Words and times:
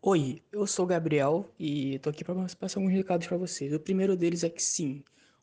Oi, 0.00 0.40
eu 0.52 0.64
sou 0.64 0.84
o 0.84 0.88
Gabriel 0.88 1.52
e 1.58 1.98
tô 1.98 2.10
aqui 2.10 2.22
para 2.22 2.34
passar 2.56 2.78
alguns 2.78 2.92
recados 2.92 3.26
para 3.26 3.36
vocês. 3.36 3.72
O 3.72 3.80
primeiro 3.80 4.16
deles 4.16 4.44
é 4.44 4.48
que 4.48 4.62
sim, 4.62 5.02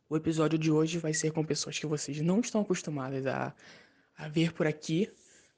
o 0.10 0.16
episódio 0.16 0.58
de 0.58 0.72
hoje 0.72 0.98
vai 0.98 1.14
ser 1.14 1.32
com 1.34 1.44
pessoas 1.44 1.78
que 1.78 1.86
vocês 1.86 2.22
não 2.22 2.40
estão 2.40 2.62
acostumadas 2.62 3.28
a, 3.28 3.54
a 4.18 4.30
ver 4.30 4.54
por 4.54 4.66
aqui. 4.66 5.12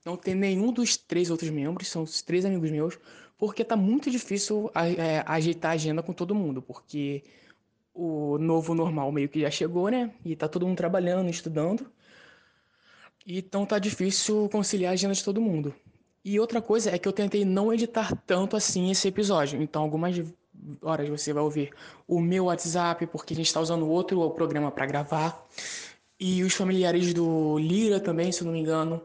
Não 0.04 0.18
tem 0.18 0.34
nenhum 0.34 0.72
dos 0.74 0.98
três 0.98 1.30
outros 1.30 1.52
membros, 1.52 1.90
são 1.90 2.02
os 2.02 2.24
três 2.24 2.44
amigos 2.44 2.72
meus, 2.72 2.98
porque 3.38 3.64
tá 3.64 3.76
muito 3.76 4.10
difícil 4.10 4.72
a, 4.74 4.88
é, 4.88 5.24
ajeitar 5.28 5.72
a 5.72 5.76
agenda 5.76 6.02
com 6.02 6.12
todo 6.12 6.34
mundo, 6.34 6.60
porque 6.60 7.24
o 7.94 8.40
novo 8.40 8.74
normal 8.74 9.12
meio 9.12 9.30
que 9.30 9.42
já 9.42 9.52
chegou, 9.52 9.90
né? 9.90 10.12
E 10.26 10.36
tá 10.36 10.48
todo 10.48 10.66
mundo 10.66 10.78
trabalhando, 10.78 11.30
estudando. 11.30 11.92
Então 13.28 13.64
tá 13.66 13.78
difícil 13.78 14.50
conciliar 14.50 14.92
a 14.92 14.94
agenda 14.94 15.14
de 15.14 15.24
todo 15.24 15.40
mundo. 15.40 15.76
E 16.28 16.42
outra 16.42 16.62
coisa 16.62 16.94
é 16.94 17.00
que 17.00 17.08
eu 17.08 17.14
tentei 17.14 17.46
não 17.46 17.74
editar 17.74 18.14
tanto 18.26 18.58
assim 18.58 18.92
esse 18.92 19.08
episódio. 19.08 19.62
Então 19.62 19.82
algumas 19.82 20.22
horas 20.82 21.08
você 21.08 21.32
vai 21.32 21.42
ouvir 21.42 21.72
o 22.06 22.20
meu 22.20 22.48
WhatsApp, 22.48 23.08
porque 23.08 23.34
a 23.34 23.38
gente 23.38 23.46
está 23.46 23.62
usando 23.62 23.88
outro 23.88 24.30
programa 24.32 24.70
para 24.70 24.86
gravar. 24.86 25.48
E 26.20 26.44
os 26.44 26.54
familiares 26.54 27.14
do 27.14 27.58
Lira 27.58 27.98
também, 27.98 28.30
se 28.30 28.42
eu 28.42 28.46
não 28.46 28.52
me 28.52 28.60
engano. 28.60 29.02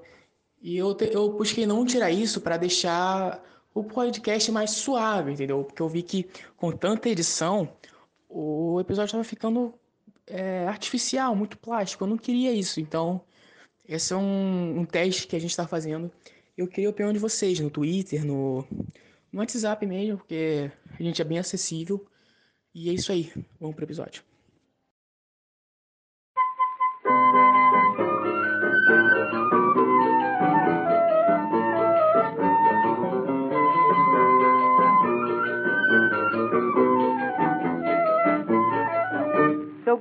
E 0.60 0.76
eu, 0.76 0.96
te, 0.96 1.14
eu 1.14 1.32
busquei 1.32 1.64
não 1.64 1.86
tirar 1.86 2.10
isso 2.10 2.40
para 2.40 2.56
deixar 2.56 3.40
o 3.72 3.84
podcast 3.84 4.50
mais 4.50 4.72
suave, 4.72 5.30
entendeu? 5.30 5.62
Porque 5.62 5.80
eu 5.80 5.88
vi 5.88 6.02
que 6.02 6.28
com 6.56 6.72
tanta 6.72 7.08
edição, 7.08 7.68
o 8.28 8.80
episódio 8.80 9.10
estava 9.10 9.22
ficando 9.22 9.72
é, 10.26 10.66
artificial, 10.66 11.36
muito 11.36 11.56
plástico. 11.56 12.02
Eu 12.02 12.08
não 12.08 12.18
queria 12.18 12.50
isso. 12.52 12.80
Então, 12.80 13.20
esse 13.88 14.12
é 14.12 14.16
um, 14.16 14.80
um 14.80 14.84
teste 14.84 15.28
que 15.28 15.36
a 15.36 15.40
gente 15.40 15.50
está 15.50 15.68
fazendo. 15.68 16.10
Eu 16.56 16.66
queria 16.66 16.88
a 16.88 16.90
opinião 16.90 17.12
de 17.12 17.18
vocês 17.18 17.58
no 17.60 17.70
Twitter, 17.70 18.24
no, 18.24 18.66
no 19.32 19.40
WhatsApp 19.40 19.86
mesmo, 19.86 20.18
porque 20.18 20.70
a 20.98 21.02
gente 21.02 21.20
é 21.20 21.24
bem 21.24 21.38
acessível. 21.38 22.06
E 22.74 22.90
é 22.90 22.92
isso 22.92 23.12
aí. 23.12 23.32
Vamos 23.60 23.74
pro 23.76 23.84
episódio. 23.84 24.22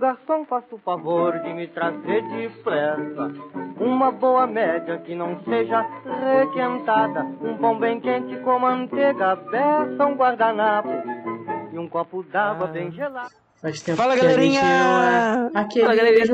Garçom, 0.01 0.43
faça 0.45 0.73
o 0.73 0.79
favor 0.79 1.39
de 1.41 1.53
me 1.53 1.67
trazer 1.67 2.27
depressa 2.29 3.31
uma 3.79 4.11
boa 4.11 4.47
média 4.47 4.97
que 4.97 5.13
não 5.13 5.39
seja 5.43 5.85
requentada, 6.39 7.23
um 7.39 7.55
pão 7.57 7.77
bem 7.77 7.99
quente 7.99 8.35
com 8.37 8.57
manteiga, 8.57 9.35
beça, 9.35 10.07
um 10.07 10.15
guardanapo 10.15 10.89
e 11.71 11.77
um 11.77 11.87
copo 11.87 12.23
d'água 12.23 12.65
ah. 12.65 12.71
bem 12.71 12.91
gelado. 12.91 13.29
Faz 13.61 13.79
tempo 13.83 13.97
Fala, 13.97 14.15
galerinha! 14.15 15.51
É 15.53 15.59
aquele 15.59 15.85
Fala, 15.85 15.95
galerinha! 15.95 16.33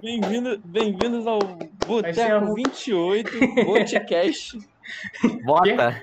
Bem-vindo, 0.00 0.60
bem-vindos 0.64 1.26
ao 1.26 1.40
Boteco 1.84 2.54
28, 2.54 3.30
podcast. 3.66 4.56
Bota! 5.44 6.00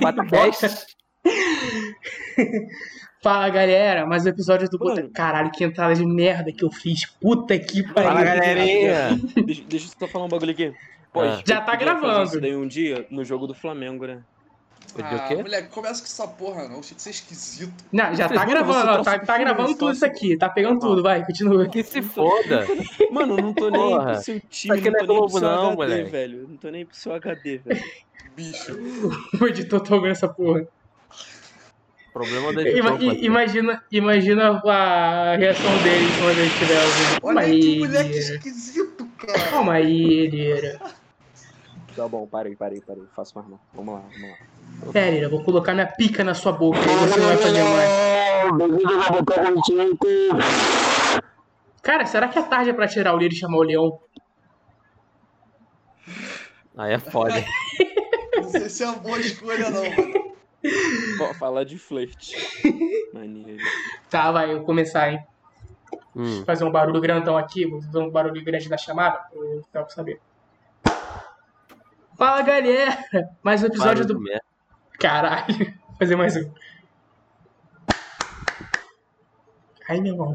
Bota 0.00 0.24
Fala 3.22 3.48
galera, 3.50 4.04
mais 4.04 4.26
um 4.26 4.30
episódio 4.30 4.68
do 4.68 4.76
Boteco. 4.76 5.10
Caralho, 5.10 5.52
que 5.52 5.62
entrada 5.62 5.94
de 5.94 6.04
merda 6.04 6.50
que 6.50 6.64
eu 6.64 6.72
fiz. 6.72 7.06
Puta 7.06 7.56
que 7.56 7.80
pariu. 7.84 8.10
Fala 8.10 8.24
galerinha! 8.24 9.10
deixa, 9.46 9.62
deixa 9.62 9.86
eu 9.86 9.94
só 9.96 10.08
falar 10.08 10.24
um 10.24 10.28
bagulho 10.28 10.50
aqui. 10.50 10.74
Pô, 11.12 11.20
ah. 11.20 11.40
Já 11.46 11.60
tá 11.60 11.76
gravando. 11.76 12.24
Isso 12.24 12.40
daí 12.40 12.56
um 12.56 12.66
dia 12.66 13.06
no 13.12 13.24
jogo 13.24 13.46
do 13.46 13.54
Flamengo, 13.54 14.08
né? 14.08 14.24
Ah, 15.00 15.28
o 15.34 15.36
moleque, 15.36 15.68
começa 15.68 16.00
com 16.00 16.06
essa 16.06 16.26
porra, 16.26 16.68
não. 16.68 16.80
Achei 16.80 16.96
que 16.96 17.00
ser 17.00 17.10
esquisito. 17.10 17.72
Não, 17.92 18.12
já 18.12 18.28
tá 18.28 18.44
gravando, 18.44 18.90
ó, 18.90 19.02
tá, 19.04 19.16
tá 19.20 19.38
gravando 19.38 19.76
tudo 19.76 19.92
isso 19.92 20.04
aqui. 20.04 20.36
Tá 20.36 20.48
pegando 20.48 20.80
tudo, 20.80 21.00
vai, 21.00 21.24
continua. 21.24 21.68
Que 21.68 21.84
se 21.84 22.02
foda. 22.02 22.66
Mano, 23.12 23.36
não 23.36 23.54
tô 23.54 23.70
nem 23.70 23.80
porra. 23.80 24.14
pro 24.14 24.22
seu 24.22 24.40
time, 24.50 24.80
não, 24.80 24.90
não 24.90 25.06
tô 25.06 25.12
nem 25.12 25.20
pro 25.20 25.30
seu 25.30 25.40
não, 25.40 25.64
HD, 25.66 25.76
moleque. 25.76 26.10
velho. 26.10 26.48
Não 26.48 26.56
tô 26.56 26.70
nem 26.70 26.84
pro 26.84 26.96
seu 26.96 27.14
HD, 27.14 27.58
velho. 27.58 27.84
Bicho. 28.36 28.76
o 29.40 29.46
editor 29.46 29.80
tá 29.80 29.94
ouvindo 29.94 30.10
essa 30.10 30.28
porra. 30.28 30.66
Problema 32.12 32.50
editor. 32.50 33.00
Ima, 33.00 33.14
imagina, 33.14 33.82
imagina 33.90 34.60
a 34.64 35.34
reação 35.36 35.82
dele 35.82 36.06
quando 36.18 36.38
ele 36.38 36.46
estiver 36.46 36.84
ouvindo. 36.84 37.18
Olha 37.22 37.40
aí, 37.40 37.60
que 37.60 37.78
moleque 37.78 38.18
esquisito, 38.18 39.08
cara. 39.16 39.50
Calma 39.50 39.72
aí, 39.72 40.26
Lira. 40.26 40.78
Tá 41.96 42.06
bom, 42.06 42.26
parei, 42.26 42.54
parei, 42.54 42.82
parei. 42.82 43.04
Faço 43.16 43.34
mais 43.34 43.48
não. 43.48 43.58
Vamos 43.72 43.94
lá, 43.94 44.02
vamos 44.12 44.30
lá. 44.30 44.92
Pera, 44.92 45.10
Lira, 45.10 45.28
vou 45.30 45.42
colocar 45.42 45.72
minha 45.72 45.86
pica 45.86 46.22
na 46.22 46.34
sua 46.34 46.52
boca, 46.52 46.78
aí 46.78 46.96
você 46.96 47.18
não 47.18 47.26
vai 47.28 47.36
fazer 47.38 47.62
mais. 47.62 47.90
Cara, 51.82 52.04
será 52.04 52.28
que 52.28 52.38
é 52.38 52.42
tarde 52.42 52.74
pra 52.74 52.86
tirar 52.86 53.14
o 53.14 53.18
Lira 53.18 53.32
e 53.32 53.36
chamar 53.36 53.56
o 53.56 53.62
Leão? 53.62 53.98
Aí 56.76 56.92
é 56.92 56.98
foda. 56.98 57.42
não 58.36 58.50
sei 58.50 58.68
se 58.68 58.82
é 58.82 58.86
uma 58.86 58.96
boa 58.96 59.18
escolha, 59.18 59.70
não, 59.70 59.82
mano. 59.82 60.32
Pô, 61.18 61.34
falar 61.34 61.64
de 61.64 61.78
flerte. 61.78 62.36
Maneiro. 63.12 63.62
Tá, 64.08 64.30
vai, 64.30 64.52
eu 64.52 64.58
vou 64.58 64.66
começar, 64.66 65.12
hein? 65.12 65.24
Hum. 66.14 66.44
Fazer 66.44 66.64
um 66.64 66.70
barulho 66.70 67.00
grandão 67.00 67.36
aqui, 67.36 67.66
vou 67.66 67.82
fazer 67.82 67.98
um 67.98 68.10
barulho 68.10 68.44
grande 68.44 68.68
da 68.68 68.76
chamada, 68.76 69.20
pra 69.72 69.88
saber. 69.88 70.20
Fala, 72.16 72.42
galera! 72.42 72.98
Mais 73.42 73.62
um 73.62 73.66
episódio 73.66 74.06
do. 74.06 74.20
Merda. 74.20 74.44
Caralho, 74.98 75.58
vou 75.88 75.96
fazer 75.98 76.16
mais 76.16 76.36
um. 76.36 76.50
Ai, 79.88 80.00
meu 80.00 80.12
irmão. 80.12 80.34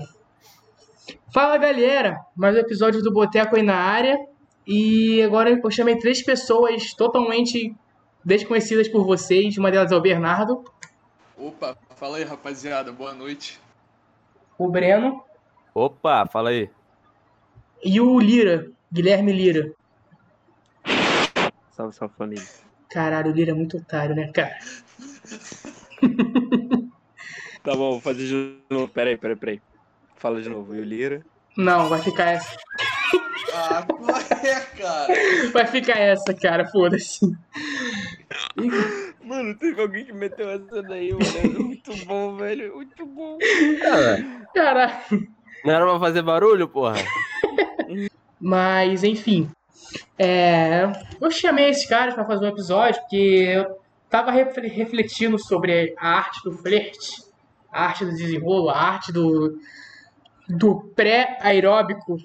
Fala, 1.34 1.58
galera! 1.58 2.20
Mais 2.36 2.56
um 2.56 2.60
episódio 2.60 3.02
do 3.02 3.14
Boteco 3.14 3.56
aí 3.56 3.62
na 3.62 3.76
área. 3.76 4.18
E 4.66 5.22
agora 5.22 5.50
eu 5.50 5.72
chamei 5.72 5.98
três 5.98 6.22
pessoas 6.22 6.94
totalmente 6.94 7.74
desconhecidas 8.28 8.90
por 8.90 9.06
vocês. 9.06 9.58
Uma 9.58 9.72
delas 9.72 9.92
é 9.92 9.96
o 9.96 10.02
Bernardo. 10.02 10.66
Opa, 11.38 11.78
fala 11.96 12.18
aí, 12.18 12.26
rapaziada. 12.26 12.92
Boa 12.92 13.14
noite. 13.14 13.58
O 14.58 14.68
Breno. 14.68 15.24
Opa, 15.74 16.28
fala 16.28 16.50
aí. 16.50 16.70
E 17.82 18.02
o 18.02 18.20
Lira, 18.20 18.70
Guilherme 18.92 19.32
Lira. 19.32 19.72
Salve, 21.72 21.96
salve 21.96 22.16
família. 22.16 22.44
Caralho, 22.90 23.32
o 23.32 23.34
Lira 23.34 23.52
é 23.52 23.54
muito 23.54 23.78
otário, 23.78 24.14
né, 24.14 24.30
cara? 24.34 24.58
tá 27.64 27.72
bom, 27.76 27.92
vou 27.92 28.02
fazer 28.02 28.26
de 28.26 28.58
novo. 28.70 28.90
Peraí, 28.90 29.16
peraí, 29.16 29.38
peraí. 29.38 29.62
Fala 30.18 30.42
de 30.42 30.50
novo. 30.50 30.76
E 30.76 30.82
o 30.82 30.84
Lira? 30.84 31.26
Não, 31.56 31.88
vai 31.88 32.02
ficar 32.02 32.32
essa. 32.32 32.58
Ah, 33.54 33.86
qual 33.88 34.18
é, 34.20 34.60
cara? 34.78 35.14
Vai 35.54 35.66
ficar 35.68 35.98
essa, 35.98 36.34
cara, 36.34 36.68
foda-se. 36.68 37.20
Mano, 39.24 39.56
teve 39.58 39.82
alguém 39.82 40.06
que 40.06 40.14
meteu 40.14 40.50
essa 40.50 40.82
daí, 40.82 41.12
mano. 41.12 41.64
Muito 41.66 42.06
bom, 42.06 42.36
velho. 42.36 42.76
Muito 42.76 43.06
bom. 43.06 43.38
Caralho. 44.54 45.28
Não 45.64 45.74
era 45.74 45.86
pra 45.86 46.00
fazer 46.00 46.22
barulho, 46.22 46.68
porra? 46.68 46.96
Mas, 48.40 49.04
enfim. 49.04 49.50
É, 50.18 50.84
eu 51.22 51.32
chamei 51.32 51.70
esses 51.70 51.88
caras 51.88 52.14
para 52.14 52.26
fazer 52.26 52.46
um 52.46 52.50
episódio 52.50 53.00
porque 53.02 53.16
eu 53.16 53.78
tava 54.10 54.32
refletindo 54.32 55.38
sobre 55.40 55.94
a 55.98 56.10
arte 56.10 56.42
do 56.44 56.52
flerte, 56.52 57.24
a 57.72 57.86
arte 57.86 58.06
do 58.06 58.12
desenrolo, 58.12 58.70
a 58.70 58.78
arte 58.78 59.12
do, 59.12 59.60
do 60.48 60.92
pré-aeróbico. 60.96 62.18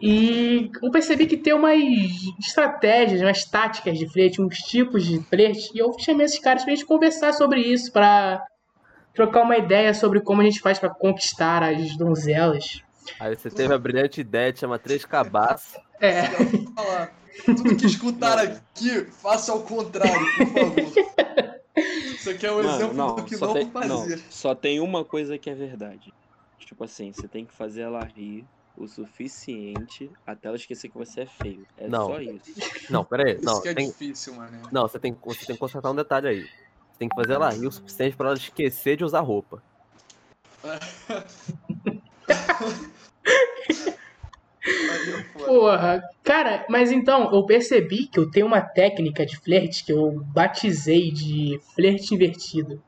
E 0.00 0.70
eu 0.82 0.90
percebi 0.90 1.26
que 1.26 1.36
tem 1.36 1.54
umas 1.54 1.80
estratégias, 2.38 3.22
umas 3.22 3.44
táticas 3.44 3.98
de 3.98 4.06
flerte, 4.08 4.42
uns 4.42 4.58
tipos 4.58 5.04
de 5.04 5.20
flerte, 5.22 5.70
e 5.74 5.78
eu 5.78 5.90
chamei 5.98 6.26
esses 6.26 6.38
caras 6.38 6.64
pra 6.64 6.74
gente 6.74 6.84
conversar 6.84 7.32
sobre 7.32 7.60
isso, 7.60 7.90
para 7.90 8.44
trocar 9.14 9.42
uma 9.42 9.56
ideia 9.56 9.94
sobre 9.94 10.20
como 10.20 10.42
a 10.42 10.44
gente 10.44 10.60
faz 10.60 10.78
para 10.78 10.90
conquistar 10.90 11.62
as 11.62 11.96
donzelas. 11.96 12.82
Aí 13.18 13.34
você 13.34 13.50
teve 13.50 13.72
a 13.72 13.78
brilhante 13.78 14.20
ideia 14.20 14.52
de 14.52 14.60
chamar 14.60 14.78
três 14.78 15.04
cabaças. 15.04 15.80
É. 16.00 16.24
Tudo 17.44 17.76
que 17.76 17.86
escutar 17.86 18.38
aqui, 18.38 19.04
faça 19.22 19.52
ao 19.52 19.62
contrário, 19.62 20.26
por 20.36 20.46
favor. 20.46 21.56
Isso 21.76 22.30
aqui 22.30 22.46
é 22.46 22.52
um 22.52 22.56
Mano, 22.56 22.70
exemplo 22.70 22.94
não, 22.94 23.16
do 23.16 23.24
que 23.24 23.36
não 23.36 23.52
tem, 23.52 23.70
fazer. 23.70 23.88
Não, 23.88 24.22
só 24.30 24.54
tem 24.54 24.80
uma 24.80 25.04
coisa 25.04 25.38
que 25.38 25.48
é 25.48 25.54
verdade. 25.54 26.12
Tipo 26.58 26.84
assim, 26.84 27.12
você 27.12 27.28
tem 27.28 27.44
que 27.44 27.52
fazer 27.54 27.82
ela 27.82 28.02
rir 28.04 28.44
o 28.76 28.86
suficiente 28.86 30.10
até 30.26 30.48
ela 30.48 30.56
esquecer 30.56 30.88
que 30.88 30.98
você 30.98 31.22
é 31.22 31.26
feio. 31.26 31.66
É 31.78 31.88
não. 31.88 32.06
só 32.06 32.20
isso. 32.20 32.42
Não, 32.90 33.04
peraí. 33.04 33.38
Não, 33.42 33.54
isso 33.54 33.62
que 33.62 33.68
é 33.68 33.74
tem... 33.74 33.88
difícil, 33.88 34.34
mano. 34.34 34.62
Não, 34.70 34.82
você 34.82 34.98
tem, 34.98 35.16
você 35.24 35.46
tem 35.46 35.56
que 35.56 35.60
consertar 35.60 35.90
um 35.90 35.94
detalhe 35.94 36.28
aí. 36.28 36.42
Você 36.42 36.98
tem 36.98 37.08
que 37.08 37.14
fazer 37.14 37.32
ela 37.32 37.50
rir 37.50 37.66
o 37.66 37.72
suficiente 37.72 38.16
pra 38.16 38.28
ela 38.28 38.36
esquecer 38.36 38.96
de 38.96 39.04
usar 39.04 39.20
roupa. 39.20 39.62
Porra, 45.44 46.02
cara, 46.24 46.66
mas 46.68 46.90
então, 46.90 47.32
eu 47.32 47.44
percebi 47.46 48.06
que 48.06 48.18
eu 48.18 48.30
tenho 48.30 48.46
uma 48.46 48.60
técnica 48.60 49.24
de 49.24 49.36
flerte 49.38 49.84
que 49.84 49.92
eu 49.92 50.20
batizei 50.32 51.10
de 51.12 51.60
flerte 51.74 52.14
invertido. 52.14 52.82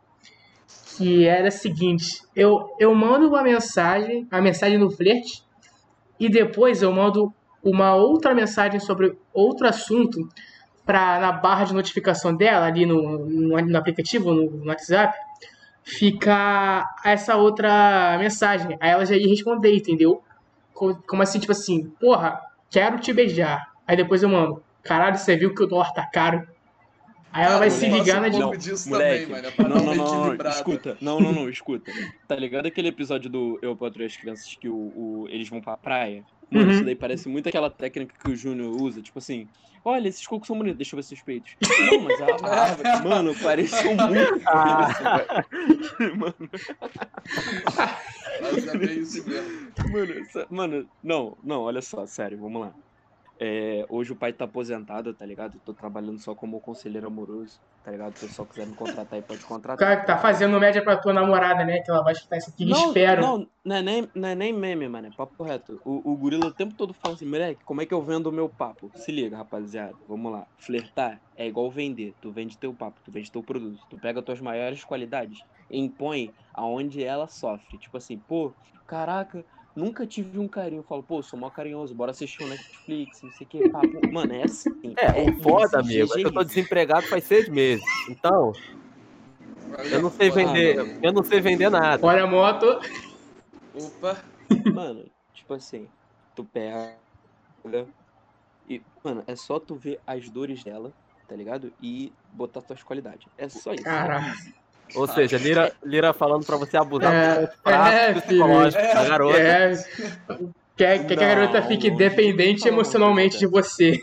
Que 0.96 1.26
era 1.26 1.48
a 1.48 1.52
seguinte, 1.52 2.22
eu, 2.34 2.74
eu 2.80 2.92
mando 2.92 3.28
uma 3.28 3.42
mensagem, 3.42 4.26
a 4.30 4.40
mensagem 4.40 4.78
no 4.78 4.90
flerte, 4.90 5.44
e 6.18 6.28
depois 6.28 6.82
eu 6.82 6.92
mando 6.92 7.32
uma 7.62 7.94
outra 7.94 8.34
mensagem 8.34 8.80
sobre 8.80 9.16
outro 9.32 9.66
assunto 9.66 10.28
para 10.84 11.20
na 11.20 11.32
barra 11.32 11.64
de 11.64 11.74
notificação 11.74 12.34
dela, 12.34 12.66
ali 12.66 12.86
no, 12.86 13.18
no, 13.26 13.60
no 13.60 13.78
aplicativo, 13.78 14.32
no, 14.32 14.50
no 14.50 14.66
WhatsApp, 14.68 15.14
fica 15.82 16.86
essa 17.04 17.36
outra 17.36 18.16
mensagem. 18.18 18.76
Aí 18.80 18.90
ela 18.90 19.04
já 19.04 19.16
ia 19.16 19.28
responder, 19.28 19.74
entendeu? 19.74 20.22
Como 20.72 21.22
assim, 21.22 21.38
tipo 21.38 21.52
assim, 21.52 21.90
porra, 22.00 22.40
quero 22.70 22.98
te 22.98 23.12
beijar. 23.12 23.72
Aí 23.86 23.96
depois 23.96 24.22
eu 24.22 24.28
mando, 24.28 24.62
caralho, 24.82 25.18
você 25.18 25.36
viu 25.36 25.54
que 25.54 25.62
o 25.62 25.66
dólar 25.66 25.92
tá 25.92 26.08
caro? 26.10 26.46
Aí 27.32 27.44
ela 27.44 27.58
vai 27.58 27.70
se 27.70 27.86
ligar 27.88 28.20
na 28.20 28.28
de. 28.28 28.38
Não, 28.38 28.50
disso 28.52 28.88
moleque, 28.88 29.26
também, 29.26 29.42
mano, 29.42 29.54
é 29.56 29.62
não, 29.62 29.84
não, 29.84 29.94
não, 29.94 30.34
não, 30.34 30.50
escuta. 30.50 30.96
Não, 31.00 31.20
não, 31.20 31.32
não, 31.32 31.48
escuta. 31.48 31.92
Tá 32.26 32.36
ligado 32.36 32.66
aquele 32.66 32.88
episódio 32.88 33.28
do 33.28 33.58
Eu 33.60 33.76
Patrulho 33.76 34.06
as 34.06 34.16
Crianças 34.16 34.56
que 34.58 34.68
o, 34.68 34.74
o, 34.74 35.26
eles 35.28 35.48
vão 35.48 35.60
pra 35.60 35.76
praia? 35.76 36.24
Mano, 36.50 36.66
uhum. 36.66 36.72
isso 36.72 36.84
daí 36.84 36.94
parece 36.94 37.28
muito 37.28 37.48
aquela 37.48 37.68
técnica 37.68 38.14
que 38.18 38.30
o 38.30 38.36
Júnior 38.36 38.74
usa, 38.80 39.02
tipo 39.02 39.18
assim, 39.18 39.46
olha, 39.84 40.08
esses 40.08 40.26
cocos 40.26 40.46
são 40.46 40.56
bonitos, 40.56 40.78
deixa 40.78 40.94
eu 40.94 40.96
ver 40.96 41.02
seus 41.02 41.20
peitos. 41.20 41.54
Não, 41.90 42.00
mas 42.00 42.20
a, 42.22 42.46
a 42.46 42.60
árvore, 42.62 43.08
mano, 43.08 43.34
parecem 43.34 43.94
muito 43.96 44.48
ah. 44.48 45.44
mano. 46.16 46.50
Mas 48.40 48.66
é 48.66 48.78
bem 48.78 48.98
isso 49.00 49.28
mesmo. 49.28 49.72
Mano, 49.90 50.46
mano, 50.50 50.88
não, 51.02 51.36
não, 51.44 51.60
olha 51.62 51.82
só, 51.82 52.06
sério, 52.06 52.38
vamos 52.38 52.62
lá. 52.62 52.72
É, 53.40 53.86
hoje 53.88 54.12
o 54.12 54.16
pai 54.16 54.32
tá 54.32 54.46
aposentado, 54.46 55.14
tá 55.14 55.24
ligado? 55.24 55.54
Eu 55.54 55.60
tô 55.60 55.72
trabalhando 55.72 56.18
só 56.18 56.34
como 56.34 56.60
conselheiro 56.60 57.06
amoroso, 57.06 57.60
tá 57.84 57.92
ligado? 57.92 58.16
Se 58.16 58.24
o 58.24 58.28
pessoal 58.28 58.48
quiser 58.48 58.66
me 58.66 58.74
contratar 58.74 59.14
aí, 59.14 59.22
pode 59.22 59.44
contratar. 59.44 59.78
Cara, 59.78 60.00
que 60.00 60.06
tá 60.06 60.18
fazendo 60.18 60.58
média 60.58 60.82
pra 60.82 60.96
tua 60.96 61.12
namorada, 61.12 61.64
né? 61.64 61.80
Que 61.80 61.90
ela 61.90 62.02
vai 62.02 62.14
escutar 62.14 62.36
isso 62.36 62.50
aqui, 62.50 62.64
não, 62.64 62.88
espero. 62.88 63.22
Não, 63.22 63.46
não 63.64 63.76
é, 63.76 63.82
nem, 63.82 64.10
não 64.12 64.28
é 64.28 64.34
nem 64.34 64.52
meme, 64.52 64.88
mano, 64.88 65.06
é 65.06 65.10
papo 65.16 65.44
reto. 65.44 65.80
O, 65.84 66.12
o 66.12 66.16
gorila 66.16 66.46
o 66.46 66.52
tempo 66.52 66.74
todo 66.74 66.92
fala 66.92 67.14
assim, 67.14 67.26
moleque, 67.26 67.64
como 67.64 67.80
é 67.80 67.86
que 67.86 67.94
eu 67.94 68.02
vendo 68.02 68.26
o 68.26 68.32
meu 68.32 68.48
papo? 68.48 68.90
Se 68.96 69.12
liga, 69.12 69.36
rapaziada, 69.36 69.94
vamos 70.08 70.32
lá. 70.32 70.44
Flertar 70.58 71.20
é 71.36 71.46
igual 71.46 71.70
vender. 71.70 72.14
Tu 72.20 72.32
vende 72.32 72.58
teu 72.58 72.74
papo, 72.74 73.00
tu 73.04 73.12
vende 73.12 73.30
teu 73.30 73.42
produto. 73.42 73.78
Tu 73.88 73.96
pega 73.98 74.20
tuas 74.20 74.40
maiores 74.40 74.82
qualidades 74.82 75.38
e 75.70 75.78
impõe 75.78 76.32
aonde 76.52 77.04
ela 77.04 77.28
sofre. 77.28 77.78
Tipo 77.78 77.98
assim, 77.98 78.18
pô, 78.18 78.52
caraca 78.84 79.44
Nunca 79.78 80.04
tive 80.04 80.40
um 80.40 80.48
carinho. 80.48 80.80
Eu 80.80 80.82
falo, 80.82 81.04
pô, 81.04 81.22
sou 81.22 81.38
mó 81.38 81.48
carinhoso, 81.50 81.94
bora 81.94 82.10
assistir 82.10 82.42
um 82.42 82.48
Netflix, 82.48 83.22
não 83.22 83.30
sei 83.30 83.46
o 83.46 83.48
que. 83.48 83.68
Papo. 83.68 84.12
Mano, 84.12 84.34
é 84.34 84.42
assim. 84.42 84.92
É, 84.96 85.22
é 85.22 85.32
foda, 85.34 85.78
amigo. 85.78 86.12
É 86.14 86.16
que 86.16 86.26
eu 86.26 86.32
tô 86.32 86.42
desempregado 86.42 87.06
faz 87.06 87.22
seis 87.22 87.48
meses. 87.48 87.84
Então. 88.08 88.52
Eu 89.88 90.02
não 90.02 90.10
sei 90.10 90.30
vender. 90.30 90.80
Ah, 90.80 90.98
eu 91.00 91.12
não 91.12 91.22
sei 91.22 91.40
vender 91.40 91.70
nada. 91.70 92.04
Olha 92.04 92.24
a 92.24 92.26
moto. 92.26 92.80
Opa. 93.72 94.20
Mano, 94.74 95.04
tipo 95.32 95.54
assim, 95.54 95.86
tu 96.34 96.42
pega. 96.42 96.96
E, 98.68 98.82
mano, 99.04 99.22
é 99.28 99.36
só 99.36 99.60
tu 99.60 99.76
ver 99.76 100.00
as 100.04 100.28
dores 100.28 100.64
dela, 100.64 100.92
tá 101.28 101.36
ligado? 101.36 101.72
E 101.80 102.12
botar 102.32 102.62
tuas 102.62 102.82
qualidades. 102.82 103.28
É 103.38 103.48
só 103.48 103.72
isso. 103.72 103.84
Caralho. 103.84 104.34
Ou 104.94 105.06
seja, 105.06 105.36
Lira, 105.36 105.72
Lira 105.84 106.12
falando 106.12 106.44
pra 106.44 106.56
você 106.56 106.76
abusar 106.76 107.12
é, 107.12 107.46
do 107.46 107.70
é, 107.70 108.14
psicológico 108.14 108.82
é, 108.82 108.94
da 108.94 109.04
garota. 109.04 109.38
É, 109.38 109.72
quer, 110.76 111.06
quer 111.06 111.16
que 111.16 111.24
a 111.24 111.34
garota 111.34 111.62
fique 111.62 111.90
dependente 111.90 112.66
emocionalmente 112.66 113.38
de 113.38 113.46
você. 113.46 113.98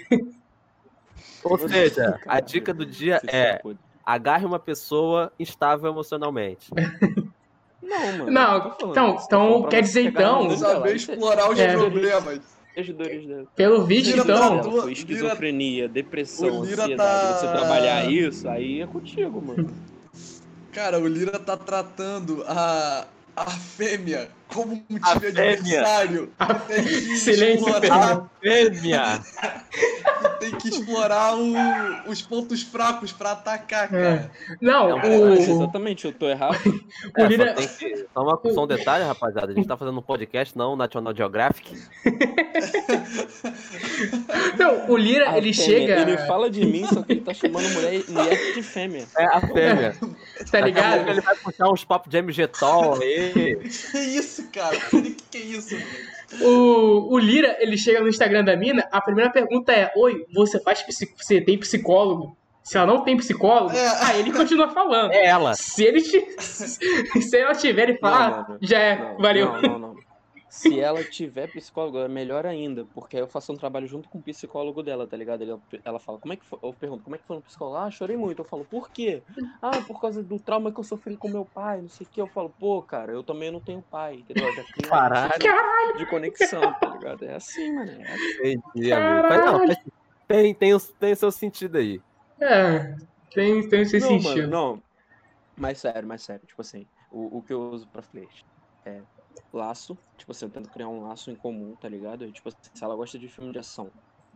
Ou 1.43 1.57
seja, 1.57 2.19
a 2.25 2.39
dica 2.39 2.73
do 2.73 2.85
dia 2.85 3.21
é 3.27 3.61
agarre 4.05 4.45
uma 4.45 4.59
pessoa 4.59 5.31
instável 5.39 5.89
emocionalmente. 5.89 6.69
Não, 7.81 8.17
mano. 8.17 8.31
Não, 8.31 8.75
então, 8.81 9.19
então 9.23 9.63
quer 9.63 9.81
dizer 9.81 10.05
então. 10.05 10.49
Saber 10.57 10.95
explorar 10.95 11.51
os 11.51 11.59
é, 11.59 11.73
problemas. 11.73 12.41
Pelo 13.55 13.85
vídeo, 13.85 14.17
então. 14.17 14.81
Tá, 14.81 14.91
esquizofrenia, 14.91 15.87
depressão, 15.87 16.61
ansiedade. 16.61 16.95
Tá... 16.95 17.33
Você 17.33 17.47
trabalhar 17.47 18.11
isso, 18.11 18.49
aí 18.49 18.81
é 18.81 18.87
contigo, 18.87 19.41
mano. 19.41 19.69
Cara, 20.75 20.99
o 20.99 21.07
Lira 21.07 21.39
tá 21.39 21.55
tratando 21.55 22.43
a, 22.45 23.07
a 23.33 23.49
fêmea 23.49 24.29
como 24.47 24.73
um 24.73 24.99
time 24.99 24.99
adversário. 25.01 26.31
A... 26.39 26.59
Silêncio, 27.17 27.73
a 27.75 28.27
fêmea. 28.41 29.21
tem 30.39 30.51
que 30.51 30.69
explorar 30.69 31.35
o, 31.35 31.53
os 32.07 32.21
pontos 32.21 32.61
fracos 32.61 33.11
pra 33.11 33.31
atacar, 33.31 33.85
é. 33.85 33.87
cara. 33.87 34.31
É. 34.49 34.55
Não, 34.61 34.97
o... 34.99 35.33
exatamente, 35.33 36.05
eu 36.05 36.13
tô 36.13 36.27
errado. 36.27 36.59
o 37.17 37.21
é, 37.21 37.27
Lira... 37.27 37.55
só, 37.55 37.67
que... 37.67 38.05
só, 38.13 38.21
uma, 38.21 38.53
só 38.53 38.63
um 38.63 38.67
detalhe, 38.67 39.03
rapaziada. 39.03 39.51
A 39.51 39.55
gente 39.55 39.67
tá 39.67 39.77
fazendo 39.77 39.97
um 39.97 40.01
podcast, 40.01 40.57
não 40.57 40.75
National 40.75 41.15
Geographic. 41.15 41.75
não, 44.57 44.89
o 44.89 44.97
Lira, 44.97 45.31
a 45.31 45.37
ele 45.37 45.53
fêmea. 45.53 45.79
chega... 45.79 46.01
Ele 46.01 46.17
fala 46.19 46.49
de 46.49 46.65
mim, 46.65 46.85
só 46.85 47.01
que 47.01 47.13
ele 47.13 47.21
tá 47.21 47.33
chamando 47.33 47.67
mulher, 47.69 48.03
mulher 48.07 48.53
de 48.53 48.61
fêmea. 48.61 49.05
É, 49.17 49.25
a 49.25 49.41
fêmea. 49.41 49.95
tá 50.51 50.61
ligado? 50.61 51.09
Ele 51.09 51.21
vai 51.21 51.35
puxar 51.35 51.69
uns 51.69 51.83
papos 51.83 52.09
de 52.09 52.17
MG 52.17 52.47
Tol 52.47 53.01
aí. 53.01 53.55
que 53.55 53.99
isso, 53.99 54.44
cara? 54.47 54.77
Que, 54.91 55.11
que 55.31 55.37
é 55.37 55.41
isso, 55.41 55.75
mano? 55.75 56.15
O, 56.41 57.13
o 57.13 57.19
Lira, 57.19 57.55
ele 57.59 57.77
chega 57.77 58.01
no 58.01 58.07
Instagram 58.07 58.43
da 58.43 58.55
mina, 58.55 58.87
a 58.91 59.01
primeira 59.01 59.29
pergunta 59.29 59.71
é: 59.71 59.91
Oi, 59.95 60.25
você 60.33 60.59
faz 60.59 60.83
você 61.17 61.41
tem 61.41 61.57
psicólogo? 61.57 62.35
Se 62.63 62.77
ela 62.77 62.87
não 62.87 63.03
tem 63.03 63.15
psicólogo, 63.15 63.75
é. 63.75 63.87
aí 64.05 64.19
ele 64.21 64.33
continua 64.33 64.69
falando. 64.69 65.11
É 65.11 65.27
ela. 65.27 65.53
Se 65.53 65.83
ele 65.83 66.01
se 66.39 67.37
ela 67.37 67.53
tiver 67.53 67.91
e 67.91 67.97
falar, 67.99 68.57
já 68.59 68.79
é, 68.79 68.97
não, 68.97 69.17
valeu. 69.17 69.53
Não, 69.53 69.61
não, 69.61 69.79
não. 69.79 69.95
Se 70.55 70.79
ela 70.79 71.03
tiver 71.03 71.51
psicólogo, 71.51 71.99
é 71.99 72.07
melhor 72.07 72.45
ainda, 72.45 72.85
porque 72.93 73.17
aí 73.17 73.21
eu 73.21 73.27
faço 73.27 73.51
um 73.51 73.57
trabalho 73.57 73.85
junto 73.85 74.07
com 74.07 74.19
o 74.19 74.21
psicólogo 74.21 74.81
dela, 74.81 75.05
tá 75.05 75.17
ligado? 75.17 75.41
Ele, 75.41 75.59
ela 75.83 75.99
fala, 75.99 76.17
como 76.17 76.33
é 76.33 76.37
que 76.37 76.45
foi? 76.45 76.57
Eu 76.63 76.71
pergunto, 76.71 77.03
como 77.03 77.13
é 77.13 77.19
que 77.19 77.25
foi 77.25 77.35
no 77.35 77.41
psicólogo? 77.41 77.77
Ah, 77.77 77.91
chorei 77.91 78.15
muito. 78.15 78.39
Eu 78.39 78.45
falo, 78.45 78.63
por 78.63 78.89
quê? 78.89 79.21
Ah, 79.61 79.81
por 79.85 79.99
causa 79.99 80.23
do 80.23 80.39
trauma 80.39 80.71
que 80.71 80.79
eu 80.79 80.83
sofri 80.85 81.17
com 81.17 81.27
meu 81.27 81.43
pai, 81.43 81.81
não 81.81 81.89
sei 81.89 82.07
o 82.07 82.09
que. 82.09 82.21
Eu 82.21 82.27
falo, 82.27 82.49
pô, 82.57 82.81
cara, 82.81 83.11
eu 83.11 83.21
também 83.21 83.51
não 83.51 83.59
tenho 83.59 83.81
pai, 83.81 84.15
entendeu? 84.15 84.49
já 84.55 84.63
tenho 84.63 84.89
Caralho. 84.89 85.97
de 85.97 86.05
conexão, 86.05 86.73
tá 86.79 86.87
ligado? 86.87 87.25
É 87.25 87.35
assim, 87.35 87.73
mano. 87.73 87.91
É 87.91 88.13
assim. 88.13 88.51
Entendi, 88.53 88.93
amigo. 88.93 89.27
Mas, 89.27 89.45
não, 89.45 89.67
mas 89.67 89.77
tem, 90.25 90.55
tem, 90.55 90.79
tem 90.79 91.15
seu 91.15 91.31
sentido 91.33 91.77
aí. 91.77 92.01
É, 92.39 92.95
tem, 93.33 93.67
tem 93.67 93.83
seu 93.83 93.99
não, 93.99 94.07
sentido. 94.07 94.49
Mano, 94.49 94.49
não, 94.49 94.83
mais 95.57 95.79
sério, 95.79 96.07
mais 96.07 96.21
sério. 96.21 96.47
Tipo 96.47 96.61
assim, 96.61 96.87
o, 97.11 97.39
o 97.39 97.41
que 97.41 97.51
eu 97.51 97.59
uso 97.59 97.85
pra 97.87 98.01
flerte 98.01 98.45
é 98.85 99.01
laço, 99.53 99.97
tipo 100.17 100.31
assim, 100.31 100.45
eu 100.45 100.51
tento 100.51 100.69
criar 100.69 100.87
um 100.87 101.07
laço 101.07 101.31
em 101.31 101.35
comum, 101.35 101.75
tá 101.75 101.87
ligado? 101.87 102.31
Tipo 102.31 102.49
assim, 102.49 102.57
se 102.73 102.83
ela 102.83 102.95
gosta 102.95 103.17
de 103.17 103.27
filme 103.27 103.51
de 103.51 103.59
ação 103.59 103.91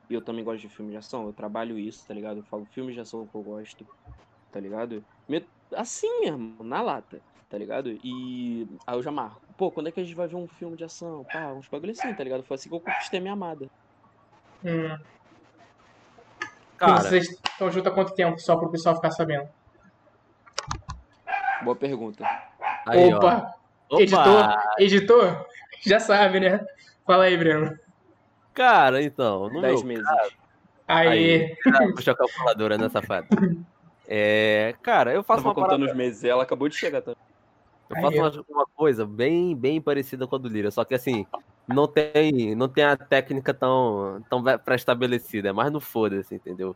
e 0.10 0.14
eu 0.14 0.22
também 0.22 0.44
gosto 0.44 0.62
de 0.62 0.70
filme 0.70 0.92
de 0.92 0.98
ação, 0.98 1.26
eu 1.26 1.34
trabalho 1.34 1.78
isso, 1.78 2.06
tá 2.08 2.14
ligado? 2.14 2.38
Eu 2.38 2.44
falo 2.44 2.66
filmes 2.66 2.96
de 2.96 3.02
ação 3.02 3.28
que 3.28 3.36
eu 3.36 3.44
gosto, 3.44 3.86
tá 4.52 4.60
ligado? 4.60 5.04
Assim 5.76 6.22
mesmo, 6.22 6.64
na 6.64 6.82
lata, 6.82 7.22
tá 7.50 7.58
ligado? 7.58 7.92
E 8.04 8.68
aí 8.88 8.96
eu 8.98 9.04
já 9.04 9.12
marco. 9.12 9.42
Pô, 9.58 9.70
quando 9.70 9.88
é 9.88 9.92
que 9.92 10.00
a 10.00 10.04
gente 10.04 10.16
vai 10.16 10.28
ver 10.28 10.36
um 10.36 10.48
filme 10.48 10.76
de 10.76 10.84
ação? 10.84 11.26
Pá, 11.32 11.52
uns 11.54 11.68
bagulho 11.68 11.92
assim, 11.92 12.14
tá 12.14 12.24
ligado? 12.24 12.44
Foi 12.44 12.56
assim 12.56 12.70
que 12.70 12.76
eu 12.76 12.80
conquistei 12.80 13.20
minha 13.20 13.34
amada. 13.34 13.70
Hum. 14.64 14.98
Cara... 16.78 17.02
Vocês 17.02 17.30
estão 17.30 17.70
juntos 17.70 17.92
há 17.92 17.94
quanto 17.94 18.14
tempo, 18.14 18.40
só 18.40 18.56
pro 18.56 18.72
pessoal 18.72 18.96
ficar 18.96 19.12
sabendo? 19.12 19.48
Boa 21.64 21.76
pergunta. 21.76 22.26
Aí, 22.88 23.14
Opa! 23.14 23.54
Ó. 23.56 23.59
Opa! 23.90 24.02
Editor, 24.04 24.58
editor, 24.78 25.46
já 25.82 26.00
sabe, 26.00 26.40
né? 26.40 26.66
Fala 27.06 27.24
aí, 27.24 27.36
Breno. 27.36 27.78
Cara, 28.54 29.02
então, 29.02 29.50
no 29.50 29.62
10 29.62 29.84
meses. 29.84 30.06
aí. 30.88 31.56
aí 31.68 31.94
puxa 31.96 32.12
a 32.12 32.16
calculadora, 32.16 32.78
né, 32.78 32.90
safado? 32.90 33.28
É, 34.12 34.74
cara, 34.82 35.14
eu 35.14 35.22
faço 35.22 35.44
Tava 35.44 35.50
uma 35.50 35.54
contando 35.54 35.82
parada... 35.82 35.92
os 35.92 35.96
meses, 35.96 36.24
ela 36.24 36.42
acabou 36.42 36.68
de 36.68 36.76
chegar 36.76 37.00
também. 37.00 37.20
Eu 37.88 38.02
faço 38.02 38.18
uma, 38.18 38.62
uma, 38.62 38.66
coisa 38.76 39.06
bem, 39.06 39.56
bem 39.56 39.80
parecida 39.80 40.26
com 40.26 40.36
a 40.36 40.40
do 40.40 40.50
Lira, 40.50 40.72
só 40.72 40.84
que 40.84 40.96
assim, 40.96 41.28
não 41.68 41.88
tem, 41.88 42.56
não 42.56 42.68
tem 42.68 42.86
a 42.86 42.98
técnica 42.98 43.54
tão, 43.54 44.26
tão 44.28 44.44
pré-estabelecida, 44.44 45.50
é 45.50 45.52
mais 45.52 45.72
no 45.72 45.80
foda-se, 45.80 46.34
entendeu? 46.34 46.76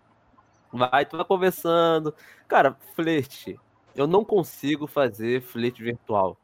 Vai, 0.71 1.07
tu 1.07 1.17
vai 1.17 1.25
conversando. 1.25 2.13
Cara, 2.47 2.77
flerte. 2.95 3.59
Eu 3.95 4.05
não 4.05 4.23
consigo 4.23 4.85
fazer 4.85 5.41
flerte 5.41 5.81
virtual. 5.81 6.37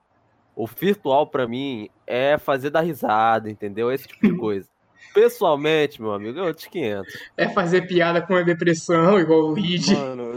O 0.55 0.67
virtual, 0.67 1.27
para 1.27 1.47
mim, 1.47 1.89
é 2.05 2.37
fazer 2.37 2.69
dar 2.69 2.81
risada, 2.81 3.49
entendeu? 3.49 3.91
Esse 3.91 4.07
tipo 4.07 4.27
de 4.27 4.37
coisa. 4.37 4.67
Pessoalmente, 5.13 6.01
meu 6.01 6.13
amigo, 6.13 6.37
eu 6.39 6.53
te 6.53 6.69
500. 6.69 7.13
É 7.37 7.49
fazer 7.49 7.87
piada 7.87 8.21
com 8.21 8.35
a 8.35 8.43
depressão, 8.43 9.19
igual 9.19 9.45
o 9.45 9.53
Reed. 9.53 9.87
Mano, 9.87 10.33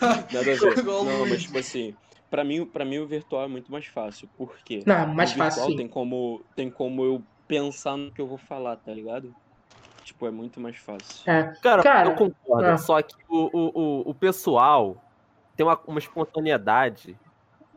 nada 0.00 0.38
a 0.38 0.42
ver. 0.42 0.58
Não, 0.84 1.26
mas 1.26 1.42
tipo 1.42 1.58
assim, 1.58 1.94
pra 2.30 2.44
mim, 2.44 2.66
pra 2.66 2.84
mim 2.84 2.98
o 2.98 3.06
virtual 3.06 3.44
é 3.44 3.48
muito 3.48 3.72
mais 3.72 3.86
fácil. 3.86 4.28
Por 4.36 4.56
quê? 4.64 4.82
Não, 4.84 5.06
mais 5.06 5.32
o 5.32 5.36
fácil. 5.36 5.76
Tem 5.76 5.88
como, 5.88 6.42
tem 6.54 6.70
como 6.70 7.04
eu 7.04 7.22
pensar 7.46 7.96
no 7.96 8.10
que 8.10 8.20
eu 8.20 8.26
vou 8.26 8.38
falar, 8.38 8.76
tá 8.76 8.92
ligado? 8.92 9.34
Tipo, 10.02 10.26
é 10.26 10.30
muito 10.30 10.60
mais 10.60 10.76
fácil. 10.76 11.30
É. 11.30 11.54
Cara, 11.62 11.82
Cara, 11.82 12.10
eu 12.10 12.14
concordo. 12.14 12.66
É. 12.66 12.76
Só 12.76 13.00
que 13.00 13.14
o, 13.28 13.50
o, 13.52 14.10
o, 14.10 14.14
pessoal 14.14 15.02
tem 15.56 15.64
uma, 15.64 15.80
uma 15.86 15.98
espontaneidade 15.98 17.16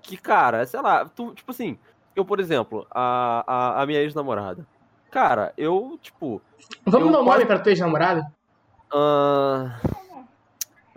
que, 0.07 0.15
cara, 0.15 0.65
sei 0.65 0.81
lá, 0.81 1.05
tu, 1.05 1.33
tipo 1.33 1.51
assim, 1.51 1.77
eu, 2.15 2.23
por 2.23 2.39
exemplo, 2.39 2.87
a, 2.89 3.43
a, 3.45 3.81
a 3.81 3.85
minha 3.85 3.99
ex-namorada. 3.99 4.65
Cara, 5.11 5.53
eu, 5.57 5.99
tipo. 6.01 6.41
Vamos 6.85 7.11
dar 7.11 7.19
um 7.19 7.25
nome 7.25 7.45
pra 7.45 7.59
tua 7.59 7.71
ex-namorada? 7.71 8.31
Uh... 8.93 9.69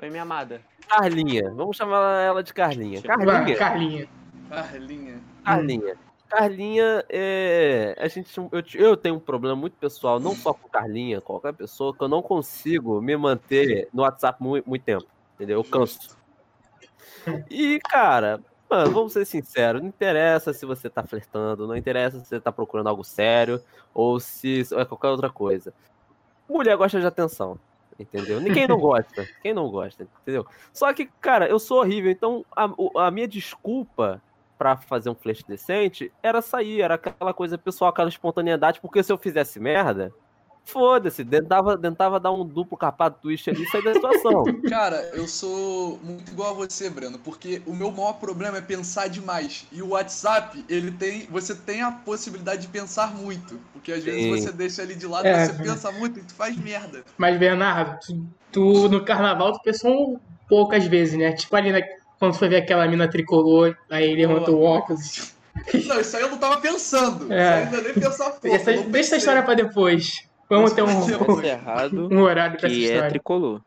Oi, 0.00 0.08
minha 0.10 0.22
amada. 0.22 0.62
Carlinha. 0.88 1.50
Vamos 1.50 1.76
chamar 1.76 2.22
ela 2.22 2.42
de 2.42 2.54
Carlinha. 2.54 3.02
Carlinha. 3.02 3.56
Carlinha. 3.56 4.08
Carlinha. 4.48 5.20
Carlinha. 5.44 5.96
Carlinha, 6.28 7.04
é, 7.08 7.96
a 7.98 8.06
gente, 8.06 8.38
eu, 8.38 8.62
eu 8.74 8.96
tenho 8.96 9.16
um 9.16 9.20
problema 9.20 9.56
muito 9.56 9.76
pessoal, 9.76 10.20
não 10.20 10.32
só 10.32 10.54
com 10.54 10.68
Carlinha, 10.68 11.20
qualquer 11.20 11.52
pessoa, 11.52 11.92
que 11.92 12.00
eu 12.00 12.08
não 12.08 12.22
consigo 12.22 13.00
me 13.02 13.16
manter 13.16 13.88
no 13.92 14.02
WhatsApp 14.02 14.40
muito, 14.40 14.68
muito 14.68 14.84
tempo, 14.84 15.06
entendeu? 15.34 15.58
Eu 15.58 15.64
canso. 15.64 16.16
E, 17.50 17.80
cara, 17.80 18.40
mano, 18.70 18.92
vamos 18.92 19.12
ser 19.12 19.24
sinceros, 19.24 19.82
não 19.82 19.88
interessa 19.88 20.52
se 20.52 20.64
você 20.64 20.88
tá 20.88 21.02
flertando, 21.02 21.66
não 21.66 21.76
interessa 21.76 22.20
se 22.20 22.26
você 22.26 22.40
tá 22.40 22.52
procurando 22.52 22.88
algo 22.88 23.02
sério 23.02 23.60
ou 23.92 24.20
se 24.20 24.62
é 24.72 24.84
qualquer 24.84 25.08
outra 25.08 25.28
coisa. 25.28 25.74
Mulher 26.48 26.76
gosta 26.76 27.00
de 27.00 27.06
atenção, 27.06 27.58
entendeu? 27.98 28.40
Ninguém 28.40 28.68
não 28.68 28.78
gosta, 28.80 29.26
quem 29.42 29.52
não 29.52 29.68
gosta, 29.68 30.06
entendeu? 30.22 30.46
Só 30.72 30.92
que, 30.94 31.06
cara, 31.20 31.48
eu 31.48 31.58
sou 31.58 31.80
horrível, 31.80 32.10
então 32.10 32.44
a, 32.54 32.70
a 33.06 33.10
minha 33.10 33.26
desculpa 33.26 34.22
para 34.56 34.76
fazer 34.76 35.10
um 35.10 35.14
flash 35.14 35.42
decente 35.42 36.12
era 36.22 36.40
sair, 36.40 36.82
era 36.82 36.94
aquela 36.94 37.34
coisa 37.34 37.58
pessoal, 37.58 37.90
aquela 37.90 38.08
espontaneidade, 38.08 38.80
porque 38.80 39.02
se 39.02 39.12
eu 39.12 39.18
fizesse 39.18 39.58
merda, 39.58 40.12
foda-se, 40.70 41.24
tentava, 41.24 41.76
tentava 41.76 42.20
dar 42.20 42.32
um 42.32 42.44
duplo 42.44 42.76
capado 42.76 43.16
twist 43.20 43.50
ali 43.50 43.62
e 43.62 43.66
sair 43.66 43.84
da 43.84 43.94
situação. 43.94 44.44
Cara, 44.68 45.10
eu 45.12 45.26
sou 45.26 45.98
muito 46.02 46.30
igual 46.30 46.50
a 46.50 46.54
você, 46.54 46.88
Breno, 46.88 47.18
porque 47.18 47.62
o 47.66 47.74
meu 47.74 47.90
maior 47.90 48.14
problema 48.14 48.58
é 48.58 48.60
pensar 48.60 49.08
demais. 49.08 49.66
E 49.72 49.82
o 49.82 49.90
WhatsApp, 49.90 50.64
ele 50.68 50.90
tem. 50.92 51.26
Você 51.30 51.54
tem 51.54 51.82
a 51.82 51.90
possibilidade 51.90 52.62
de 52.62 52.68
pensar 52.68 53.14
muito. 53.14 53.60
Porque 53.72 53.92
às 53.92 54.02
Sim. 54.02 54.10
vezes 54.10 54.44
você 54.44 54.52
deixa 54.52 54.82
ali 54.82 54.94
de 54.94 55.06
lado, 55.06 55.26
é, 55.26 55.46
você 55.46 55.52
pensa 55.54 55.92
muito 55.92 56.18
e 56.18 56.22
tu 56.22 56.34
faz 56.34 56.56
merda. 56.56 57.04
Mas, 57.18 57.38
Bernardo, 57.38 57.98
tu, 58.06 58.26
tu 58.52 58.88
no 58.88 59.04
carnaval 59.04 59.52
tu 59.52 59.62
pensou 59.62 60.20
poucas 60.48 60.84
vezes, 60.86 61.18
né? 61.18 61.32
Tipo 61.32 61.56
ali 61.56 61.72
na, 61.72 61.80
quando 62.18 62.34
foi 62.34 62.48
ver 62.48 62.56
aquela 62.56 62.86
mina 62.86 63.08
tricolor, 63.08 63.76
aí 63.88 64.10
ele 64.10 64.26
levantou 64.26 64.56
o 64.56 64.62
óculos. 64.62 65.32
Não, 65.86 66.00
isso 66.00 66.16
aí 66.16 66.22
eu 66.22 66.30
não 66.30 66.38
tava 66.38 66.60
pensando. 66.60 67.32
É. 67.32 67.64
Isso 67.64 67.76
aí 67.76 67.82
nem 67.82 67.94
pensar 67.94 68.30
pouco. 68.30 68.56
Essa, 68.56 68.72
deixa 68.82 69.14
a 69.14 69.18
história 69.18 69.42
pra 69.42 69.54
depois. 69.54 70.24
Vamos 70.50 70.72
ter 70.72 70.82
um, 70.82 70.88
um, 70.88 72.18
um 72.18 72.22
horário 72.22 72.58
pra 72.58 72.68
que 72.68 72.90
é 72.90 73.08
tricolor. 73.08 73.60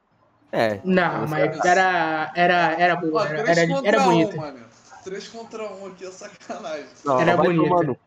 É. 0.51 0.81
Não, 0.83 1.25
mas 1.27 1.65
era, 1.65 2.31
era, 2.35 2.73
era 2.77 2.95
boa. 2.97 3.25
Era, 3.27 3.51
era, 3.51 3.87
era 3.87 3.99
bonita. 4.01 4.37
Um, 4.37 4.55
3 5.03 5.27
contra 5.29 5.63
1 5.63 5.87
aqui 5.87 6.05
é 6.05 6.11
sacanagem. 6.11 6.85
Não, 7.05 7.19
era 7.19 7.37
bonita. 7.37 7.97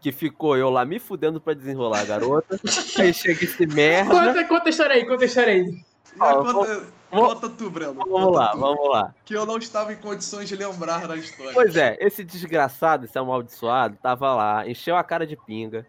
Que 0.00 0.12
ficou 0.12 0.56
eu 0.56 0.70
lá 0.70 0.84
me 0.84 0.98
fudendo 1.00 1.40
pra 1.40 1.52
desenrolar 1.52 2.00
a 2.00 2.04
garota. 2.04 2.60
aí 2.98 3.12
chega 3.12 3.44
esse 3.44 3.66
merda. 3.66 4.10
Conta, 4.10 4.44
conta 4.44 4.68
a 4.68 4.70
história 4.70 4.94
aí, 4.94 5.04
conta 5.06 5.24
a 5.24 5.26
história 5.26 5.52
aí. 5.52 5.84
Ah, 6.18 6.34
conta... 6.34 6.86
Conta 7.10 7.50
tu, 7.50 7.68
Breno. 7.68 7.94
Vamos 7.94 8.34
lá, 8.34 8.52
tu. 8.52 8.58
vamos 8.58 8.88
lá. 8.88 9.14
Que 9.24 9.34
eu 9.34 9.44
não 9.44 9.58
estava 9.58 9.92
em 9.92 9.96
condições 9.96 10.48
de 10.48 10.56
lembrar 10.56 11.06
da 11.06 11.14
história. 11.14 11.52
Pois 11.52 11.76
é, 11.76 11.98
esse 12.00 12.24
desgraçado, 12.24 13.04
esse 13.04 13.18
amaldiçoado, 13.18 13.98
tava 14.02 14.34
lá, 14.34 14.66
encheu 14.66 14.96
a 14.96 15.04
cara 15.04 15.26
de 15.26 15.36
pinga. 15.36 15.86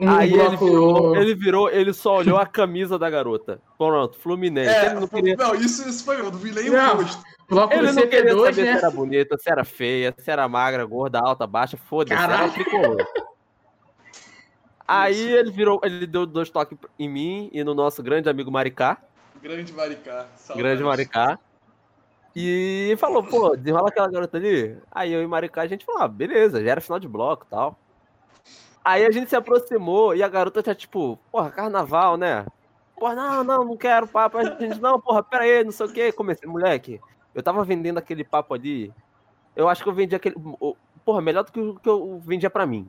Um 0.00 0.10
Aí 0.10 0.32
ele 0.32 0.56
virou, 0.56 1.16
ele 1.16 1.34
virou, 1.34 1.70
ele 1.70 1.92
só 1.92 2.16
olhou 2.16 2.36
a 2.36 2.46
camisa 2.46 2.98
da 2.98 3.08
garota. 3.08 3.60
Pronto, 3.78 4.18
Fluminense. 4.18 4.68
É, 4.68 4.86
ele 4.86 5.00
não, 5.00 5.08
queria... 5.08 5.36
não, 5.36 5.54
isso, 5.54 5.88
isso 5.88 6.04
foi 6.04 6.18
eu, 6.18 6.24
não 6.24 6.32
vi 6.32 6.50
nem 6.50 6.68
o 6.68 6.96
rosto. 6.96 7.22
Ele 7.70 7.92
não 7.92 8.08
queria 8.08 8.36
saber 8.36 8.64
né? 8.64 8.72
se 8.72 8.78
era 8.78 8.90
bonita, 8.90 9.36
se 9.38 9.50
era 9.50 9.64
feia, 9.64 10.14
se 10.18 10.30
era 10.30 10.48
magra, 10.48 10.84
gorda, 10.84 11.20
alta, 11.20 11.46
baixa, 11.46 11.76
foda-se, 11.76 12.20
era 12.20 12.48
tricolor. 12.48 12.96
Aí 14.86 15.32
ele 15.32 15.50
virou, 15.50 15.80
ele 15.82 16.06
deu 16.06 16.26
dois 16.26 16.50
toques 16.50 16.76
em 16.98 17.08
mim 17.08 17.50
e 17.52 17.62
no 17.64 17.74
nosso 17.74 18.02
grande 18.02 18.28
amigo 18.28 18.50
Maricá. 18.50 18.98
Grande 19.42 19.72
Maricá. 19.72 20.26
Saudades. 20.36 20.56
Grande 20.56 20.82
Maricá. 20.82 21.38
E 22.36 22.96
falou, 22.98 23.22
pô, 23.22 23.56
desenrola 23.56 23.88
aquela 23.88 24.10
garota 24.10 24.36
ali. 24.36 24.76
Aí 24.90 25.12
eu 25.12 25.22
e 25.22 25.26
Maricá, 25.26 25.62
a 25.62 25.66
gente 25.66 25.84
falou, 25.84 26.02
ah, 26.02 26.08
beleza, 26.08 26.62
já 26.62 26.70
era 26.70 26.80
final 26.80 26.98
de 26.98 27.06
bloco 27.06 27.46
e 27.46 27.50
tal. 27.50 27.78
Aí 28.84 29.06
a 29.06 29.10
gente 29.10 29.30
se 29.30 29.36
aproximou 29.36 30.14
e 30.14 30.22
a 30.22 30.28
garota 30.28 30.62
tá 30.62 30.74
tipo, 30.74 31.18
porra, 31.32 31.50
carnaval, 31.50 32.16
né? 32.16 32.46
Porra, 32.98 33.14
não, 33.14 33.44
não, 33.44 33.64
não 33.64 33.76
quero 33.76 34.06
papo. 34.06 34.38
A 34.38 34.44
gente, 34.44 34.80
não, 34.80 35.00
porra, 35.00 35.22
pera 35.22 35.44
aí, 35.44 35.64
não 35.64 35.72
sei 35.72 35.86
o 35.86 35.92
que. 35.92 36.12
Comecei, 36.12 36.48
moleque, 36.48 37.00
eu 37.34 37.42
tava 37.42 37.64
vendendo 37.64 37.98
aquele 37.98 38.22
papo 38.22 38.54
ali. 38.54 38.92
Eu 39.56 39.68
acho 39.68 39.82
que 39.82 39.88
eu 39.88 39.94
vendi 39.94 40.14
aquele. 40.14 40.36
Porra, 41.04 41.20
melhor 41.20 41.44
do 41.44 41.52
que 41.52 41.60
o 41.60 41.74
que 41.76 41.88
eu 41.88 42.20
vendia 42.24 42.50
pra 42.50 42.66
mim 42.66 42.88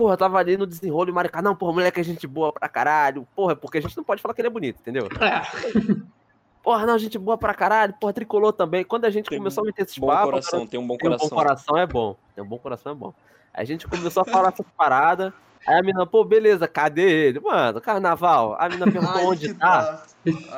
porra, 0.00 0.16
tava 0.16 0.38
ali 0.38 0.56
no 0.56 0.66
desenrolo 0.66 1.10
e 1.10 1.12
Maricá, 1.12 1.42
não, 1.42 1.54
porra, 1.54 1.74
moleque 1.74 2.00
é 2.00 2.02
gente 2.02 2.26
boa 2.26 2.50
pra 2.50 2.70
caralho. 2.70 3.28
Porra, 3.36 3.54
porque 3.54 3.76
a 3.76 3.82
gente 3.82 3.94
não 3.94 4.02
pode 4.02 4.22
falar 4.22 4.32
que 4.32 4.40
ele 4.40 4.48
é 4.48 4.50
bonito, 4.50 4.80
entendeu? 4.80 5.06
É. 5.20 6.10
Porra, 6.62 6.86
não, 6.86 6.98
gente 6.98 7.18
boa 7.18 7.38
pra 7.38 7.54
caralho. 7.54 7.94
Porra, 8.00 8.12
tricolor 8.12 8.52
também. 8.52 8.84
Quando 8.84 9.04
a 9.06 9.10
gente 9.10 9.28
tem 9.28 9.38
começou 9.38 9.62
a 9.62 9.66
meter 9.66 9.82
esses 9.82 9.98
bom 9.98 10.08
papos. 10.08 10.30
Coração, 10.30 10.58
cara, 10.60 10.70
tem 10.70 10.80
um 10.80 10.86
bom 10.86 10.98
coração. 10.98 11.18
Tem 11.18 11.26
um 11.26 11.30
bom 11.30 11.42
coração 11.42 11.78
é 11.78 11.86
bom. 11.86 12.16
Tem 12.34 12.44
um 12.44 12.46
bom 12.46 12.58
coração 12.58 12.92
é 12.92 12.94
bom. 12.94 13.14
A 13.52 13.64
gente 13.64 13.86
começou 13.86 14.22
a 14.22 14.24
falar 14.24 14.48
essas 14.48 14.66
paradas. 14.76 15.32
Aí 15.66 15.78
a 15.78 15.82
menina, 15.82 16.06
pô, 16.06 16.24
beleza, 16.24 16.66
cadê 16.66 17.02
ele? 17.02 17.40
Mano, 17.40 17.80
carnaval. 17.80 18.56
A 18.58 18.68
menina 18.68 18.90
perguntou 18.90 19.26
onde 19.26 19.54
tá. 19.54 19.82
tá. 19.82 20.04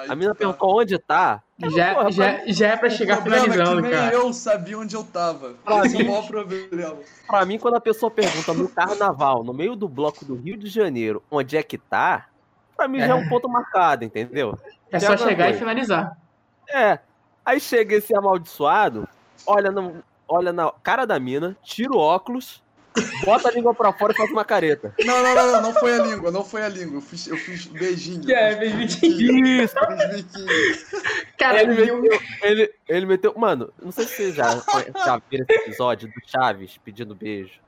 a 0.09 0.14
menina 0.14 0.32
tá. 0.32 0.38
perguntou 0.38 0.80
onde 0.80 0.99
tá. 0.99 1.42
Já, 1.59 1.94
porra, 1.94 2.12
já, 2.12 2.32
pra... 2.35 2.52
já 2.52 2.68
é 2.68 2.76
pra 2.76 2.90
chegar 2.90 3.18
é 3.18 3.23
finalizando, 3.23 3.80
é 3.80 3.90
que 3.90 3.97
cara. 3.97 4.14
eu 4.14 4.32
sabia 4.32 4.78
onde 4.78 4.94
eu 4.94 5.04
tava. 5.04 5.54
Pra 5.64 5.82
mim, 5.82 6.00
é 6.00 6.02
o 6.02 6.06
maior 6.06 6.26
problema. 6.26 6.97
Pra 7.26 7.44
mim, 7.44 7.59
quando 7.59 7.75
a 7.75 7.80
pessoa 7.80 8.11
pergunta 8.11 8.52
no 8.54 8.68
carnaval, 8.68 9.42
no 9.42 9.52
meio 9.52 9.75
do 9.75 9.88
bloco 9.88 10.25
do 10.25 10.35
Rio 10.35 10.56
de 10.56 10.68
Janeiro, 10.68 11.23
onde 11.30 11.56
é 11.56 11.62
que 11.62 11.78
tá, 11.78 12.28
pra 12.76 12.87
mim 12.87 12.99
é. 12.99 13.06
já 13.06 13.12
é 13.12 13.14
um 13.14 13.28
ponto 13.28 13.49
marcado, 13.49 14.04
entendeu? 14.04 14.59
É 14.92 15.00
só 15.00 15.16
chegar 15.16 15.44
coisa. 15.44 15.56
e 15.56 15.58
finalizar. 15.58 16.16
É. 16.68 16.99
Aí 17.44 17.58
chega 17.58 17.96
esse 17.96 18.14
amaldiçoado, 18.16 19.08
olha, 19.46 19.70
no, 19.70 20.02
olha 20.28 20.52
na 20.52 20.70
cara 20.82 21.04
da 21.04 21.18
mina, 21.18 21.56
tira 21.62 21.92
o 21.92 21.99
óculos 21.99 22.62
Bota 23.25 23.49
a 23.49 23.52
língua 23.52 23.75
pra 23.75 23.92
fora 23.92 24.12
e 24.12 24.16
faz 24.16 24.30
uma 24.30 24.44
careta. 24.44 24.94
Não, 25.04 25.22
não, 25.22 25.34
não, 25.34 25.52
não, 25.52 25.62
não 25.62 25.75
foi 25.75 25.99
a 25.99 26.02
língua, 26.02 26.30
não 26.30 26.44
foi 26.44 26.62
a 26.62 26.68
língua. 26.68 26.96
Eu 26.99 27.00
fiz, 27.00 27.26
eu 27.26 27.37
fiz 27.37 27.66
beijinho. 27.66 28.30
É, 28.30 28.54
beijinho. 28.54 29.46
Isso. 29.62 29.75
Fiz 29.75 30.14
biquinho. 30.14 30.46
Cara, 31.38 31.62
ele 31.62 31.75
meteu, 31.75 32.20
ele, 32.42 32.75
ele 32.88 33.06
meteu. 33.06 33.34
Mano, 33.37 33.72
não 33.82 33.90
sei 33.90 34.04
se 34.04 34.14
você 34.14 34.32
já, 34.32 34.50
já 34.50 35.20
viram 35.30 35.46
esse 35.49 35.61
episódio 35.62 36.08
do 36.08 36.30
Chaves 36.30 36.78
pedindo 36.84 37.14
beijo. 37.14 37.61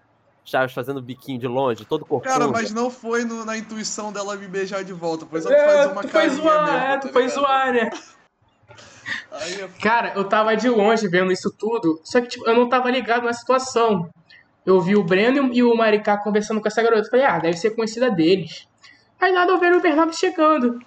Chaves 0.45 0.75
fazendo 0.75 1.01
biquinho 1.01 1.39
de 1.39 1.47
longe, 1.47 1.85
todo 1.85 2.05
corpo. 2.05 2.29
Cara, 2.29 2.49
mas 2.49 2.71
não 2.71 2.91
foi 2.91 3.25
no, 3.25 3.45
na 3.45 3.57
intuição 3.57 4.13
dela 4.13 4.37
me 4.37 4.47
beijar 4.47 4.85
de 4.85 4.93
volta. 4.93 5.25
Foi 5.25 5.41
só 5.41 5.51
é, 5.51 5.67
fazer 5.67 5.93
uma 5.93 6.03
carinha 6.05 6.11
foi 6.11 6.29
zoar, 6.31 6.65
mesmo, 6.65 6.79
é, 6.79 6.99
tu 6.99 7.07
tá 7.07 7.13
foi 7.13 7.29
zoar, 7.29 7.73
né? 7.73 7.91
Cara, 9.81 10.13
eu 10.15 10.29
tava 10.29 10.55
de 10.57 10.69
longe 10.69 11.09
vendo 11.09 11.33
isso 11.33 11.51
tudo, 11.51 12.01
só 12.05 12.21
que 12.21 12.29
tipo, 12.29 12.49
eu 12.49 12.55
não 12.55 12.69
tava 12.69 12.91
ligado 12.91 13.25
na 13.25 13.33
situação 13.33 14.11
eu 14.65 14.81
vi 14.81 14.97
o 14.97 15.05
Breno 15.05 15.53
e 15.53 15.63
o 15.63 15.77
Maricá 15.77 16.17
conversando 16.17 16.61
com 16.61 16.69
essa 16.69 16.83
garota. 16.83 17.11
Falei, 17.11 17.27
ah, 17.27 17.39
deve 17.39 17.57
ser 17.57 17.71
conhecida 17.71 18.11
deles. 18.11 18.67
Aí 19.21 19.33
nada 19.33 19.53
eu 19.53 19.59
vejo 19.59 19.79
o 19.79 19.83
Bernardo 19.83 20.17
chegando. 20.17 20.79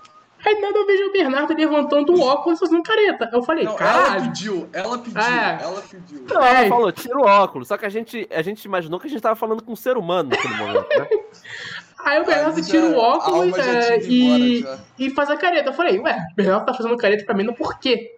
Aí 0.47 0.61
nada 0.61 0.79
eu 0.79 0.85
vejo 0.85 1.09
o 1.09 1.11
Bernardo 1.11 1.53
levantando 1.53 2.13
o 2.13 2.21
óculos 2.21 2.57
fazendo 2.57 2.81
careta. 2.81 3.29
Eu 3.33 3.43
falei, 3.43 3.65
cara. 3.65 4.15
Ela 4.15 4.21
pediu, 4.21 4.69
ela 4.71 4.97
pediu, 4.97 5.21
é. 5.21 5.59
ela 5.61 5.81
pediu. 5.81 6.25
Não, 6.25 6.41
ela 6.41 6.59
é. 6.61 6.69
falou, 6.69 6.91
tira 6.93 7.17
o 7.17 7.25
óculos. 7.25 7.67
Só 7.67 7.77
que 7.77 7.85
a 7.85 7.89
gente, 7.89 8.25
a 8.31 8.41
gente 8.41 8.63
imaginou 8.63 8.97
que 8.97 9.07
a 9.07 9.09
gente 9.09 9.21
tava 9.21 9.35
falando 9.35 9.61
com 9.61 9.73
um 9.73 9.75
ser 9.75 9.97
humano 9.97 10.29
naquele 10.29 10.53
momento, 10.53 10.87
né? 10.87 11.07
Aí 12.05 12.21
o 12.21 12.25
Bernardo 12.25 12.61
tira 12.65 12.85
o 12.85 12.95
óculos 12.97 13.57
é, 13.57 13.99
e, 14.03 14.65
e 14.97 15.09
faz 15.09 15.29
a 15.29 15.35
careta. 15.35 15.71
Eu 15.71 15.73
falei, 15.73 15.99
ué, 15.99 16.17
o 16.31 16.35
Bernardo 16.35 16.65
tá 16.65 16.73
fazendo 16.73 16.95
careta 16.95 17.25
pra 17.25 17.35
mim, 17.35 17.43
não 17.43 17.53
por 17.53 17.77
quê? 17.79 18.15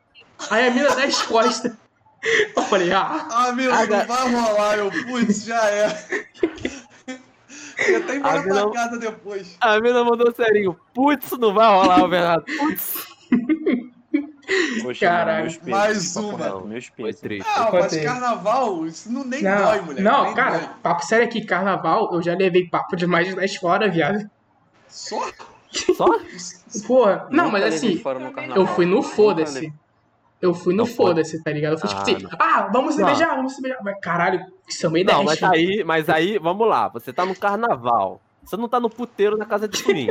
Aí 0.52 0.68
a 0.68 0.72
mina 0.72 0.94
dá 0.94 1.06
as 1.06 1.24
costas. 1.24 1.74
Eu 2.56 2.64
falei, 2.64 2.92
ah. 2.92 3.28
Ah, 3.32 3.52
meu, 3.54 3.72
não 3.72 3.88
vai 3.88 4.32
rolar, 4.34 4.78
eu, 4.78 4.92
putz, 4.92 5.46
já 5.46 5.66
é. 5.70 5.88
Eu 7.88 7.98
até 7.98 8.16
embora 8.16 8.42
pra 8.44 8.72
casa 8.72 8.98
depois. 8.98 9.58
A 9.62 9.80
mina 9.80 10.04
mandou 10.04 10.34
serinho. 10.34 10.80
Putz, 10.94 11.32
não 11.38 11.54
vai 11.54 11.68
rolar, 11.68 12.06
Bernardo. 12.10 12.46
Putz. 12.46 13.08
Caralho, 15.00 15.60
mais 15.68 16.16
uma. 16.16 16.62
meu 16.62 16.82
Foi 16.96 17.14
triste. 17.14 17.48
Ah, 17.56 17.70
mas 17.72 17.96
carnaval, 17.98 18.86
isso 18.88 19.12
não 19.12 19.24
nem 19.24 19.44
não, 19.44 19.58
dói, 19.58 19.82
mulher. 19.82 20.02
Não, 20.02 20.34
cara, 20.34 20.58
dói. 20.58 20.70
papo 20.82 21.06
sério 21.06 21.26
aqui, 21.26 21.46
carnaval, 21.46 22.10
eu 22.14 22.22
já 22.22 22.34
levei 22.34 22.68
papo 22.68 22.96
de 22.96 23.06
mais 23.06 23.28
de 23.28 23.36
10 23.36 23.64
horas, 23.64 23.94
viado. 23.94 24.30
Só? 24.88 25.30
Só? 25.96 26.08
Porra, 26.88 27.28
não, 27.30 27.52
mas 27.52 27.64
assim, 27.64 28.02
eu 28.56 28.66
fui 28.66 28.86
no 28.88 29.04
foda-se. 29.04 29.72
Eu 30.42 30.54
fui 30.54 30.74
no 30.74 30.86
foda-se, 30.86 31.44
tá 31.44 31.52
ligado? 31.52 31.74
Eu 31.74 31.80
fui 31.80 31.90
tipo 31.90 32.02
ah, 32.02 32.06
tipo 32.06 32.28
assim, 32.28 32.38
ah, 32.40 32.70
vamos 32.72 32.94
se 32.96 33.02
não. 33.02 33.08
beijar, 33.08 33.36
vamos 33.36 33.54
se 33.56 33.62
beijar. 33.62 33.80
Mas 33.84 34.00
caralho, 34.02 34.40
isso 34.68 34.86
é 34.86 34.90
uma 34.90 35.00
ideia. 35.00 35.18
Não, 35.18 35.24
mas 35.26 35.44
aí, 35.44 35.84
mas 35.84 36.10
aí, 36.10 36.38
vamos 36.40 36.68
lá, 36.68 36.88
você 36.88 37.12
tá 37.12 37.26
no 37.26 37.36
carnaval. 37.36 38.22
Você 38.42 38.56
não 38.58 38.68
tá 38.70 38.80
no 38.80 38.90
puteiro 38.90 39.38
na 39.38 39.46
casa 39.46 39.68
de 39.68 39.78
swing. 39.84 40.08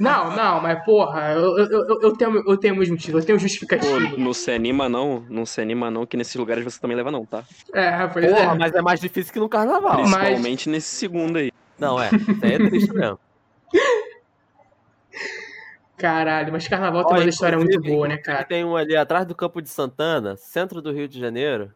Não, 0.00 0.34
não, 0.34 0.62
mas 0.62 0.82
porra, 0.84 1.32
eu, 1.32 1.58
eu, 1.58 1.66
eu, 1.88 2.00
eu 2.02 2.12
tenho, 2.16 2.42
eu 2.48 2.56
tenho 2.56 2.76
meus 2.76 2.88
motivos, 2.88 3.20
eu 3.22 3.26
tenho 3.26 3.38
Pô, 3.38 3.42
justificativo. 3.42 4.16
não 4.16 4.32
se 4.32 4.50
anima 4.50 4.88
não, 4.88 5.24
não 5.28 5.44
se 5.44 5.60
anima 5.60 5.90
não, 5.90 6.06
que 6.06 6.16
nesses 6.16 6.36
lugares 6.36 6.64
você 6.64 6.80
também 6.80 6.96
leva 6.96 7.10
não, 7.10 7.26
tá? 7.26 7.42
É, 7.74 8.06
pois 8.06 8.24
Porra, 8.24 8.54
é. 8.54 8.58
mas 8.58 8.72
é 8.72 8.80
mais 8.80 9.00
difícil 9.00 9.32
que 9.32 9.40
no 9.40 9.48
carnaval. 9.48 9.98
Mas- 10.04 10.10
Principalmente 10.10 10.68
nesse 10.70 10.94
segundo 10.94 11.36
aí. 11.38 11.50
Não, 11.78 12.00
é. 12.00 12.08
Isso 12.14 12.44
aí 12.44 12.52
é 12.54 12.58
triste 12.58 12.92
mesmo. 12.94 13.18
Caralho, 15.96 16.52
mas 16.52 16.68
carnaval 16.68 17.04
tem 17.06 17.16
Ó, 17.16 17.20
uma 17.20 17.28
história 17.28 17.56
muito 17.56 17.80
boa, 17.80 18.06
né, 18.06 18.18
cara? 18.18 18.44
Tem 18.44 18.64
um 18.64 18.76
ali 18.76 18.94
atrás 18.96 19.26
do 19.26 19.34
Campo 19.34 19.62
de 19.62 19.68
Santana, 19.68 20.36
centro 20.36 20.82
do 20.82 20.92
Rio 20.92 21.08
de 21.08 21.18
Janeiro. 21.18 21.72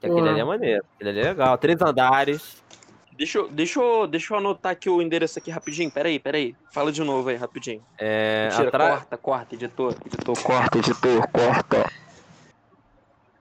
Que 0.00 0.06
aquele 0.06 0.28
ali 0.28 0.40
é 0.40 0.44
maneiro. 0.44 0.84
Aquele 0.94 1.10
ali 1.10 1.20
é 1.20 1.28
legal. 1.30 1.56
Três 1.56 1.80
andares. 1.80 2.62
Deixa 3.16 3.38
eu, 3.38 3.48
deixa, 3.48 3.80
eu, 3.80 4.06
deixa 4.06 4.34
eu 4.34 4.38
anotar 4.38 4.72
aqui 4.72 4.90
o 4.90 5.00
endereço 5.00 5.38
aqui 5.38 5.50
rapidinho, 5.50 5.90
peraí, 5.90 6.18
peraí. 6.18 6.54
Fala 6.70 6.92
de 6.92 7.02
novo 7.02 7.30
aí, 7.30 7.36
rapidinho. 7.36 7.82
É, 7.98 8.48
Mentira, 8.50 8.68
atrás. 8.68 8.90
corta, 8.90 9.16
corta, 9.16 9.54
editor, 9.54 9.94
editor, 10.04 10.42
corta, 10.42 10.78
editor, 10.78 11.28
corta. 11.28 11.90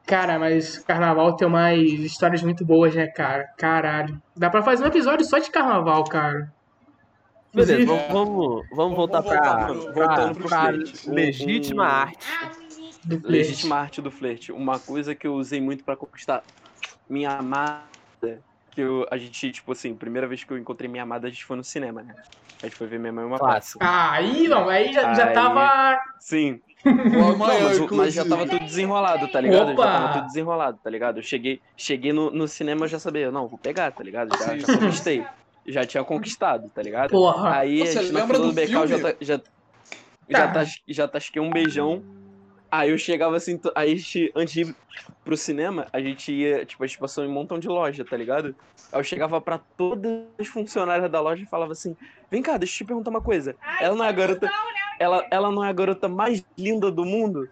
Cara, 0.06 0.40
mas 0.40 0.78
carnaval 0.78 1.36
tem 1.36 1.46
umas 1.46 1.78
histórias 1.78 2.42
muito 2.42 2.64
boas, 2.64 2.96
né, 2.96 3.08
cara? 3.08 3.50
Caralho. 3.58 4.22
Dá 4.38 4.50
pra 4.50 4.64
fazer 4.64 4.86
um 4.86 4.88
episódio 4.88 5.26
só 5.26 5.40
de 5.40 5.52
carnaval, 5.52 6.06
cara. 6.06 6.54
Beleza, 7.56 7.86
vamos, 7.86 8.08
vamos, 8.12 8.66
vamos 8.72 8.96
voltar 8.98 9.22
voltar 9.22 10.34
pra 10.34 10.34
flerte. 10.34 11.10
legítima 11.10 11.84
Um- 11.84 11.88
arte. 11.88 12.28
do. 13.04 13.22
Legítima 13.24 13.76
arte 13.78 14.02
do 14.02 14.12
flerte. 14.12 14.52
Uma 14.52 14.78
coisa 14.80 15.16
que 15.16 15.26
eu 15.26 15.34
usei 15.36 15.62
muito 15.62 15.84
pra 15.84 15.96
conquistar 15.96 16.44
minha 17.10 17.32
amada, 17.32 17.84
que 18.72 18.82
eu, 18.82 19.06
a 19.10 19.18
gente, 19.18 19.52
tipo 19.52 19.72
assim, 19.72 19.94
primeira 19.96 20.28
vez 20.28 20.44
que 20.44 20.52
eu 20.52 20.58
encontrei 20.58 20.90
minha 20.90 21.04
amada, 21.04 21.28
a 21.28 21.30
gente 21.30 21.46
foi 21.46 21.56
no 21.56 21.64
cinema, 21.64 22.04
né? 22.04 22.14
A 22.62 22.66
gente 22.68 22.76
foi 22.78 22.88
ver 22.88 23.00
minha 23.00 23.12
mãe 23.14 23.24
uma 23.26 23.38
peça. 23.38 23.78
Ah, 23.82 24.12
aí 24.14 24.48
não, 24.48 24.68
aí 24.70 24.92
já, 24.92 25.14
já 25.14 25.28
Aí- 25.28 25.34
tava. 25.34 26.00
Sim. 26.20 26.60
Não, 26.84 27.36
mas, 27.38 27.80
mas 27.92 28.14
já 28.14 28.24
tava 28.26 28.46
tudo 28.48 28.64
desenrolado, 28.64 29.28
tá 29.28 29.42
ligado? 29.42 29.72
Opa! 29.72 29.84
Já 29.84 29.92
tava 29.92 30.14
tudo 30.14 30.26
desenrolado, 30.28 30.80
tá 30.84 30.90
ligado? 30.90 31.18
Eu 31.20 31.24
cheguei, 31.24 31.60
cheguei 31.76 32.14
no, 32.14 32.30
no 32.32 32.48
cinema, 32.48 32.86
eu 32.86 32.88
já 32.90 33.00
sabia, 33.00 33.32
não, 33.32 33.48
vou 33.48 33.58
pegar, 33.58 33.92
tá 33.92 34.04
ligado? 34.04 34.38
Já, 34.38 34.58
já 34.58 34.68
conquistei. 34.80 35.26
Já 35.66 35.84
tinha 35.86 36.04
conquistado, 36.04 36.70
tá 36.70 36.82
ligado? 36.82 37.10
Porra. 37.10 37.58
Aí 37.58 37.80
Você 37.80 38.00
a 38.00 38.02
gente 38.04 38.14
lembra 38.14 38.38
do 38.38 38.48
do 38.48 38.54
Becal 38.54 38.86
já, 38.88 38.98
filme? 38.98 39.14
tá, 39.14 39.18
já, 39.22 39.38
Tá. 39.40 39.46
já, 40.30 40.48
tá, 40.48 40.64
já 40.88 41.08
tasquei 41.08 41.42
um 41.42 41.50
beijão. 41.50 42.04
Aí 42.72 42.90
eu 42.90 42.98
chegava 42.98 43.36
assim, 43.38 43.60
aí 43.76 43.94
a 43.94 43.96
gente, 43.96 44.32
antes 44.36 44.54
de 44.54 44.62
ir 44.62 44.76
pro 45.24 45.38
cinema, 45.38 45.88
a 45.94 46.00
gente 46.02 46.32
ia, 46.32 46.66
tipo, 46.66 46.84
a 46.84 46.88
gente 46.88 46.98
passou 47.00 47.24
em 47.24 47.28
um 47.28 47.32
montão 47.32 47.58
de 47.58 47.68
loja, 47.68 48.04
tá 48.04 48.18
ligado? 48.18 48.56
Aí 48.92 49.00
eu 49.00 49.04
chegava 49.04 49.40
pra 49.40 49.60
todas 49.78 50.24
as 50.40 50.48
funcionárias 50.48 51.10
da 51.10 51.22
loja 51.22 51.44
e 51.44 51.46
falava 51.46 51.72
assim, 51.72 51.96
vem 52.30 52.42
cá, 52.42 52.58
deixa 52.58 52.74
eu 52.74 52.78
te 52.80 52.86
perguntar 52.86 53.12
uma 53.12 53.22
coisa. 53.22 53.56
Ela 53.80 53.96
não 53.96 54.04
é 54.04 54.10
a 54.10 54.12
garota. 54.12 54.50
Ela, 55.00 55.26
ela 55.32 55.52
não 55.52 55.64
é 55.64 55.70
a 55.70 55.74
garota 55.74 56.08
mais 56.10 56.44
linda 56.58 56.92
do 56.92 57.06
mundo? 57.06 57.48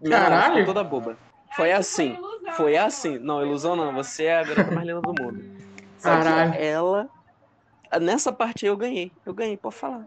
Minha 0.00 0.18
Caralho. 0.20 0.52
ficou 0.58 0.66
toda 0.74 0.84
boba. 0.84 1.16
Foi 1.56 1.72
assim. 1.72 2.16
Foi 2.54 2.76
assim. 2.76 3.18
Não, 3.18 3.42
ilusão 3.44 3.74
não. 3.76 3.92
Você 3.94 4.24
é 4.24 4.38
a 4.38 4.44
garota 4.44 4.70
mais 4.70 4.86
linda 4.86 5.00
do 5.00 5.08
mundo. 5.22 5.44
Só 5.98 6.08
Caralho. 6.08 6.54
ela. 6.54 7.08
Nessa 8.00 8.32
parte 8.32 8.64
aí 8.64 8.70
eu 8.70 8.76
ganhei. 8.76 9.12
Eu 9.26 9.34
ganhei, 9.34 9.56
pode 9.56 9.76
falar. 9.76 10.06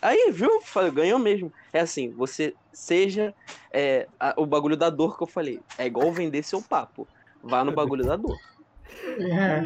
Aí, 0.00 0.30
viu? 0.32 0.60
Falei, 0.62 0.90
Ganhou 0.90 1.18
mesmo. 1.18 1.52
É 1.72 1.80
assim, 1.80 2.12
você 2.14 2.54
seja 2.72 3.34
é, 3.72 4.06
a- 4.18 4.34
o 4.36 4.46
bagulho 4.46 4.76
da 4.76 4.88
dor 4.90 5.16
que 5.16 5.22
eu 5.24 5.28
falei. 5.28 5.60
É 5.78 5.86
igual 5.86 6.10
vender 6.12 6.42
seu 6.42 6.62
papo. 6.62 7.06
Vá 7.42 7.62
no 7.62 7.72
bagulho 7.72 8.04
da 8.04 8.16
dor. 8.16 8.36
É. 9.18 9.62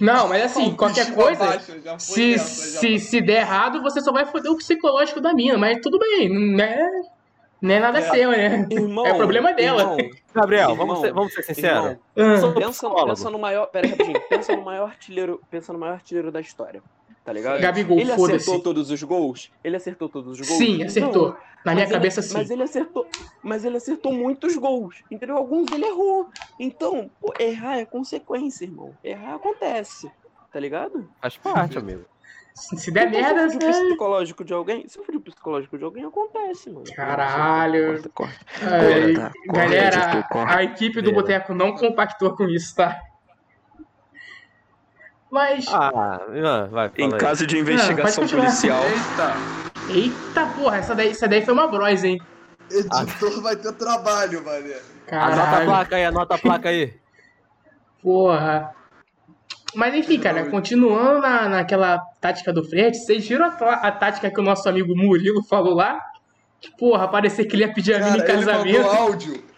Não, 0.00 0.28
mas 0.28 0.44
assim, 0.44 0.74
qualquer 0.76 1.14
coisa. 1.14 1.58
foi 1.60 1.98
Se, 1.98 2.32
já. 2.36 2.44
se, 2.44 2.98
se 2.98 3.20
der 3.20 3.40
errado, 3.40 3.82
você 3.82 4.00
só 4.00 4.12
vai 4.12 4.26
foder 4.26 4.50
o 4.50 4.56
psicológico 4.56 5.20
da 5.20 5.32
mina, 5.34 5.56
mas 5.58 5.80
tudo 5.80 5.98
bem, 5.98 6.28
não 6.28 6.62
é, 6.64 6.86
não 7.60 7.74
é 7.74 7.80
nada 7.80 7.98
É. 7.98 8.02
seu, 8.10 8.30
né? 8.30 8.66
Irmão, 8.70 9.06
É 9.06 9.14
problema 9.14 9.52
dela. 9.52 9.82
irmão, 9.82 10.10
Gabriel, 10.34 10.70
Irmão, 10.70 10.86
vamos 10.86 11.00
ser, 11.00 11.12
vamos 11.12 11.34
ser 11.34 11.42
sinceros. 11.42 11.96
irmão, 12.16 12.50
Ah, 12.50 12.54
Pensa, 12.54 12.90
pensa 13.06 13.30
no 13.30 13.38
maior. 13.38 13.66
Pera 13.66 13.88
rapidinho. 13.88 14.20
Pensa 14.28 14.56
no 14.56 14.62
maior 14.64 14.88
artilheiro. 14.88 15.40
Pensa 15.50 15.72
no 15.72 15.78
maior 15.78 15.92
artilheiro 15.94 16.30
da 16.32 16.40
história. 16.40 16.82
Tá 17.22 17.34
ligado? 17.34 17.60
Gabigol, 17.60 17.98
ele 17.98 18.10
acertou 18.12 18.60
todos 18.60 18.90
os 18.90 19.02
gols? 19.02 19.52
Ele 19.62 19.76
acertou 19.76 20.08
todos 20.08 20.40
os 20.40 20.46
gols? 20.48 20.58
Sim, 20.58 20.82
acertou. 20.82 21.28
Não, 21.28 21.36
Na 21.66 21.74
minha 21.74 21.84
mas 21.84 21.92
cabeça, 21.92 22.20
ele, 22.20 22.26
sim. 22.28 22.34
Mas 22.34 22.50
ele 22.50 22.62
acertou. 22.62 23.06
Mas 23.42 23.64
ele 23.64 23.76
acertou 23.76 24.12
muitos 24.12 24.56
gols. 24.56 25.02
Entendeu? 25.10 25.36
Alguns 25.36 25.70
ele 25.70 25.84
errou. 25.84 26.28
Então, 26.58 27.10
pô, 27.20 27.32
errar 27.38 27.78
é 27.78 27.84
consequência, 27.84 28.64
irmão. 28.64 28.94
Errar 29.04 29.34
acontece. 29.34 30.10
Tá 30.50 30.58
ligado? 30.58 31.08
Faz 31.20 31.36
parte, 31.36 31.76
amigo. 31.78 32.04
Se 32.60 32.90
der 32.90 33.08
Então, 33.08 33.20
merda, 33.20 33.48
se 33.48 33.56
eu 33.56 33.60
fudi 33.60 33.64
o 33.64 33.68
é... 33.68 33.72
psicológico 33.88 34.44
de 34.44 34.52
alguém, 34.52 34.86
se 34.86 34.98
o 34.98 35.20
psicológico 35.20 35.78
de 35.78 35.84
alguém, 35.84 36.04
acontece, 36.04 36.68
mano. 36.70 36.84
Caralho. 36.94 37.94
Corta, 37.94 38.10
corta. 38.10 38.36
Ai, 38.62 39.14
Corta, 39.14 39.32
galera, 39.46 40.22
corta, 40.30 40.54
a 40.56 40.62
equipe 40.62 41.00
do. 41.00 41.12
Boteco 41.12 41.54
não 41.54 41.74
compactou 41.74 42.36
com 42.36 42.44
isso, 42.44 42.74
tá? 42.76 43.00
Mas, 45.30 45.66
Ah, 45.72 46.20
Ian, 46.34 46.66
vai, 46.68 46.90
Em 46.98 47.10
caso 47.10 47.46
de 47.46 47.56
investigação 47.58 48.24
pode 48.26 48.34
continuar. 48.34 48.44
policial. 48.46 48.82
Eita, 48.84 49.92
eita 49.92 50.46
porra, 50.54 50.76
essa 50.78 50.94
daí, 50.94 51.10
essa 51.10 51.28
daí 51.28 51.44
foi 51.44 51.54
uma 51.54 51.66
bros, 51.68 52.04
hein? 52.04 52.20
editor 52.70 53.40
vai 53.42 53.56
ter 53.56 53.72
trabalho, 53.72 54.44
mané. 54.44 54.58
Anota 54.68 54.82
a 55.06 55.08
Caralho, 55.08 55.66
placa 55.66 55.96
aí, 55.96 56.04
anota 56.04 56.34
a 56.34 56.38
placa 56.38 56.68
aí. 56.68 56.94
porra. 58.02 58.74
Mas 59.74 59.94
enfim, 59.94 60.18
cara, 60.18 60.50
continuando 60.50 61.20
na, 61.20 61.48
naquela 61.48 61.98
tática 62.20 62.52
do 62.52 62.64
frete, 62.64 62.98
vocês 62.98 63.26
viram 63.26 63.46
a, 63.46 63.50
tá- 63.50 63.74
a 63.74 63.92
tática 63.92 64.30
que 64.30 64.40
o 64.40 64.42
nosso 64.42 64.68
amigo 64.68 64.96
Murilo 64.96 65.42
falou 65.44 65.74
lá? 65.74 66.00
Que, 66.60 66.70
porra, 66.76 67.06
parecia 67.08 67.46
que 67.46 67.54
ele 67.56 67.62
ia 67.64 67.72
pedir 67.72 67.94
a 67.94 67.98
mina 67.98 68.16
em 68.16 68.20
Cara, 68.20 68.32
ele 68.32 68.44
casamento. 68.46 68.86
áudio. 68.90 69.50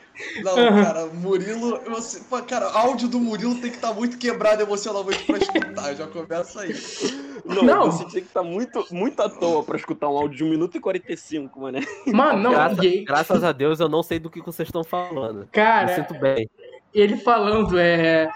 Não, 0.45 0.55
cara, 0.55 1.07
Murilo. 1.07 1.81
Você, 1.89 2.21
cara, 2.47 2.67
áudio 2.67 3.09
do 3.09 3.19
Murilo 3.19 3.55
tem 3.55 3.71
que 3.71 3.77
estar 3.77 3.93
muito 3.95 4.19
quebrado 4.19 4.63
emocionalmente 4.63 5.25
pra 5.25 5.39
escutar. 5.39 5.95
Já 5.95 6.07
começa 6.07 6.61
aí. 6.61 6.75
Não, 7.45 7.63
Não. 7.65 7.91
você 7.91 8.05
tinha 8.05 8.21
que 8.21 8.29
estar 8.29 8.43
muito, 8.43 8.87
muito 8.93 9.21
à 9.21 9.29
toa 9.29 9.65
pra 9.65 9.77
escutar 9.77 10.09
um 10.09 10.17
áudio 10.19 10.37
de 10.37 10.45
1 10.45 10.51
minuto 10.51 10.77
e 10.77 10.81
45, 10.81 11.59
mano. 11.61 11.81
Mano, 12.07 12.39
não, 12.41 12.51
Graça- 12.53 12.83
graças 13.07 13.43
a 13.43 13.51
Deus 13.51 13.81
eu 13.81 13.89
não 13.89 14.03
sei 14.03 14.19
do 14.21 14.31
que 14.31 14.41
vocês 14.43 14.69
estão 14.69 14.85
falando. 14.85 15.41
Me 15.41 15.47
Cara, 15.47 15.89
sinto 15.97 16.15
bem. 16.21 16.49
ele 16.95 17.17
falando, 17.17 17.79
é. 17.79 18.31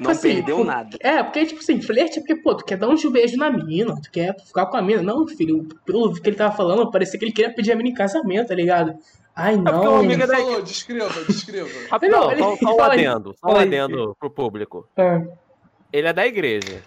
Não 0.00 0.10
assim, 0.10 0.34
perdeu 0.34 0.64
nada. 0.64 0.96
É, 1.00 1.22
porque, 1.22 1.46
tipo 1.46 1.60
assim, 1.60 1.80
flerte 1.82 2.18
é 2.18 2.20
porque, 2.20 2.36
pô, 2.36 2.54
tu 2.54 2.64
quer 2.64 2.76
dar 2.76 2.88
um 2.88 3.10
beijo 3.10 3.36
na 3.36 3.50
mina, 3.50 3.94
tu 4.00 4.10
quer 4.10 4.34
ficar 4.44 4.66
com 4.66 4.76
a 4.76 4.82
mina. 4.82 5.02
Não, 5.02 5.26
filho, 5.26 5.66
pelo 5.84 6.12
que 6.14 6.28
ele 6.28 6.36
tava 6.36 6.54
falando, 6.56 6.90
parecia 6.90 7.18
que 7.18 7.24
ele 7.24 7.32
queria 7.32 7.52
pedir 7.54 7.72
a 7.72 7.76
mina 7.76 7.88
em 7.88 7.94
casamento, 7.94 8.48
tá 8.48 8.54
ligado? 8.54 8.94
Ai, 9.34 9.56
porque 9.56 9.70
o 9.70 9.82
não. 9.84 9.96
amigo 9.96 10.22
é 10.22 10.26
da- 10.26 10.36
falou, 10.36 10.62
descreva, 10.62 11.24
descreva. 11.24 11.68
Rapidão, 11.90 12.20
Não, 12.20 12.32
ele- 12.32 12.42
só, 12.42 12.56
só 12.56 12.76
um 12.76 12.82
adendo. 12.82 13.34
Só 13.38 13.46
um 13.52 13.56
adendo 13.56 14.16
pro 14.18 14.30
público. 14.30 14.88
Ah, 14.96 15.22
Ele 15.92 16.08
é 16.08 16.12
da 16.12 16.26
igreja. 16.26 16.82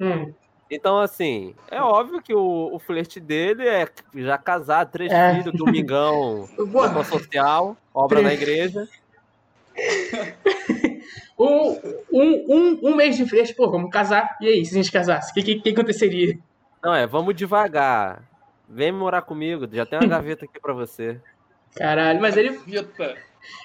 hum, 0.00 0.32
Então, 0.70 0.98
assim, 1.00 1.54
é 1.70 1.80
óbvio 1.82 2.22
que 2.22 2.32
o, 2.34 2.74
o 2.74 2.78
flerte 2.78 3.18
dele 3.18 3.66
é 3.66 3.88
já 4.14 4.38
casado, 4.38 4.92
três 4.92 5.12
É. 5.12 5.34
filhos, 5.42 5.58
domingão, 5.58 6.48
roupa 6.56 7.02
social, 7.04 7.76
obra 7.92 8.22
na 8.22 8.32
igreja. 8.32 8.86
um, 11.38 11.78
um, 12.12 12.44
um, 12.48 12.80
um 12.90 12.94
mês 12.96 13.16
de 13.16 13.24
flerte, 13.26 13.54
pô, 13.54 13.70
vamos 13.70 13.90
casar. 13.90 14.36
E 14.40 14.46
aí, 14.48 14.64
se 14.64 14.74
a 14.74 14.82
gente 14.82 14.92
casasse, 14.92 15.30
o 15.30 15.34
que, 15.34 15.42
que, 15.42 15.60
que 15.60 15.70
aconteceria? 15.70 16.38
Não, 16.82 16.94
é, 16.94 17.06
vamos 17.06 17.34
devagar. 17.34 18.22
Vem 18.68 18.92
morar 18.92 19.22
comigo, 19.22 19.66
já 19.72 19.86
tem 19.86 19.98
uma 19.98 20.06
gaveta 20.08 20.44
aqui 20.44 20.60
pra 20.60 20.72
você. 20.74 21.20
Caralho, 21.76 22.20
mas 22.20 22.36
ele, 22.36 22.58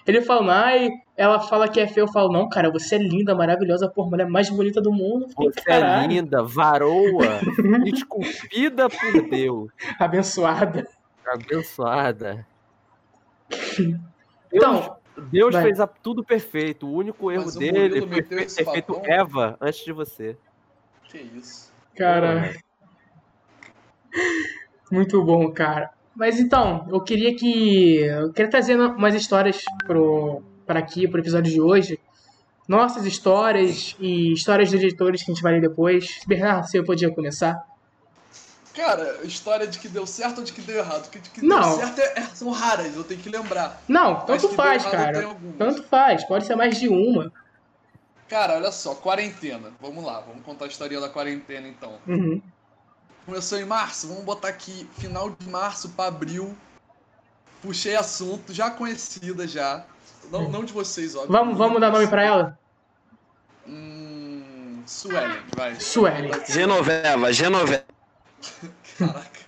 ele 0.05 0.21
falando, 0.21 0.51
ai, 0.51 0.89
ela 1.17 1.39
fala 1.39 1.67
que 1.67 1.79
é 1.79 1.87
feio, 1.87 2.03
eu 2.05 2.11
falo, 2.11 2.31
não, 2.31 2.47
cara, 2.47 2.71
você 2.71 2.95
é 2.95 2.99
linda, 2.99 3.33
maravilhosa, 3.33 3.89
porra, 3.89 4.09
mulher 4.11 4.27
mais 4.27 4.49
bonita 4.49 4.79
do 4.81 4.91
mundo. 4.91 5.27
Fiquei, 5.29 5.51
Você 5.51 5.59
é 5.59 5.63
caralho, 5.63 6.07
linda, 6.09 6.43
varoa, 6.43 7.39
esculpida 7.93 8.87
por 8.89 9.29
Deus, 9.29 9.71
abençoada. 9.99 10.87
abençoada. 11.25 12.45
Então, 14.51 14.95
Deus 15.17 15.53
vai. 15.53 15.63
fez 15.63 15.79
a- 15.79 15.87
tudo 15.87 16.23
perfeito. 16.23 16.87
O 16.87 16.93
único 16.93 17.31
erro 17.31 17.45
Mas 17.45 17.55
o 17.55 17.59
dele 17.59 18.01
foi 18.07 18.21
ter 18.21 18.49
feito 18.49 18.93
papão. 18.93 19.01
Eva 19.05 19.57
antes 19.61 19.83
de 19.85 19.91
você. 19.91 20.35
Que 21.03 21.17
isso. 21.19 21.71
cara, 21.95 22.55
muito 24.91 25.23
bom, 25.23 25.51
cara. 25.51 25.91
Mas 26.15 26.39
então, 26.39 26.87
eu 26.91 27.01
queria 27.01 27.35
que. 27.35 27.97
Eu 27.99 28.31
queria 28.31 28.49
trazer 28.49 28.79
umas 28.79 29.15
histórias 29.15 29.63
pro, 29.85 30.41
para 30.65 30.79
aqui, 30.79 31.07
pro 31.07 31.19
episódio 31.19 31.51
de 31.51 31.59
hoje. 31.61 31.99
Nossas 32.67 33.05
histórias 33.05 33.95
e 33.99 34.31
histórias 34.31 34.71
dos 34.71 34.81
editores 34.81 35.23
que 35.23 35.31
a 35.31 35.33
gente 35.33 35.43
vai 35.43 35.53
ler 35.53 35.61
depois. 35.61 36.21
Bernardo, 36.27 36.65
você 36.67 36.81
podia 36.83 37.11
começar? 37.13 37.61
Cara, 38.73 39.19
história 39.23 39.67
de 39.67 39.77
que 39.77 39.87
deu 39.87 40.05
certo 40.07 40.39
ou 40.39 40.43
de 40.43 40.51
que 40.51 40.61
deu 40.61 40.79
errado? 40.79 41.09
Que 41.09 41.19
de 41.19 41.29
que 41.29 41.45
Não. 41.45 41.77
deu 41.77 41.85
certo 41.85 41.99
é- 41.99 42.19
é- 42.21 42.25
são 42.33 42.49
raras, 42.49 42.95
eu 42.95 43.03
tenho 43.03 43.21
que 43.21 43.29
lembrar. 43.29 43.81
Não, 43.87 44.21
tanto 44.21 44.49
faz, 44.49 44.83
errado 44.83 44.91
cara. 44.91 45.37
Tanto 45.59 45.83
faz, 45.83 46.23
pode 46.25 46.45
ser 46.45 46.55
mais 46.55 46.79
de 46.79 46.87
uma. 46.87 47.31
Cara, 48.27 48.55
olha 48.55 48.71
só, 48.71 48.95
quarentena. 48.95 49.71
Vamos 49.79 50.03
lá, 50.03 50.19
vamos 50.21 50.43
contar 50.43 50.65
a 50.65 50.67
história 50.67 50.99
da 50.99 51.07
quarentena 51.07 51.67
então. 51.67 51.93
Uhum. 52.07 52.41
Começou 53.27 53.59
em 53.59 53.65
março, 53.65 54.07
vamos 54.07 54.23
botar 54.23 54.47
aqui 54.47 54.89
final 54.97 55.29
de 55.29 55.47
março 55.47 55.89
pra 55.89 56.07
abril. 56.07 56.57
Puxei 57.61 57.95
assunto, 57.95 58.51
já 58.53 58.71
conhecida 58.71 59.47
já. 59.47 59.85
Não, 60.31 60.49
não 60.49 60.63
de 60.63 60.73
vocês, 60.73 61.15
óbvio. 61.15 61.31
Vamos, 61.31 61.57
vamos 61.57 61.79
dar 61.79 61.91
nome 61.91 62.07
pra 62.07 62.23
ela? 62.23 62.59
Hum. 63.67 64.81
Suelen, 64.85 65.39
vai. 65.55 65.79
Suelen. 65.79 66.31
Genoveva, 66.49 67.31
Genoveva. 67.31 67.92
Caraca. 68.97 69.39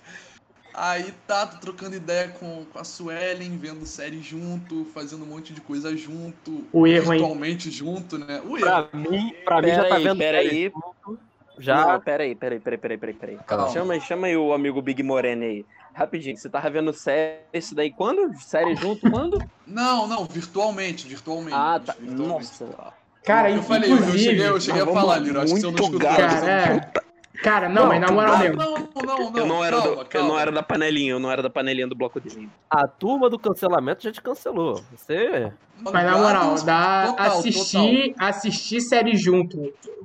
Aí 0.78 1.10
tá, 1.26 1.46
tô 1.46 1.56
trocando 1.58 1.96
ideia 1.96 2.28
com, 2.28 2.66
com 2.66 2.78
a 2.78 2.84
Suelen, 2.84 3.56
vendo 3.56 3.86
série 3.86 4.20
junto, 4.20 4.84
fazendo 4.92 5.24
um 5.24 5.26
monte 5.26 5.54
de 5.54 5.60
coisa 5.62 5.96
junto. 5.96 6.66
O 6.70 6.86
erro, 6.86 7.14
hein? 7.14 7.20
virtualmente 7.20 7.70
junto, 7.70 8.18
né? 8.18 8.42
O 8.44 8.58
erro. 8.58 8.60
Pra 8.60 8.88
mim, 8.92 9.32
pra 9.42 9.62
mim 9.62 9.68
já 9.68 9.88
tá 9.88 9.96
aí, 9.96 10.04
vendo. 10.04 10.18
pera 10.18 10.38
aí. 10.38 10.70
Já. 11.58 11.86
Não, 11.94 12.00
pera 12.02 12.24
aí, 12.24 12.34
pera 12.34 12.54
aí, 12.56 12.60
pera 12.60 12.74
aí, 12.76 12.78
pera 12.78 12.92
aí, 12.94 12.98
pera 12.98 13.10
aí, 13.12 13.18
pera 13.18 13.32
aí. 13.32 13.38
Calma. 13.46 13.72
Chama, 13.72 13.94
aí- 13.94 14.00
chama 14.02 14.26
aí 14.26 14.36
o 14.36 14.52
amigo 14.52 14.82
Big 14.82 15.02
Moreno 15.02 15.44
aí. 15.44 15.64
Rapidinho, 15.94 16.36
você 16.36 16.50
tava 16.50 16.68
vendo 16.68 16.92
série 16.92 17.40
isso 17.54 17.74
daí 17.74 17.90
quando? 17.90 18.30
Série 18.40 18.76
junto 18.76 19.00
quando? 19.10 19.38
Não, 19.66 20.06
não, 20.06 20.26
virtualmente, 20.26 21.08
virtualmente. 21.08 21.56
Ah, 21.56 21.80
tá. 21.80 21.94
virtualmente. 21.98 22.62
Nossa. 22.62 22.92
Cara, 23.24 23.50
eu 23.50 23.62
falei, 23.62 23.90
eu 23.90 23.96
inclusive... 23.96 24.18
cheguei, 24.22 24.46
eu 24.46 24.60
cheguei 24.60 24.82
a 24.82 24.86
falar, 24.86 25.18
Liro, 25.20 25.40
acho 25.40 25.54
que 25.54 25.60
você 25.60 25.66
não 25.66 25.74
escutou. 25.74 25.94
eu- 25.94 26.16
Cara, 26.16 26.50
é. 26.50 27.05
Cara, 27.42 27.68
não, 27.68 27.86
mas 27.86 28.00
na 28.00 28.10
moral 28.10 28.38
mesmo. 28.38 28.56
não, 28.56 28.70
não, 28.94 29.30
não, 29.30 29.38
eu 29.38 29.46
não 29.46 29.64
era 29.64 29.76
calma, 29.76 29.94
do, 29.96 30.00
eu 30.00 30.06
calma. 30.06 30.28
não 30.28 30.38
era 30.38 30.52
da 30.52 30.62
panelinha, 30.62 31.12
eu 31.12 31.18
não 31.20 31.30
era 31.30 31.42
da 31.42 31.50
panelinha 31.50 31.86
do 31.86 31.94
bloco 31.94 32.20
dele. 32.20 32.50
A 32.70 32.86
turma 32.88 33.28
do 33.28 33.38
cancelamento 33.38 34.02
já 34.02 34.12
te 34.12 34.20
cancelou. 34.22 34.84
Você. 34.90 35.52
Mas 35.82 36.06
na 36.06 36.18
moral, 36.18 36.54
dá 36.64 37.08
Total, 37.08 37.26
assistir, 37.26 38.14
assistir 38.18 38.80
série 38.80 39.16
junto 39.16 39.56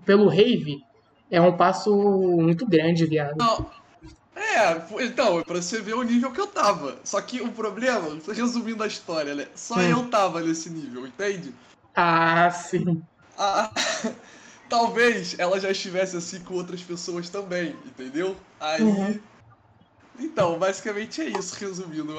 pelo 0.06 0.28
Rave 0.28 0.78
é 1.30 1.39
um 1.41 1.56
passo 1.56 1.96
muito 2.39 2.67
grande, 2.67 3.06
viado. 3.06 3.38
Não. 3.38 3.72
É, 4.36 5.04
então, 5.04 5.41
pra 5.44 5.62
você 5.62 5.82
ver 5.82 5.94
o 5.94 6.04
nível 6.04 6.32
que 6.32 6.41
eu 6.41 6.48
tava. 6.48 6.98
Só 7.04 7.22
que 7.22 7.41
o 7.41 7.52
problema, 7.52 8.17
resumindo 8.34 8.84
a 8.84 8.88
história, 8.88 9.36
né? 9.36 9.48
Só 9.56 9.76
Hum. 9.76 9.82
eu 9.82 10.10
tava 10.10 10.41
nesse 10.41 10.70
nível, 10.70 11.06
entende? 11.08 11.54
Ah, 11.96 12.50
sim. 12.52 13.02
Ah, 13.38 13.72
talvez 14.72 15.38
ela 15.38 15.60
já 15.60 15.70
estivesse 15.70 16.16
assim 16.16 16.40
com 16.40 16.54
outras 16.54 16.82
pessoas 16.82 17.30
também, 17.30 17.76
entendeu? 17.86 18.38
Aí. 18.58 18.82
Uhum. 18.82 19.20
Então, 20.18 20.58
basicamente 20.58 21.22
é 21.22 21.26
isso, 21.26 21.56
resumindo. 21.60 22.16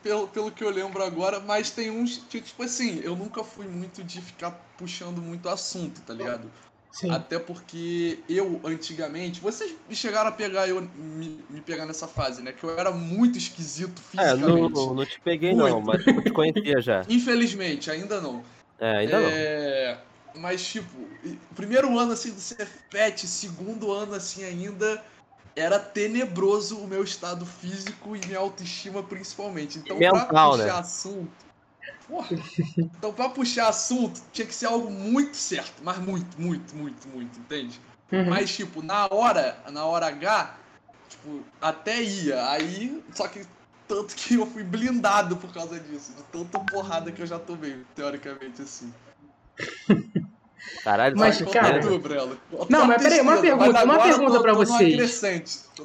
Pelo, 0.00 0.28
pelo 0.28 0.52
que 0.52 0.62
eu 0.62 0.70
lembro 0.70 1.02
agora, 1.02 1.40
mas 1.40 1.70
tem 1.70 1.90
uns. 1.90 2.18
que, 2.30 2.40
Tipo 2.40 2.62
assim, 2.62 3.00
eu 3.02 3.16
nunca 3.16 3.42
fui 3.42 3.66
muito 3.66 4.04
de 4.04 4.22
ficar 4.22 4.52
puxando 4.78 5.20
muito 5.20 5.48
assunto, 5.48 6.00
tá 6.02 6.14
ligado? 6.14 6.50
Sim. 6.92 7.10
Até 7.10 7.38
porque 7.38 8.18
eu, 8.28 8.60
antigamente, 8.64 9.40
vocês 9.40 9.74
chegaram 9.92 10.28
a 10.28 10.32
pegar 10.32 10.68
eu 10.68 10.80
me, 10.96 11.40
me 11.48 11.60
pegar 11.60 11.86
nessa 11.86 12.06
fase, 12.08 12.42
né? 12.42 12.52
Que 12.52 12.64
eu 12.64 12.78
era 12.78 12.90
muito 12.90 13.36
esquisito 13.38 14.00
É, 14.16 14.30
fisicamente. 14.30 14.74
não, 14.74 14.94
não 14.94 15.06
te 15.06 15.20
peguei 15.20 15.54
não, 15.54 15.80
mas 15.80 16.04
eu 16.06 16.22
te 16.22 16.30
conhecia 16.30 16.80
já. 16.80 17.04
Infelizmente, 17.08 17.90
ainda 17.90 18.20
não. 18.20 18.44
É, 18.78 18.96
ainda 18.98 19.20
não. 19.20 19.28
Mas, 20.34 20.64
tipo, 20.64 20.96
primeiro 21.54 21.98
ano 21.98 22.12
assim 22.12 22.32
do 22.32 22.40
Cefpet, 22.40 23.26
segundo 23.26 23.92
ano 23.92 24.14
assim 24.14 24.44
ainda, 24.44 25.02
era 25.56 25.78
tenebroso 25.78 26.78
o 26.78 26.86
meu 26.86 27.02
estado 27.02 27.44
físico 27.44 28.16
e 28.16 28.26
minha 28.26 28.38
autoestima 28.38 29.02
principalmente. 29.02 29.78
Então, 29.78 29.98
pra 29.98 30.12
Mental, 30.12 30.52
puxar 30.52 30.64
né? 30.64 30.70
assunto. 30.70 31.50
Porra. 32.06 32.28
Então, 32.78 33.12
pra 33.12 33.28
puxar 33.28 33.68
assunto, 33.68 34.20
tinha 34.32 34.46
que 34.46 34.54
ser 34.54 34.66
algo 34.66 34.90
muito 34.90 35.36
certo, 35.36 35.82
mas 35.82 35.98
muito, 35.98 36.40
muito, 36.40 36.74
muito, 36.74 37.08
muito, 37.08 37.38
entende? 37.38 37.80
Uhum. 38.12 38.30
Mas, 38.30 38.50
tipo, 38.50 38.82
na 38.82 39.06
hora, 39.06 39.56
na 39.70 39.84
hora 39.84 40.06
H, 40.06 40.56
tipo, 41.08 41.42
até 41.60 42.02
ia. 42.02 42.50
Aí, 42.50 43.02
só 43.14 43.28
que 43.28 43.46
tanto 43.86 44.14
que 44.14 44.34
eu 44.34 44.46
fui 44.46 44.62
blindado 44.62 45.36
por 45.36 45.52
causa 45.52 45.78
disso. 45.78 46.12
De 46.12 46.22
tanta 46.24 46.60
porrada 46.60 47.10
que 47.10 47.22
eu 47.22 47.26
já 47.26 47.38
tomei, 47.38 47.84
teoricamente, 47.94 48.62
assim. 48.62 48.92
Caralho, 50.84 51.16
Mas, 51.16 51.38
Conta 51.38 51.50
cara- 51.60 51.80
tu. 51.80 52.66
Não, 52.68 52.86
mas 52.86 53.02
peraí, 53.02 53.20
uma 53.20 53.36
pergunta, 53.38 53.84
uma 53.84 53.98
pergunta 54.02 54.38
numa 54.38 54.52
vocês. 54.54 55.22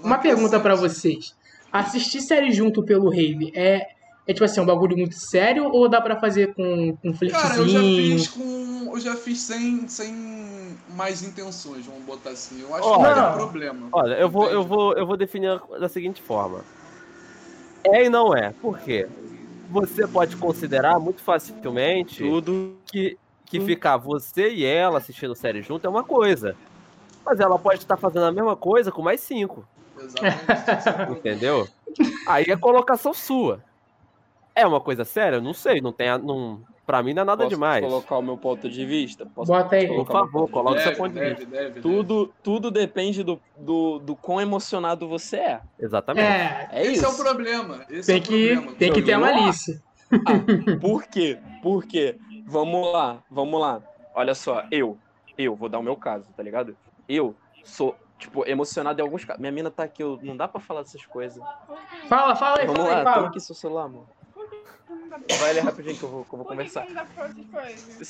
Uma 0.03 0.17
pergunta 0.17 0.59
pra 0.59 0.77
crescente. 0.77 1.15
vocês. 1.17 1.35
Assistir 1.71 2.21
série 2.21 2.51
junto 2.51 2.83
pelo 2.83 3.09
Rave 3.09 3.51
é, 3.55 3.87
é 4.27 4.33
tipo 4.33 4.45
assim, 4.45 4.61
um 4.61 4.65
bagulho 4.65 4.95
muito 4.97 5.15
sério 5.15 5.65
ou 5.71 5.89
dá 5.89 5.99
pra 5.99 6.17
fazer 6.19 6.53
com, 6.53 6.95
com 6.97 7.13
Cara, 7.29 7.55
eu 7.57 7.67
já 7.67 7.79
fiz 7.79 8.27
com. 8.29 8.91
Eu 8.93 8.99
já 8.99 9.15
fiz 9.15 9.41
sem, 9.41 9.85
sem 9.87 10.77
mais 10.95 11.21
intenções, 11.23 11.85
vamos 11.85 12.03
botar 12.03 12.29
assim. 12.29 12.61
Eu 12.61 12.73
acho 12.73 12.87
Olha- 12.87 13.13
que 13.13 13.19
não 13.19 13.27
tem 13.29 13.37
problema. 13.37 13.87
Olha, 13.91 14.13
eu 14.13 14.29
vou, 14.29 14.49
eu 14.49 14.63
vou, 14.63 14.93
eu 14.93 15.05
vou 15.05 15.17
definir 15.17 15.59
da 15.79 15.89
seguinte 15.89 16.21
forma. 16.21 16.63
É 17.83 18.05
e 18.05 18.09
não 18.09 18.33
é. 18.35 18.51
Por 18.61 18.79
quê? 18.79 19.07
Você 19.69 20.07
pode 20.07 20.37
considerar 20.37 20.97
muito 20.99 21.21
facilmente 21.21 22.23
Tudo. 22.23 22.77
que, 22.85 23.17
que 23.45 23.59
ficar 23.61 23.97
você 23.97 24.49
e 24.49 24.65
ela 24.65 24.97
assistindo 24.97 25.35
série 25.35 25.61
junto 25.61 25.85
é 25.85 25.89
uma 25.89 26.03
coisa. 26.03 26.55
Mas 27.25 27.39
ela 27.39 27.57
pode 27.57 27.79
estar 27.79 27.97
fazendo 27.97 28.25
a 28.25 28.31
mesma 28.31 28.55
coisa 28.55 28.91
com 28.91 29.01
mais 29.01 29.19
cinco, 29.21 29.65
Exatamente. 29.99 31.11
entendeu? 31.19 31.67
Aí 32.27 32.45
é 32.47 32.55
colocação 32.57 33.13
sua. 33.13 33.63
É 34.53 34.65
uma 34.65 34.79
coisa 34.79 35.03
séria? 35.03 35.41
Não 35.41 35.53
sei, 35.53 35.81
não 35.81 35.91
tem. 35.91 36.07
Não, 36.19 36.61
pra 36.85 37.01
mim 37.03 37.13
não 37.13 37.23
é 37.23 37.25
nada 37.25 37.43
Posso 37.43 37.55
demais. 37.55 37.83
colocar 37.83 38.17
o 38.17 38.21
meu 38.21 38.37
ponto 38.37 38.69
de 38.69 38.85
vista? 38.85 39.25
Posso 39.25 39.51
Bota 39.51 39.75
aí. 39.75 39.87
Por 39.87 40.05
favor, 40.07 40.47
coloque 40.49 40.77
seu 40.81 40.91
deve, 40.91 40.97
ponto 40.97 41.13
de 41.13 41.19
deve, 41.19 41.29
vista. 41.35 41.45
deve, 41.49 41.69
deve. 41.71 41.81
Tudo, 41.81 42.33
tudo 42.43 42.71
depende 42.71 43.23
do, 43.23 43.39
do, 43.57 43.99
do 43.99 44.15
quão 44.15 44.39
emocionado 44.39 45.07
você 45.09 45.37
é. 45.37 45.61
Exatamente. 45.79 46.25
É, 46.25 46.69
É 46.71 46.81
Esse 46.83 46.93
isso. 46.93 47.05
é 47.05 47.09
o 47.09 47.15
problema. 47.17 47.85
Esse 47.89 48.07
tem 48.07 48.15
é 48.15 48.19
o 48.19 48.21
que, 48.21 48.47
problema. 48.53 48.77
tem 48.77 48.93
que 48.93 49.01
ter 49.01 49.13
a 49.13 49.19
malícia. 49.19 49.81
Por 50.79 51.03
quê? 51.07 51.39
Por 51.63 51.83
quê? 51.85 52.15
Vamos 52.47 52.91
lá, 52.91 53.23
vamos 53.29 53.59
lá. 53.59 53.81
Olha 54.13 54.35
só, 54.35 54.63
eu, 54.71 54.97
eu, 55.37 55.55
vou 55.55 55.67
dar 55.67 55.79
o 55.79 55.83
meu 55.83 55.95
caso, 55.95 56.31
tá 56.35 56.43
ligado? 56.43 56.77
Eu 57.07 57.35
sou, 57.63 57.95
tipo, 58.19 58.47
emocionado 58.47 58.99
em 58.99 59.03
alguns 59.03 59.25
casos. 59.25 59.41
Minha 59.41 59.51
mina 59.51 59.71
tá 59.71 59.83
aqui, 59.83 60.03
eu, 60.03 60.19
não 60.21 60.37
dá 60.37 60.47
pra 60.47 60.61
falar 60.61 60.81
dessas 60.81 61.05
coisas. 61.07 61.43
Fala, 62.07 62.35
fala 62.35 62.59
aí, 62.59 62.67
Vamos 62.67 62.83
fala 62.83 62.89
aí, 62.89 62.95
lá, 62.97 63.03
toma 63.03 63.15
fala. 63.15 63.27
aqui 63.27 63.39
seu 63.39 63.55
celular, 63.55 63.85
amor. 63.85 64.07
Vai 65.39 65.49
ali 65.49 65.59
rapidinho 65.59 65.97
que 65.97 66.03
eu 66.03 66.09
vou, 66.09 66.25
que 66.25 66.33
eu 66.33 66.37
vou 66.37 66.47
conversar. 66.47 66.85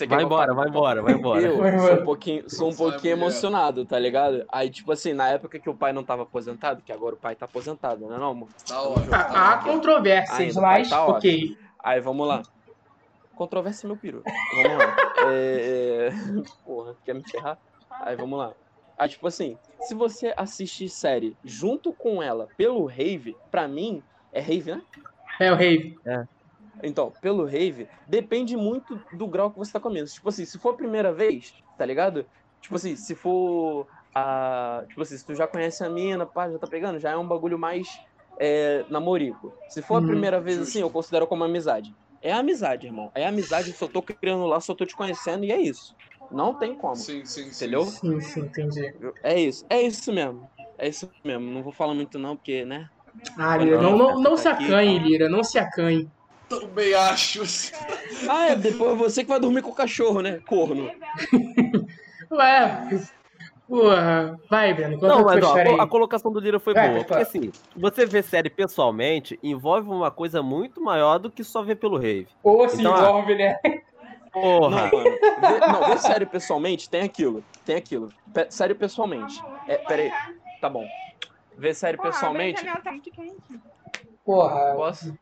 Vai 0.07 0.23
embora, 0.23 0.53
vai 0.53 0.67
embora, 0.67 1.01
vai 1.01 1.13
embora. 1.13 1.41
Eu 1.41 1.79
sou 1.79 1.93
um 1.93 2.03
pouquinho, 2.03 2.49
sou 2.49 2.69
um 2.69 2.71
Sai, 2.71 2.91
pouquinho 2.91 3.13
emocionado, 3.13 3.85
tá 3.85 3.97
ligado? 3.97 4.45
Aí, 4.51 4.69
tipo 4.69 4.91
assim, 4.91 5.13
na 5.13 5.29
época 5.29 5.59
que 5.59 5.69
o 5.69 5.75
pai 5.75 5.93
não 5.93 6.03
tava 6.03 6.23
aposentado, 6.23 6.81
que 6.81 6.91
agora 6.91 7.15
o 7.15 7.19
pai 7.19 7.35
tá 7.35 7.45
aposentado, 7.45 8.07
né 8.07 8.17
não, 8.17 8.31
amor? 8.31 8.49
Tá 8.67 8.81
ótimo. 8.81 9.13
Há, 9.13 9.23
tá 9.23 9.57
controvérsias, 9.63 10.55
mas 10.55 10.89
tá 10.89 11.05
ok. 11.05 11.55
Aí, 11.83 12.01
vamos 12.01 12.27
lá. 12.27 12.41
Controvérsia 13.35 13.87
meu 13.87 13.97
peru. 13.97 14.23
Vamos 14.51 14.77
lá. 14.77 14.97
É, 15.19 16.07
é, 16.07 16.09
Porra, 16.63 16.97
quer 17.03 17.15
me 17.15 17.23
ferrar? 17.23 17.59
Aí, 18.01 18.15
vamos 18.15 18.39
lá. 18.39 18.55
Aí, 18.97 19.09
tipo 19.09 19.27
assim, 19.27 19.59
se 19.79 19.93
você 19.93 20.33
assistir 20.37 20.89
série 20.89 21.37
junto 21.43 21.93
com 21.95 22.23
ela 22.23 22.49
pelo 22.57 22.85
Rave, 22.85 23.39
pra 23.51 23.67
mim, 23.67 24.03
é 24.31 24.39
Rave, 24.41 24.71
né? 24.71 24.81
É 25.39 25.51
o 25.51 25.55
Rave. 25.55 25.95
Então, 26.83 27.15
pelo 27.21 27.45
Rave, 27.45 27.87
depende 28.05 28.55
muito 28.57 29.01
do 29.11 29.27
grau 29.27 29.51
que 29.51 29.57
você 29.57 29.71
tá 29.71 29.79
comendo. 29.79 30.07
Tipo 30.07 30.29
assim, 30.29 30.45
se 30.45 30.59
for 30.59 30.69
a 30.73 30.77
primeira 30.77 31.13
vez, 31.13 31.45
tá 31.77 31.85
ligado? 31.85 32.27
Tipo 32.61 32.75
assim, 32.75 32.95
se 32.95 33.15
for 33.15 33.87
a. 34.13 34.83
Tipo 34.89 35.01
assim, 35.01 35.17
se 35.17 35.25
tu 35.25 35.33
já 35.33 35.47
conhece 35.47 35.83
a 35.83 35.89
mina, 35.89 36.25
pá, 36.25 36.49
já 36.51 36.59
tá 36.59 36.67
pegando, 36.67 36.99
já 36.99 37.11
é 37.11 37.17
um 37.17 37.27
bagulho 37.27 37.57
mais 37.57 37.87
é, 38.39 38.85
namorico. 38.89 39.53
Se 39.67 39.81
for 39.81 39.95
Uhum, 39.95 40.01
a 40.01 40.01
primeira 40.05 40.39
vez 40.41 40.59
justo. 40.59 40.69
assim, 40.69 40.81
eu 40.81 40.91
considero 40.91 41.27
como 41.27 41.43
amizade. 41.43 41.89
É 42.25 42.33
amizade, 42.33 42.87
irmão. 42.87 43.11
É 43.13 43.27
amizade, 43.27 43.71
só 43.73 43.87
tô 43.87 44.01
criando 44.01 44.47
lá, 44.47 44.59
só 44.59 44.73
tô 44.73 44.83
te 44.83 44.95
conhecendo 44.95 45.45
e 45.45 45.51
é 45.51 45.61
isso. 45.61 45.95
Não 46.31 46.55
tem 46.57 46.75
como. 46.75 46.95
Sim, 46.95 47.23
sim, 47.23 47.43
sim. 47.43 47.65
Entendeu? 47.65 47.85
Sim, 47.85 48.19
sim, 48.19 48.39
entendi. 48.41 48.91
É 49.23 49.39
isso. 49.39 49.63
É 49.69 49.79
isso 49.83 50.11
mesmo. 50.11 50.49
É 50.79 50.87
isso 50.87 51.07
mesmo. 51.23 51.51
Não 51.51 51.61
vou 51.61 51.71
falar 51.71 51.93
muito 51.93 52.17
não, 52.17 52.35
porque, 52.35 52.65
né? 52.65 52.87
Ah, 53.37 53.57
Lira, 53.57 53.79
não, 53.79 53.95
não, 53.95 54.19
não 54.19 54.35
se 54.35 54.45
Tá 54.45 54.51
aqui, 54.53 54.65
acanhe. 54.65 54.97
Lira, 54.97 55.29
não 55.29 55.43
se 55.43 55.59
acanhe. 55.59 56.09
Também 56.49 56.95
acho. 56.95 57.43
Ah, 58.27 58.47
é, 58.47 58.55
depois 58.55 58.97
você 58.97 59.21
que 59.23 59.29
vai 59.29 59.39
dormir 59.39 59.61
com 59.61 59.69
o 59.69 59.75
cachorro, 59.75 60.21
né? 60.21 60.39
Corno. 60.47 60.89
Ué, 62.31 62.89
porra. 63.67 64.39
Vai, 64.49 64.73
Breno, 64.73 64.97
Não, 64.99 65.23
mas 65.23 65.43
ó, 65.43 65.81
a 65.81 65.87
colocação 65.87 66.31
do 66.31 66.39
Lira 66.39 66.59
foi 66.59 66.73
É, 66.75 66.89
boa. 66.89 67.03
Porque 67.03 67.21
assim, 67.21 67.51
você 67.75 68.05
vê 68.05 68.21
série 68.21 68.49
pessoalmente 68.49 69.39
envolve 69.41 69.89
uma 69.89 70.11
coisa 70.11 70.41
muito 70.41 70.81
maior 70.81 71.17
do 71.17 71.29
que 71.31 71.43
só 71.43 71.61
ver 71.61 71.75
pelo 71.75 71.97
rave. 71.97 72.27
Ou 72.43 72.67
se 72.69 72.79
Então, 72.79 72.95
ah, 72.95 72.99
envolve, 72.99 73.35
né? 73.35 73.57
Porra. 74.31 74.69
Não, 74.69 74.91
mano. 74.91 75.17
Vê, 75.39 75.59
não, 75.59 75.89
vê 75.89 75.97
sério 75.97 76.27
pessoalmente, 76.27 76.89
tem 76.89 77.01
aquilo. 77.01 77.43
Tem 77.65 77.77
aquilo. 77.77 78.09
Pe 78.33 78.47
sério 78.49 78.75
pessoalmente. 78.75 79.41
É, 79.67 79.77
peraí. 79.77 80.11
Tá 80.59 80.69
bom. 80.69 80.85
Vê 81.57 81.73
sério 81.73 82.01
pessoalmente. 82.01 82.63
Porra. 84.25 84.73
Posso? 84.75 85.17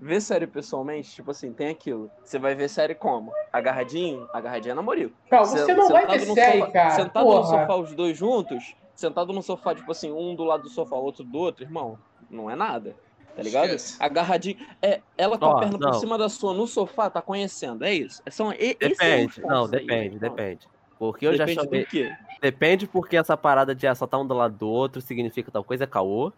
Ver 0.00 0.20
série 0.20 0.46
pessoalmente, 0.46 1.10
tipo 1.10 1.30
assim, 1.30 1.52
tem 1.52 1.68
aquilo. 1.68 2.10
Você 2.24 2.38
vai 2.38 2.54
ver 2.54 2.68
série 2.68 2.94
como? 2.94 3.32
Agarradinho? 3.52 4.28
Agarradinho 4.32 4.72
é 4.72 4.74
namorico. 4.74 5.14
Não, 5.30 5.44
você 5.44 5.74
não 5.74 5.88
vai 5.88 6.06
ver 6.06 6.20
série, 6.20 6.60
sofá, 6.60 6.72
cara. 6.72 6.90
Sentado 6.90 7.24
Porra. 7.24 7.40
no 7.40 7.46
sofá 7.46 7.76
os 7.76 7.94
dois 7.94 8.16
juntos, 8.16 8.74
sentado 8.94 9.32
no 9.32 9.42
sofá, 9.42 9.74
tipo 9.74 9.90
assim, 9.90 10.12
um 10.12 10.34
do 10.34 10.44
lado 10.44 10.64
do 10.64 10.68
sofá, 10.68 10.96
outro 10.96 11.24
do 11.24 11.38
outro, 11.38 11.64
irmão, 11.64 11.98
não 12.30 12.50
é 12.50 12.54
nada. 12.54 12.94
Tá 13.34 13.42
ligado? 13.42 13.66
Esquece. 13.66 13.96
Agarradinho. 14.02 14.56
É, 14.80 15.00
ela 15.18 15.36
com 15.36 15.44
Ó, 15.44 15.56
a 15.56 15.60
perna 15.60 15.76
não. 15.78 15.90
por 15.90 16.00
cima 16.00 16.16
da 16.16 16.28
sua 16.28 16.54
no 16.54 16.66
sofá, 16.66 17.10
tá 17.10 17.20
conhecendo, 17.20 17.84
é 17.84 17.92
isso? 17.92 18.22
São, 18.30 18.50
e, 18.52 18.76
esse 18.80 19.02
é 19.04 19.16
Depende. 19.16 19.40
ponto 19.42 19.46
Não, 19.46 19.64
aí, 19.64 19.70
depende, 19.70 20.16
irmão. 20.16 20.18
depende. 20.20 20.68
Porque 20.98 21.26
eu 21.26 21.34
já 21.36 21.44
Depende 21.44 21.64
chamei. 21.66 21.84
do 21.84 21.90
quê? 21.90 22.16
Depende 22.40 22.86
porque 22.86 23.16
essa 23.16 23.36
parada 23.36 23.74
de 23.74 23.86
ah, 23.86 23.94
só 23.94 24.06
tá 24.06 24.18
um 24.18 24.26
do 24.26 24.32
lado 24.34 24.56
do 24.56 24.68
outro 24.68 25.02
significa 25.02 25.50
tal 25.50 25.62
coisa 25.62 25.84
é 25.84 25.86
caô, 25.86 26.32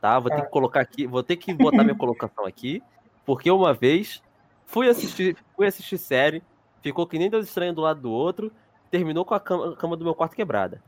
tá? 0.00 0.18
Vou 0.18 0.30
ter 0.30 0.42
que 0.42 0.50
colocar 0.50 0.80
aqui, 0.80 1.06
vou 1.06 1.22
ter 1.22 1.36
que 1.36 1.54
botar 1.54 1.82
minha 1.82 1.96
colocação 1.96 2.44
aqui, 2.44 2.82
porque 3.24 3.50
uma 3.50 3.72
vez 3.72 4.22
fui 4.66 4.88
assistir, 4.88 5.36
fui 5.56 5.66
assistir 5.66 5.98
série, 5.98 6.42
ficou 6.82 7.06
que 7.06 7.18
nem 7.18 7.30
dois 7.30 7.46
estranhos 7.46 7.74
do 7.74 7.82
lado 7.82 8.00
do 8.00 8.10
outro, 8.10 8.52
terminou 8.90 9.24
com 9.24 9.34
a 9.34 9.40
cama, 9.40 9.72
a 9.72 9.76
cama 9.76 9.96
do 9.96 10.04
meu 10.04 10.14
quarto 10.14 10.36
quebrada. 10.36 10.82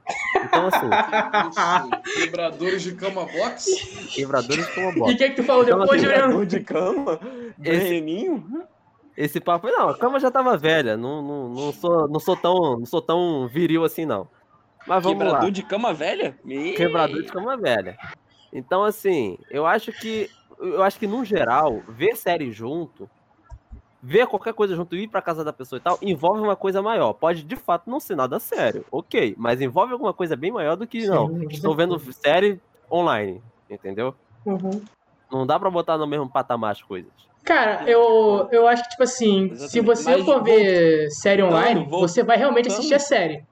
Então 0.44 0.66
assim. 0.66 0.88
Quebradores 2.20 2.82
de 2.82 2.94
cama 2.94 3.24
box? 3.26 3.66
quebradores 4.14 4.66
como 4.74 5.08
E 5.10 5.14
o 5.14 5.16
que, 5.16 5.30
que 5.30 5.36
tu 5.36 5.42
falou 5.44 5.64
Então, 5.64 5.78
depois, 5.80 6.00
assim, 6.02 6.10
Juliano? 6.10 6.34
Dor 6.34 6.46
de 6.46 6.60
cama? 6.60 7.20
Esse- 7.62 7.88
Breninho? 7.88 8.66
Esse 9.16 9.40
papo, 9.40 9.68
não, 9.68 9.90
a 9.90 9.96
cama 9.96 10.18
já 10.18 10.28
tava 10.28 10.56
velha, 10.56 10.96
não, 10.96 11.22
não, 11.22 11.48
não 11.48 11.72
sou, 11.72 12.08
não 12.08 12.18
sou 12.18 12.36
tão, 12.36 12.78
não 12.80 12.86
sou 12.86 13.00
tão 13.00 13.46
viril 13.46 13.84
assim 13.84 14.04
não. 14.04 14.28
Mas 14.88 15.02
vamos 15.04 15.18
lá. 15.20 15.24
Quebrador 15.26 15.50
de 15.52 15.62
cama 15.62 15.94
velha? 15.94 16.36
Quebrador 16.76 17.22
de 17.22 17.28
cama 17.28 17.56
velha. 17.56 17.96
Então, 18.52 18.82
assim, 18.84 19.38
eu 19.50 19.66
acho 19.66 19.92
que. 19.92 20.28
Eu 20.58 20.82
acho 20.82 20.98
que, 20.98 21.06
no 21.06 21.24
geral, 21.24 21.82
ver 21.88 22.16
série 22.16 22.50
junto, 22.50 23.08
ver 24.02 24.26
qualquer 24.26 24.52
coisa 24.52 24.76
junto, 24.76 24.94
ir 24.94 25.08
pra 25.08 25.22
casa 25.22 25.42
da 25.42 25.52
pessoa 25.52 25.78
e 25.78 25.82
tal, 25.82 25.98
envolve 26.02 26.40
uma 26.40 26.56
coisa 26.56 26.82
maior. 26.82 27.14
Pode, 27.14 27.42
de 27.42 27.56
fato, 27.56 27.88
não 27.88 27.98
ser 27.98 28.14
nada 28.14 28.38
sério, 28.38 28.84
ok. 28.90 29.34
Mas 29.38 29.60
envolve 29.60 29.92
alguma 29.92 30.12
coisa 30.12 30.36
bem 30.36 30.52
maior 30.52 30.76
do 30.76 30.86
que, 30.86 31.06
não, 31.06 31.28
Sim, 31.28 31.48
estou 31.50 31.74
vendo 31.74 31.98
série 32.12 32.60
online, 32.90 33.42
entendeu? 33.68 34.14
Uhum. 34.44 34.82
Não 35.30 35.46
dá 35.46 35.58
pra 35.58 35.70
botar 35.70 35.96
no 35.96 36.06
mesmo 36.06 36.30
patamar 36.30 36.72
as 36.72 36.82
coisas. 36.82 37.12
Cara, 37.44 37.88
eu, 37.90 38.48
eu 38.52 38.66
acho 38.66 38.82
que, 38.84 38.90
tipo 38.90 39.02
assim, 39.02 39.54
se 39.56 39.78
Exatamente. 39.78 39.84
você 39.84 40.16
Mas 40.16 40.24
for 40.24 40.42
ver 40.42 41.10
série 41.10 41.42
online, 41.42 41.80
voltando, 41.80 42.00
você 42.00 42.22
vai 42.22 42.36
realmente 42.36 42.68
assistir 42.68 42.94
a 42.94 42.98
série. 42.98 43.44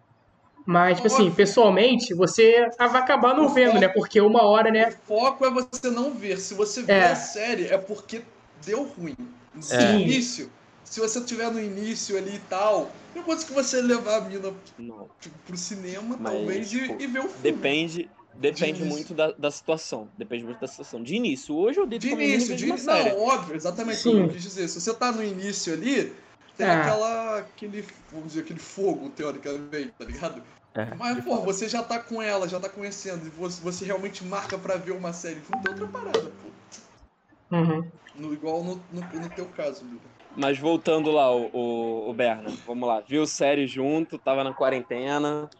Mas, 0.66 0.96
tipo 0.98 1.09
assim, 1.09 1.31
pessoalmente, 1.31 2.14
você 2.14 2.68
vai 2.79 3.03
acabar 3.03 3.37
não 3.37 3.48
vendo, 3.48 3.79
né? 3.81 3.88
Porque 3.88 4.20
uma 4.20 4.42
hora, 4.44 4.70
né? 4.70 4.88
O 4.88 5.07
foco 5.07 5.44
é 5.44 5.51
você 5.51 5.90
não 5.90 6.11
ver. 6.12 6.38
Se 6.38 6.55
você 6.55 6.83
vê 6.83 6.92
É. 6.92 7.07
a 7.07 7.16
série, 7.16 7.66
é 7.66 7.79
porque 7.79 8.22
deu 8.64 8.85
ruim. 8.85 9.16
No 9.55 9.62
Sim. 9.62 10.03
início, 10.03 10.48
se 10.85 11.01
você 11.01 11.18
estiver 11.18 11.51
no 11.51 11.61
início 11.61 12.16
ali 12.16 12.37
e 12.37 12.40
tal, 12.48 12.90
depois 13.14 13.44
que 13.44 13.53
você 13.53 13.81
levar 13.83 14.18
a 14.18 14.20
mina 14.22 14.53
Não. 14.79 15.09
tipo, 15.20 15.35
pro 15.46 15.57
cinema, 15.57 16.16
Mas, 16.18 16.33
talvez, 16.33 16.72
e- 16.72 16.79
tipo, 16.81 17.03
e, 17.03 17.07
ver 17.07 17.18
o 17.20 17.29
filme. 17.29 17.53
Depende, 17.53 18.11
depende 18.35 18.81
início. 18.81 18.87
muito 18.87 19.14
da, 19.14 19.33
da 19.33 19.51
situação. 19.51 20.09
Depende 20.16 20.44
muito 20.44 20.61
da 20.61 20.66
situação. 20.66 21.03
De 21.03 21.14
início, 21.14 21.55
hoje 21.55 21.81
eu 21.81 21.87
deito 21.87 22.07
De 22.07 22.11
e 22.11 22.12
início, 22.12 22.57
de 22.57 22.64
uma 22.64 22.75
início. 22.75 22.92
série. 22.92 23.11
Não, 23.11 23.20
óbvio, 23.20 23.57
exatamente 23.57 23.98
Sim. 23.98 24.11
o 24.11 24.14
que 24.14 24.20
eu 24.20 24.29
quis 24.35 24.42
dizer. 24.42 24.68
Se 24.68 24.81
você 24.81 24.94
tá 24.94 25.12
no 25.12 25.22
início 25.22 25.72
ali, 25.72 26.12
tem 26.56 26.66
Ah. 26.66 26.80
aquela. 26.80 27.38
aquele. 27.38 27.86
Vamos 28.10 28.28
dizer, 28.28 28.40
aquele 28.40 28.60
fogo, 28.60 29.10
teoricamente, 29.10 29.92
tá 29.98 30.04
ligado? 30.04 30.42
É, 30.74 30.94
Mas, 30.94 31.22
pô, 31.22 31.36
você 31.42 31.68
já 31.68 31.82
tá 31.82 31.98
com 31.98 32.22
ela, 32.22 32.48
já 32.48 32.58
tá 32.58 32.68
conhecendo, 32.68 33.26
e 33.26 33.30
você, 33.30 33.60
você 33.60 33.84
realmente 33.84 34.24
marca 34.24 34.56
pra 34.56 34.76
ver 34.76 34.92
uma 34.92 35.12
série. 35.12 35.40
Não 35.50 35.60
tem 35.60 35.72
outra 35.72 35.86
parada, 35.86 36.20
pô. 36.42 37.56
Uhum. 37.56 37.90
No, 38.14 38.32
igual 38.32 38.64
no, 38.64 38.76
no, 38.90 39.00
no 39.20 39.28
teu 39.30 39.46
caso, 39.46 39.84
Lula. 39.84 40.00
Mas 40.34 40.58
voltando 40.58 41.10
lá, 41.10 41.30
o, 41.34 41.50
o, 41.52 42.10
o 42.10 42.14
Berna, 42.14 42.50
vamos 42.66 42.88
lá. 42.88 43.00
Viu 43.00 43.26
série 43.26 43.66
junto, 43.66 44.18
tava 44.18 44.42
na 44.42 44.54
quarentena. 44.54 45.50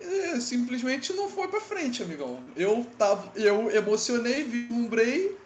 É, 0.00 0.40
simplesmente 0.40 1.12
não 1.12 1.28
foi 1.28 1.48
pra 1.48 1.60
frente, 1.60 2.02
amigão. 2.02 2.42
Eu 2.56 2.86
tava. 2.96 3.30
Eu 3.38 3.70
emocionei, 3.70 4.42
vibrei 4.42 5.36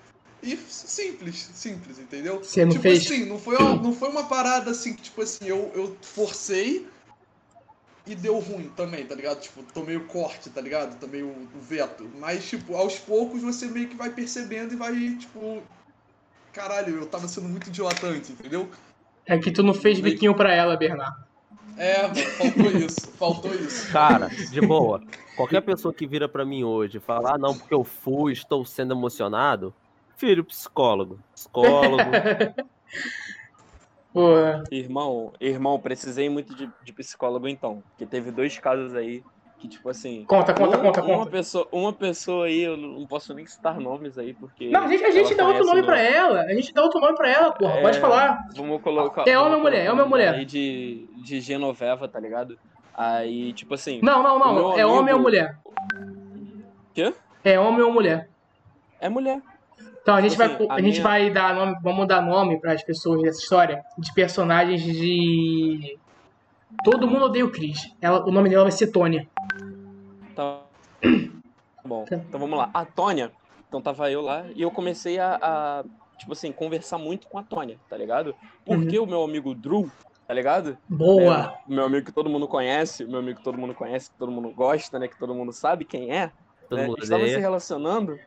e 0.44 0.57
simples, 0.57 1.50
simples, 1.54 1.98
entendeu? 1.98 2.38
Você 2.38 2.64
não 2.64 2.72
tipo 2.72 2.83
fez? 2.83 3.04
assim, 3.04 3.24
não 3.24 3.38
foi, 3.38 3.57
uma, 3.57 3.74
não 3.76 3.92
foi 3.94 4.11
uma 4.11 4.24
parada 4.24 4.70
assim 4.70 4.94
que, 4.94 5.02
tipo 5.02 5.22
assim, 5.22 5.46
eu, 5.46 5.72
eu 5.74 5.96
forcei 6.02 6.87
e 8.07 8.14
deu 8.14 8.38
ruim 8.38 8.70
também, 8.76 9.07
tá 9.07 9.14
ligado? 9.14 9.40
Tipo, 9.40 9.62
tomei 9.72 9.96
o 9.96 10.04
corte, 10.04 10.50
tá 10.50 10.61
ligado? 10.61 10.98
Tomei 11.00 11.22
o, 11.22 11.28
o 11.28 11.61
veto. 11.61 12.07
Mas, 12.18 12.46
tipo, 12.46 12.76
aos 12.76 12.98
poucos 12.98 13.42
você 13.42 13.66
meio 13.66 13.88
que 13.88 13.96
vai 13.96 14.11
percebendo 14.11 14.74
e 14.74 14.76
vai, 14.76 14.92
tipo. 15.16 15.62
Caralho, 16.52 16.96
eu 16.96 17.07
tava 17.07 17.26
sendo 17.26 17.48
muito 17.48 17.70
dilatante, 17.70 18.33
entendeu? 18.33 18.68
É 19.26 19.38
que 19.38 19.50
tu 19.50 19.62
não 19.62 19.74
fez 19.74 19.98
biquinho 19.98 20.35
pra 20.35 20.54
ela, 20.54 20.76
Bernardo. 20.76 21.24
É, 21.76 22.14
faltou 22.14 22.70
isso, 22.70 23.12
faltou 23.18 23.54
isso. 23.54 23.90
Cara, 23.90 24.28
de 24.28 24.61
boa. 24.61 25.02
Qualquer 25.35 25.62
pessoa 25.62 25.92
que 25.92 26.07
vira 26.07 26.28
pra 26.28 26.44
mim 26.44 26.62
hoje 26.62 26.98
e 26.98 27.00
fala, 27.00 27.35
ah, 27.35 27.38
não, 27.38 27.57
porque 27.57 27.74
eu 27.74 27.83
fui, 27.83 28.33
estou 28.33 28.64
sendo 28.64 28.94
emocionado, 28.94 29.74
filho, 30.16 30.44
psicólogo. 30.44 31.18
Psicólogo. 31.35 32.03
Pô, 34.12 34.31
Irmão, 34.70 35.33
irmão, 35.40 35.79
precisei 35.81 36.29
muito 36.31 36.55
de, 36.55 36.70
de 36.85 36.92
psicólogo 36.92 37.48
então. 37.48 37.83
Porque 37.90 38.07
teve 38.07 38.31
dois 38.31 38.57
casos 38.59 38.94
aí 38.94 39.24
que, 39.59 39.66
tipo 39.66 39.88
assim. 39.88 40.24
conta, 40.29 40.55
conta, 40.55 40.77
uma, 40.77 40.85
conta, 40.87 41.03
uma 41.03 41.16
conta. 41.18 41.31
pessoa, 41.33 41.68
uma 41.72 41.92
pessoa 41.92 42.46
aí, 42.46 42.61
eu 42.62 42.77
não 42.77 43.05
posso 43.09 43.35
nem 43.35 43.44
citar 43.44 43.81
nomes 43.81 44.16
aí, 44.16 44.33
porque. 44.33 44.70
Não, 44.70 44.85
a 44.85 44.87
gente, 44.87 45.03
a 45.05 45.11
gente 45.11 45.35
dá 45.35 45.44
outro 45.48 45.64
nome 45.64 45.79
meu- 45.81 45.87
pra 45.87 45.98
ela. 46.00 46.42
A 46.42 46.55
gente 46.55 46.72
dá 46.72 46.83
outro 46.83 47.00
nome 47.00 47.16
pra 47.16 47.29
ela, 47.29 47.50
porra. 47.53 47.72
É, 47.79 47.83
Pode 47.83 47.98
falar. 47.98 48.46
Vamos 48.55 48.81
colocar. 48.83 49.27
É 49.27 49.37
homem 49.37 49.55
ou 49.55 49.61
mulher? 49.62 49.85
É 49.85 49.90
homem 49.90 50.05
ou 50.05 50.09
mulher? 50.09 50.35
Aí 50.35 50.44
de, 50.44 51.09
de 51.16 51.40
Genoveva, 51.40 52.07
tá 52.07 52.20
ligado? 52.20 52.57
Aí, 52.96 53.53
tipo 53.53 53.74
assim. 53.74 53.98
Não, 54.00 54.22
não, 54.22 54.38
não. 54.38 54.79
É 54.79 54.87
homem 54.87 55.00
amigo- 55.12 55.16
ou 55.16 55.22
mulher? 55.22 55.59
Quê? 56.94 57.12
É 57.42 57.59
homem 57.59 57.83
ou 57.83 57.92
mulher? 57.92 58.29
É 59.00 59.09
mulher. 59.09 59.42
Então 60.04 60.14
a 60.16 60.20
gente, 60.20 60.40
Assim, 60.40 60.54
vai, 60.58 60.66
a 60.68 60.74
a 60.74 60.80
gente 60.82 60.90
minha- 60.92 61.02
vai 61.02 61.30
dar 61.30 61.54
nome, 61.54 61.76
vamos 61.82 62.06
dar 62.06 62.20
nome 62.20 62.60
para 62.60 62.72
as 62.72 62.82
pessoas 62.82 63.22
dessa 63.22 63.40
história 63.40 63.82
de 63.96 64.12
personagens 64.12 64.82
de. 64.82 65.98
Todo 66.84 67.08
mundo 67.08 67.24
odeia 67.24 67.46
o 67.46 67.50
Chris. 67.50 67.90
Ela, 68.02 68.22
o 68.22 68.30
nome 68.30 68.50
dela 68.50 68.64
vai 68.64 68.72
ser 68.72 68.88
Tônia. 68.88 69.26
Tá 70.36 70.60
bom. 71.86 72.04
Então 72.10 72.38
vamos 72.38 72.58
lá. 72.58 72.68
A 72.74 72.84
Tônia, 72.84 73.32
então 73.66 73.80
tava 73.80 74.10
eu 74.10 74.20
lá 74.20 74.44
e 74.54 74.60
eu 74.60 74.70
comecei 74.70 75.18
a, 75.18 75.38
a, 75.40 75.84
tipo 76.18 76.32
assim, 76.32 76.52
conversar 76.52 76.98
muito 76.98 77.26
com 77.26 77.38
a 77.38 77.42
Tônia, 77.42 77.78
tá 77.88 77.96
ligado? 77.96 78.34
Porque 78.62 78.98
Uhum. 78.98 79.04
o 79.06 79.08
meu 79.08 79.22
amigo 79.24 79.54
Drew, 79.54 79.90
tá 80.28 80.34
ligado? 80.34 80.76
Boa! 80.86 81.54
É, 81.66 81.70
o 81.70 81.74
meu 81.74 81.84
amigo 81.86 82.04
que 82.04 82.12
todo 82.12 82.28
mundo 82.28 82.46
conhece, 82.46 83.04
o 83.04 83.08
meu 83.08 83.20
amigo 83.20 83.38
que 83.38 83.44
todo 83.44 83.56
mundo 83.56 83.72
conhece, 83.74 84.10
que 84.10 84.18
todo 84.18 84.30
mundo 84.30 84.50
gosta, 84.50 84.98
né? 84.98 85.08
Que 85.08 85.18
todo 85.18 85.34
mundo 85.34 85.50
sabe 85.52 85.86
quem 85.86 86.12
é. 86.14 86.30
Todo 86.68 86.78
né? 86.78 86.86
mundo 86.88 87.02
Estava 87.02 87.26
se 87.26 87.38
relacionando. 87.38 88.18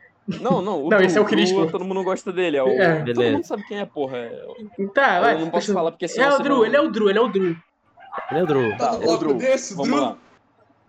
Não, 0.42 0.62
não, 0.62 0.80
o 0.86 0.90
Não, 0.90 0.98
Drew, 0.98 1.02
esse 1.08 1.18
é 1.18 1.22
o 1.22 1.24
Drew, 1.24 1.66
pô. 1.66 1.72
todo 1.72 1.86
mundo 1.86 2.04
gosta 2.04 2.34
dele. 2.34 2.58
É 2.58 2.64
o, 2.64 2.68
É. 2.68 3.04
Todo 3.06 3.24
mundo 3.32 3.46
sabe 3.46 3.64
quem 3.68 3.80
é, 3.80 3.86
porra. 3.86 4.18
É- 4.18 4.46
Tá, 4.94 5.22
vai. 5.22 5.36
Eu 5.36 5.40
não 5.40 5.50
posso 5.50 5.74
falar 5.74 5.92
porque 5.92 6.08
senão 6.08 6.28
É 6.32 6.36
o 6.36 6.40
Drew, 6.44 6.58
vai- 6.60 6.68
ele 6.68 6.76
é 6.76 6.82
o 6.82 6.92
Drew, 6.92 7.10
ele 7.10 7.20
é 7.20 7.22
o 7.22 7.28
Drew. 7.30 7.56
Leandro, 8.32 8.70
Tá 8.72 8.78
Tá, 8.78 8.92
no 8.94 8.98
ô, 8.98 9.02
bloco 9.04 9.20
Drew, 9.26 9.34
desse, 9.38 9.74
Vamos 9.76 9.92
Drew? 9.92 10.02
lá. 10.04 10.18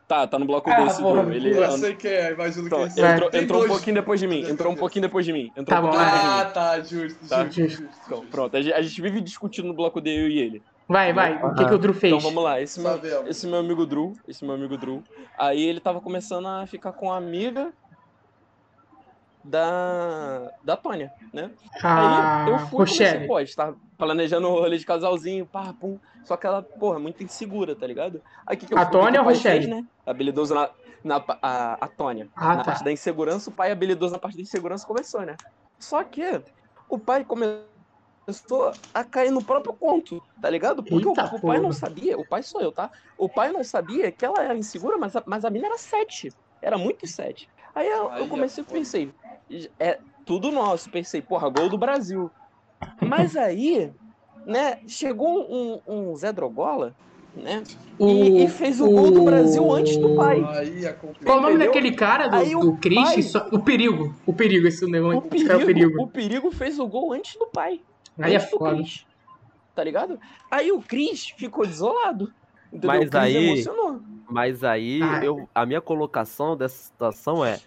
Tá, 0.08 0.26
tá 0.26 0.38
no 0.38 0.46
bloco 0.46 0.70
Ah, 0.70 0.84
desse, 0.84 1.02
porra, 1.02 1.22
Drew. 1.22 1.34
Ele 1.36 1.50
Eu 1.58 1.64
an- 1.64 1.70
sei 1.78 1.94
quem 1.94 2.10
é, 2.10 2.32
imagino 2.32 2.66
Então, 2.66 2.88
quem 2.88 3.04
é. 3.04 3.12
entrou, 3.12 3.30
entrou 3.34 3.64
um 3.64 3.68
pouquinho 3.68 3.94
depois 3.94 4.18
de 4.20 4.26
mim. 4.26 4.40
Entrou 4.48 4.72
um 4.72 4.76
pouquinho 4.76 5.02
depois 5.02 5.26
de 5.26 5.32
mim. 5.34 5.52
Entrou 5.54 5.64
Tá 5.66 5.80
um 5.80 5.90
bom, 5.90 5.96
Ah, 5.98 6.44
mim. 6.46 6.52
tá, 6.54 6.80
justo, 6.80 7.28
Tá. 7.28 7.44
justo, 7.44 7.68
justo. 7.68 7.88
Então, 8.06 8.26
pronto. 8.26 8.56
A 8.56 8.62
gente, 8.62 8.72
a 8.72 8.80
gente 8.82 9.02
vive 9.02 9.20
discutindo 9.20 9.68
no 9.68 9.74
bloco 9.74 10.00
dele, 10.00 10.22
eu 10.24 10.28
e 10.30 10.38
ele. 10.38 10.62
Vai, 10.88 11.12
vai. 11.12 11.36
O 11.44 11.54
que, 11.54 11.66
que 11.66 11.74
o 11.74 11.78
Drew 11.78 11.92
fez? 11.92 12.14
Então 12.14 12.26
vamos 12.26 12.42
lá. 12.42 12.58
Esse 12.60 12.80
meu, 12.80 12.98
esse 13.28 13.46
meu 13.46 13.58
amigo 13.58 13.84
Drew, 13.84 14.14
esse 14.26 14.42
meu 14.42 14.54
amigo 14.54 14.78
Drew, 14.78 15.04
aí 15.38 15.62
ele 15.62 15.78
tava 15.80 16.00
começando 16.00 16.48
a 16.48 16.66
ficar 16.66 16.92
com 16.92 17.12
a 17.12 17.18
amiga 17.18 17.70
da 19.48 20.50
da 20.64 20.76
Tônia, 20.76 21.10
né? 21.32 21.50
Ah, 21.82 22.44
Aí 22.44 22.52
eu 22.52 22.58
fui 22.58 22.78
Rochelle. 22.80 23.26
pô, 23.26 23.36
a 23.36 23.44
gente 23.44 23.54
tava 23.56 23.76
planejando 23.96 24.48
o 24.48 24.52
rolê 24.60 24.76
de 24.76 24.84
casalzinho, 24.86 25.46
pá, 25.46 25.72
pum. 25.80 25.98
Só 26.24 26.36
que 26.36 26.46
ela, 26.46 26.62
porra, 26.62 26.98
muito 26.98 27.22
insegura, 27.22 27.74
tá 27.74 27.86
ligado? 27.86 28.22
Aí 28.46 28.56
o 28.56 28.60
que, 28.60 28.66
que 28.66 28.74
eu 28.74 28.78
A 28.78 28.82
o 28.82 28.90
Tônia 28.90 29.20
o 29.20 29.24
ou 29.24 29.30
Rochelle? 29.30 29.64
fez, 29.64 29.70
né? 29.70 29.82
Habilidoso 30.06 30.54
na. 30.54 30.70
na 31.04 31.24
a, 31.42 31.84
a 31.84 31.88
Tônia. 31.88 32.28
Ah, 32.36 32.48
na 32.48 32.56
tá. 32.58 32.64
parte 32.64 32.84
da 32.84 32.92
insegurança, 32.92 33.50
o 33.50 33.52
pai 33.52 33.72
habilidoso 33.72 34.12
na 34.12 34.18
parte 34.18 34.36
da 34.36 34.42
insegurança 34.42 34.86
começou, 34.86 35.22
né? 35.22 35.36
Só 35.80 36.02
que 36.04 36.22
o 36.88 36.98
pai 36.98 37.24
começou 37.24 38.72
a 38.92 39.04
cair 39.04 39.30
no 39.30 39.42
próprio 39.42 39.74
conto, 39.74 40.22
tá 40.40 40.50
ligado? 40.50 40.82
Porque 40.82 41.06
o, 41.06 41.10
Eita 41.10 41.34
o 41.34 41.40
pai 41.40 41.60
não 41.60 41.72
sabia, 41.72 42.18
o 42.18 42.26
pai 42.26 42.42
sou 42.42 42.60
eu, 42.60 42.72
tá? 42.72 42.90
O 43.16 43.28
pai 43.28 43.50
não 43.50 43.64
sabia 43.64 44.12
que 44.12 44.24
ela 44.24 44.42
era 44.42 44.56
insegura, 44.56 44.98
mas 44.98 45.16
a, 45.16 45.22
mas 45.26 45.44
a 45.44 45.50
mina 45.50 45.66
era 45.66 45.78
sete. 45.78 46.28
Era 46.60 46.76
muito 46.76 47.06
sete. 47.06 47.48
Aí 47.78 47.86
eu, 47.86 48.10
eu 48.10 48.24
é 48.24 48.28
comecei 48.28 48.64
e 48.64 48.66
pensei, 48.66 49.10
é 49.78 49.98
tudo 50.24 50.50
nosso. 50.50 50.90
Pensei, 50.90 51.22
porra, 51.22 51.48
gol 51.48 51.68
do 51.68 51.78
Brasil. 51.78 52.28
Mas 53.00 53.36
aí, 53.36 53.92
né, 54.44 54.78
chegou 54.88 55.46
um, 55.48 55.80
um 55.86 56.16
Zé 56.16 56.32
Drogola 56.32 56.92
né? 57.36 57.62
O, 57.98 58.08
E, 58.08 58.44
e 58.44 58.48
fez 58.48 58.80
o, 58.80 58.90
gol 58.90 59.10
do 59.12 59.22
Brasil 59.22 59.72
antes 59.72 59.96
do 59.96 60.16
pai. 60.16 60.42
Aí 60.44 60.84
é. 60.84 60.92
Qual 60.92 61.38
o 61.38 61.40
nome 61.40 61.58
daquele 61.58 61.92
cara 61.92 62.26
do, 62.26 62.36
Aí 62.36 62.56
o 62.56 62.60
do 62.60 62.76
Chris? 62.78 63.00
pai- 63.00 63.22
Só- 63.22 63.48
O 63.52 63.60
perigo. 63.60 64.12
O 64.26 64.32
perigo, 64.32 64.66
esse 64.66 64.84
nome. 64.84 64.98
O 65.16 65.22
cara 65.22 65.22
é 65.22 65.26
o 65.26 65.30
perigo, 65.30 65.66
perigo. 65.66 66.02
o 66.02 66.08
perigo 66.08 66.50
fez 66.50 66.78
o 66.78 66.86
gol 66.86 67.12
antes 67.12 67.36
do 67.38 67.46
pai. 67.46 67.80
Aí 68.18 68.34
é 68.34 68.40
foda. 68.40 68.74
Cris. 68.76 69.06
Tá 69.74 69.84
ligado? 69.84 70.18
Aí 70.50 70.72
o 70.72 70.82
Cris 70.82 71.28
ficou 71.28 71.64
desolado. 71.64 72.32
Entendeu? 72.72 72.88
Mas 73.00 73.14
aí- 73.14 73.46
emocionou. 73.48 74.00
Mas 74.30 74.62
aí, 74.62 75.00
Ah. 75.02 75.24
eu, 75.24 75.48
a 75.54 75.64
minha 75.64 75.80
colocação 75.80 76.56
dessa 76.56 76.82
situação 76.82 77.44
é: 77.44 77.58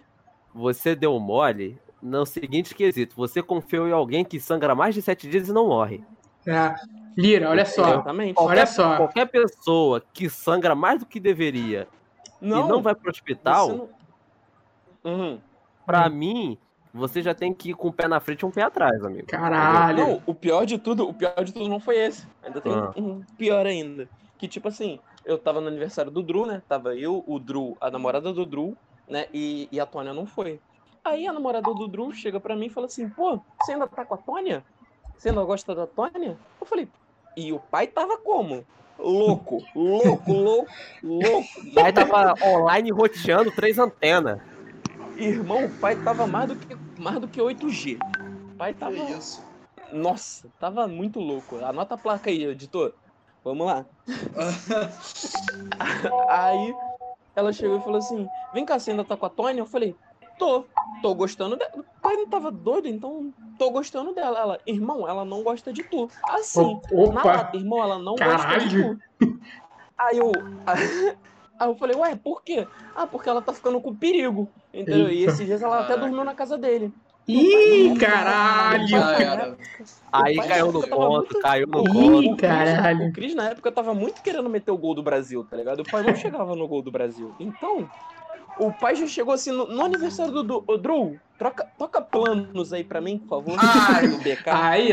você 0.54 0.94
deu 0.94 1.18
mole 1.18 1.76
no 2.00 2.24
seguinte 2.24 2.74
quesito: 2.74 3.16
você 3.16 3.42
confiou 3.42 3.88
em 3.88 3.92
alguém 3.92 4.24
que 4.24 4.38
sangra 4.38 4.74
mais 4.74 4.94
de 4.94 5.02
sete 5.02 5.28
dias 5.28 5.48
e 5.48 5.52
não 5.52 5.66
morre. 5.68 6.04
É. 6.46 6.74
Lira, 7.16 7.50
olha 7.50 7.64
só. 7.66 7.88
Exatamente. 7.94 8.34
Olha 8.38 8.64
só. 8.66 8.96
Qualquer 8.96 9.26
pessoa 9.26 10.02
que 10.12 10.30
sangra 10.30 10.74
mais 10.74 11.00
do 11.00 11.06
que 11.06 11.18
deveria 11.20 11.86
e 12.40 12.48
não 12.48 12.80
vai 12.80 12.94
pro 12.94 13.10
hospital, 13.10 13.88
não- 15.04 15.12
Uhum. 15.12 15.40
pra 15.84 16.08
mim, 16.08 16.56
você 16.94 17.20
já 17.22 17.34
tem 17.34 17.52
que 17.52 17.70
ir 17.70 17.74
com 17.74 17.88
o 17.88 17.92
pé 17.92 18.06
na 18.08 18.18
frente 18.20 18.40
e 18.42 18.46
um 18.46 18.50
pé 18.50 18.62
atrás, 18.62 19.04
amigo. 19.04 19.26
Caralho. 19.26 19.98
Não, 20.06 20.22
o 20.26 20.34
pior 20.34 20.64
de 20.64 20.78
tudo, 20.78 21.08
o 21.08 21.12
pior 21.14 21.42
de 21.44 21.52
tudo 21.52 21.68
não 21.68 21.80
foi 21.80 21.96
esse. 21.98 22.26
Ainda 22.42 22.60
tem 22.60 22.72
Ah. 22.72 22.92
um 22.96 23.20
pior 23.36 23.66
ainda. 23.66 24.08
Que 24.42 24.48
tipo 24.48 24.66
assim, 24.66 24.98
eu 25.24 25.38
tava 25.38 25.60
no 25.60 25.68
aniversário 25.68 26.10
do 26.10 26.20
Drew, 26.20 26.44
né? 26.44 26.60
Tava 26.68 26.96
eu, 26.96 27.22
o 27.28 27.38
Drew, 27.38 27.76
a 27.80 27.88
namorada 27.92 28.32
do 28.32 28.44
Drew, 28.44 28.76
né? 29.08 29.26
E, 29.32 29.68
e 29.70 29.78
a 29.78 29.86
Tônia 29.86 30.12
não 30.12 30.26
foi. 30.26 30.58
Aí 31.04 31.28
a 31.28 31.32
namorada 31.32 31.72
do 31.72 31.86
Drew 31.86 32.12
chega 32.12 32.40
pra 32.40 32.56
mim 32.56 32.66
e 32.66 32.68
fala 32.68 32.86
assim, 32.86 33.08
pô, 33.08 33.40
você 33.60 33.74
ainda 33.74 33.86
tá 33.86 34.04
com 34.04 34.14
a 34.14 34.16
Tônia? 34.16 34.64
Você 35.16 35.28
ainda 35.28 35.44
gosta 35.44 35.76
da 35.76 35.86
Tônia? 35.86 36.36
Eu 36.60 36.66
falei, 36.66 36.88
e 37.36 37.52
o 37.52 37.60
pai 37.60 37.86
tava 37.86 38.18
como? 38.18 38.66
Louco, 38.98 39.62
louco, 39.76 40.32
louco, 40.32 40.68
louco. 41.04 41.48
O 41.64 41.74
pai 41.74 41.92
tava 41.92 42.34
online 42.44 42.90
roteando 42.90 43.52
três 43.52 43.78
antenas. 43.78 44.40
Irmão, 45.16 45.66
o 45.66 45.70
pai 45.78 45.94
tava 46.02 46.26
mais 46.26 46.48
do 46.48 46.56
que, 46.56 46.76
mais 47.00 47.20
do 47.20 47.28
que 47.28 47.40
8G. 47.40 47.96
O 48.50 48.56
pai 48.56 48.74
tava. 48.74 48.92
Que 48.92 49.12
isso? 49.12 49.40
Nossa, 49.92 50.48
tava 50.58 50.88
muito 50.88 51.20
louco. 51.20 51.64
Anota 51.64 51.94
a 51.94 51.98
placa 51.98 52.28
aí, 52.28 52.44
editor. 52.44 52.92
Vamos 53.44 53.66
lá. 53.66 53.84
Aí 56.28 56.74
ela 57.34 57.52
chegou 57.52 57.76
e 57.76 57.80
falou 57.80 57.98
assim: 57.98 58.30
Vem 58.52 58.64
cá, 58.64 58.78
você 58.78 58.92
ainda 58.92 59.04
tá 59.04 59.16
com 59.16 59.26
a 59.26 59.30
Tônia? 59.30 59.60
Eu 59.60 59.66
falei: 59.66 59.96
Tô, 60.38 60.64
tô 61.02 61.14
gostando 61.14 61.56
dela. 61.56 61.70
O 61.74 61.84
pai 62.00 62.16
não 62.16 62.28
tava 62.28 62.50
doido, 62.50 62.88
então 62.88 63.32
tô 63.58 63.70
gostando 63.70 64.14
dela. 64.14 64.38
Ela, 64.38 64.60
irmão, 64.66 65.08
ela 65.08 65.24
não 65.24 65.42
gosta 65.42 65.72
de 65.72 65.82
tu. 65.82 66.08
Assim, 66.28 66.80
na 66.92 67.20
Opa. 67.20 67.24
lata, 67.24 67.56
irmão, 67.56 67.82
ela 67.82 67.98
não 67.98 68.14
gosta 68.14 68.58
de 68.58 68.68
Caralho. 68.68 68.98
tu. 68.98 69.26
Aí 69.98 70.18
eu. 70.18 70.32
Aí 71.58 71.68
eu 71.68 71.76
falei, 71.76 71.96
ué, 71.96 72.16
por 72.16 72.42
quê? 72.42 72.66
Ah, 72.92 73.06
porque 73.06 73.28
ela 73.28 73.40
tá 73.40 73.52
ficando 73.52 73.80
com 73.80 73.94
perigo. 73.94 74.52
Entendeu? 74.74 75.08
E 75.08 75.22
esses 75.22 75.46
dias 75.46 75.62
ela 75.62 75.78
até 75.78 75.96
dormiu 75.96 76.24
na 76.24 76.34
casa 76.34 76.58
dele. 76.58 76.92
Ih, 77.28 77.94
caralho. 77.98 79.56
Aí 80.12 80.36
caiu 80.36 80.72
no 80.72 80.86
ponto, 80.86 81.38
caiu 81.40 81.66
no 81.66 81.80
Ih, 81.80 81.84
ponto. 81.84 82.32
O 82.32 82.36
Cris- 82.36 82.40
caralho. 82.40 83.06
O 83.08 83.12
Cris, 83.12 83.34
na 83.34 83.48
época, 83.50 83.72
tava 83.72 83.94
muito 83.94 84.20
querendo 84.22 84.48
meter 84.48 84.70
o 84.70 84.76
gol 84.78 84.94
do 84.94 85.02
Brasil, 85.02 85.44
tá 85.48 85.56
ligado? 85.56 85.80
O 85.80 85.84
pai 85.90 86.02
não 86.02 86.14
chegava 86.16 86.54
no 86.56 86.66
gol 86.68 86.82
do 86.82 86.90
Brasil. 86.90 87.32
Então, 87.40 87.88
o 88.58 88.72
pai 88.72 88.94
já 88.96 89.06
chegou 89.06 89.32
assim, 89.32 89.50
no, 89.52 89.66
no 89.66 89.82
aniversário 89.84 90.42
do, 90.42 90.60
Drew, 90.78 91.18
troca, 91.38 91.66
toca 91.78 92.00
planos 92.02 92.72
aí 92.72 92.84
pra 92.84 93.00
mim, 93.00 93.18
por 93.18 93.28
favor, 93.42 93.56
Ai. 93.58 94.08
do 94.08 94.18
BK. 94.18 94.50
Aí. 94.50 94.88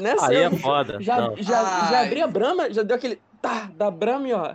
Nessa, 0.00 0.28
Aí 0.28 0.36
é 0.36 0.50
foda. 0.50 0.96
Já, 1.02 1.20
Não. 1.20 1.36
já, 1.36 1.88
já 1.90 2.00
abri 2.02 2.22
a 2.22 2.26
Brahma, 2.26 2.72
já 2.72 2.82
deu 2.82 2.96
aquele 2.96 3.20
tá 3.42 3.68
da 3.76 3.90
Brahma 3.90 4.28
e 4.28 4.32
ó, 4.32 4.54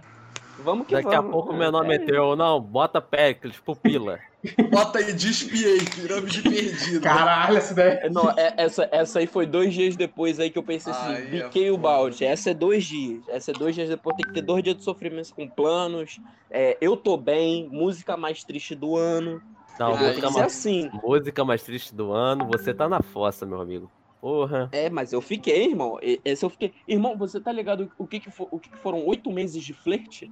vamos 0.63 0.87
que 0.87 0.93
Daqui 0.93 1.09
vamos. 1.09 1.29
a 1.29 1.31
pouco 1.31 1.51
o 1.51 1.57
menor 1.57 1.83
É, 1.85 1.87
meteu, 1.87 2.35
não, 2.35 2.59
bota 2.61 3.01
Pericles, 3.01 3.57
pupila. 3.59 4.19
Bota 4.71 4.97
aí, 4.97 5.13
despiei, 5.13 5.85
pirâmide 5.85 6.41
perdida. 6.41 7.01
Caralho, 7.01 7.57
essa 7.57 7.75
daí. 7.75 7.89
É, 8.01 8.09
Não, 8.09 8.27
é- 8.31 8.53
essa, 8.57 8.89
essa 8.91 9.19
aí 9.19 9.27
foi 9.27 9.45
dois 9.45 9.71
dias 9.71 9.95
depois 9.95 10.39
aí 10.39 10.49
que 10.49 10.57
eu 10.57 10.63
pensei 10.63 10.91
assim, 10.91 11.13
Ai, 11.13 11.21
é 11.21 11.25
biquei 11.43 11.69
o 11.69 11.75
foda. 11.75 11.83
balde. 11.83 12.25
Essa 12.25 12.49
é 12.49 12.53
dois 12.55 12.83
dias. 12.85 13.21
Essa 13.29 13.51
é 13.51 13.53
dois 13.53 13.75
dias 13.75 13.87
depois, 13.87 14.15
tem 14.15 14.25
que 14.25 14.33
ter 14.33 14.41
dois 14.41 14.63
dias 14.63 14.75
de 14.77 14.83
sofrimento 14.83 15.31
com 15.35 15.47
planos. 15.47 16.19
É, 16.49 16.75
eu 16.81 16.97
tô 16.97 17.17
bem, 17.17 17.69
música 17.71 18.17
mais 18.17 18.43
triste 18.43 18.73
do 18.73 18.95
ano. 18.97 19.39
Não, 19.79 19.95
música 19.95 20.31
mais, 20.31 20.45
assim. 20.47 20.89
música 21.03 21.45
mais 21.45 21.61
triste 21.61 21.93
do 21.93 22.11
ano, 22.11 22.47
você 22.47 22.73
tá 22.73 22.89
na 22.89 23.01
fossa, 23.03 23.45
meu 23.45 23.61
amigo. 23.61 23.91
Porra. 24.21 24.69
É, 24.71 24.87
mas 24.87 25.11
eu 25.11 25.19
fiquei, 25.19 25.65
irmão. 25.69 25.97
Esse 26.23 26.45
eu 26.45 26.49
fiquei. 26.51 26.71
Irmão, 26.87 27.17
você 27.17 27.39
tá 27.39 27.51
ligado 27.51 27.91
o 27.97 28.05
que, 28.05 28.19
que, 28.19 28.29
for- 28.29 28.47
o 28.51 28.59
que 28.59 28.69
que 28.69 28.77
foram 28.77 29.03
oito 29.07 29.31
meses 29.31 29.63
de 29.63 29.73
flerte? 29.73 30.31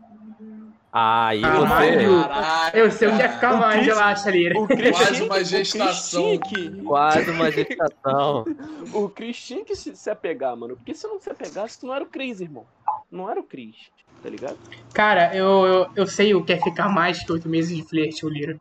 Aí 0.93 1.41
Caralho. 1.41 1.67
você. 1.67 2.27
Caraca. 2.27 2.77
Eu 2.77 2.91
sei 2.91 3.07
onde 3.07 3.21
é 3.23 3.29
ficar 3.29 3.53
O 3.55 3.59
mais, 3.59 3.85
relaxa, 3.85 4.29
Lira. 4.31 4.59
O 4.59 4.67
Cris 4.67 4.95
Quase 4.97 5.23
uma 5.23 5.35
que- 5.39 5.43
gestação. 5.45 6.37
que- 6.37 6.69
Quase 6.83 7.31
uma 7.31 7.51
gestação. 7.51 8.45
O 8.93 9.09
Cris 9.09 9.43
tinha 9.43 9.65
que 9.65 9.75
se, 9.75 9.95
se 9.95 10.09
apegar, 10.09 10.55
mano. 10.55 10.75
Porque 10.75 10.93
se 10.93 11.07
não 11.07 11.19
se 11.19 11.29
apegasse, 11.29 11.83
não 11.85 11.93
era 11.93 12.03
o 12.03 12.07
Cris, 12.07 12.41
irmão. 12.41 12.65
Não 13.11 13.27
era 13.29 13.39
o 13.39 13.43
Cris, 13.43 13.75
tá 14.21 14.29
ligado? 14.29 14.57
Cara, 14.93 15.35
eu, 15.35 15.65
eu, 15.65 15.87
eu 15.95 16.07
sei 16.07 16.33
o 16.35 16.43
que 16.43 16.53
é 16.53 16.57
ficar 16.61 16.89
mais 16.89 17.23
que 17.23 17.31
oito 17.31 17.49
meses 17.49 17.75
de 17.75 17.83
flerte, 17.83 18.23
o 18.25 18.29
Lira. 18.29 18.59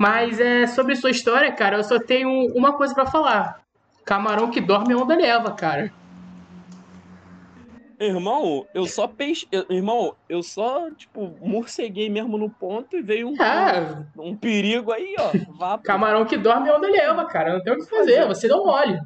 Mas 0.00 0.40
é 0.40 0.66
sobre 0.66 0.96
sua 0.96 1.10
história, 1.10 1.52
cara, 1.52 1.76
eu 1.76 1.84
só 1.84 2.00
tenho 2.00 2.28
uma 2.56 2.72
coisa 2.72 2.92
pra 2.94 3.06
falar. 3.06 3.62
Camarão 4.04 4.50
que 4.50 4.60
dorme 4.60 4.94
onda 4.94 5.16
leva, 5.16 5.52
cara. 5.54 5.90
Irmão, 8.00 8.66
eu 8.74 8.86
só 8.86 9.06
peixe. 9.06 9.46
Irmão, 9.70 10.14
eu 10.28 10.42
só, 10.42 10.90
tipo, 10.90 11.38
morceguei 11.40 12.10
mesmo 12.10 12.36
no 12.36 12.50
ponto 12.50 12.96
e 12.96 13.02
veio 13.02 13.28
um, 13.28 13.34
É, 13.40 14.04
um 14.18 14.36
perigo 14.36 14.92
aí, 14.92 15.14
ó. 15.18 15.30
Vá 15.56 15.78
camarão 15.78 16.24
que 16.26 16.36
dorme 16.36 16.70
onda 16.70 16.88
leva, 16.88 17.24
cara. 17.26 17.54
Não 17.54 17.62
tem 17.62 17.72
o 17.72 17.76
que 17.76 17.88
fazer, 17.88 18.26
você 18.26 18.48
não 18.48 18.64
mole. 18.64 18.98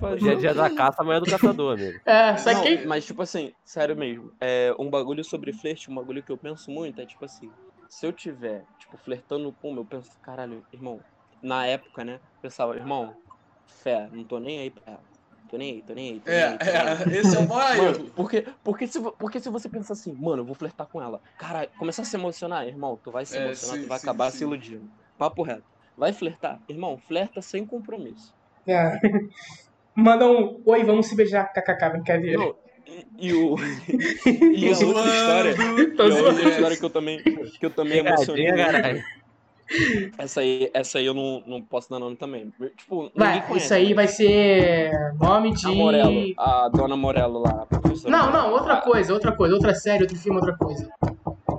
fazer 0.00 0.18
Dia 0.20 0.32
a 0.32 0.34
o 0.34 0.38
dia 0.38 0.54
da 0.54 0.70
caça, 0.70 1.02
amanhã 1.02 1.18
do 1.20 1.26
caçador, 1.26 1.74
amigo. 1.74 1.98
É, 2.06 2.36
só 2.36 2.52
Não, 2.52 2.62
que. 2.62 2.86
Mas, 2.86 3.06
tipo 3.06 3.22
assim, 3.22 3.52
sério 3.64 3.96
mesmo, 3.96 4.30
é 4.40 4.72
um 4.78 4.88
bagulho 4.90 5.24
sobre 5.24 5.52
flerte, 5.52 5.90
um 5.90 5.94
bagulho 5.94 6.22
que 6.22 6.30
eu 6.32 6.38
penso 6.38 6.70
muito 6.70 7.00
é, 7.00 7.06
tipo 7.06 7.24
assim, 7.24 7.48
se 7.88 8.06
eu 8.06 8.12
tiver, 8.12 8.64
tipo, 8.78 8.96
flertando 8.98 9.52
com 9.60 9.74
eu 9.76 9.84
penso, 9.84 10.08
caralho, 10.22 10.62
irmão, 10.72 11.00
na 11.42 11.66
época, 11.66 12.04
né, 12.04 12.14
eu 12.14 12.40
pensava, 12.42 12.76
irmão, 12.76 13.14
fé, 13.68 14.08
não 14.12 14.24
tô 14.24 14.38
nem 14.38 14.58
aí 14.60 14.70
pra 14.70 14.92
ela. 14.92 15.04
Tô 15.48 15.56
nem 15.56 15.74
aí, 15.74 15.82
tô 15.82 15.94
nem 15.94 16.12
aí. 16.12 16.20
Tô 16.20 16.30
nem 16.30 16.40
É, 16.40 16.48
aí, 16.52 16.58
tô 16.58 16.64
nem 16.72 16.82
aí. 16.82 16.98
é, 17.14 17.18
esse 17.18 17.36
é 17.36 17.38
o 17.38 17.48
maior 17.48 17.92
Mano, 17.92 18.10
porque, 18.14 18.42
porque, 18.62 18.86
se, 18.86 19.00
porque 19.18 19.40
se 19.40 19.48
você 19.48 19.68
pensa 19.68 19.92
assim, 19.94 20.14
mano, 20.14 20.42
eu 20.42 20.46
vou 20.46 20.54
flertar 20.54 20.86
com 20.88 21.00
ela, 21.00 21.20
cara, 21.38 21.66
começar 21.78 22.02
a 22.02 22.04
se 22.04 22.16
emocionar, 22.16 22.66
irmão, 22.66 22.98
tu 23.02 23.10
vai 23.10 23.24
se 23.24 23.36
É, 23.36 23.42
emocionar, 23.44 23.76
sim, 23.76 23.82
tu 23.82 23.88
vai 23.88 23.98
sim, 23.98 24.04
acabar 24.04 24.30
sim. 24.30 24.38
se 24.38 24.44
iludindo. 24.44 24.90
Papo 25.16 25.42
reto. 25.42 25.64
Vai 25.96 26.12
flertar, 26.12 26.60
irmão, 26.68 26.98
flerta 26.98 27.40
sem 27.40 27.66
compromisso. 27.66 28.32
É. 28.66 28.92
Manda 29.96 30.26
um. 30.28 30.62
Oi, 30.66 30.84
vamos 30.84 31.08
se 31.08 31.16
beijar. 31.16 31.52
KKK, 31.52 31.90
brincadeira. 31.90 32.38
Não, 32.38 32.54
e, 33.18 33.28
e 33.28 33.32
o. 33.32 33.56
e 34.54 34.72
a 34.72 34.78
outra 34.78 35.08
história. 35.08 35.54
Tô 35.96 36.06
E 36.06 36.10
a 36.10 36.14
outra 36.14 36.48
história 36.50 36.76
que 36.76 36.84
eu 36.84 36.90
também, 36.90 37.18
que 37.58 37.66
eu 37.66 37.70
também 37.70 37.98
emocionei. 37.98 38.46
Caralho. 38.46 39.02
Essa 40.16 40.40
aí, 40.40 40.70
essa 40.72 40.98
aí 40.98 41.06
eu 41.06 41.14
não, 41.14 41.42
não 41.46 41.62
posso 41.62 41.90
dar 41.90 41.98
nome 41.98 42.16
também. 42.16 42.50
Tipo, 42.76 43.10
Vai, 43.14 43.44
isso 43.56 43.74
aí 43.74 43.90
né? 43.90 43.94
vai 43.94 44.08
ser 44.08 44.90
nome 45.20 45.52
de. 45.52 45.66
A 45.66 45.70
Morello, 45.70 46.34
a 46.38 46.68
dona 46.68 46.96
Morello 46.96 47.40
lá. 47.40 47.66
Não, 48.06 48.30
não, 48.30 48.52
outra 48.52 48.74
Ah, 48.74 48.80
coisa, 48.80 49.12
outra 49.12 49.32
coisa, 49.32 49.54
outra 49.54 49.74
série, 49.74 50.02
outro 50.04 50.18
filme, 50.18 50.38
outra 50.38 50.56
coisa. 50.56 50.88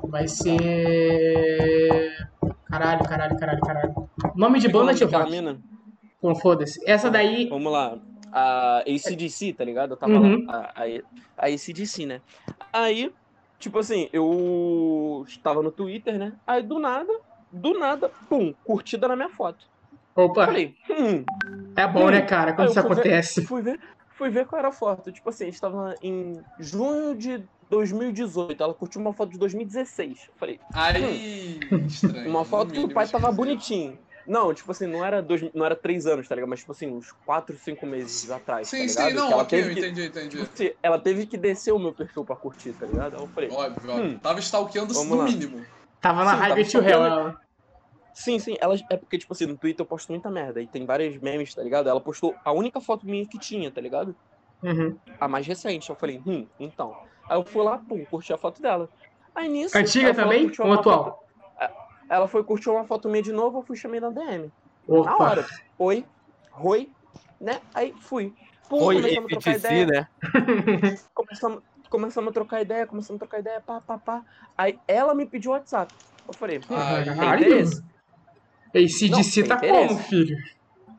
Vai 0.10 0.28
ser. 0.28 2.12
Caralho, 2.66 3.04
caralho, 3.06 3.38
caralho, 3.38 3.62
caralho. 3.62 3.94
Nome 4.36 4.60
de 4.60 4.68
é 4.68 4.70
banda 4.70 4.86
nome 4.86 4.98
de 4.98 5.06
daquela 5.06 5.24
rock. 5.26 5.36
mina? 5.36 5.60
Então 6.18 6.36
foda-se. 6.36 6.80
Essa 6.90 7.10
daí. 7.10 7.48
Vamos 7.50 7.72
lá. 7.72 7.98
A 8.32 8.80
ACDC, 8.82 9.54
tá 9.54 9.64
ligado? 9.64 9.94
Eu 9.94 9.98
tava 9.98 10.14
Uhum. 10.14 10.46
lá. 10.46 10.72
A, 10.76 10.84
a, 10.84 11.46
a 11.46 11.48
ACDC, 11.48 12.06
né? 12.06 12.22
Aí, 12.72 13.12
tipo 13.58 13.80
assim, 13.80 14.08
eu 14.14 15.24
estava 15.28 15.64
no 15.64 15.72
Twitter, 15.72 16.18
né? 16.20 16.34
Aí 16.46 16.62
do 16.62 16.78
nada, 16.78 17.12
do 17.52 17.78
nada, 17.78 18.12
pum, 18.30 18.54
curtida 18.64 19.08
na 19.08 19.16
minha 19.16 19.30
foto. 19.30 19.66
Opa, 20.16 20.46
Falei, 20.46 20.76
hum, 20.90 21.26
é 21.78 21.88
bom, 21.88 22.10
né, 22.10 22.22
cara, 22.22 22.54
quando 22.54 22.68
Aí 22.68 22.72
isso 22.72 22.80
fui 22.80 22.90
ver- 22.90 22.96
acontece. 22.96 23.46
Fui 23.48 23.62
ver, 23.62 23.80
fui 24.18 24.30
ver 24.30 24.46
qual 24.48 24.60
era 24.60 24.70
a 24.70 24.72
foto. 24.72 25.12
Tipo 25.12 25.30
assim, 25.30 25.46
a 25.46 25.48
gente 25.48 25.60
tava 25.60 25.96
em 26.02 26.44
junho 26.60 27.16
de 27.18 27.48
2018. 27.70 28.62
Ela 28.62 28.74
curtiu 28.74 29.02
uma 29.02 29.14
foto 29.14 29.32
de 29.32 29.40
2016. 29.40 30.20
Falei, 30.38 30.60
Aí, 30.74 30.96
estranho. 31.88 32.30
uma 32.30 32.46
foto 32.46 32.74
que 32.74 32.80
o 32.80 32.90
pai 32.90 33.08
tava 33.08 33.32
bonitinho. 33.32 33.98
Não, 34.28 34.54
tipo 34.54 34.72
assim, 34.72 34.86
não 34.86 35.04
era, 35.04 35.22
dois, 35.22 35.42
não 35.56 35.66
era 35.66 35.76
três 35.76 36.06
anos, 36.06 36.28
tá 36.28 36.36
ligado? 36.36 36.50
Mas, 36.50 36.60
tipo 36.60 36.72
assim, 36.72 36.88
uns 36.88 37.08
quatro, 37.26 37.58
cinco 37.58 37.86
meses 37.88 38.30
atrás, 38.30 38.68
Sim, 38.70 38.78
tá 38.80 38.86
ligado? 38.86 39.10
sim, 39.10 39.16
não, 39.18 39.32
ela 39.32 39.44
ok, 39.44 39.60
eu 39.60 39.64
teve 39.64 39.74
que, 39.74 39.80
entendi, 39.80 40.06
entendi. 40.06 40.30
tipo 40.38 40.44
assim, 40.44 40.70
ela 40.84 41.00
teve 41.02 41.26
que 41.26 41.38
descer 41.38 41.72
o 41.72 41.80
meu 41.80 41.96
perfil 41.96 42.24
pra 42.26 42.36
curtir, 42.36 42.74
tá 42.74 42.86
ligado? 42.86 43.16
Aí 43.16 43.22
eu 43.24 43.28
falei, 43.34 43.50
Óbvio, 43.50 43.92
óbvio. 43.92 44.16
Hum. 44.16 44.20
Tava 44.20 44.40
stalkeando 44.40 44.94
no 44.94 45.16
lá. 45.16 45.26
mínimo. 45.26 45.66
Tava 46.02 46.24
na 46.24 46.38
tava 46.48 46.64
de 46.64 46.78
Hell. 46.78 46.88
ela. 47.06 47.38
sim, 48.14 48.40
sim, 48.40 48.56
ela, 48.60 48.76
é 48.90 48.98
porque, 48.98 49.18
tipo 49.18 49.34
assim, 49.34 49.46
no 49.46 49.58
Twitter 49.58 49.84
eu 49.84 49.88
posto 49.88 50.10
muita 50.12 50.30
merda. 50.30 50.62
E 50.62 50.68
tem 50.68 50.86
vários 50.86 51.18
memes, 51.18 51.54
tá 51.54 51.62
ligado? 51.64 51.90
Ela 51.90 52.02
postou 52.02 52.36
a 52.44 52.52
única 52.52 52.80
foto 52.82 53.06
minha 53.06 53.26
que 53.28 53.38
tinha, 53.40 53.70
tá 53.72 53.82
ligado? 53.82 54.16
Uhum. 54.62 54.98
a 55.20 55.28
mais 55.28 55.48
recente. 55.48 55.90
Eu 55.90 55.96
falei, 55.96 56.22
hum, 56.26 56.46
então. 56.60 56.94
Aí 57.30 57.38
eu 57.38 57.46
fui 57.46 57.64
lá, 57.64 57.78
pum, 57.78 58.04
curti 58.06 58.34
a 58.34 58.38
foto 58.38 58.62
dela. 58.62 58.90
Aí 59.34 59.48
nisso. 59.48 59.78
Antiga 59.78 60.14
também? 60.14 60.52
Ou 60.60 60.74
atual? 60.74 61.04
foto- 61.06 61.20
Ela 62.10 62.28
foi 62.28 62.44
curtir 62.44 62.70
uma 62.70 62.84
foto 62.86 63.08
minha 63.08 63.22
de 63.24 63.32
novo, 63.32 63.60
eu 63.60 63.64
fui 63.64 63.78
chamei 63.78 64.00
na 64.00 64.10
DM. 64.10 64.52
Na 64.88 65.14
Opa. 65.16 65.24
hora. 65.24 65.46
Oi, 65.78 66.04
oi, 66.62 66.90
né? 67.40 67.62
Aí 67.74 67.94
fui. 68.02 68.34
Pum, 68.68 68.84
Oi, 68.84 68.96
começamos 68.96 69.26
a 69.26 69.30
trocar 69.40 69.56
ideia. 69.56 69.86
né? 69.86 70.08
Começamos, 71.14 71.64
começamos 71.90 72.30
a 72.30 72.34
trocar 72.34 72.62
ideia, 72.62 72.86
começamos 72.88 73.18
a 73.22 73.26
trocar 73.26 73.40
ideia, 73.40 73.62
pá, 73.62 73.82
pá, 73.82 73.98
pá. 73.98 74.22
Aí 74.58 74.80
ela 74.88 75.14
me 75.14 75.26
pediu 75.26 75.52
o 75.52 75.54
WhatsApp. 75.54 75.94
Eu 76.28 76.34
falei, 76.34 76.62
Ai, 76.70 77.04
tem 77.04 77.14
interesse? 77.50 77.84
Esse 78.74 79.10
Não, 79.10 79.18
DC 79.18 79.42
tem 79.44 79.50
tá 79.50 79.58
como, 79.58 79.98
filho? 80.00 80.38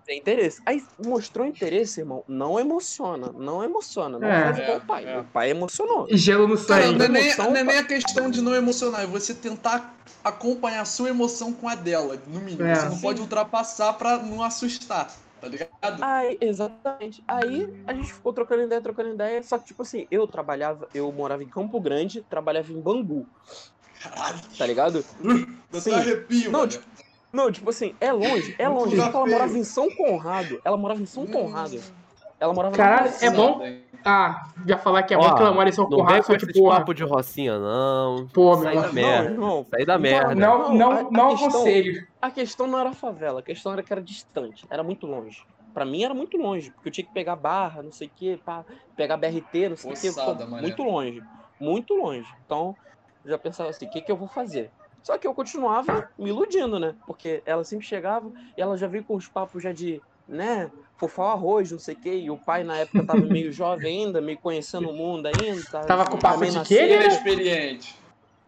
Tem 0.05 0.19
interesse. 0.19 0.61
Aí 0.67 0.83
mostrou 1.07 1.47
interesse, 1.47 2.01
irmão. 2.01 2.25
Não 2.27 2.59
emociona, 2.59 3.31
não 3.33 3.63
emociona. 3.63 4.19
Não 4.19 4.27
É. 4.29 4.43
faz 4.43 4.59
igual 4.59 4.73
É, 4.73 4.77
o 4.77 4.81
pai. 4.81 5.05
é. 5.07 5.19
O 5.21 5.25
pai 5.25 5.51
emocionou. 5.51 6.07
E 6.11 6.17
gelo 6.17 6.49
no 6.49 6.57
sangue. 6.57 6.99
não 6.99 7.05
é, 7.05 7.09
nem, 7.09 7.23
emoção, 7.27 7.45
não 7.51 7.57
é 7.57 7.63
nem 7.63 7.77
pá. 7.77 7.81
a 7.81 7.85
questão 7.85 8.29
de 8.29 8.43
não 8.43 8.53
emocionar, 8.55 9.03
é 9.03 9.07
você 9.07 9.33
tentar 9.33 9.95
acompanhar 10.25 10.81
a 10.81 10.85
sua 10.85 11.09
emoção 11.11 11.53
com 11.53 11.69
a 11.69 11.77
dela, 11.77 12.21
no 12.27 12.41
mínimo. 12.41 12.67
É. 12.67 12.75
Você 12.75 12.87
não 12.87 12.97
Sim. 12.97 13.03
pode 13.03 13.21
ultrapassar 13.21 13.93
pra 13.93 14.19
não 14.19 14.43
assustar, 14.43 15.15
tá 15.41 15.49
ligado? 15.49 16.03
Aí, 16.03 16.39
exatamente. 16.41 17.25
Aí 17.27 17.83
a 17.87 17.95
gente 17.95 18.13
ficou 18.13 18.33
trocando 18.33 18.63
ideia, 18.63 18.81
trocando 18.81 19.11
ideia. 19.11 19.43
Só 19.43 19.59
que, 19.59 19.67
tipo 19.67 19.83
assim, 19.83 20.07
eu 20.11 20.27
trabalhava, 20.27 20.89
eu 20.95 21.11
morava 21.11 21.43
em 21.43 21.49
Campo 21.49 21.81
Grande, 21.81 22.23
trabalhava 22.23 22.73
em 22.73 22.81
Bangu, 22.81 23.27
Caralho, 24.01 24.41
tá 24.57 24.67
ligado? 24.67 25.05
Sim. 25.73 25.95
arrepio, 25.95 26.51
Não, 26.51 26.67
tipo, 26.67 26.85
Não, 27.33 27.53
tipo 27.53 27.69
assim, 27.69 27.95
é 28.01 28.11
longe, 28.13 28.55
é 28.59 28.67
longe. 28.69 28.97
Só 28.97 29.11
que 29.11 29.17
ela 29.17 29.27
morava 29.27 29.59
em 29.59 29.65
São 29.65 29.91
Conrado. 29.95 30.61
Ela 30.65 30.77
morava 30.77 31.03
em 31.03 31.07
São 31.07 31.27
Conrado. 31.27 31.81
Ela 32.41 32.55
morava 32.55 32.75
Caralho, 32.75 33.11
na 33.11 33.27
é 33.27 33.31
bom? 33.31 33.61
Ah, 34.03 34.51
já 34.67 34.79
falar 34.79 35.03
que 35.03 35.13
é 35.13 35.17
bom 35.19 35.25
Ó, 35.25 35.35
que 35.35 35.43
ela 35.43 35.53
mora 35.53 35.69
em 35.69 35.73
São 35.73 35.87
Não 35.89 35.99
Conrado, 35.99 36.25
só 36.25 36.35
que 36.39 36.51
porra. 36.55 36.79
papo 36.79 36.95
de 36.95 37.05
rocinha, 37.05 37.59
não. 37.59 38.27
Pô, 38.33 38.57
Sai 38.57 38.73
meu 38.73 38.81
da 38.83 38.89
irmão. 38.89 38.93
merda. 38.95 39.31
Não. 39.31 39.67
Sai 39.69 39.85
da 39.85 39.99
merda. 39.99 40.35
Não, 40.35 40.59
Não, 40.59 40.75
não, 40.75 40.91
a- 40.93 41.03
não 41.11 41.27
a 41.27 41.31
questão- 41.33 41.49
aconselho. 41.51 42.03
A 42.23 42.31
questão 42.31 42.67
não 42.67 42.79
era 42.79 42.93
favela, 42.95 43.41
a 43.41 43.43
questão 43.43 43.73
era 43.75 43.83
que 43.83 43.93
era 43.93 44.03
distante, 44.03 44.67
era 44.71 44.83
muito 44.83 45.07
longe. 45.07 45.37
Pra 45.75 45.85
mim 45.85 46.03
era 46.03 46.15
muito 46.15 46.39
longe, 46.39 46.71
porque 46.73 46.89
eu 46.89 46.93
tinha 46.93 47.07
que 47.07 47.13
pegar 47.13 47.37
barra, 47.37 47.83
não 47.83 47.93
sei 47.93 48.09
o 48.09 48.11
que, 48.11 48.41
pegar 48.97 49.17
BRT, 49.19 49.69
não 49.69 49.77
sei 49.77 49.93
o 49.93 49.95
que, 49.95 50.47
mané. 50.47 50.63
muito 50.63 50.83
longe, 50.83 51.21
muito 51.61 51.95
longe. 51.95 52.27
Então, 52.45 52.75
eu 53.25 53.31
já 53.33 53.39
pensava 53.39 53.69
assim, 53.71 53.87
o 53.87 53.91
que, 53.91 54.01
que 54.01 54.11
eu 54.11 54.17
vou 54.17 54.29
fazer? 54.29 54.71
Só 55.03 55.17
que 55.17 55.27
eu 55.27 55.35
continuava 55.35 56.11
me 56.19 56.31
iludindo, 56.31 56.79
né? 56.79 56.95
Porque 57.07 57.43
ela 57.47 57.65
sempre 57.65 57.87
chegava 57.87 58.31
e 58.57 58.61
ela 58.61 58.77
já 58.77 58.87
veio 58.87 59.05
com 59.05 59.15
os 59.17 59.29
papos 59.29 59.63
já 59.63 59.73
de, 59.73 60.01
né, 60.29 60.71
fofar 61.01 61.27
o 61.27 61.31
arroz, 61.31 61.73
não 61.73 61.79
sei 61.79 61.95
o 61.95 61.99
que, 61.99 62.11
e 62.11 62.31
o 62.31 62.37
pai 62.37 62.63
na 62.63 62.77
época 62.77 63.03
tava 63.05 63.25
meio 63.25 63.51
jovem 63.51 64.05
ainda, 64.05 64.21
meio 64.21 64.39
conhecendo 64.39 64.91
o 64.91 64.93
mundo 64.93 65.27
ainda. 65.27 65.81
Tava 65.87 66.05
com 66.05 66.19
papo 66.19 66.41
meio 66.41 66.53
de 66.53 66.59
na 66.59 66.65
quê, 66.65 66.77
seca. 66.77 66.99
né? 66.99 67.05
Inexperiente. 67.07 67.95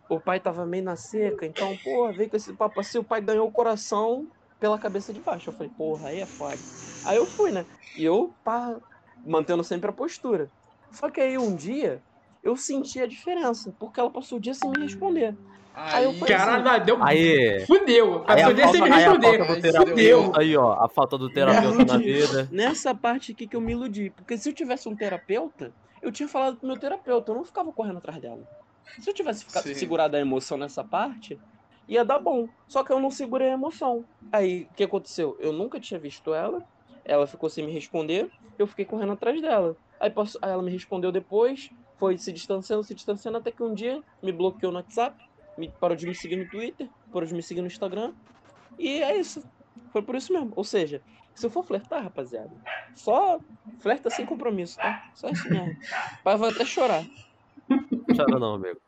O 0.09 0.21
pai 0.21 0.39
tava 0.39 0.67
meio 0.67 0.85
na 0.85 0.95
seca, 0.95 1.47
então, 1.47 1.75
porra, 1.79 2.13
veio 2.13 2.29
com 2.29 2.37
esse 2.37 2.53
papo 2.53 2.79
assim, 2.81 2.99
o 2.99 3.05
pai 3.05 3.23
ganhou 3.23 3.49
o 3.49 3.53
coração 3.53 4.27
pela 4.61 4.79
cabeça 4.79 5.13
de 5.13 5.21
baixo. 5.23 5.49
Eu 5.49 5.55
falei, 5.55 5.73
porra, 5.77 6.09
aí 6.09 6.21
é 6.21 6.27
foda. 6.27 6.59
Aí 7.07 7.17
eu 7.17 7.25
fui, 7.25 7.51
né? 7.51 7.65
E 7.97 8.05
eu, 8.05 8.35
pá, 8.45 8.79
mantendo 9.25 9.65
sempre 9.65 9.89
a 9.89 9.93
postura. 9.93 10.51
Só 10.93 11.09
que 11.09 11.21
aí 11.21 11.39
um 11.39 11.57
dia 11.57 12.03
eu 12.43 12.55
senti 12.57 13.01
a 13.01 13.07
diferença, 13.07 13.75
porque 13.79 13.99
ela 13.99 14.11
passou 14.11 14.37
o 14.37 14.41
dia 14.41 14.53
sem 14.53 14.69
me 14.71 14.83
responder. 14.83 15.35
Aí 15.75 16.05
eu 16.05 16.11
Aí, 16.11 16.19
falei, 16.19 16.35
Caralho, 16.37 16.65
não, 16.65 16.85
deu. 16.85 17.03
Aí. 17.03 17.65
Fudeu. 17.67 18.25
Aí 18.27 18.43
a 18.43 18.57
falta, 18.57 18.85
aí 18.85 18.93
a 18.93 18.97
responder. 18.97 19.39
falta 19.39 19.55
do 19.73 19.87
fudeu. 19.89 20.33
Aí, 20.37 20.57
ó, 20.57 20.73
a 20.73 20.89
falta 20.89 21.19
do 21.19 21.31
terapeuta 21.33 21.85
na 21.85 21.99
vida. 21.99 22.49
Nessa 22.51 22.95
parte 22.95 23.33
aqui 23.33 23.47
que 23.49 23.57
eu 23.57 23.61
me 23.61 23.73
iludi. 23.73 24.11
Porque 24.11 24.37
se 24.37 24.49
eu 24.49 24.55
tivesse 24.55 24.89
um 24.89 24.95
terapeuta, 24.97 25.73
eu 26.03 26.13
tinha 26.13 26.29
falado 26.29 26.59
pro 26.59 26.67
meu 26.69 26.79
terapeuta, 26.79 27.33
eu 27.33 27.37
não 27.37 27.45
ficava 27.45 27.73
correndo 27.73 27.99
atrás 27.99 28.21
dela. 28.21 28.43
Se 29.01 29.09
eu 29.09 29.15
tivesse 29.15 29.45
ficado 29.45 29.65
Sim. 29.65 29.75
segurado 29.75 30.17
a 30.17 30.21
emoção 30.21 30.59
nessa 30.59 30.85
parte, 30.85 31.39
ia 31.89 32.05
dar 32.05 32.19
bom. 32.19 32.47
Só 32.69 32.85
que 32.85 32.93
eu 32.93 33.01
não 33.01 33.11
segurei 33.11 33.49
a 33.49 33.55
emoção. 33.55 34.05
Aí, 34.31 34.69
o 34.71 34.75
que 34.75 34.85
aconteceu? 34.85 35.37
Eu 35.41 35.53
nunca 35.53 35.81
tinha 35.81 35.99
visto 35.99 36.35
ela, 36.35 36.61
ela 37.05 37.27
ficou 37.27 37.49
sem 37.49 37.65
me 37.65 37.73
responder, 37.73 38.31
eu 38.59 38.67
fiquei 38.67 38.85
correndo 38.85 39.13
atrás 39.13 39.41
dela. 39.41 39.77
Aí, 40.01 40.11
posso- 40.11 40.39
aí 40.43 40.51
ela 40.51 40.63
me 40.63 40.71
respondeu 40.71 41.11
depois, 41.13 41.69
foi 41.99 42.19
se 42.19 42.33
distanciando, 42.33 42.83
se 42.85 42.95
distanciando, 42.95 43.39
até 43.39 43.51
que 43.51 43.63
um 43.63 43.73
dia 43.75 44.01
me 44.23 44.33
bloqueou 44.33 44.73
no 44.73 44.79
WhatsApp, 44.79 45.17
me 45.57 45.69
parou 45.81 45.97
de 45.97 46.07
me 46.07 46.15
seguir 46.15 46.37
no 46.37 46.49
Twitter, 46.49 46.89
parou 47.13 47.27
de 47.27 47.35
me 47.35 47.43
seguir 47.43 47.61
no 47.61 47.67
Instagram. 47.67 48.13
E 48.79 49.03
é 49.03 49.17
isso. 49.17 49.43
Foi 49.93 50.03
por 50.03 50.15
isso 50.15 50.33
mesmo. 50.33 50.53
Ou 50.57 50.65
seja, 50.65 51.03
se 51.35 51.45
eu 51.47 51.51
for 51.51 51.63
flertar, 51.65 52.03
rapaziada, 52.03 52.51
só 52.95 53.39
flerta 53.81 54.11
sem 54.11 54.25
compromisso, 54.27 54.77
tá? 54.79 55.11
Só 55.15 55.29
isso 55.29 55.49
mesmo. 55.51 55.71
O 56.21 56.23
pai 56.23 56.37
vai 56.37 56.51
até 56.51 56.65
chorar. 56.65 57.05
Chora 58.17 58.39
não, 58.39 58.55
amigo. 58.55 58.81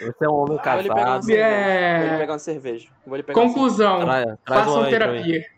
Você 0.00 0.24
é 0.24 0.28
um 0.28 0.32
homem 0.34 0.56
Vou 0.56 0.76
lhe 0.76 0.82
pegar 0.88 0.94
uma 0.94 0.94
casado. 0.94 1.24
cerveja. 1.24 1.46
É. 1.46 1.98
Vou 2.00 2.10
lhe 2.12 2.18
pegar 2.18 2.32
uma 2.32 2.38
cerveja. 2.38 2.88
Vou 3.06 3.16
lhe 3.16 3.22
pegar 3.22 3.40
uma 3.40 3.48
Conclusão. 3.48 4.00
Traz, 4.00 4.24
traz 4.24 4.60
Façam 4.64 4.74
uma 4.74 4.86
aí 4.86 4.94
pra 4.96 5.06
mim. 5.08 5.22
terapia. 5.22 5.50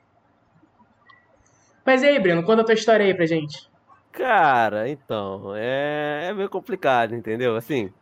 Mas 1.87 2.03
e 2.03 2.07
aí, 2.07 2.19
Breno, 2.19 2.43
conta 2.45 2.63
a 2.63 2.65
tua 2.65 2.75
história 2.75 3.05
aí 3.05 3.15
pra 3.15 3.27
gente. 3.27 3.69
Cara, 4.11 4.89
então, 4.89 5.55
é, 5.57 6.29
é 6.29 6.33
meio 6.33 6.49
complicado, 6.49 7.15
entendeu? 7.15 7.57
Assim, 7.57 7.93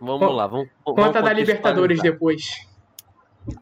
vamos 0.00 0.26
Con- 0.26 0.34
lá, 0.34 0.46
vamos 0.46 0.68
vamos 0.84 1.02
Conta 1.02 1.22
da 1.22 1.32
Libertadores 1.32 1.98
contextualizar. 1.98 2.12
depois. 2.12 2.74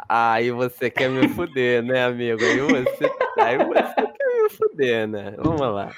Aí 0.08 0.50
você 0.52 0.90
quer 0.90 1.08
me 1.10 1.28
fuder, 1.28 1.82
né, 1.82 2.04
amigo? 2.04 2.40
Aí 2.42 2.58
você, 2.60 3.12
aí 3.40 3.58
você 3.58 4.06
quer 4.06 4.42
me 4.42 4.48
fuder, 4.50 5.08
né? 5.08 5.34
Vamos 5.38 5.60
lá. 5.60 5.90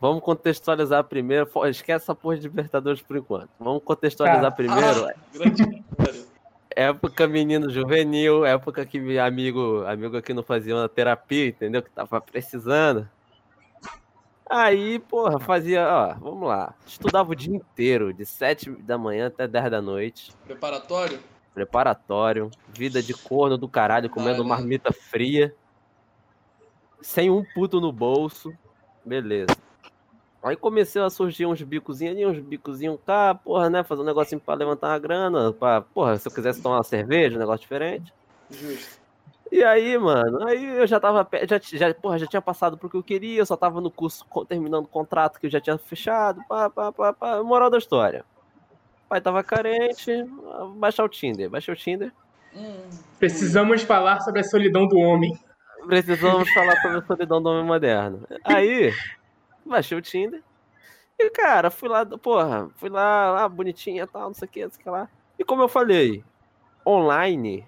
Vamos 0.00 0.22
contextualizar 0.22 1.04
primeiro. 1.04 1.48
Esquece 1.68 2.04
essa 2.04 2.14
porra 2.14 2.36
de 2.36 2.42
Libertadores 2.42 3.00
por 3.02 3.16
enquanto. 3.16 3.48
Vamos 3.58 3.82
contextualizar 3.82 4.42
Tá. 4.42 4.50
primeiro. 4.50 5.06
grande 5.34 5.84
cara. 5.96 6.36
Época 6.78 7.26
menino 7.26 7.70
juvenil, 7.70 8.44
época 8.44 8.84
que 8.84 9.00
meu 9.00 9.22
amigo, 9.24 9.82
amigo 9.86 10.14
aqui 10.16 10.34
não 10.34 10.42
fazia 10.42 10.74
uma 10.76 10.88
terapia, 10.88 11.46
entendeu? 11.46 11.82
Que 11.82 11.90
tava 11.90 12.20
precisando. 12.20 13.08
Aí, 14.48 15.00
porra, 15.00 15.40
fazia, 15.40 15.86
ó, 15.88 16.14
vamos 16.14 16.48
lá. 16.48 16.72
Estudava 16.86 17.32
o 17.32 17.34
dia 17.34 17.54
inteiro, 17.54 18.12
de 18.12 18.24
7 18.24 18.70
da 18.70 18.96
manhã 18.96 19.26
até 19.26 19.48
10 19.48 19.70
da 19.70 19.82
noite. 19.82 20.32
Preparatório? 20.44 21.18
Preparatório, 21.52 22.50
vida 22.68 23.02
de 23.02 23.12
corno 23.12 23.58
do 23.58 23.68
caralho, 23.68 24.08
comendo 24.08 24.44
marmita 24.44 24.92
fria. 24.92 25.54
Sem 27.00 27.30
um 27.30 27.44
puto 27.54 27.80
no 27.80 27.90
bolso. 27.90 28.52
Beleza. 29.04 29.56
Aí 30.42 30.54
comecei 30.54 31.02
a 31.02 31.10
surgir 31.10 31.46
uns 31.46 31.60
bicozinhos 31.62 32.14
ali, 32.14 32.24
uns 32.26 32.38
bicozinhos 32.38 33.00
cá, 33.04 33.34
porra, 33.34 33.68
né? 33.68 33.82
Fazer 33.82 34.02
um 34.02 34.04
negocinho 34.04 34.40
pra 34.40 34.54
levantar 34.54 34.88
uma 34.88 34.98
grana. 34.98 35.52
Pra, 35.52 35.80
porra, 35.80 36.18
se 36.18 36.28
eu 36.28 36.32
quisesse 36.32 36.62
tomar 36.62 36.76
uma 36.76 36.82
cerveja, 36.84 37.36
um 37.36 37.40
negócio 37.40 37.62
diferente. 37.62 38.12
Justo. 38.48 39.05
E 39.50 39.62
aí, 39.62 39.96
mano, 39.96 40.46
aí 40.46 40.64
eu 40.78 40.86
já 40.86 40.98
tava, 40.98 41.26
já, 41.48 41.58
já, 41.62 41.94
porra, 41.94 42.18
já 42.18 42.26
tinha 42.26 42.42
passado 42.42 42.76
pro 42.76 42.90
que 42.90 42.96
eu 42.96 43.02
queria, 43.02 43.40
eu 43.40 43.46
só 43.46 43.56
tava 43.56 43.80
no 43.80 43.90
curso 43.90 44.26
terminando 44.48 44.84
o 44.84 44.88
contrato 44.88 45.38
que 45.38 45.46
eu 45.46 45.50
já 45.50 45.60
tinha 45.60 45.78
fechado, 45.78 46.42
pá, 46.48 46.68
pá, 46.68 46.92
pá, 46.92 47.12
pá. 47.12 47.42
Moral 47.42 47.70
da 47.70 47.78
história. 47.78 48.24
O 49.04 49.08
pai 49.08 49.20
tava 49.20 49.42
carente, 49.44 50.10
ah, 50.52 50.66
baixar 50.76 51.04
o 51.04 51.08
Tinder, 51.08 51.48
baixei 51.48 51.72
o 51.72 51.76
Tinder. 51.76 52.12
Hum, 52.54 52.90
Precisamos 53.18 53.82
falar 53.82 54.20
sobre 54.20 54.40
a 54.40 54.44
solidão 54.44 54.88
do 54.88 54.98
homem. 54.98 55.38
Precisamos 55.86 56.50
falar 56.52 56.76
sobre 56.82 56.98
a 56.98 57.02
solidão 57.02 57.40
do 57.40 57.48
homem 57.50 57.64
moderno. 57.64 58.26
Aí, 58.44 58.92
baixei 59.64 59.96
o 59.96 60.02
Tinder. 60.02 60.42
E, 61.18 61.30
cara, 61.30 61.70
fui 61.70 61.88
lá, 61.88 62.04
porra, 62.04 62.68
fui 62.76 62.90
lá, 62.90 63.30
lá 63.30 63.48
bonitinha 63.48 64.02
e 64.02 64.06
tal, 64.06 64.22
não 64.22 64.34
sei 64.34 64.46
o 64.46 64.50
que, 64.50 64.64
não 64.64 64.70
sei 64.70 64.80
o 64.80 64.82
que 64.82 64.90
lá. 64.90 65.08
E 65.38 65.44
como 65.44 65.62
eu 65.62 65.68
falei, 65.68 66.24
online, 66.86 67.66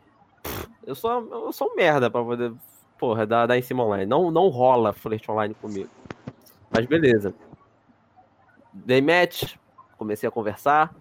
pff, 0.49 0.69
eu 0.87 0.95
sou, 0.95 1.29
eu 1.31 1.53
sou 1.53 1.71
um 1.71 1.77
merda 1.77 2.11
pra 2.11 2.23
poder, 2.23 2.53
porra, 2.99 3.27
dar, 3.27 3.47
dar 3.47 3.59
em 3.59 3.63
cima 3.63 3.85
online. 3.85 4.07
Não, 4.07 4.31
não 4.31 4.49
rola 4.49 4.93
flerte 4.93 5.31
online 5.31 5.55
comigo. 5.55 5.91
Mas 6.71 6.87
beleza. 6.87 7.35
Dei 8.73 9.01
match, 9.01 9.55
comecei 9.97 10.29
a 10.29 10.33
conversar. 10.33 10.95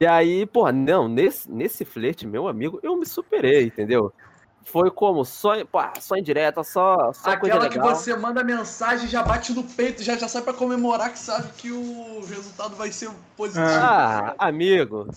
E 0.00 0.06
aí, 0.06 0.46
porra, 0.46 0.72
não, 0.72 1.08
nesse, 1.08 1.50
nesse 1.50 1.84
flerte, 1.84 2.26
meu 2.26 2.48
amigo, 2.48 2.78
eu 2.82 2.96
me 2.96 3.06
superei, 3.06 3.64
entendeu? 3.66 4.12
Foi 4.64 4.90
como? 4.90 5.24
Só, 5.24 5.64
pá, 5.64 5.94
só 6.00 6.14
em 6.14 6.22
direta, 6.22 6.62
só, 6.62 7.12
só 7.12 7.30
Aquela 7.30 7.68
que 7.68 7.80
você 7.80 8.14
manda 8.14 8.44
mensagem, 8.44 9.08
já 9.08 9.22
bate 9.22 9.52
no 9.52 9.64
peito, 9.64 10.02
já, 10.02 10.16
já 10.16 10.28
sai 10.28 10.42
pra 10.42 10.52
comemorar 10.52 11.12
que 11.12 11.18
sabe 11.18 11.48
que 11.56 11.72
o 11.72 12.20
resultado 12.26 12.76
vai 12.76 12.92
ser 12.92 13.10
positivo. 13.36 13.64
Ah, 13.66 14.34
amigo. 14.38 15.08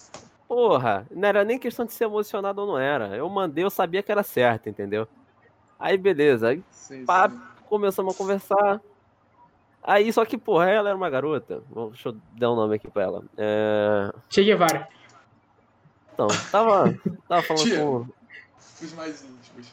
Porra, 0.47 1.07
não 1.11 1.27
era 1.27 1.43
nem 1.43 1.57
questão 1.57 1.85
de 1.85 1.93
ser 1.93 2.05
emocionado 2.05 2.61
ou 2.61 2.67
não 2.67 2.77
era. 2.77 3.15
Eu 3.15 3.27
mandei, 3.29 3.63
eu 3.63 3.69
sabia 3.69 4.03
que 4.03 4.11
era 4.11 4.23
certo, 4.23 4.69
entendeu? 4.69 5.07
Aí 5.79 5.97
beleza, 5.97 6.49
aí 6.49 6.63
Sim, 6.71 7.05
pá, 7.05 7.29
sim. 7.29 7.39
começamos 7.67 8.13
a 8.13 8.17
conversar. 8.17 8.81
Aí, 9.87 10.11
só 10.11 10.25
que, 10.25 10.35
porra, 10.37 10.69
ela 10.69 10.89
era 10.89 10.97
uma 10.97 11.09
garota. 11.09 11.61
Vou- 11.69 11.89
Deixa 11.91 12.09
eu 12.09 12.17
dar 12.33 12.51
um 12.51 12.55
nome 12.55 12.75
aqui 12.75 12.89
pra 12.89 13.03
ela. 13.03 13.23
É... 13.37 14.11
Che 14.29 14.43
Guevara. 14.43 14.87
Então, 16.13 16.27
tava, 16.51 16.95
tava 17.27 17.41
falando 17.43 17.63
Tia. 17.65 17.79
com, 17.79 18.07
Os 18.81 18.93
mais 18.93 19.23
íntimos. 19.23 19.71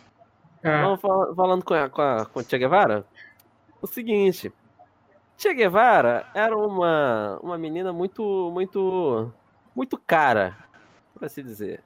Ah, 0.64 0.82
Tava 0.82 0.96
fal- 0.98 1.34
falando 1.34 1.64
com 1.64 1.72
a, 1.74 1.88
com, 1.88 2.02
a, 2.02 2.26
com 2.26 2.40
a 2.40 2.44
Tia 2.44 2.58
Guevara 2.58 3.06
o 3.80 3.86
seguinte. 3.86 4.52
Che 5.38 5.54
Guevara 5.54 6.26
era 6.34 6.56
uma, 6.56 7.38
uma 7.42 7.56
menina 7.56 7.90
muito, 7.92 8.50
muito, 8.52 9.32
muito 9.74 9.98
cara, 9.98 10.56
por 11.14 11.24
assim 11.24 11.42
dizer. 11.42 11.84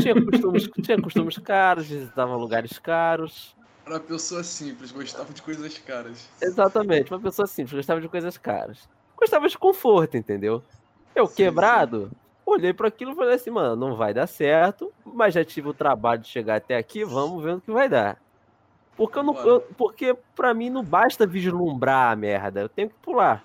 Tinha 0.00 0.14
costumes, 0.14 0.68
tinha 0.82 1.00
costumes 1.00 1.38
caros, 1.38 1.86
visitava 1.88 2.36
lugares 2.36 2.78
caros. 2.78 3.56
Era 3.84 3.96
uma 3.96 4.00
pessoa 4.00 4.44
simples, 4.44 4.92
gostava 4.92 5.32
de 5.32 5.42
coisas 5.42 5.78
caras. 5.78 6.28
Exatamente, 6.42 7.12
uma 7.12 7.20
pessoa 7.20 7.46
simples, 7.46 7.74
gostava 7.74 8.00
de 8.00 8.08
coisas 8.08 8.36
caras. 8.36 8.88
Gostava 9.16 9.48
de 9.48 9.58
conforto, 9.58 10.16
entendeu? 10.16 10.64
Eu, 11.14 11.26
Sim, 11.26 11.34
quebrado, 11.34 12.10
olhei 12.46 12.72
para 12.72 12.88
aquilo 12.88 13.12
e 13.12 13.14
falei 13.16 13.34
assim, 13.34 13.50
mano, 13.50 13.76
não 13.76 13.96
vai 13.96 14.12
dar 14.14 14.26
certo, 14.26 14.92
mas 15.04 15.34
já 15.34 15.44
tive 15.44 15.68
o 15.68 15.74
trabalho 15.74 16.20
de 16.22 16.28
chegar 16.28 16.56
até 16.56 16.76
aqui, 16.76 17.04
vamos 17.04 17.42
ver 17.42 17.54
o 17.56 17.60
que 17.60 17.70
vai 17.70 17.88
dar. 17.88 18.20
Porque, 18.96 19.18
eu 19.18 19.22
não, 19.22 19.34
eu- 19.46 19.60
porque 19.76 20.14
pra 20.34 20.52
mim 20.54 20.70
não 20.70 20.84
basta 20.84 21.26
vislumbrar 21.26 22.12
a 22.12 22.16
merda, 22.16 22.60
eu 22.60 22.68
tenho 22.68 22.88
que 22.90 22.96
pular. 23.02 23.42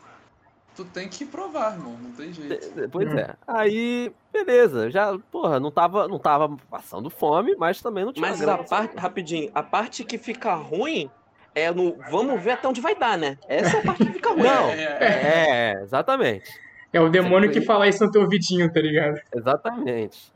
Tu 0.78 0.86
tem 0.86 1.10
que 1.10 1.26
provar, 1.26 1.74
irmão, 1.74 1.98
não 2.00 2.12
tem 2.12 2.32
jeito. 2.32 2.88
Pois 2.92 3.12
Hum. 3.12 3.18
é. 3.18 3.36
Aí, 3.48 4.14
beleza, 4.32 4.92
já, 4.92 5.18
porra, 5.32 5.60
não 5.60 5.72
tava, 5.72 6.08
não 6.08 6.20
tava 6.20 6.56
passando 6.70 7.10
fome, 7.10 7.56
mas 7.58 7.82
também 7.82 8.06
não 8.06 8.14
tinha 8.14 8.30
Mas 8.30 8.48
a 8.48 8.60
parte, 8.60 8.96
rapidinho, 8.96 9.50
a 9.56 9.64
parte 9.64 10.04
que 10.04 10.20
fica 10.20 10.54
ruim 10.54 11.10
é 11.56 11.72
no. 11.72 11.98
Vamos 12.12 12.40
ver 12.40 12.52
até 12.52 12.68
onde 12.68 12.80
vai 12.80 12.94
dar, 12.94 13.18
né? 13.18 13.40
Essa 13.48 13.78
é 13.78 13.80
a 13.80 13.84
parte 13.84 14.06
que 14.06 14.14
fica 14.14 14.30
ruim. 14.30 14.44
Não. 14.44 14.70
É, 14.78 14.84
é. 15.00 15.72
É, 15.80 15.82
exatamente. 15.82 16.48
É 16.94 17.02
o 17.02 17.10
demônio 17.10 17.52
que 17.52 17.62
fala 17.62 17.88
isso 17.88 18.06
no 18.06 18.12
teu 18.12 18.22
ouvidinho, 18.22 18.72
tá 18.72 18.80
ligado? 18.80 19.20
Exatamente. 19.36 20.32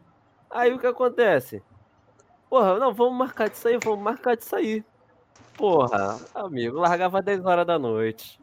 Aí 0.50 0.74
o 0.74 0.80
que 0.80 0.88
acontece? 0.88 1.62
Porra, 2.50 2.80
não, 2.80 2.92
vamos 2.94 3.18
marcar 3.18 3.48
de 3.48 3.58
sair, 3.58 3.78
vamos 3.84 4.04
marcar 4.04 4.36
de 4.36 4.44
sair. 4.44 4.84
Porra, 5.56 6.20
amigo, 6.34 6.80
largava 6.80 7.22
10 7.22 7.46
horas 7.46 7.66
da 7.68 7.78
noite. 7.78 8.40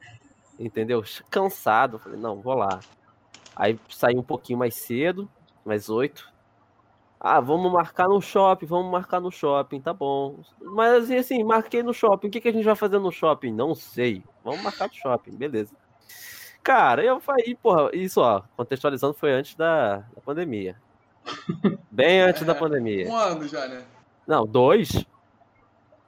Entendeu? 0.59 1.03
Cansado. 1.31 1.99
Falei, 1.99 2.19
não, 2.19 2.41
vou 2.41 2.55
lá. 2.55 2.81
Aí 3.55 3.79
saí 3.89 4.17
um 4.17 4.23
pouquinho 4.23 4.59
mais 4.59 4.75
cedo, 4.75 5.29
mais 5.65 5.89
8. 5.89 6.33
Ah, 7.21 7.41
vamos 7.41 7.73
marcar 7.73 8.09
no 8.09 8.21
shopping, 8.21 8.67
vamos 8.67 8.93
marcar 8.93 9.21
no 9.21 9.31
shopping, 9.31 9.81
tá 9.81 9.93
bom. 9.93 10.41
Mas 10.63 11.05
assim, 11.05 11.17
assim, 11.17 11.45
marquei 11.45 11.83
no 11.83 11.93
shopping. 11.93 12.29
O 12.29 12.31
que, 12.31 12.41
que 12.41 12.49
a 12.49 12.53
gente 12.53 12.65
vai 12.65 12.77
fazer 12.77 12.99
no 13.01 13.11
shopping? 13.11 13.53
Não 13.53 13.75
sei. 13.75 14.23
Vamos 14.45 14.63
marcar 14.63 14.87
no 14.87 14.95
shopping, 14.95 15.37
beleza. 15.37 15.75
Cara, 16.63 17.03
eu 17.03 17.19
falei, 17.19 17.57
porra, 17.61 17.91
isso 17.93 18.21
ó, 18.21 18.43
contextualizando 18.57 19.15
foi 19.15 19.33
antes 19.33 19.57
da, 19.57 19.97
da 19.97 20.21
pandemia. 20.25 20.77
Bem 21.91 22.21
antes 22.23 22.45
da 22.45 22.53
É, 22.53 22.55
pandemia. 22.55 23.09
Um 23.09 23.17
ano 23.17 23.49
já, 23.49 23.67
né? 23.67 23.83
Não, 24.27 24.47
dois. 24.47 25.05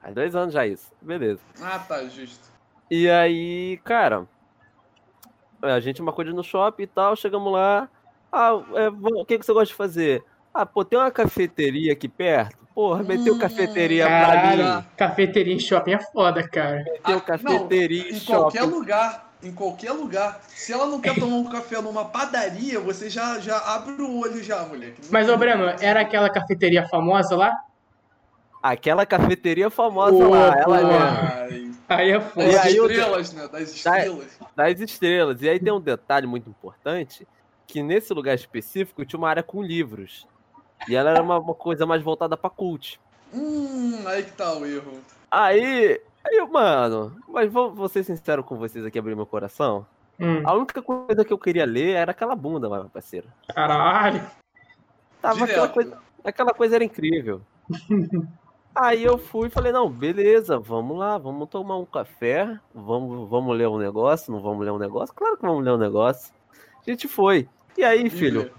Faz 0.00 0.14
dois 0.14 0.36
anos 0.36 0.54
já 0.54 0.66
isso. 0.66 0.92
Beleza. 1.02 1.40
Ah, 1.60 1.78
tá, 1.78 2.04
justo. 2.04 2.48
E 2.90 3.08
aí, 3.10 3.80
cara, 3.84 4.28
a 5.62 5.80
gente 5.80 6.02
marcou 6.02 6.24
de 6.24 6.30
ir 6.30 6.34
no 6.34 6.42
shopping 6.44 6.82
e 6.84 6.86
tal, 6.86 7.16
chegamos 7.16 7.52
lá. 7.52 7.88
Ah, 8.32 8.50
é, 8.76 8.88
o 8.88 9.24
que, 9.24 9.38
que 9.38 9.44
você 9.46 9.52
gosta 9.52 9.66
de 9.66 9.74
fazer? 9.74 10.22
Ah, 10.54 10.64
pô, 10.66 10.84
tem 10.84 10.98
uma 10.98 11.10
cafeteria 11.10 11.92
aqui 11.92 12.08
perto? 12.08 12.56
Porra, 12.74 13.02
meteu 13.02 13.34
Hum, 13.34 13.38
cafeteria 13.38 14.06
pra 14.06 14.56
mim. 14.56 14.84
Cafeteria 14.96 15.54
em 15.54 15.58
shopping 15.58 15.92
é 15.92 15.98
foda, 16.12 16.48
cara. 16.48 16.82
Meteu 16.84 17.16
Ah, 17.16 17.20
cafeteria 17.20 18.02
não, 18.02 18.08
em 18.08 18.16
em 18.16 18.20
qualquer 18.20 18.62
shopping. 18.62 18.74
lugar, 18.74 19.30
em 19.42 19.52
qualquer 19.52 19.92
lugar. 19.92 20.40
Se 20.48 20.72
ela 20.72 20.86
não 20.86 21.00
quer 21.00 21.18
tomar 21.18 21.36
um 21.36 21.44
café 21.44 21.80
numa 21.80 22.04
padaria, 22.04 22.78
você 22.80 23.10
já, 23.10 23.38
já 23.38 23.58
abre 23.58 24.00
o 24.00 24.18
olho 24.20 24.42
já, 24.42 24.64
moleque. 24.64 25.02
Mas, 25.10 25.28
ô 25.28 25.36
Breno, 25.36 25.64
era 25.80 26.00
aquela 26.00 26.30
cafeteria 26.30 26.86
famosa 26.88 27.36
lá? 27.36 27.52
Aquela 28.62 29.06
cafeteria 29.06 29.70
famosa 29.70 30.28
lá, 30.28 30.54
ela 30.58 31.48
mesmo. 31.48 31.69
Aí 31.90 32.10
é 32.12 32.18
das 32.18 32.32
foda. 32.32 32.70
Eu- 32.70 32.86
estrelas, 32.86 33.32
né? 33.32 33.48
Das 33.48 33.74
estrelas. 33.74 34.38
das 34.56 34.80
estrelas. 34.80 35.42
E 35.42 35.48
aí 35.48 35.58
tem 35.58 35.72
um 35.72 35.80
detalhe 35.80 36.26
muito 36.26 36.48
importante, 36.48 37.26
que 37.66 37.82
nesse 37.82 38.12
lugar 38.14 38.34
específico 38.34 39.04
tinha 39.04 39.18
uma 39.18 39.28
área 39.28 39.42
com 39.42 39.62
livros. 39.62 40.26
E 40.88 40.94
ela 40.94 41.10
era 41.10 41.22
uma, 41.22 41.38
uma 41.38 41.54
coisa 41.54 41.84
mais 41.84 42.02
voltada 42.02 42.36
pra 42.36 42.48
cult. 42.48 43.00
Hum, 43.34 44.02
aí 44.06 44.22
que 44.22 44.32
tá 44.32 44.54
o 44.54 44.64
erro. 44.64 45.00
Aí, 45.30 46.00
aí, 46.24 46.46
mano, 46.50 47.16
mas 47.28 47.52
vou, 47.52 47.72
vou 47.74 47.88
ser 47.88 48.02
sincero 48.02 48.42
com 48.42 48.56
vocês 48.56 48.84
aqui, 48.84 48.98
abrir 48.98 49.14
meu 49.14 49.26
coração. 49.26 49.86
Hum, 50.18 50.42
A 50.44 50.52
única 50.54 50.80
coisa 50.82 51.24
que 51.24 51.32
eu 51.32 51.38
queria 51.38 51.64
ler 51.64 51.94
era 51.96 52.10
aquela 52.12 52.34
bunda, 52.34 52.68
meu 52.68 52.88
parceiro. 52.88 53.28
caralho. 53.54 54.22
Tava 55.20 55.44
aquela 55.44 55.68
coisa, 55.68 55.98
aquela 56.24 56.52
coisa 56.54 56.76
era 56.76 56.84
incrível. 56.84 57.40
Aí 58.74 59.02
eu 59.02 59.18
fui 59.18 59.48
e 59.48 59.50
falei, 59.50 59.72
não, 59.72 59.90
beleza, 59.90 60.58
vamos 60.58 60.96
lá, 60.96 61.18
vamos 61.18 61.48
tomar 61.48 61.76
um 61.76 61.84
café, 61.84 62.58
vamos, 62.74 63.28
vamos 63.28 63.56
ler 63.56 63.68
um 63.68 63.78
negócio, 63.78 64.32
não 64.32 64.40
vamos 64.40 64.64
ler 64.64 64.70
um 64.70 64.78
negócio? 64.78 65.14
Claro 65.14 65.36
que 65.36 65.42
vamos 65.42 65.64
ler 65.64 65.72
um 65.72 65.78
negócio. 65.78 66.32
A 66.54 66.90
gente 66.90 67.08
foi. 67.08 67.48
E 67.76 67.84
aí, 67.84 68.08
filho, 68.08 68.50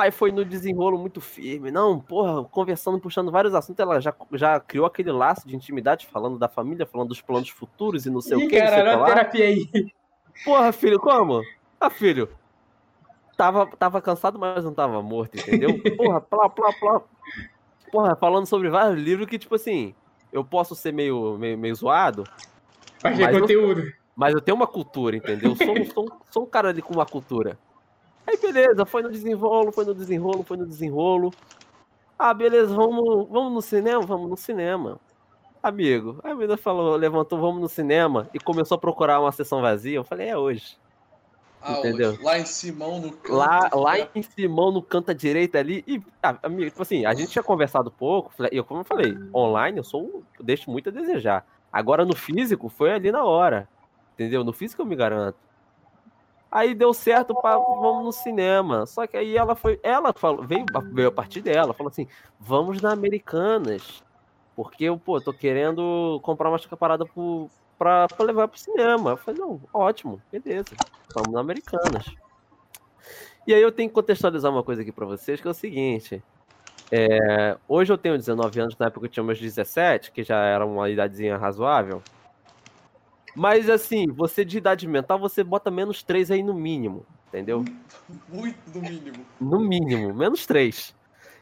pai 0.00 0.10
foi 0.10 0.32
no 0.32 0.46
desenrolo 0.46 0.98
muito 0.98 1.20
firme. 1.20 1.70
Não, 1.70 2.00
porra, 2.00 2.42
conversando, 2.44 2.98
puxando 2.98 3.30
vários 3.30 3.54
assuntos. 3.54 3.80
Ela 3.80 4.00
já, 4.00 4.14
já 4.32 4.58
criou 4.58 4.86
aquele 4.86 5.12
laço 5.12 5.46
de 5.46 5.54
intimidade, 5.54 6.06
falando 6.06 6.38
da 6.38 6.48
família, 6.48 6.86
falando 6.86 7.08
dos 7.08 7.20
planos 7.20 7.50
futuros 7.50 8.06
e 8.06 8.10
não 8.10 8.22
sei 8.22 8.38
o 8.38 8.48
que. 8.48 8.58
caralho, 8.58 9.00
olha 9.00 9.02
a 9.02 9.04
terapia 9.04 9.44
aí. 9.44 9.68
Porra, 10.42 10.72
filho, 10.72 10.98
como? 10.98 11.42
Ah, 11.78 11.90
filho. 11.90 12.30
Tava, 13.36 13.66
tava 13.66 14.00
cansado, 14.00 14.38
mas 14.38 14.64
não 14.64 14.72
tava 14.72 15.02
morto, 15.02 15.38
entendeu? 15.38 15.78
Porra, 15.96 16.20
plá, 16.20 16.48
plá, 16.48 16.72
plá. 16.72 17.02
Porra, 17.90 18.14
falando 18.16 18.46
sobre 18.46 18.68
vários 18.68 18.98
livros 19.02 19.26
que, 19.28 19.38
tipo 19.38 19.54
assim, 19.54 19.94
eu 20.32 20.44
posso 20.44 20.74
ser 20.74 20.92
meio, 20.92 21.36
meio, 21.38 21.58
meio 21.58 21.74
zoado, 21.74 22.24
Mas 23.02 23.18
é 23.18 23.22
Mas 23.24 23.34
eu- 23.34 23.40
conteúdo. 23.40 23.82
mas 24.14 24.34
eu 24.34 24.40
tenho 24.40 24.56
uma 24.56 24.66
cultura, 24.66 25.16
entendeu? 25.16 25.56
Sou, 25.56 25.78
um- 25.78 25.84
sou, 25.86 26.04
um- 26.04 26.18
sou 26.30 26.42
um 26.42 26.46
cara 26.46 26.68
ali 26.68 26.82
com 26.82 26.92
uma 26.94 27.06
cultura. 27.06 27.58
Aí, 28.26 28.36
beleza, 28.36 28.84
foi 28.84 29.02
no 29.02 29.10
desenrolo, 29.10 29.72
foi 29.72 29.84
no 29.86 29.94
desenrolo, 29.94 30.42
foi 30.44 30.56
no 30.58 30.66
desenrolo. 30.66 31.32
Ah, 32.18 32.34
beleza, 32.34 32.74
vamos, 32.74 33.26
vamos 33.30 33.52
no 33.52 33.62
cinema? 33.62 34.02
Vamos 34.02 34.28
no 34.28 34.36
cinema. 34.36 35.00
Amigo, 35.62 36.20
a 36.22 36.34
menina 36.34 36.56
falou, 36.56 36.94
levantou, 36.96 37.38
vamos 37.40 37.60
no 37.60 37.68
cinema 37.68 38.28
e 38.34 38.38
começou 38.38 38.76
a 38.76 38.78
procurar 38.78 39.18
uma 39.20 39.32
sessão 39.32 39.60
vazia. 39.62 39.96
Eu 39.96 40.04
falei, 40.04 40.28
é 40.28 40.36
hoje. 40.36 40.76
Entendeu? 41.68 42.16
Lá 42.22 42.38
em 42.38 42.46
Simão, 42.46 43.00
no 43.00 43.12
canto. 43.12 43.34
Lá, 43.34 43.70
lá 43.74 43.98
é. 43.98 44.08
em 44.14 44.22
Simão, 44.22 44.72
no 44.72 44.82
canto 44.82 45.10
à 45.10 45.14
direita 45.14 45.58
ali. 45.58 45.84
E, 45.86 46.02
ah, 46.22 46.38
amigo, 46.42 46.70
tipo 46.70 46.82
assim, 46.82 47.04
a 47.04 47.12
gente 47.12 47.30
tinha 47.30 47.42
conversado 47.42 47.90
pouco. 47.90 48.32
Eu, 48.50 48.64
como 48.64 48.80
eu 48.80 48.84
falei, 48.84 49.16
online 49.34 49.78
eu 49.78 49.84
sou 49.84 50.24
eu 50.38 50.44
deixo 50.44 50.70
muito 50.70 50.88
a 50.88 50.92
desejar. 50.92 51.46
Agora 51.70 52.04
no 52.04 52.16
físico 52.16 52.68
foi 52.68 52.92
ali 52.92 53.12
na 53.12 53.24
hora. 53.24 53.68
Entendeu? 54.14 54.42
No 54.42 54.52
físico 54.52 54.82
eu 54.82 54.86
me 54.86 54.96
garanto. 54.96 55.36
Aí 56.50 56.74
deu 56.74 56.92
certo, 56.92 57.34
pá, 57.34 57.56
vamos 57.56 58.04
no 58.04 58.12
cinema. 58.12 58.86
Só 58.86 59.06
que 59.06 59.16
aí 59.16 59.36
ela 59.36 59.54
foi. 59.54 59.78
Ela 59.82 60.12
falou, 60.12 60.42
veio, 60.44 60.64
veio 60.92 61.08
a 61.08 61.12
partir 61.12 61.42
dela, 61.42 61.74
falou 61.74 61.90
assim: 61.90 62.08
vamos 62.38 62.80
na 62.80 62.90
Americanas. 62.90 64.02
Porque 64.56 64.84
eu, 64.84 64.98
pô, 64.98 65.20
tô 65.20 65.32
querendo 65.32 66.18
comprar 66.22 66.50
uma 66.50 66.58
parada 66.76 67.06
pro, 67.06 67.48
pra, 67.78 68.08
pra 68.08 68.26
levar 68.26 68.48
pro 68.48 68.58
cinema. 68.58 69.10
Eu 69.10 69.16
falei, 69.16 69.40
não, 69.40 69.60
ótimo, 69.72 70.20
beleza. 70.30 70.74
Vamos 71.14 71.32
na 71.32 71.40
Americanas. 71.40 72.06
E 73.46 73.54
aí 73.54 73.62
eu 73.62 73.72
tenho 73.72 73.88
que 73.88 73.94
contextualizar 73.94 74.50
uma 74.50 74.62
coisa 74.62 74.82
aqui 74.82 74.92
pra 74.92 75.06
vocês, 75.06 75.40
que 75.40 75.48
é 75.48 75.50
o 75.50 75.54
seguinte. 75.54 76.22
é, 76.92 77.56
hoje 77.68 77.92
eu 77.92 77.98
tenho 77.98 78.16
19 78.16 78.60
anos, 78.60 78.76
na 78.78 78.86
época 78.86 79.06
eu 79.06 79.10
tinha 79.10 79.24
meus 79.24 79.40
17, 79.40 80.12
que 80.12 80.22
já 80.22 80.38
era 80.44 80.64
uma 80.64 80.88
idadezinha 80.88 81.36
razoável. 81.36 82.02
Mas 83.34 83.70
assim, 83.70 84.06
você 84.08 84.44
de 84.44 84.58
idade 84.58 84.86
mental, 84.88 85.18
você 85.18 85.42
bota 85.44 85.70
menos 85.70 86.02
3 86.02 86.30
aí 86.32 86.42
no 86.42 86.52
mínimo, 86.52 87.06
entendeu? 87.28 87.64
Muito 88.28 88.58
no 88.74 88.82
mínimo. 88.82 89.26
No 89.40 89.60
mínimo, 89.60 90.14
menos 90.14 90.46
3. 90.46 90.94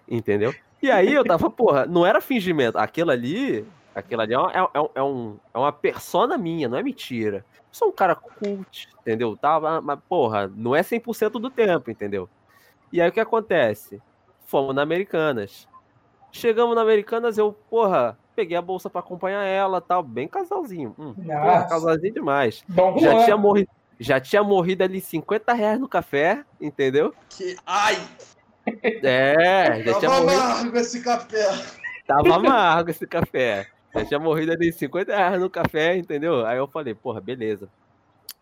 Entendeu? 0.07 0.55
E 0.83 0.91
aí 0.91 1.13
eu 1.13 1.25
tava, 1.25 1.51
porra, 1.51 1.87
não 1.87 2.07
era 2.07 2.21
fingimento. 2.21 2.79
Aquilo 2.79 3.11
ali, 3.11 3.67
aquilo 3.95 4.23
ali 4.23 4.35
é, 4.35 4.39
é, 4.39 4.91
é 4.95 5.03
um, 5.03 5.37
é 5.53 5.59
uma 5.59 5.73
persona 5.73 6.39
minha, 6.39 6.69
não 6.69 6.79
é 6.79 6.83
mentira. 6.83 7.45
Eu 7.71 7.75
sou 7.75 7.89
um 7.89 7.93
cara 7.93 8.15
cult, 8.15 8.89
entendeu? 9.01 9.37
Tá, 9.37 9.61
mas- 9.83 9.99
porra, 10.09 10.51
não 10.55 10.75
é 10.75 10.83
100% 10.83 11.39
do 11.39 11.51
tempo, 11.51 11.91
entendeu? 11.91 12.29
E 12.93 13.01
aí 13.01 13.09
o 13.09 13.13
que 13.13 13.21
acontece? 13.21 14.01
Fomos 14.47 14.75
na 14.75 14.83
Americanas. 14.83 15.69
Chegamos 16.33 16.75
na 16.75 16.83
Americanas, 16.83 17.37
eu, 17.39 17.53
porra, 17.53 18.19
peguei 18.35 18.57
a 18.57 18.63
bolsa 18.63 18.89
pra 18.89 19.01
acompanhar 19.01 19.45
ela 19.45 19.81
tal, 19.81 20.03
bem 20.03 20.27
casalzinho. 20.29 20.95
Hum, 20.99 21.15
porra, 21.15 21.35
Nossa. 21.55 21.69
casalzinho 21.69 22.15
demais. 22.15 22.65
Bom 22.69 22.99
Já 22.99 23.13
rolê. 23.13 23.25
tinha 23.25 23.37
morrido. 23.37 23.71
Já 24.01 24.21
tinha 24.21 24.43
morrido 24.45 24.85
ali 24.85 25.01
50 25.01 25.53
reais 25.53 25.79
no 25.81 25.89
café, 25.89 26.45
entendeu? 26.61 27.13
Que... 27.31 27.57
Ai, 27.67 27.97
É, 29.03 29.83
já 29.83 29.99
tinha 29.99 30.11
tava 30.11 30.21
morrido. 30.23 30.43
amargo 30.43 30.77
esse 30.79 31.01
café. 31.03 31.49
Tava 32.07 32.35
amargo 32.37 32.91
esse 32.91 33.07
café. 33.07 33.67
Já 33.95 34.05
tinha 34.05 34.21
morrido 34.21 34.53
ali 34.53 34.73
50 34.73 35.15
reais 35.15 35.41
no 35.41 35.49
café, 35.49 35.97
entendeu? 35.97 36.45
Aí 36.47 36.59
eu 36.59 36.69
falei, 36.69 36.95
porra, 36.95 37.21
beleza. 37.21 37.69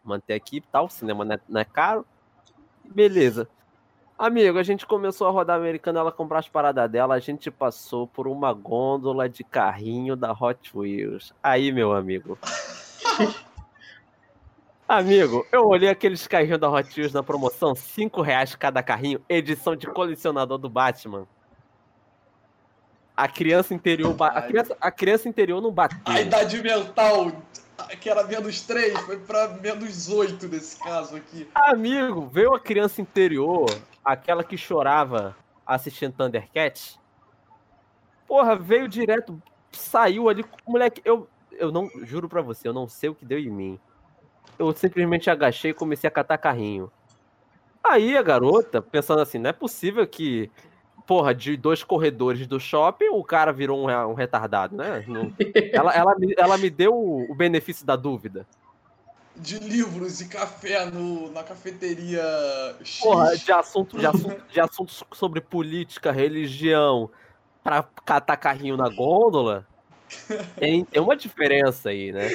Manter 0.03 0.34
aqui 0.34 0.59
e 0.59 0.61
tal, 0.61 0.86
o 0.86 0.90
cinema 0.90 1.24
não 1.24 1.34
é, 1.34 1.40
não 1.49 1.61
é 1.61 1.64
caro. 1.64 2.05
Beleza. 2.84 3.49
Amigo, 4.18 4.59
a 4.59 4.62
gente 4.62 4.86
começou 4.86 5.26
a 5.26 5.30
rodar 5.30 5.59
americana, 5.59 6.01
ela 6.01 6.11
comprar 6.11 6.38
as 6.38 6.49
paradas 6.49 6.90
dela, 6.90 7.14
a 7.14 7.18
gente 7.18 7.51
passou 7.51 8.07
por 8.07 8.26
uma 8.26 8.51
gôndola 8.53 9.28
de 9.28 9.44
carrinho 9.44 10.16
da 10.16 10.32
Hot 10.32 10.70
Wheels. 10.74 11.34
Aí, 11.42 11.70
meu 11.70 11.92
amigo. 11.92 12.38
Amigo, 14.88 15.44
eu 15.51 15.66
olhei 15.66 15.88
aqueles 15.88 16.28
carrinhos 16.28 16.61
da 16.61 16.70
Hot 16.70 16.88
Wheels 16.97 17.12
na 17.12 17.20
promoção, 17.20 17.74
5 17.74 18.22
reais 18.22 18.55
cada 18.55 18.80
carrinho, 18.84 19.20
edição 19.28 19.74
de 19.74 19.88
colecionador 19.88 20.59
do 20.59 20.70
Batman. 20.70 21.26
A 23.17 23.27
criança 23.29 23.73
interior. 23.75 24.12
ba- 24.14 24.29
A 24.29 24.43
criança, 24.43 24.77
a 24.81 24.91
criança 24.91 25.29
interior 25.29 25.61
não 25.62 25.73
bateu. 25.73 25.99
A 26.05 26.21
idade 26.21 26.62
mental, 26.62 27.33
que 28.01 28.11
era 28.11 28.23
menos 28.25 28.61
3, 28.62 28.99
foi 29.01 29.17
pra 29.19 29.49
menos 29.49 30.09
8 30.09 30.47
nesse 30.49 30.79
caso 30.79 31.17
aqui. 31.17 31.49
Amigo, 31.55 32.27
veio 32.27 32.55
a 32.55 32.61
criança 32.61 33.01
interior, 33.01 33.67
aquela 34.05 34.45
que 34.45 34.57
chorava 34.59 35.35
assistindo 35.67 36.12
Thundercats. 36.12 36.99
Porra, 38.29 38.55
veio 38.57 38.87
direto, 38.89 39.41
saiu 39.73 40.29
ali. 40.29 40.45
Moleque, 40.67 41.01
eu, 41.05 41.29
eu 41.53 41.73
não. 41.73 41.89
Juro 42.05 42.29
pra 42.29 42.43
você, 42.43 42.69
eu 42.69 42.73
não 42.75 42.87
sei 42.89 43.09
o 43.09 43.14
que 43.14 43.25
deu 43.25 43.39
em 43.39 43.49
mim. 43.51 43.81
Eu 44.59 44.73
simplesmente 44.75 45.31
agachei 45.31 45.71
e 45.71 45.75
comecei 45.75 46.09
a 46.09 46.11
catar 46.11 46.37
carrinho. 46.39 46.91
Aí 47.85 48.17
a 48.17 48.23
garota, 48.23 48.83
pensando 48.83 49.21
assim, 49.23 49.39
não 49.39 49.49
é 49.51 49.53
possível 49.55 50.07
que. 50.07 50.51
Porra, 51.07 51.32
de 51.34 51.57
dois 51.57 51.84
corredores 51.84 52.46
do 52.46 52.59
shopping, 52.59 53.09
o 53.11 53.22
cara 53.22 53.52
virou 53.52 53.78
um, 53.78 54.11
um 54.11 54.14
retardado, 54.14 54.76
né? 54.76 55.04
Não- 55.07 55.32
ela, 55.72 55.94
ela, 55.94 56.14
me- 56.18 56.34
ela 56.36 56.59
me 56.59 56.68
deu 56.68 56.92
o 56.94 57.30
o 57.30 57.34
benefício 57.34 57.86
da 57.86 57.94
dúvida. 57.96 58.46
De 59.36 59.59
livros 59.59 60.20
e 60.20 60.28
café 60.28 60.86
no, 60.86 61.30
na 61.30 61.42
cafeteria 61.42 62.22
X. 62.82 63.00
Porra, 63.00 63.36
de, 63.36 63.52
assunto, 63.52 63.98
de, 63.98 64.07
assunto, 64.07 64.42
de 64.50 64.61
assuntos 64.61 65.04
sobre 65.12 65.40
política, 65.40 66.11
religião, 66.11 67.11
pra 67.62 67.84
catar 68.04 68.36
carrinho 68.38 68.76
na 68.76 68.88
gôndola, 68.88 69.66
tem, 70.59 70.84
tem 70.84 71.02
uma 71.02 71.14
diferença 71.16 71.90
aí, 71.90 72.12
né? 72.12 72.28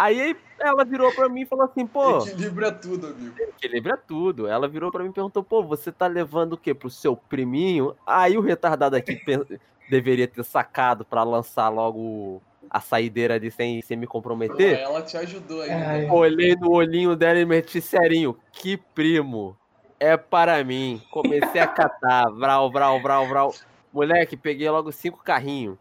Aí 0.00 0.34
ela 0.58 0.82
virou 0.82 1.12
pra 1.14 1.28
mim 1.28 1.42
e 1.42 1.46
falou 1.46 1.66
assim, 1.66 1.86
pô, 1.86 2.20
Equilíbrio 2.20 2.66
é 2.68 2.70
tudo, 2.70 3.06
amigo. 3.08 3.34
equilíbrio 3.38 3.92
é 3.94 3.98
tudo. 3.98 4.46
Ela 4.48 4.66
virou 4.66 4.90
pra 4.90 5.02
mim 5.04 5.10
e 5.10 5.12
perguntou, 5.12 5.42
pô, 5.44 5.62
você 5.62 5.92
tá 5.92 6.06
levando 6.06 6.54
o 6.54 6.56
quê? 6.56 6.72
Pro 6.72 6.88
seu 6.88 7.14
priminho? 7.14 7.94
Aí 8.06 8.38
o 8.38 8.40
retardado 8.40 8.96
aqui 8.96 9.20
deveria 9.90 10.26
ter 10.26 10.42
sacado 10.42 11.04
pra 11.04 11.22
lançar 11.22 11.68
logo 11.68 12.40
a 12.70 12.80
saideira 12.80 13.34
ali 13.34 13.50
sem, 13.50 13.82
sem 13.82 13.94
me 13.96 14.06
Pô, 14.06 14.12
comprometer. 14.12 14.78
ela 14.78 15.02
te 15.02 15.18
ajudou 15.18 15.60
aí. 15.60 15.70
Ai. 15.70 16.08
Olhei 16.08 16.56
no 16.56 16.70
olhinho 16.70 17.14
dela 17.14 17.38
e 17.38 17.44
meti 17.44 17.78
serinho. 17.82 18.34
Que 18.52 18.78
primo. 18.78 19.54
É 19.98 20.16
para 20.16 20.64
mim. 20.64 21.02
Comecei 21.10 21.60
a 21.60 21.66
catar. 21.66 22.30
Vral, 22.30 22.70
vral, 22.72 23.02
vral, 23.02 23.28
vral. 23.28 23.54
Moleque, 23.92 24.34
peguei 24.34 24.70
logo 24.70 24.90
cinco 24.92 25.18
carrinhos. 25.22 25.76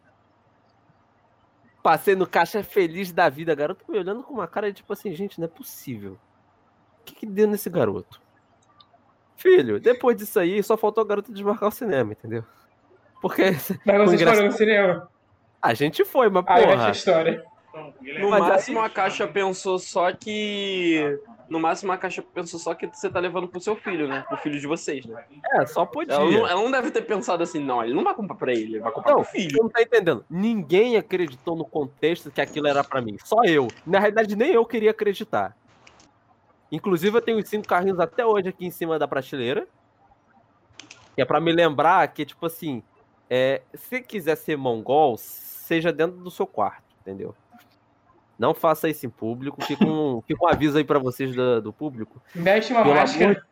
Passei 1.82 2.16
no 2.16 2.28
caixa 2.28 2.64
feliz 2.64 3.12
da 3.12 3.30
vida. 3.30 3.52
A 3.52 3.56
garota 3.56 3.84
me 3.88 3.98
olhando 3.98 4.22
com 4.24 4.34
uma 4.34 4.48
cara 4.48 4.68
de 4.70 4.78
tipo 4.78 4.92
assim, 4.92 5.14
gente, 5.14 5.40
não 5.40 5.46
é 5.46 5.50
possível. 5.50 6.14
O 7.02 7.04
que, 7.06 7.16
que 7.16 7.26
deu 7.26 7.48
nesse 7.48 7.70
garoto? 7.70 8.22
Filho, 9.38 9.80
depois 9.80 10.18
disso 10.18 10.38
aí, 10.40 10.62
só 10.62 10.76
faltou 10.76 11.02
a 11.02 11.08
garota 11.08 11.32
desmarcar 11.32 11.70
o 11.70 11.72
cinema, 11.72 12.12
entendeu? 12.12 12.44
Porque 13.22 13.52
Mas 13.52 13.64
vocês 13.70 14.14
engraçado. 14.22 14.36
foram 14.36 14.46
no 14.48 14.52
cinema? 14.52 15.10
a 15.62 15.74
gente 15.74 16.04
foi, 16.06 16.30
mas 16.30 16.44
Aí 16.48 16.64
porra. 16.64 16.74
essa 16.76 16.92
história. 16.92 17.44
No 18.20 18.30
máximo 18.30 18.82
a 18.82 18.90
caixa 18.90 19.28
pensou 19.28 19.78
só 19.78 20.12
que. 20.12 21.20
No 21.48 21.60
máximo 21.60 21.92
a 21.92 21.98
caixa 21.98 22.22
pensou 22.22 22.60
só 22.60 22.74
que 22.74 22.88
você 22.88 23.10
tá 23.10 23.20
levando 23.20 23.48
pro 23.48 23.60
seu 23.60 23.76
filho, 23.76 24.08
né? 24.08 24.24
Pro 24.28 24.38
filho 24.38 24.60
de 24.60 24.68
vocês, 24.68 25.06
né? 25.06 25.24
É, 25.54 25.66
só 25.66 25.86
podia. 25.86 26.14
Ela 26.14 26.32
não, 26.32 26.48
ela 26.48 26.62
não 26.62 26.72
deve 26.72 26.92
ter 26.92 27.02
pensado 27.02 27.42
assim, 27.42 27.60
não, 27.60 27.84
ele 27.84 27.94
não 27.94 28.04
vai 28.04 28.14
comprar 28.14 28.36
pra 28.36 28.52
ele, 28.52 28.76
ele 28.76 28.80
vai 28.80 28.92
comprar 28.92 29.14
Não, 29.14 29.22
pro 29.22 29.32
filho. 29.32 29.52
Você 29.52 29.62
não 29.62 29.70
tá 29.70 29.82
entendendo. 29.82 30.24
Ninguém 30.30 30.96
acreditou 30.98 31.56
no 31.56 31.66
contexto 31.66 32.30
que 32.30 32.40
aquilo 32.40 32.68
era 32.68 32.84
pra 32.84 33.02
mim. 33.02 33.18
Só 33.24 33.44
eu. 33.44 33.68
Na 33.86 34.00
realidade, 34.00 34.36
nem 34.36 34.52
eu 34.52 34.66
queria 34.66 34.92
acreditar. 34.92 35.56
Inclusive, 36.72 37.18
eu 37.18 37.22
tenho 37.22 37.40
os 37.40 37.50
cinco 37.50 37.68
carrinhos 37.68 38.00
até 38.00 38.26
hoje 38.26 38.50
aqui 38.50 38.66
em 38.66 38.72
cima 38.72 39.00
da 39.00 39.08
prateleira. 39.08 39.68
Que 41.16 41.22
é 41.22 41.26
pra 41.26 41.40
me 41.40 41.52
lembrar 41.52 42.08
que, 42.10 42.26
tipo 42.26 42.46
assim, 42.46 42.84
é, 43.28 43.62
se 43.74 44.02
quiser 44.02 44.36
ser 44.36 44.56
mongol, 44.56 45.18
seja 45.18 45.92
dentro 45.92 46.18
do 46.18 46.30
seu 46.30 46.46
quarto, 46.46 46.84
entendeu? 47.02 47.36
Não 48.40 48.54
faça 48.54 48.88
isso 48.90 49.06
em 49.06 49.10
público. 49.10 49.62
Fica 49.66 49.86
um, 49.86 50.22
fica 50.26 50.44
um 50.44 50.48
aviso 50.48 50.78
aí 50.78 50.84
pra 50.86 50.98
vocês 50.98 51.36
do, 51.36 51.62
do 51.62 51.74
público. 51.74 52.22
Veste 52.34 52.72
uma 52.72 52.82
Pelo 52.84 52.96
máscara. 52.96 53.46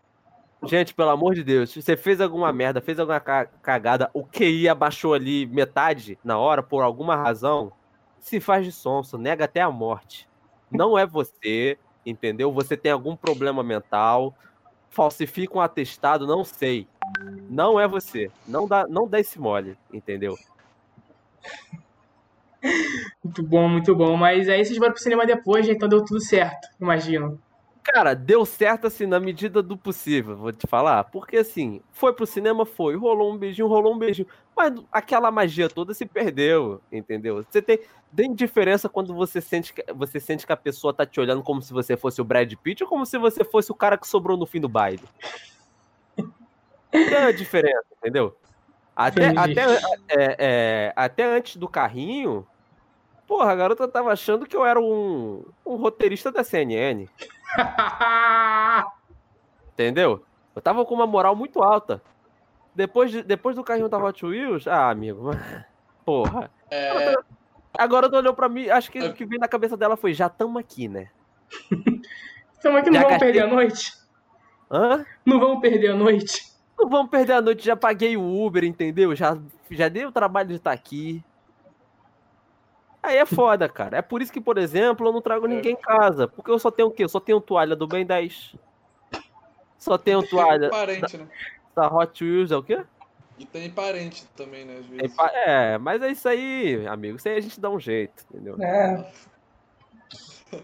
Gente, 0.64 0.96
pelo 0.96 1.10
amor 1.12 1.36
de 1.36 1.44
Deus, 1.44 1.70
se 1.70 1.82
você 1.82 1.96
fez 1.96 2.20
alguma 2.20 2.52
merda, 2.52 2.82
fez 2.82 2.98
alguma 3.00 3.20
ca- 3.20 3.46
cagada, 3.62 4.10
o 4.12 4.24
QI 4.26 4.68
abaixou 4.68 5.14
ali 5.14 5.46
metade 5.46 6.18
na 6.24 6.40
hora, 6.40 6.64
por 6.64 6.82
alguma 6.82 7.16
razão, 7.16 7.72
se 8.20 8.40
faz 8.40 8.66
de 8.66 8.72
sonso, 8.72 9.20
nega 9.20 9.46
até 9.46 9.62
a 9.62 9.70
morte. 9.70 10.28
Não 10.72 10.98
é 10.98 11.06
você, 11.06 11.78
entendeu? 12.04 12.52
Você 12.52 12.76
tem 12.76 12.92
algum 12.92 13.16
problema 13.16 13.62
mental, 13.62 14.34
falsifica 14.90 15.60
um 15.60 15.62
atestado, 15.62 16.26
não 16.26 16.44
sei. 16.44 16.88
Não 17.48 17.80
é 17.80 17.88
você. 17.88 18.32
Não 18.48 18.68
dá, 18.68 18.88
não 18.88 19.08
dá 19.08 19.20
esse 19.20 19.40
mole, 19.40 19.78
entendeu? 19.94 20.36
Muito 23.24 23.43
bom, 23.43 23.68
muito 23.68 23.95
bom. 23.95 24.15
Mas 24.15 24.47
aí 24.49 24.63
vocês 24.63 24.78
foram 24.78 24.93
pro 24.93 25.01
cinema 25.01 25.26
depois, 25.26 25.68
né? 25.68 25.74
então 25.74 25.89
deu 25.89 26.03
tudo 26.03 26.20
certo, 26.20 26.68
imagino. 26.80 27.39
Cara, 27.84 28.13
deu 28.13 28.45
certo 28.45 28.86
assim 28.86 29.05
na 29.05 29.18
medida 29.18 29.63
do 29.63 29.78
possível, 29.78 30.36
vou 30.36 30.51
te 30.51 30.68
falar. 30.68 31.05
Porque 31.05 31.38
assim, 31.38 31.82
foi 31.91 32.11
pro 32.11 32.26
cinema, 32.26 32.65
foi, 32.65 32.97
rolou 32.97 33.34
um 33.34 33.38
beijinho, 33.38 33.68
rolou 33.68 33.95
um 33.95 33.97
beijinho. 33.97 34.28
Mas 34.55 34.74
aquela 34.91 35.32
magia 35.32 35.70
toda 35.70 35.93
se 35.93 36.05
perdeu, 36.05 36.82
entendeu? 36.91 37.45
Você 37.49 37.61
tem, 37.61 37.80
tem 38.13 38.34
diferença 38.34 38.89
quando 38.89 39.13
você 39.13 39.39
sente, 39.39 39.74
que, 39.74 39.86
você 39.93 40.20
sente 40.20 40.45
que 40.45 40.51
a 40.51 40.57
pessoa 40.57 40.93
tá 40.93 41.05
te 41.05 41.18
olhando 41.20 41.41
como 41.41 41.61
se 41.61 41.72
você 41.72 41.95
fosse 41.95 42.20
o 42.20 42.26
Brad 42.26 42.53
Pitt 42.61 42.84
ou 42.84 42.89
como 42.89 43.05
se 43.05 43.18
você 43.18 43.45
fosse 43.45 43.72
o 43.72 43.76
cara 43.76 43.97
que 43.97 44.07
sobrou 44.07 44.36
no 44.36 44.45
fim 44.45 44.59
do 44.59 44.68
baile. 44.68 45.03
Tem 46.91 47.15
a 47.15 47.32
diferença, 47.32 47.86
entendeu? 47.97 48.36
Até, 48.93 49.28
Entendi. 49.28 49.59
até, 49.59 49.76
é, 50.09 50.36
é, 50.39 50.93
até 50.95 51.24
antes 51.24 51.55
do 51.55 51.70
carrinho, 51.70 52.45
porra, 53.28 53.51
a 53.51 53.55
garota 53.55 53.88
tava 53.88 54.11
achando 54.11 54.45
que 54.45 54.55
eu 54.55 54.65
era 54.65 54.80
um, 54.80 55.43
um 55.65 55.75
roteirista 55.75 56.32
da 56.32 56.43
CNN. 56.43 57.07
Entendeu? 59.73 60.23
Eu 60.55 60.61
tava 60.61 60.86
com 60.86 60.95
uma 60.95 61.05
moral 61.07 61.36
muito 61.36 61.61
alta. 61.61 62.01
Depois, 62.73 63.11
de- 63.11 63.23
depois 63.23 63.55
do 63.55 63.63
carrinho 63.63 63.89
da 63.89 63.97
Hot 63.97 64.25
Wheels, 64.25 64.67
ah, 64.67 64.89
amigo, 64.89 65.32
porra. 66.05 66.49
É, 66.71 67.15
Agora 67.78 68.09
tu 68.09 68.15
olhou 68.15 68.34
pra 68.34 68.49
mim, 68.49 68.69
acho 68.69 68.91
que 68.91 68.99
o 68.99 69.13
que 69.13 69.25
veio 69.25 69.39
na 69.39 69.47
cabeça 69.47 69.78
dela 69.78 69.95
foi, 69.95 70.13
já 70.13 70.28
tamo 70.30 70.57
aqui, 70.57 70.88
né? 70.88 71.09
Então 72.59 72.75
aqui 72.75 72.89
não 72.89 72.95
Já 72.95 73.01
vamos 73.03 73.11
gastei- 73.19 73.32
perder 73.34 73.43
a 73.43 73.47
noite? 73.53 73.93
Hã? 74.71 75.05
Não 75.23 75.39
vamos 75.39 75.61
perder 75.61 75.91
a 75.91 75.95
noite? 75.95 76.41
Não 76.78 76.89
vamos 76.89 77.11
perder 77.11 77.34
a 77.34 77.41
noite, 77.41 77.63
já 77.63 77.75
paguei 77.75 78.17
o 78.17 78.43
Uber, 78.45 78.63
entendeu? 78.63 79.15
Já, 79.15 79.38
já 79.69 79.88
dei 79.88 80.05
o 80.07 80.11
trabalho 80.11 80.49
de 80.49 80.55
estar 80.55 80.71
aqui. 80.71 81.23
Aí 83.02 83.18
é 83.18 83.26
foda, 83.26 83.70
cara. 83.70 83.98
É 83.98 84.02
por 84.02 84.22
isso 84.22 84.32
que, 84.32 84.41
por 84.41 84.58
exemplo, 84.58 85.08
eu 85.08 85.14
não 85.14 85.22
trago 85.22 85.48
ninguém 85.48 85.74
em 85.74 85.78
casa. 85.78 86.28
Porque 86.28 86.52
eu 86.52 86.60
só 86.60 86.72
tenho 86.72 86.89
o 86.89 86.91
quê? 86.91 87.04
Eu 87.04 87.10
só 87.10 87.20
tenho 87.20 87.39
toalha 87.39 87.76
do 87.76 87.88
Ben 87.88 88.06
10. 88.06 88.56
Só 89.78 89.98
tenho 89.98 90.22
tem 90.22 90.30
toalha 90.30 90.70
parente, 90.70 91.18
né? 91.18 91.28
da 91.76 91.88
Hot 91.88 92.24
Wheels, 92.24 92.52
é 92.52 92.58
o 92.58 92.64
quê? 92.64 92.84
E 93.38 93.45
tem 93.45 93.70
parente 93.70 94.26
também, 94.36 94.66
né? 94.66 94.82
É, 95.45 95.78
mas 95.78 96.02
é 96.02 96.10
isso 96.10 96.28
aí, 96.28 96.88
amigo. 96.88 97.18
Isso 97.18 97.30
aí 97.30 97.38
a 97.38 97.39
gente 97.39 97.60
dá 97.60 97.70
um 97.70 97.80
jeito, 97.80 98.26
entendeu? 98.32 98.60
É. 98.60 99.12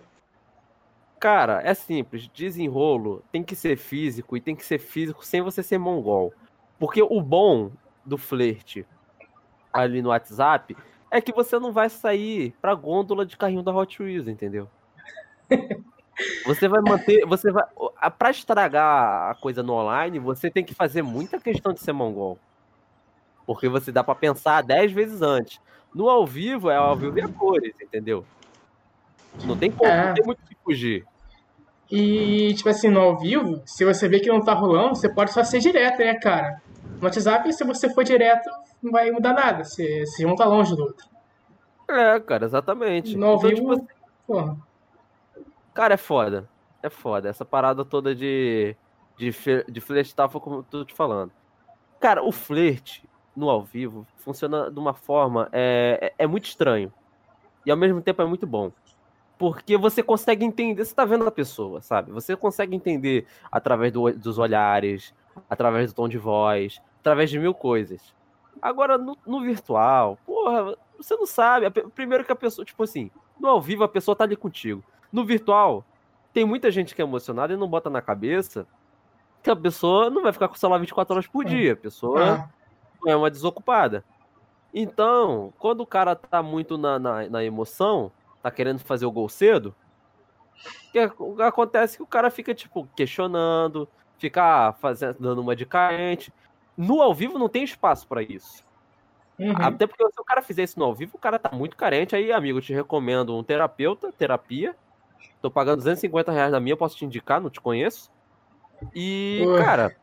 Cara, 1.20 1.62
é 1.64 1.74
simples. 1.74 2.28
Desenrolo 2.28 3.24
tem 3.32 3.44
que 3.44 3.56
ser 3.56 3.78
físico 3.78 4.36
e 4.36 4.42
tem 4.42 4.56
que 4.56 4.66
ser 4.66 4.80
físico 4.80 5.24
sem 5.24 5.42
você 5.42 5.62
ser 5.62 5.78
mongol. 5.78 6.34
Porque 6.80 7.02
o 7.02 7.22
bom 7.22 7.72
do 8.04 8.18
flerte 8.18 8.86
ali 9.72 10.02
no 10.02 10.10
WhatsApp 10.10 10.76
é 11.14 11.22
que 11.22 11.32
você 11.32 11.58
não 11.60 11.72
vai 11.72 11.90
sair 11.90 12.54
pra 12.62 12.74
gôndola 12.76 13.26
de 13.26 13.38
carrinho 13.38 13.62
da 13.64 13.72
Hot 13.74 14.02
Wheels, 14.02 14.28
entendeu? 14.28 14.68
Você 16.46 16.68
vai 16.68 16.80
manter. 16.82 17.26
Você 17.26 17.52
vai. 17.52 17.64
a- 17.98 18.12
Pra 18.12 18.30
estragar 18.30 19.32
a 19.32 19.36
coisa 19.36 19.64
no 19.64 19.74
online, 19.74 20.20
você 20.20 20.50
tem 20.50 20.64
que 20.64 20.74
fazer 20.74 21.02
muita 21.02 21.40
questão 21.40 21.74
de 21.74 21.80
ser 21.80 21.92
mongol. 21.92 22.38
Porque 23.48 23.68
você 23.68 23.92
dá 23.92 24.04
pra 24.04 24.14
pensar 24.14 24.62
10 24.62 24.92
vezes 24.92 25.22
antes. 25.24 25.60
No 25.94 26.08
ao 26.10 26.26
vivo 26.26 26.70
é 26.70 26.76
ao 26.76 26.96
vivo 26.96 27.18
e 27.18 27.22
a 27.22 27.28
cores, 27.28 27.74
entendeu? 27.82 28.24
Não 29.44 29.58
tem 29.58 29.72
como, 29.72 29.90
É. 29.90 30.08
não 30.08 30.14
tem 30.14 30.24
muito 30.26 30.40
o 30.44 30.48
que 30.48 30.56
fugir. 30.64 31.04
E, 31.92 32.54
tipo 32.54 32.70
assim, 32.70 32.90
no 32.90 33.00
ao 33.02 33.18
vivo, 33.20 33.62
se 33.66 33.84
você 33.84 34.08
vê 34.08 34.20
que 34.20 34.30
não 34.30 34.40
tá 34.42 34.54
rolando, 34.54 34.96
você 34.96 35.10
pode 35.10 35.34
só 35.34 35.44
ser 35.44 35.60
direto, 35.60 35.98
né, 36.00 36.14
cara? 36.20 36.62
No 37.00 37.04
WhatsApp, 37.06 37.52
se 37.52 37.64
você 37.64 37.90
for 37.92 38.04
direto, 38.04 38.50
não 38.84 38.92
vai 38.92 39.12
mudar 39.12 39.34
nada. 39.34 39.64
Você, 39.64 40.06
você 40.06 40.26
não 40.26 40.36
tá 40.36 40.46
longe 40.46 40.76
do 40.76 40.84
outro. 40.84 41.08
É, 41.90 42.20
cara, 42.20 42.46
exatamente. 42.46 43.16
No 43.18 43.28
ao 43.28 43.38
Então, 43.38 43.50
vivo, 43.50 43.56
tipo 43.56 43.72
assim, 43.74 43.88
porra. 44.26 44.58
cara, 45.74 45.94
é 45.94 45.98
foda. 45.98 46.50
É 46.82 46.90
foda. 46.90 47.30
Essa 47.30 47.46
parada 47.46 47.84
toda 47.86 48.14
de, 48.16 48.76
de, 49.18 49.32
de 49.70 49.82
flertar 49.82 50.30
foi 50.30 50.42
como 50.42 50.58
eu 50.58 50.64
tô 50.64 50.86
te 50.86 50.94
falando. 50.94 51.32
Cara, 52.00 52.24
o 52.24 52.32
flerte 52.32 53.08
no 53.36 53.50
ao 53.50 53.64
vivo 53.64 54.06
funciona 54.18 54.70
de 54.70 54.80
uma 54.80 54.94
forma. 54.94 55.50
É, 55.52 56.14
é, 56.18 56.24
é 56.24 56.28
muito 56.28 56.46
estranho. 56.46 56.92
E 57.66 57.72
ao 57.72 57.78
mesmo 57.78 58.02
tempo 58.02 58.22
é 58.22 58.26
muito 58.26 58.46
bom. 58.46 58.72
Porque 59.38 59.78
você 59.78 60.04
consegue 60.04 60.46
entender, 60.46 60.84
você 60.86 60.94
tá 60.94 61.06
vendo 61.06 61.28
a 61.28 61.32
pessoa, 61.32 61.82
sabe? 61.82 62.12
Você 62.12 62.36
consegue 62.36 62.76
entender 62.76 63.26
através 63.52 63.92
do, 63.92 64.12
dos 64.14 64.38
olhares, 64.38 65.14
através 65.50 65.92
do 65.92 65.96
tom 65.96 66.08
de 66.08 66.18
voz, 66.18 66.82
através 67.00 67.30
de 67.30 67.40
mil 67.40 67.54
coisas. 67.54 68.14
Agora, 68.62 68.98
no, 68.98 69.18
no 69.26 69.42
virtual, 69.42 70.18
porra, 70.26 70.76
você 70.98 71.16
não 71.16 71.26
sabe. 71.26 71.70
Primeiro 71.70 72.24
que 72.24 72.32
a 72.32 72.36
pessoa, 72.36 72.66
tipo 72.66 72.84
assim, 72.84 73.12
no 73.40 73.48
ao 73.48 73.62
vivo 73.62 73.84
a 73.84 73.90
pessoa 73.90 74.16
tá 74.16 74.24
ali 74.24 74.36
contigo. 74.36 74.84
No 75.12 75.26
virtual, 75.26 75.86
tem 76.34 76.46
muita 76.46 76.72
gente 76.72 76.96
que 76.96 77.02
é 77.02 77.06
emocionada 77.06 77.54
e 77.54 77.58
não 77.58 77.68
bota 77.68 77.90
na 77.90 78.02
cabeça 78.02 78.66
que 79.44 79.50
a 79.50 79.56
pessoa 79.56 80.10
não 80.10 80.24
vai 80.24 80.32
ficar 80.32 80.48
com 80.48 80.56
o 80.56 80.58
celular 80.58 80.80
24 80.80 81.14
horas 81.14 81.28
por 81.28 81.44
dia. 81.44 81.74
A 81.74 81.76
pessoa 81.76 82.50
é, 83.06 83.12
é 83.12 83.16
uma 83.16 83.30
desocupada. 83.30 84.06
Então, 84.74 85.54
quando 85.60 85.82
o 85.82 85.86
cara 85.86 86.16
tá 86.16 86.42
muito 86.42 86.78
na, 86.78 86.98
na, 86.98 87.30
na 87.30 87.44
emoção, 87.44 88.12
tá 88.42 88.50
querendo 88.50 88.80
fazer 88.80 89.06
o 89.06 89.12
gol 89.12 89.28
cedo, 89.28 89.76
que 90.92 91.00
acontece 91.42 91.96
é 91.96 91.98
que 91.98 92.04
o 92.04 92.08
cara 92.08 92.32
fica, 92.32 92.56
tipo, 92.56 92.88
questionando, 92.96 93.88
fica 94.18 94.74
fazendo, 94.80 95.18
dando 95.20 95.42
uma 95.42 95.56
de 95.56 95.66
carente. 95.66 96.34
No 96.78 97.02
ao 97.02 97.14
vivo 97.14 97.38
não 97.38 97.50
tem 97.50 97.64
espaço 97.64 98.08
para 98.08 98.22
isso. 98.22 98.64
Uhum. 99.38 99.54
Até 99.58 99.88
porque 99.88 100.04
se 100.04 100.22
o 100.22 100.24
cara 100.24 100.42
fizer 100.42 100.64
isso 100.64 100.80
no 100.80 100.86
ao 100.86 100.94
vivo, 100.94 101.16
o 101.16 101.20
cara 101.20 101.40
tá 101.40 101.50
muito 101.52 101.76
carente. 101.76 102.16
Aí, 102.16 102.32
amigo, 102.32 102.60
eu 102.60 102.62
te 102.62 102.74
recomendo 102.74 103.36
um 103.36 103.44
terapeuta, 103.44 104.12
terapia. 104.12 104.76
Tô 105.42 105.52
pagando 105.52 105.78
250 105.78 106.32
reais 106.32 106.52
na 106.52 106.60
minha, 106.60 106.78
posso 106.78 106.96
te 106.96 107.06
indicar, 107.06 107.42
não 107.42 107.50
te 107.50 107.60
conheço. 107.60 108.12
E, 108.96 109.42
cara. 109.58 109.96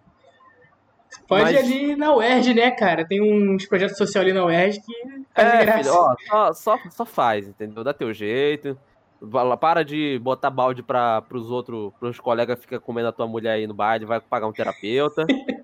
Pode 1.27 1.43
mas... 1.43 1.55
ir 1.55 1.59
ali 1.59 1.97
na 1.97 2.15
UERJ, 2.15 2.55
né, 2.55 2.71
cara? 2.71 3.05
Tem 3.07 3.21
uns 3.21 3.67
projetos 3.67 3.97
sociais 3.97 4.27
ali 4.27 4.35
na 4.35 4.45
UERJ 4.45 4.81
que 4.81 4.93
faz 5.35 5.55
é, 5.55 5.65
graça. 5.65 5.79
Filho, 5.85 5.95
ó, 5.95 6.15
só, 6.29 6.53
só, 6.53 6.79
só 6.91 7.05
faz, 7.05 7.49
entendeu? 7.49 7.83
Dá 7.83 7.93
teu 7.93 8.13
jeito. 8.13 8.79
Para 9.61 9.85
de 9.85 10.19
botar 10.23 10.49
balde 10.49 10.83
para 10.83 11.23
os 11.33 11.51
outros, 11.51 11.93
pros 11.99 12.19
colegas 12.19 12.57
que 12.57 12.63
ficam 12.63 12.81
comendo 12.81 13.09
a 13.09 13.13
tua 13.13 13.27
mulher 13.27 13.53
aí 13.53 13.67
no 13.67 13.75
baile, 13.75 14.07
vai 14.07 14.21
pagar 14.21 14.47
um 14.47 14.53
terapeuta. 14.53 15.27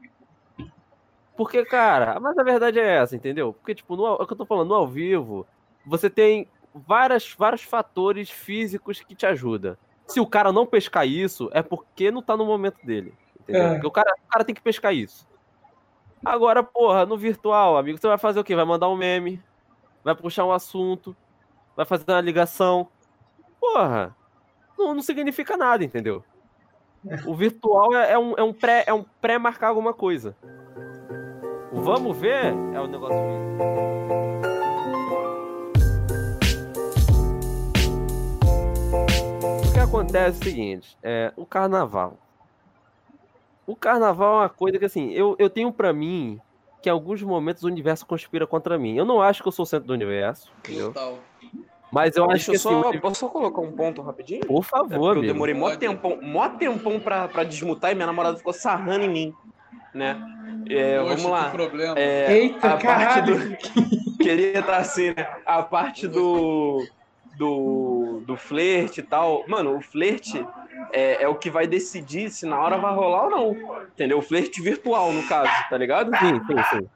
Porque, 1.37 1.65
cara, 1.65 2.19
mas 2.19 2.39
a 2.39 2.43
verdade 2.43 2.81
é 2.81 2.97
essa, 2.97 3.15
entendeu? 3.15 3.53
Porque, 3.53 3.75
tipo, 3.75 3.95
no, 3.95 4.07
é 4.07 4.23
o 4.23 4.27
que 4.27 4.33
eu 4.33 4.37
tô 4.37 4.47
falando, 4.47 4.69
no 4.69 4.75
ao 4.75 4.89
vivo, 4.89 5.47
você 5.85 6.09
tem 6.09 6.49
várias, 6.75 7.35
vários 7.37 7.63
fatores 7.63 8.31
físicos 8.31 9.01
que 9.01 9.15
te 9.15 9.27
ajudam. 9.27 9.77
Se 10.07 10.21
o 10.21 10.27
cara 10.27 10.53
não 10.53 10.67
pescar 10.67 11.07
isso, 11.07 11.51
é 11.53 11.63
porque 11.63 12.11
não 12.11 12.23
tá 12.23 12.37
no 12.37 12.47
momento 12.47 12.85
dele. 12.85 13.13
Entendeu? 13.41 13.63
É. 13.63 13.73
Porque 13.75 13.87
o 13.87 13.91
cara, 13.91 14.15
o 14.25 14.29
cara 14.29 14.45
tem 14.45 14.55
que 14.55 14.63
pescar 14.63 14.95
isso. 14.95 15.27
Agora, 16.25 16.63
porra, 16.63 17.05
no 17.05 17.17
virtual, 17.17 17.77
amigo, 17.77 17.99
você 17.99 18.09
vai 18.09 18.19
fazer 18.19 18.41
o 18.41 18.45
quê? 18.45 18.57
Vai 18.57 18.65
mandar 18.65 18.89
um 18.89 18.97
meme, 18.97 19.43
vai 20.03 20.15
puxar 20.15 20.45
um 20.45 20.53
assunto, 20.53 21.15
vai 21.77 21.85
fazer 21.85 22.05
uma 22.09 22.21
ligação. 22.21 22.89
Porra, 23.61 24.17
não, 24.79 24.95
não 24.95 25.03
significa 25.03 25.57
nada, 25.57 25.85
entendeu? 25.85 26.25
O 27.25 27.35
virtual 27.35 27.95
é, 27.95 28.13
é 28.13 28.19
um, 28.19 28.35
é 28.37 28.43
um 28.43 28.53
pré 28.53 28.85
é 28.87 28.93
um 28.93 29.05
pré-marcar 29.21 29.69
alguma 29.69 29.95
coisa. 29.95 30.37
Vamos 31.77 32.17
ver 32.19 32.55
é 32.75 32.81
o 32.81 32.87
negócio 32.87 33.17
O 39.69 39.73
que 39.73 39.79
acontece 39.79 40.39
é 40.39 40.41
o 40.41 40.45
seguinte, 40.45 40.99
é, 41.03 41.33
o 41.37 41.47
carnaval. 41.47 42.19
O 43.67 43.75
carnaval 43.75 44.35
é 44.35 44.43
uma 44.43 44.49
coisa 44.49 44.79
que 44.79 44.85
assim, 44.85 45.11
eu, 45.13 45.37
eu 45.39 45.51
tenho 45.51 45.73
para 45.73 45.93
mim 45.93 46.41
que 46.83 46.89
em 46.89 46.93
alguns 46.93 47.23
momentos 47.23 47.65
o 47.65 47.67
universo 47.67 48.07
conspira 48.07 48.47
contra 48.47 48.79
mim. 48.79 48.97
Eu 48.97 49.05
não 49.05 49.21
acho 49.21 49.43
que 49.43 49.49
eu 49.49 49.53
sou 49.53 49.65
o 49.65 49.67
centro 49.67 49.89
do 49.89 49.93
universo, 49.93 50.53
entendeu? 50.61 50.93
Total. 50.93 51.19
Mas 51.91 52.17
eu 52.17 52.27
Deixa 52.27 52.37
acho 52.37 52.51
que 52.53 52.59
só, 52.59 52.89
assim, 52.89 53.01
posso 53.01 53.21
só 53.21 53.29
colocar 53.29 53.61
um 53.61 53.73
ponto 53.73 54.03
rapidinho? 54.03 54.47
Por 54.47 54.65
favor, 54.65 55.17
é 55.17 55.21
Eu 55.21 55.23
demorei 55.23 55.55
mó 55.55 55.75
tempão, 55.77 56.19
mó 56.21 56.49
tempão 56.49 57.01
pra, 57.01 57.29
pra 57.29 57.45
desmutar 57.45 57.93
e 57.93 57.95
minha 57.95 58.07
namorada 58.07 58.37
ficou 58.37 58.53
sarrando 58.53 59.05
em 59.05 59.09
mim, 59.09 59.35
né? 59.95 60.21
É, 60.69 60.99
Poxa, 60.99 61.17
vamos 61.17 61.31
lá. 61.31 61.53
É, 61.97 62.33
Eita, 62.33 62.75
a 62.75 62.77
caralho. 62.77 63.39
parte 63.39 63.81
do... 63.81 64.17
Queria 64.19 64.59
estar 64.59 64.79
assim, 64.79 65.09
né? 65.15 65.29
A 65.45 65.63
parte 65.63 66.09
do. 66.09 66.87
Do, 67.37 68.23
do 68.27 68.35
flerte 68.35 69.01
e 69.01 69.03
tal. 69.03 69.45
Mano, 69.47 69.77
o 69.77 69.81
flerte 69.83 70.43
é, 70.91 71.23
é 71.23 71.29
o 71.29 71.35
que 71.35 71.51
vai 71.51 71.67
decidir 71.67 72.31
se 72.31 72.47
na 72.47 72.59
hora 72.59 72.79
vai 72.79 72.95
rolar 72.95 73.25
ou 73.25 73.31
não. 73.31 73.83
Entendeu? 73.89 74.19
O 74.19 74.23
flerte 74.23 74.63
virtual, 74.63 75.13
no 75.13 75.23
caso, 75.29 75.53
tá 75.69 75.77
ligado? 75.77 76.11
Sim, 76.17 76.41
sim, 76.47 76.57
sim. 76.71 76.89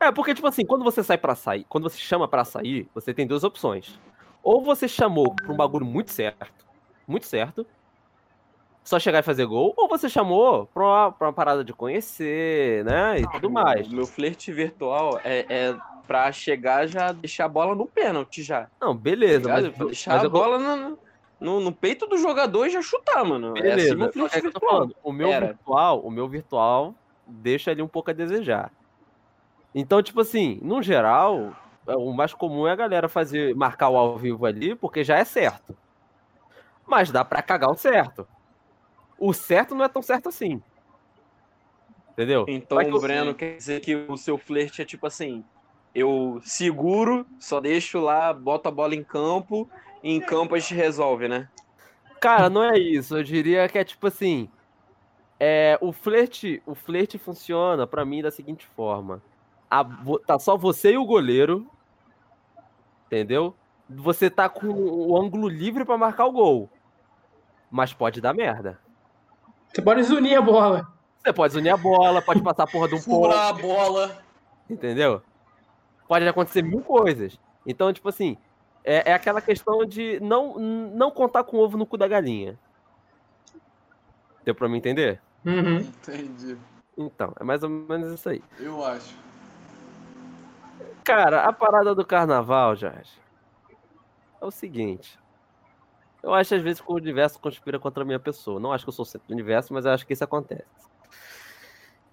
É, 0.00 0.10
porque, 0.10 0.34
tipo 0.34 0.46
assim, 0.46 0.64
quando 0.64 0.84
você 0.84 1.02
sai 1.02 1.16
para 1.16 1.34
sair, 1.34 1.64
quando 1.68 1.84
você 1.84 1.98
chama 1.98 2.26
para 2.26 2.44
sair, 2.44 2.88
você 2.92 3.14
tem 3.14 3.26
duas 3.26 3.44
opções. 3.44 3.98
Ou 4.42 4.62
você 4.62 4.86
chamou 4.86 5.34
pra 5.34 5.52
um 5.52 5.56
bagulho 5.56 5.86
muito 5.86 6.12
certo, 6.12 6.66
muito 7.06 7.26
certo, 7.26 7.66
só 8.86 9.00
chegar 9.00 9.18
e 9.18 9.22
fazer 9.22 9.44
gol, 9.46 9.74
ou 9.76 9.88
você 9.88 10.08
chamou 10.08 10.66
pra 10.66 10.82
uma, 10.84 11.12
pra 11.12 11.26
uma 11.26 11.32
parada 11.32 11.64
de 11.64 11.72
conhecer, 11.72 12.84
né? 12.84 13.18
E 13.18 13.28
tudo 13.32 13.50
mais. 13.50 13.88
O 13.88 13.94
meu 13.94 14.06
flerte 14.06 14.52
virtual 14.52 15.20
é, 15.24 15.44
é 15.48 15.76
pra 16.06 16.30
chegar 16.30 16.86
já 16.86 17.10
deixar 17.10 17.46
a 17.46 17.48
bola 17.48 17.74
no 17.74 17.84
pênalti 17.84 18.44
já. 18.44 18.68
Não, 18.80 18.96
beleza, 18.96 19.48
tá 19.48 19.54
mas. 19.54 19.88
deixar 19.88 20.14
mas 20.14 20.24
a 20.24 20.28
bola 20.28 20.58
no, 20.60 20.98
no, 21.40 21.60
no, 21.60 21.72
peito 21.72 22.06
do 22.06 22.16
jogador 22.16 22.64
e 22.64 22.70
já 22.70 22.80
chutar, 22.80 23.24
mano. 23.24 23.58
É 23.58 23.60
beleza, 23.60 24.04
é 24.04 24.06
assim 24.06 24.20
o 24.22 24.26
é 24.26 24.40
virtual. 24.40 24.90
O 25.02 25.12
meu 25.12 25.32
Era. 25.32 25.46
virtual, 25.48 26.00
o 26.02 26.10
meu 26.10 26.28
virtual 26.28 26.94
deixa 27.26 27.72
ali 27.72 27.82
um 27.82 27.88
pouco 27.88 28.12
a 28.12 28.14
desejar. 28.14 28.70
Então, 29.74 30.00
tipo 30.00 30.20
assim, 30.20 30.60
no 30.62 30.80
geral, 30.80 31.52
o 31.88 32.12
mais 32.12 32.32
comum 32.32 32.68
é 32.68 32.70
a 32.70 32.76
galera 32.76 33.08
fazer 33.08 33.52
marcar 33.56 33.88
o 33.88 33.96
ao 33.96 34.16
vivo 34.16 34.46
ali, 34.46 34.76
porque 34.76 35.02
já 35.02 35.18
é 35.18 35.24
certo. 35.24 35.76
Mas 36.86 37.10
dá 37.10 37.24
para 37.24 37.42
cagar 37.42 37.68
o 37.68 37.74
certo 37.74 38.28
o 39.18 39.32
certo 39.32 39.74
não 39.74 39.84
é 39.84 39.88
tão 39.88 40.02
certo 40.02 40.28
assim. 40.28 40.62
Entendeu? 42.12 42.46
Então, 42.48 42.78
o 42.78 43.00
Breno 43.00 43.34
quer 43.34 43.56
dizer 43.56 43.80
que 43.80 43.94
o 43.94 44.16
seu 44.16 44.38
flerte 44.38 44.80
é 44.80 44.84
tipo 44.84 45.06
assim: 45.06 45.44
eu 45.94 46.40
seguro, 46.42 47.26
só 47.38 47.60
deixo 47.60 47.98
lá, 48.00 48.32
boto 48.32 48.68
a 48.68 48.72
bola 48.72 48.94
em 48.94 49.02
campo, 49.02 49.68
e 50.02 50.12
em 50.12 50.20
campo 50.20 50.54
a 50.54 50.58
gente 50.58 50.74
resolve, 50.74 51.28
né? 51.28 51.48
Cara, 52.20 52.48
não 52.48 52.64
é 52.64 52.78
isso. 52.78 53.16
Eu 53.16 53.22
diria 53.22 53.68
que 53.68 53.78
é 53.78 53.84
tipo 53.84 54.06
assim. 54.06 54.48
É, 55.38 55.78
o 55.82 55.92
flerte, 55.92 56.62
o 56.64 56.74
flerte 56.74 57.18
funciona 57.18 57.86
para 57.86 58.04
mim 58.04 58.22
da 58.22 58.30
seguinte 58.30 58.66
forma: 58.66 59.22
a, 59.70 59.84
tá 60.26 60.38
só 60.38 60.56
você 60.56 60.92
e 60.92 60.98
o 60.98 61.04
goleiro, 61.04 61.66
entendeu? 63.06 63.54
Você 63.88 64.30
tá 64.30 64.48
com 64.48 64.68
o 64.68 65.16
ângulo 65.20 65.48
livre 65.48 65.84
para 65.84 65.98
marcar 65.98 66.24
o 66.24 66.32
gol, 66.32 66.70
mas 67.70 67.92
pode 67.92 68.20
dar 68.20 68.34
merda. 68.34 68.78
Você 69.76 69.82
pode 69.82 70.00
unir 70.10 70.36
a 70.36 70.40
bola. 70.40 70.90
Você 71.22 71.32
pode 71.34 71.58
unir 71.58 71.68
a 71.68 71.76
bola, 71.76 72.22
pode 72.22 72.42
passar 72.42 72.62
a 72.62 72.66
porra 72.66 72.88
de 72.88 72.94
um 72.94 72.98
Furar 72.98 73.48
a 73.48 73.52
bola. 73.52 74.24
Entendeu? 74.70 75.20
Pode 76.08 76.26
acontecer 76.26 76.62
mil 76.62 76.80
coisas. 76.80 77.38
Então, 77.66 77.92
tipo 77.92 78.08
assim, 78.08 78.38
é, 78.82 79.10
é 79.10 79.12
aquela 79.12 79.42
questão 79.42 79.84
de 79.84 80.18
não, 80.20 80.58
não 80.58 81.10
contar 81.10 81.44
com 81.44 81.58
o 81.58 81.60
ovo 81.60 81.76
no 81.76 81.84
cu 81.84 81.98
da 81.98 82.08
galinha. 82.08 82.58
Deu 84.46 84.54
pra 84.54 84.66
me 84.66 84.78
entender? 84.78 85.20
Uhum. 85.44 85.80
Entendi. 85.80 86.56
Então, 86.96 87.34
é 87.38 87.44
mais 87.44 87.62
ou 87.62 87.68
menos 87.68 88.14
isso 88.14 88.30
aí. 88.30 88.42
Eu 88.58 88.82
acho. 88.82 89.14
Cara, 91.04 91.42
a 91.42 91.52
parada 91.52 91.94
do 91.94 92.06
carnaval, 92.06 92.74
Jorge, 92.76 93.12
é 94.40 94.46
o 94.46 94.50
seguinte. 94.50 95.18
Eu 96.26 96.34
acho 96.34 96.56
às 96.56 96.60
vezes 96.60 96.80
que 96.80 96.90
o 96.90 96.96
universo 96.96 97.38
conspira 97.38 97.78
contra 97.78 98.02
a 98.02 98.04
minha 98.04 98.18
pessoa. 98.18 98.58
Não 98.58 98.72
acho 98.72 98.84
que 98.84 98.88
eu 98.88 98.92
sou 98.92 99.04
o 99.04 99.06
centro 99.06 99.28
do 99.28 99.32
universo, 99.32 99.72
mas 99.72 99.84
eu 99.84 99.92
acho 99.92 100.04
que 100.04 100.12
isso 100.12 100.24
acontece. 100.24 100.64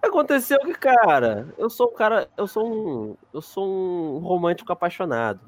Aconteceu 0.00 0.56
que, 0.60 0.72
cara, 0.72 1.52
eu 1.58 1.68
sou 1.68 1.88
um 1.88 1.94
cara, 1.94 2.30
eu 2.36 2.46
sou 2.46 2.64
um, 2.64 3.16
eu 3.32 3.42
sou 3.42 3.66
um 3.66 4.18
romântico 4.18 4.72
apaixonado. 4.72 5.40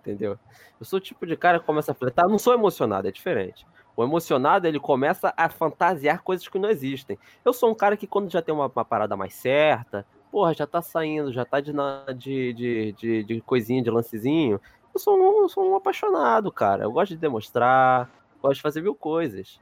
Entendeu? 0.00 0.38
Eu 0.80 0.86
sou 0.86 0.96
o 0.96 1.02
tipo 1.02 1.26
de 1.26 1.36
cara 1.36 1.60
que 1.60 1.66
começa 1.66 1.92
a 1.92 1.94
flertar, 1.94 2.26
não 2.26 2.38
sou 2.38 2.54
emocionado, 2.54 3.06
é 3.06 3.12
diferente. 3.12 3.66
O 3.94 4.02
emocionado, 4.02 4.66
ele 4.66 4.80
começa 4.80 5.34
a 5.36 5.50
fantasiar 5.50 6.22
coisas 6.22 6.48
que 6.48 6.58
não 6.58 6.70
existem. 6.70 7.18
Eu 7.44 7.52
sou 7.52 7.70
um 7.70 7.74
cara 7.74 7.94
que 7.94 8.06
quando 8.06 8.30
já 8.30 8.40
tem 8.40 8.54
uma, 8.54 8.72
uma 8.74 8.84
parada 8.86 9.18
mais 9.18 9.34
certa, 9.34 10.06
porra, 10.32 10.54
já 10.54 10.66
tá 10.66 10.80
saindo, 10.80 11.30
já 11.30 11.44
tá 11.44 11.60
de, 11.60 11.74
de, 12.14 12.54
de, 12.54 12.92
de, 12.92 13.24
de 13.24 13.40
coisinha, 13.42 13.82
de 13.82 13.90
lancezinho, 13.90 14.58
eu 14.94 15.00
sou 15.00 15.16
um, 15.16 15.42
eu 15.42 15.48
sou 15.48 15.70
um 15.70 15.76
apaixonado, 15.76 16.50
cara. 16.50 16.84
Eu 16.84 16.92
gosto 16.92 17.10
de 17.10 17.16
demonstrar, 17.16 18.10
gosto 18.40 18.56
de 18.56 18.62
fazer 18.62 18.80
mil 18.80 18.94
coisas. 18.94 19.60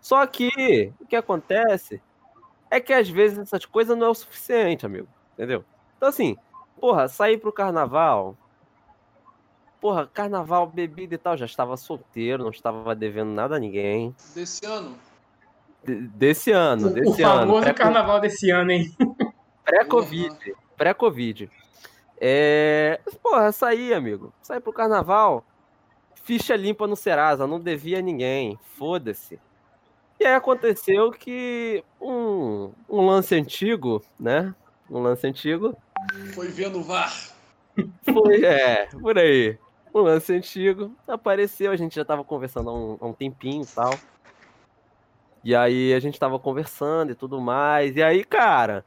Só 0.00 0.24
que 0.26 0.92
o 1.00 1.06
que 1.06 1.16
acontece 1.16 2.00
é 2.70 2.80
que 2.80 2.92
às 2.92 3.08
vezes 3.08 3.38
essas 3.38 3.64
coisas 3.64 3.96
não 3.96 4.06
é 4.06 4.10
o 4.10 4.14
suficiente, 4.14 4.86
amigo. 4.86 5.08
Entendeu? 5.34 5.64
Então, 5.96 6.08
assim, 6.08 6.36
porra, 6.80 7.08
sair 7.08 7.38
pro 7.38 7.52
carnaval. 7.52 8.36
Porra, 9.80 10.06
carnaval, 10.06 10.66
bebida 10.66 11.14
e 11.14 11.18
tal, 11.18 11.36
já 11.36 11.46
estava 11.46 11.76
solteiro, 11.76 12.42
não 12.42 12.50
estava 12.50 12.94
devendo 12.94 13.30
nada 13.30 13.56
a 13.56 13.58
ninguém. 13.58 14.14
Desse 14.34 14.64
ano? 14.64 14.96
De, 15.84 15.94
desse 16.08 16.50
ano, 16.50 16.90
desse 16.90 17.22
o 17.22 17.26
ano. 17.26 17.52
O 17.52 17.54
famoso 17.60 17.74
carnaval 17.74 18.20
desse 18.20 18.50
ano, 18.50 18.72
hein? 18.72 18.96
Pré-Covid. 19.64 20.56
Pré-Covid. 20.76 21.50
É. 22.20 23.00
Porra, 23.22 23.52
sair, 23.52 23.94
amigo. 23.94 24.32
Sair 24.42 24.60
pro 24.60 24.72
carnaval. 24.72 25.44
ficha 26.14 26.56
limpa 26.56 26.86
no 26.86 26.96
Serasa, 26.96 27.46
não 27.46 27.60
devia 27.60 27.98
a 27.98 28.02
ninguém, 28.02 28.58
foda-se. 28.76 29.38
E 30.18 30.24
aí 30.24 30.34
aconteceu 30.34 31.10
que 31.12 31.84
um, 32.00 32.72
um 32.88 33.04
lance 33.04 33.34
antigo, 33.34 34.02
né? 34.18 34.54
Um 34.90 35.00
lance 35.00 35.26
antigo. 35.26 35.76
Foi 36.34 36.48
vendo 36.48 36.78
o 36.78 36.82
VAR. 36.82 37.12
Foi, 38.02 38.44
é, 38.44 38.86
por 38.86 39.18
aí. 39.18 39.58
Um 39.94 40.00
lance 40.00 40.32
antigo 40.32 40.94
apareceu, 41.06 41.70
a 41.70 41.76
gente 41.76 41.94
já 41.96 42.04
tava 42.04 42.24
conversando 42.24 42.70
há 42.70 42.74
um, 42.74 42.98
há 43.00 43.06
um 43.06 43.12
tempinho 43.12 43.62
e 43.62 43.66
tal. 43.66 43.94
E 45.44 45.54
aí 45.54 45.94
a 45.94 46.00
gente 46.00 46.18
tava 46.18 46.38
conversando 46.38 47.12
e 47.12 47.14
tudo 47.14 47.40
mais. 47.40 47.94
E 47.96 48.02
aí, 48.02 48.24
cara, 48.24 48.84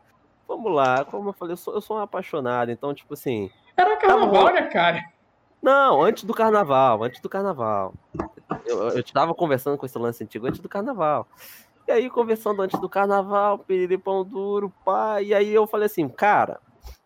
vamos 0.50 0.74
lá, 0.74 1.06
como 1.06 1.30
eu 1.30 1.34
falei, 1.34 1.54
eu 1.54 1.58
sou, 1.58 1.76
eu 1.76 1.80
sou 1.80 1.98
um 1.98 2.02
apaixonado, 2.02 2.72
então, 2.72 2.92
tipo 2.92 3.14
assim. 3.14 3.52
Era 3.78 3.96
carnaval, 3.98 4.52
né, 4.52 4.64
cara? 4.64 5.04
Não, 5.62 6.02
antes 6.02 6.24
do 6.24 6.34
carnaval, 6.34 7.04
antes 7.04 7.22
do 7.22 7.30
carnaval. 7.30 7.94
Eu, 8.66 8.90
eu 8.90 9.04
tava 9.04 9.36
conversando 9.36 9.78
com 9.78 9.86
esse 9.86 9.98
lance 9.98 10.24
antigo 10.24 10.48
antes 10.48 10.60
do 10.60 10.68
carnaval. 10.68 11.28
E 11.88 11.92
aí, 11.92 12.10
conversando 12.10 12.62
antes 12.62 12.80
do 12.80 12.90
carnaval, 12.90 13.64
pão 14.04 14.24
duro, 14.24 14.74
pá. 14.84 15.22
E 15.22 15.34
aí 15.34 15.54
eu 15.54 15.68
falei 15.68 15.86
assim, 15.86 16.08
cara, 16.10 16.60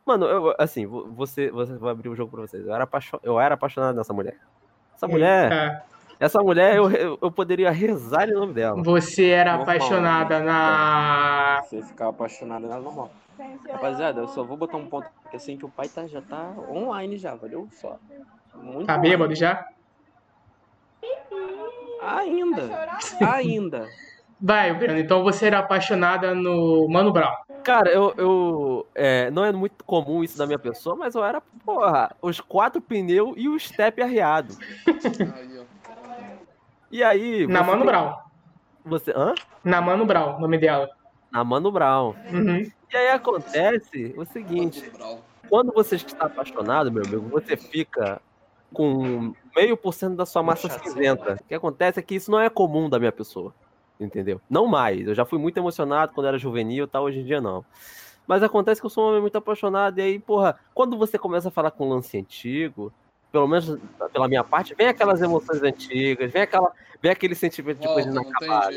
mano, 0.06 0.26
eu, 0.26 0.56
assim, 0.58 0.86
você, 0.86 1.52
você 1.52 1.74
vai 1.74 1.92
abrir 1.92 2.10
o 2.10 2.16
jogo 2.16 2.32
pra 2.32 2.42
vocês. 2.42 2.66
Eu 2.66 2.74
era, 2.74 2.86
apaixon, 2.86 3.20
eu 3.24 3.40
era 3.40 3.56
apaixonado 3.56 3.96
nessa 3.96 4.14
mulher. 4.14 4.38
Essa 4.96 5.08
mulher. 5.08 5.52
Eita. 5.52 5.94
Essa 6.20 6.42
mulher, 6.42 6.78
eu, 6.78 7.18
eu, 7.22 7.32
poderia 7.32 7.72
rezar 7.72 8.30
em 8.30 8.34
nome 8.34 8.54
dela. 8.54 8.82
Você 8.84 9.30
era 9.30 9.58
normal, 9.58 9.76
apaixonada 9.76 10.40
né? 10.40 10.46
na. 10.46 11.62
Você 11.64 11.82
ficar 11.82 12.10
apaixonada 12.10 12.68
na 12.68 12.80
normal. 12.80 13.12
Rapaziada, 13.70 14.22
eu 14.22 14.28
só 14.28 14.44
vou 14.44 14.58
botar 14.58 14.78
um 14.78 14.88
ponto 14.88 15.10
aqui 15.26 15.36
assim 15.36 15.58
que 15.58 15.66
o 15.66 15.70
pai 15.70 15.90
tá, 15.90 16.06
já 16.08 16.22
tá 16.22 16.54
online 16.70 17.18
já, 17.18 17.36
valeu? 17.36 17.68
Só. 17.72 17.98
Muito 18.56 18.88
tá 18.88 18.98
bêbado 18.98 19.34
já? 19.36 19.68
Ainda. 22.02 22.88
Ainda. 23.22 23.90
Vai, 24.40 24.74
Breno, 24.74 25.00
então 25.00 25.24
você 25.24 25.48
era 25.48 25.60
apaixonada 25.60 26.36
no 26.36 26.88
Mano 26.90 27.14
Brown. 27.14 27.34
Cara, 27.64 27.90
eu. 27.90 28.14
eu 28.18 28.88
é, 28.94 29.32
não 29.32 29.46
é 29.46 29.54
muito 29.54 29.84
comum 29.86 30.22
isso 30.22 30.38
da 30.38 30.46
minha 30.46 30.60
pessoa, 30.60 30.98
mas 30.98 31.16
eu 31.16 31.24
era, 31.24 31.42
porra, 31.66 32.14
os 32.22 32.42
quatro 32.42 32.82
pneus 32.82 33.34
e 33.38 33.48
o 33.48 33.58
step 33.58 34.02
arriado. 34.02 34.54
e 36.92 37.02
aí. 37.02 37.48
Na 37.48 37.64
Mano 37.64 37.86
Brown. 37.86 38.14
Você. 38.84 39.12
Hã? 39.12 39.34
Na 39.64 39.80
Mano 39.80 40.06
Brown, 40.06 40.40
nome 40.40 40.58
dela. 40.58 40.90
Na 41.32 41.42
Mano 41.44 41.72
Brown. 41.72 42.14
Uhum. 42.32 42.70
E 42.94 42.98
aí 42.98 43.10
acontece 43.10 44.14
o 44.16 44.24
seguinte: 44.24 44.92
quando 45.50 45.74
você 45.74 45.96
está 45.96 46.28
apaixonado, 46.28 46.92
meu 46.92 47.04
amigo, 47.04 47.28
você 47.28 47.58
fica 47.58 48.22
com 48.72 49.34
meio 49.56 49.76
por 49.76 49.94
cento 49.94 50.16
da 50.16 50.26
sua 50.26 50.44
massa 50.44 50.70
cinzenta. 50.70 51.40
O 51.42 51.44
que 51.44 51.56
acontece 51.56 52.00
é 52.00 52.04
que 52.04 52.16
isso 52.16 52.30
não 52.30 52.40
é 52.40 52.50
comum 52.50 52.88
da 52.90 53.00
minha 53.00 53.12
pessoa. 53.12 53.54
Entendeu? 54.00 54.42
Não 54.50 54.68
mais. 54.68 55.08
Eu 55.08 55.16
já 55.16 55.26
fui 55.26 55.40
muito 55.40 55.58
emocionado 55.58 56.14
quando 56.14 56.28
era 56.28 56.38
juvenil, 56.38 56.88
tal, 56.88 57.04
hoje 57.04 57.20
em 57.20 57.26
dia 57.26 57.40
não. 57.40 57.64
Mas 58.28 58.42
acontece 58.42 58.82
que 58.82 58.86
eu 58.86 58.90
sou 58.90 59.06
um 59.06 59.10
homem 59.10 59.22
muito 59.22 59.38
apaixonado, 59.38 60.00
e 60.00 60.02
aí, 60.02 60.20
porra, 60.20 60.58
quando 60.74 60.98
você 60.98 61.18
começa 61.18 61.50
a 61.50 61.52
falar 61.52 61.72
com 61.72 61.86
um 61.86 61.90
lance 61.90 62.18
antigo, 62.18 62.92
pelo 63.32 63.48
menos 63.48 63.78
pela 64.12 64.28
minha 64.28 64.44
parte, 64.44 64.74
vem 64.76 64.88
aquelas 64.88 65.22
emoções 65.22 65.62
antigas, 65.62 66.32
vem, 66.32 66.42
aquela, 66.42 66.72
vem 67.02 67.12
aquele 67.12 67.36
sentimento 67.36 67.80
de 67.80 67.88
coisa 67.88 68.10
inacabada. 68.10 68.76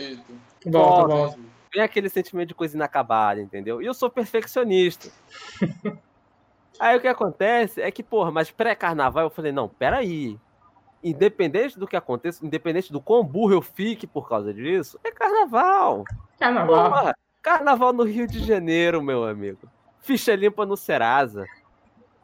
Volta, 0.67 1.15
volta. 1.15 1.39
Vem 1.73 1.83
aquele 1.83 2.09
sentimento 2.09 2.49
de 2.49 2.55
coisa 2.55 2.77
inacabada, 2.77 3.41
entendeu? 3.41 3.83
E 3.83 3.87
eu 3.87 3.95
sou 3.95 4.11
perfeccionista. 4.11 5.11
Aí 6.79 6.97
o 6.97 7.01
que 7.01 7.09
acontece 7.09 7.81
é 7.81 7.91
que, 7.91 8.03
porra, 8.03 8.31
mas 8.31 8.51
pré-carnaval 8.51 9.25
eu 9.25 9.31
falei, 9.31 9.53
não, 9.53 9.69
peraí. 9.69 10.39
Independente 11.03 11.79
do 11.79 11.87
que 11.87 11.97
aconteça, 11.97 12.45
independente 12.45 12.93
do 12.93 13.01
quão 13.01 13.25
burro 13.25 13.53
eu 13.53 13.63
fique 13.63 14.07
por 14.07 14.29
causa 14.29 14.53
disso, 14.53 14.99
é 15.05 15.11
carnaval. 15.11 16.05
Carnaval. 16.39 16.91
Porra, 16.91 17.15
carnaval 17.43 17.93
no 17.93 18.03
Rio 18.03 18.27
de 18.27 18.41
Janeiro, 18.41 19.03
meu 19.03 19.25
amigo. 19.25 19.71
Ficha 20.01 20.35
limpa 20.35 20.67
no 20.67 20.77
Serasa. 20.77 21.47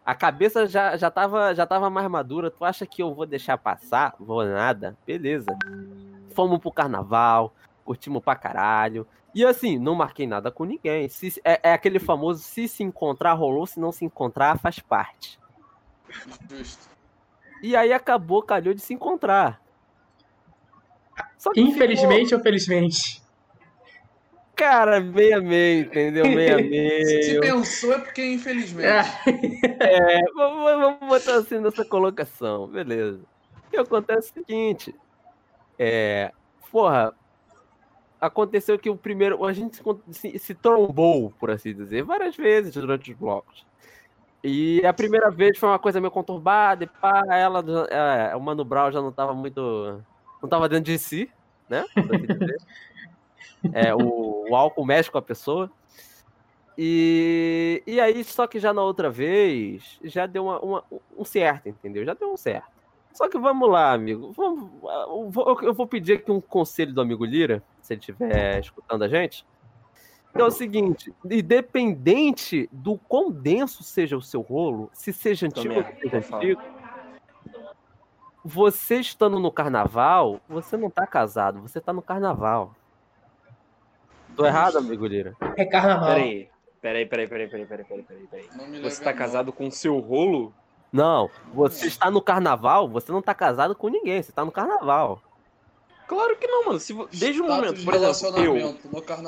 A 0.05 0.15
cabeça 0.15 0.67
já, 0.67 0.97
já, 0.97 1.11
tava, 1.11 1.55
já 1.55 1.65
tava 1.65 1.89
mais 1.89 2.09
madura. 2.09 2.51
Tu 2.51 2.65
acha 2.65 2.85
que 2.85 3.03
eu 3.03 3.15
vou 3.15 3.25
deixar 3.25 3.57
passar? 3.57 4.15
Vou 4.19 4.45
nada. 4.45 4.97
Beleza. 5.07 5.47
Fomos 6.35 6.59
pro 6.59 6.73
carnaval, 6.73 7.55
curtimos 7.85 8.23
pra 8.23 8.35
caralho. 8.35 9.07
E 9.35 9.45
assim, 9.45 9.79
não 9.79 9.95
marquei 9.95 10.27
nada 10.27 10.51
com 10.51 10.65
ninguém. 10.65 11.09
Se, 11.09 11.41
é, 11.45 11.71
é, 11.71 11.73
aquele 11.73 11.99
famoso 11.99 12.43
se 12.43 12.69
se 12.69 12.83
encontrar, 12.83 13.33
rolou, 13.33 13.67
se 13.67 13.81
não 13.81 13.91
se 13.91 14.05
encontrar, 14.05 14.59
faz 14.59 14.79
parte. 14.79 15.39
Justo. 16.51 16.91
E 17.63 17.75
aí 17.77 17.93
acabou, 17.93 18.43
calhou 18.43 18.75
de 18.75 18.83
se 18.83 18.93
encontrar. 18.93 19.63
Infelizmente 21.57 22.25
ficou... 22.25 22.39
ou 22.39 22.45
felizmente? 22.45 23.23
Cara, 24.55 25.01
meia 25.01 25.41
meia, 25.41 25.81
entendeu? 25.81 26.25
Meia 26.29 26.57
meia. 26.57 27.23
Se 27.23 27.41
pensou 27.41 27.93
é 27.95 27.99
porque 27.99 28.25
infelizmente. 28.25 28.87
É, 29.81 30.19
é 30.19 30.21
vamos, 30.35 30.65
vamos 30.65 31.09
botar 31.09 31.37
assim 31.37 31.59
nessa 31.59 31.85
colocação, 31.85 32.67
beleza. 32.69 33.21
O 33.67 33.71
que 33.71 33.77
acontece 33.79 34.33
é 34.37 34.41
o 34.41 34.45
seguinte, 34.45 34.95
é, 35.79 36.33
porra, 36.71 37.15
aconteceu 38.23 38.79
que 38.79 38.89
o 38.89 38.97
primeiro. 38.97 39.45
A 39.45 39.53
gente 39.53 39.83
se, 40.11 40.39
se 40.39 40.55
trombou, 40.55 41.33
por 41.41 41.51
assim 41.51 41.75
dizer, 41.75 42.05
várias 42.05 42.37
vezes 42.37 42.73
durante 42.73 43.11
os 43.11 43.19
blocos. 43.19 43.67
E 44.45 44.85
a 44.87 44.93
primeira 44.93 45.31
vez 45.31 45.59
foi 45.59 45.69
uma 45.69 45.79
coisa 45.79 46.01
meio 46.01 46.11
conturbada, 46.11 46.85
e 46.85 46.87
pá, 46.87 47.23
ela, 47.31 47.65
é, 47.91 48.35
o 48.35 48.41
Mano 48.41 48.65
Brown 48.65 48.91
já 48.93 49.03
não 49.03 49.13
tava 49.13 49.35
muito. 49.35 50.01
não 50.41 50.49
tava 50.49 50.69
dentro 50.69 50.93
de 50.93 50.99
si, 50.99 51.31
né? 51.69 51.85
Assim 51.97 53.71
é, 53.75 53.95
o, 53.95 54.47
o, 54.51 54.57
álcool 54.57 54.87
mexe 54.87 55.11
com 55.11 55.19
a 55.19 55.23
pessoa. 55.23 55.71
E, 56.77 57.83
e 57.87 58.01
aí, 58.01 58.25
só 58.25 58.47
que 58.47 58.59
já 58.59 58.73
na 58.73 58.83
outra 58.83 59.11
vez, 59.11 60.01
já 60.03 60.27
deu 60.27 60.45
uma, 60.45 60.59
uma, 60.61 60.85
um 61.17 61.25
certo, 61.25 61.69
entendeu? 61.69 62.05
Já 62.05 62.15
deu 62.15 62.33
um 62.33 62.37
certo. 62.37 62.72
Só 63.13 63.29
que 63.29 63.39
vamos 63.39 63.71
lá, 63.71 63.93
amigo. 63.93 64.33
Vamos, 64.33 64.71
eu 65.63 65.75
vou 65.75 65.87
pedir 65.87 66.15
aqui 66.15 66.31
um 66.31 66.41
conselho 66.41 66.93
do 66.93 67.01
amigo 67.01 67.25
Lira, 67.25 67.63
se 67.81 67.93
ele 67.93 68.01
estiver 68.01 68.61
escutando 68.61 69.03
a 69.03 69.09
gente. 69.09 69.47
é 70.35 70.43
o 70.43 70.51
seguinte: 70.51 71.13
independente 71.31 72.69
do 72.73 72.97
quão 72.97 73.31
denso 73.31 73.83
seja 73.83 74.17
o 74.17 74.23
seu 74.23 74.41
rolo, 74.41 74.91
se 74.93 75.13
seja 75.13 75.47
antigo 75.47 75.75
ou 75.75 75.85
seja 75.85 76.17
antigo, 76.17 76.63
você 78.45 78.97
estando 78.97 79.39
no 79.39 79.53
carnaval, 79.53 80.41
você 80.49 80.77
não 80.77 80.91
tá 80.91 81.07
casado, 81.07 81.61
você 81.61 81.81
tá 81.81 81.93
no 81.93 82.03
carnaval. 82.03 82.75
Tô 84.35 84.47
errado, 84.47 84.79
amigo 84.79 85.07
Lira? 85.07 85.37
É 85.57 85.67
carnaval. 85.67 86.15
Peraí, 86.15 86.49
peraí, 86.81 87.07
peraí, 87.07 87.29
peraí, 87.29 87.49
peraí, 87.49 87.67
peraí, 87.67 88.03
peraí, 88.03 88.27
peraí. 88.27 88.81
Você 88.81 89.05
tá 89.05 89.13
casado 89.13 89.53
com 89.53 89.67
o 89.67 89.71
seu 89.71 89.99
rolo? 89.99 90.55
Não, 90.93 91.31
você 91.55 91.87
está 91.87 92.11
no 92.11 92.21
carnaval, 92.21 92.87
você 92.87 93.11
não 93.11 93.21
está 93.21 93.35
casado 93.35 93.75
com 93.75 93.89
ninguém, 93.89 94.23
você 94.23 94.31
está 94.31 94.45
no 94.45 94.53
carnaval. 94.53 95.23
Claro 96.07 96.37
que 96.37 96.47
não, 96.47 96.67
mano. 96.67 96.79
Se, 96.79 96.95
desde 97.15 97.41
o 97.41 97.47
momento, 97.47 97.83
por 97.83 97.95
exemplo, 97.95 98.39
eu, 98.39 98.57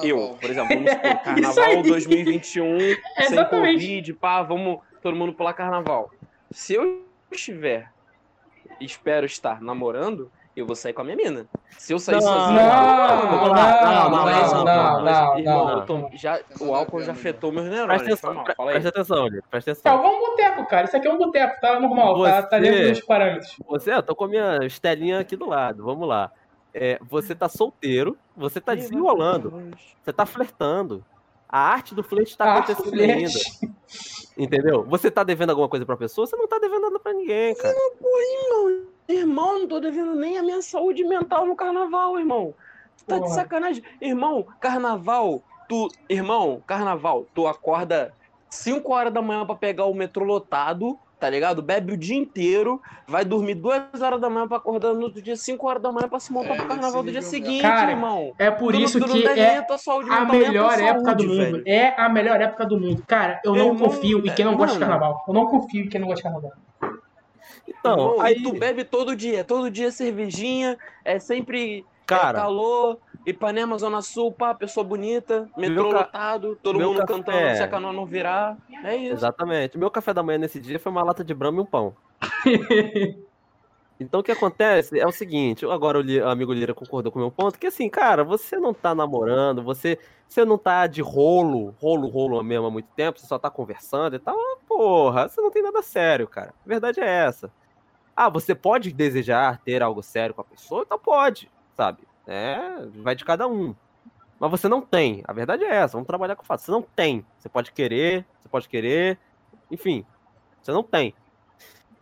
eu, 0.03 0.37
por 0.39 0.51
exemplo, 0.51 0.69
vamos 0.75 0.91
supor, 0.93 1.23
carnaval 1.23 1.83
2021, 1.83 2.79
sem 3.29 3.49
Covid, 3.49 4.13
pá, 4.15 4.43
vamos 4.43 4.81
todo 5.01 5.17
mundo 5.17 5.33
pular 5.33 5.55
carnaval. 5.55 6.11
Se 6.51 6.75
eu 6.75 7.07
estiver, 7.33 7.91
espero 8.79 9.25
estar 9.25 9.63
namorando, 9.63 10.31
eu 10.61 10.67
vou 10.67 10.77
sair 10.77 10.93
com 10.93 11.01
a 11.01 11.05
minha 11.05 11.17
mina. 11.17 11.47
Se 11.79 11.93
eu 11.93 11.99
sair 11.99 12.23
sozinho, 12.23 12.57
não, 12.57 12.97
não, 12.97 14.11
não, 14.11 14.65
não, 14.65 15.05
não, 15.05 15.39
irmão, 15.39 15.85
tô, 15.85 16.11
já, 16.15 16.41
o 16.61 16.73
álcool 16.75 17.03
já 17.03 17.13
afetou 17.13 17.51
meus 17.51 17.67
neurônios. 17.67 18.05
Presta 18.05 18.29
atenção, 18.29 18.45
presta 18.45 18.89
atenção, 18.89 19.29
presta 19.51 19.71
atenção. 19.73 19.83
Tá, 19.83 19.97
vamos 19.97 20.17
um 20.17 20.31
boteco, 20.31 20.67
cara. 20.67 20.87
Isso 20.87 20.97
aqui 20.97 21.09
é 21.09 21.13
um 21.13 21.19
boteco, 21.19 21.61
tá 21.61 21.81
normal, 21.81 22.17
você, 22.17 22.31
tá, 22.31 22.43
tá 22.43 22.59
dentro 22.59 22.91
dos 22.91 23.01
parâmetros. 23.01 23.57
Você, 23.67 23.93
eu 23.93 24.03
tô 24.03 24.15
com 24.15 24.25
a 24.25 24.29
minha 24.29 24.59
estelinha 24.65 25.19
aqui 25.19 25.37
do 25.37 25.49
lado, 25.49 25.83
vamos 25.83 26.07
lá. 26.07 26.31
É, 26.73 26.99
você 27.03 27.35
tá 27.35 27.49
solteiro, 27.49 28.17
você 28.37 28.61
tá 28.61 28.75
desenrolando, 28.75 29.71
você 30.03 30.13
tá 30.13 30.25
flertando. 30.25 31.05
A 31.49 31.59
arte 31.59 31.95
do 31.95 32.03
flerte 32.03 32.37
tá 32.37 32.55
acontecendo 32.55 33.01
ainda. 33.01 33.31
Entendeu? 34.37 34.85
Você 34.85 35.09
tá 35.09 35.23
devendo 35.23 35.51
alguma 35.51 35.69
coisa 35.69 35.87
pra 35.87 35.97
pessoa, 35.97 36.27
você 36.27 36.37
não 36.37 36.49
tá 36.49 36.59
devendo 36.59 36.83
nada 36.83 36.99
pra 36.99 37.13
ninguém, 37.13 37.55
cara. 37.55 37.73
Não, 37.73 37.97
porra, 37.97 38.23
irmão. 38.23 38.94
Irmão, 39.09 39.61
não 39.61 39.69
tô 39.69 39.81
devendo 39.81 40.15
nem 40.15 40.39
a 40.39 40.43
minha 40.43 40.63
saúde 40.63 41.05
mental 41.05 41.47
no 41.47 41.55
carnaval, 41.55 42.19
irmão. 42.19 42.55
Tu 42.97 43.05
tá 43.05 43.17
porra. 43.17 43.29
de 43.29 43.35
sacanagem. 43.35 43.85
Irmão, 44.01 44.47
carnaval, 44.61 45.43
tu. 45.69 45.89
Irmão, 46.09 46.63
carnaval, 46.67 47.27
tu 47.35 47.47
acorda 47.47 48.13
5 48.49 48.93
horas 48.93 49.13
da 49.13 49.21
manhã 49.21 49.45
para 49.45 49.57
pegar 49.57 49.85
o 49.85 49.95
metrô 49.95 50.25
lotado, 50.25 50.99
tá 51.19 51.29
ligado? 51.29 51.61
Bebe 51.61 51.93
o 51.93 51.97
dia 51.97 52.17
inteiro, 52.17 52.81
vai 53.07 53.25
dormir 53.25 53.57
2 53.57 54.01
horas 54.01 54.21
da 54.21 54.31
manhã 54.31 54.49
pra 54.49 54.57
acordar 54.57 54.95
no 54.95 55.03
outro 55.03 55.21
dia, 55.21 55.37
5 55.37 55.67
horas 55.67 55.83
da 55.83 55.93
manhã 55.93 56.09
pra 56.09 56.21
se 56.21 56.33
montar 56.33 56.55
é, 56.55 56.57
pro 56.57 56.69
carnaval 56.69 57.03
do 57.03 57.11
dia 57.11 57.23
seguinte, 57.23 57.63
Cara, 57.63 57.91
irmão. 57.91 58.33
É 58.39 58.51
por 58.51 58.73
tu, 58.73 58.81
isso 58.81 59.01
tu 59.01 59.07
que 59.07 59.27
é 59.27 59.59
a, 59.59 59.79
saúde, 59.79 60.11
a 60.11 60.25
melhor 60.25 60.79
época 60.79 61.15
do 61.15 61.25
mundo. 61.25 61.37
Velho. 61.37 61.65
É 61.67 62.01
a 62.01 62.09
melhor 62.09 62.41
época 62.41 62.65
do 62.65 62.81
mundo. 62.81 63.03
Cara, 63.07 63.41
eu 63.45 63.55
não 63.55 63.67
irmão, 63.69 63.89
confio 63.89 64.19
em 64.19 64.35
quem 64.35 64.45
não 64.45 64.57
gosta 64.57 64.75
de 64.75 64.81
carnaval. 64.81 65.25
Eu 65.27 65.35
não 65.35 65.47
confio 65.47 65.85
em 65.85 65.89
quem 65.89 66.01
não 66.01 66.09
gosta 66.09 66.23
de 66.23 66.23
carnaval. 66.23 66.53
Então, 67.67 67.93
Irmão, 67.93 68.21
aí 68.21 68.43
tu 68.43 68.53
bebe 68.53 68.85
todo 68.85 69.17
dia, 69.17 69.43
todo 69.45 69.71
dia 69.71 69.91
cervejinha, 69.91 70.79
é 71.05 71.19
sempre 71.19 71.85
Cara, 72.07 72.39
é 72.39 72.43
calor, 72.43 72.99
Ipanema, 73.27 73.79
Zona 73.79 74.03
Sul, 74.03 74.33
pá, 74.33 74.55
pessoa 74.55 74.85
bonita, 74.85 75.49
metrô 75.57 75.85
Meu 75.85 75.91
ca- 75.91 75.99
lotado, 76.01 76.57
todo 76.63 76.79
meu 76.79 76.89
mundo 76.89 76.99
café- 76.99 77.13
cantando 77.15 77.57
se 77.57 77.63
a 77.63 77.69
canoa 77.69 77.93
não 77.93 78.05
virar. 78.05 78.57
É 78.85 78.95
isso. 78.97 79.15
Exatamente. 79.15 79.79
Meu 79.79 79.91
café 79.91 80.13
da 80.13 80.23
manhã 80.23 80.39
nesse 80.39 80.61
dia 80.61 80.79
foi 80.79 80.93
uma 80.93 81.03
lata 81.03 81.25
de 81.25 81.33
brama 81.33 81.59
e 81.59 81.63
um 81.63 81.67
pão. 81.67 81.95
Então 83.99 84.21
o 84.21 84.23
que 84.23 84.33
acontece 84.33 84.99
é 84.99 85.07
o 85.07 85.13
seguinte, 85.13 85.65
agora 85.67 85.99
o, 85.99 86.29
amigo 86.29 86.53
Lira 86.53 86.75
concordou 86.75 87.13
com 87.13 87.19
o 87.19 87.23
meu 87.23 87.31
ponto, 87.31 87.59
que 87.59 87.69
assim, 87.69 87.89
cara, 87.89 88.25
você 88.25 88.57
não 88.57 88.75
tá 88.75 88.95
namorando, 88.95 89.63
você, 89.63 89.99
você 90.29 90.45
não 90.45 90.59
tá 90.59 90.87
de 90.87 91.01
rolo, 91.01 91.75
rolo, 91.81 92.09
rolo 92.09 92.43
mesmo 92.43 92.67
há 92.67 92.71
muito 92.71 92.89
tempo, 92.97 93.21
você 93.21 93.27
só 93.27 93.39
tá 93.39 93.49
conversando 93.49 94.17
e 94.17 94.19
tal, 94.19 94.37
ah, 94.37 94.57
porra, 94.67 95.29
você 95.29 95.41
não 95.41 95.51
tem 95.51 95.63
nada 95.63 95.81
sério, 95.81 96.27
cara. 96.27 96.53
A 96.65 96.69
verdade 96.69 97.01
é 97.01 97.07
essa. 97.07 97.53
Ah, 98.17 98.29
você 98.29 98.55
pode 98.55 98.93
desejar 98.93 99.61
ter 99.65 99.83
algo 99.83 100.03
sério 100.03 100.35
com 100.35 100.41
a 100.41 100.45
pessoa? 100.45 100.83
Então 100.83 100.99
pode, 100.99 101.51
sabe? 101.77 102.03
É, 102.27 102.59
vai 102.97 103.15
de 103.15 103.25
cada 103.25 103.47
um. 103.47 103.75
Mas 104.39 104.51
você 104.51 104.69
não 104.69 104.81
tem. 104.81 105.23
A 105.27 105.33
verdade 105.33 105.65
é 105.65 105.75
essa. 105.75 105.93
Vamos 105.93 106.07
trabalhar 106.07 106.37
com 106.37 106.43
o 106.43 106.47
fato. 106.47 106.61
Você 106.61 106.71
não 106.71 106.83
tem. 106.83 107.25
Você 107.39 107.49
pode 107.49 107.73
querer, 107.73 108.27
você 108.41 108.49
pode 108.49 108.69
querer. 108.69 109.19
Enfim, 109.71 110.05
você 110.63 110.73
não 110.73 110.83
tem. 110.83 111.15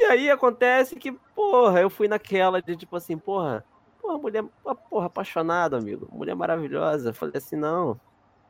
E 0.02 0.04
aí 0.04 0.28
acontece 0.28 0.96
que, 0.96 1.12
porra, 1.32 1.80
eu 1.80 1.88
fui 1.88 2.08
naquela 2.08 2.60
de 2.60 2.74
tipo 2.74 2.96
assim, 2.96 3.16
porra, 3.16 3.64
porra, 4.00 4.18
mulher, 4.18 4.44
porra, 4.90 5.06
apaixonada, 5.06 5.78
amigo. 5.78 6.08
Mulher 6.10 6.34
maravilhosa. 6.34 7.12
Falei 7.12 7.36
assim, 7.36 7.54
não. 7.54 8.00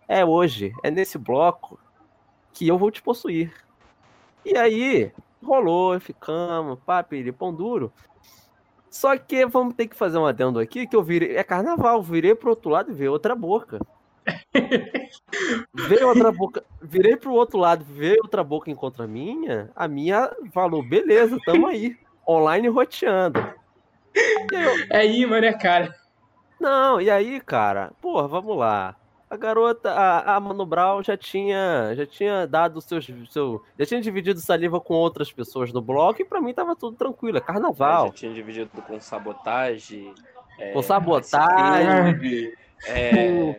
É 0.08 0.24
hoje, 0.24 0.72
é 0.82 0.90
nesse 0.90 1.18
bloco 1.18 1.78
que 2.54 2.66
eu 2.66 2.78
vou 2.78 2.90
te 2.90 3.02
possuir. 3.02 3.52
E 4.46 4.56
aí, 4.56 5.12
rolou, 5.44 6.00
ficamos, 6.00 6.78
pá, 6.86 7.04
pão 7.38 7.52
duro. 7.52 7.92
Só 8.88 9.14
que 9.18 9.44
vamos 9.44 9.74
ter 9.74 9.88
que 9.88 9.94
fazer 9.94 10.16
um 10.16 10.24
adendo 10.24 10.58
aqui, 10.58 10.86
que 10.86 10.96
eu 10.96 11.02
virei. 11.02 11.36
É 11.36 11.44
carnaval, 11.44 12.02
virei 12.02 12.34
pro 12.34 12.48
outro 12.48 12.70
lado 12.70 12.90
e 12.90 12.94
veio 12.94 13.12
outra 13.12 13.34
boca. 13.36 13.78
Veio 15.74 16.08
outra 16.08 16.30
boca. 16.32 16.64
Virei 16.80 17.16
pro 17.16 17.32
outro 17.32 17.58
lado, 17.58 17.84
veio 17.84 18.18
outra 18.22 18.42
boca 18.44 18.70
em 18.70 18.74
contra 18.74 19.04
a 19.04 19.08
minha. 19.08 19.70
A 19.74 19.88
minha 19.88 20.30
falou, 20.52 20.82
beleza, 20.82 21.38
tamo 21.44 21.66
aí. 21.66 21.96
Online 22.28 22.68
roteando. 22.68 23.38
Aí 24.52 24.64
eu, 24.64 24.86
É 24.90 25.06
imã, 25.06 25.40
né, 25.40 25.52
cara? 25.52 25.94
não, 26.60 27.00
e 27.00 27.10
aí, 27.10 27.40
cara, 27.40 27.90
porra, 28.00 28.28
vamos 28.28 28.56
lá. 28.56 28.94
A 29.28 29.36
garota, 29.36 29.90
a, 29.90 30.36
a 30.36 30.40
Mano 30.40 30.64
Brown 30.66 31.02
já 31.02 31.16
tinha, 31.16 31.92
já 31.96 32.04
tinha 32.06 32.46
dado 32.46 32.80
seus, 32.82 33.10
seu, 33.30 33.62
já 33.78 33.86
tinha 33.86 34.00
dividido 34.00 34.38
saliva 34.38 34.78
com 34.78 34.92
outras 34.94 35.32
pessoas 35.32 35.72
no 35.72 35.80
bloco 35.80 36.20
e 36.20 36.24
pra 36.24 36.40
mim 36.40 36.52
tava 36.52 36.76
tudo 36.76 36.96
tranquilo, 36.96 37.38
é 37.38 37.40
Já 37.40 37.46
carnaval. 37.46 38.12
tinha 38.12 38.32
dividido 38.32 38.70
com 38.86 39.00
sabotagem. 39.00 40.12
é, 40.58 40.72
Com 40.72 40.82
sabotagem, 40.82 42.52
é, 42.86 43.54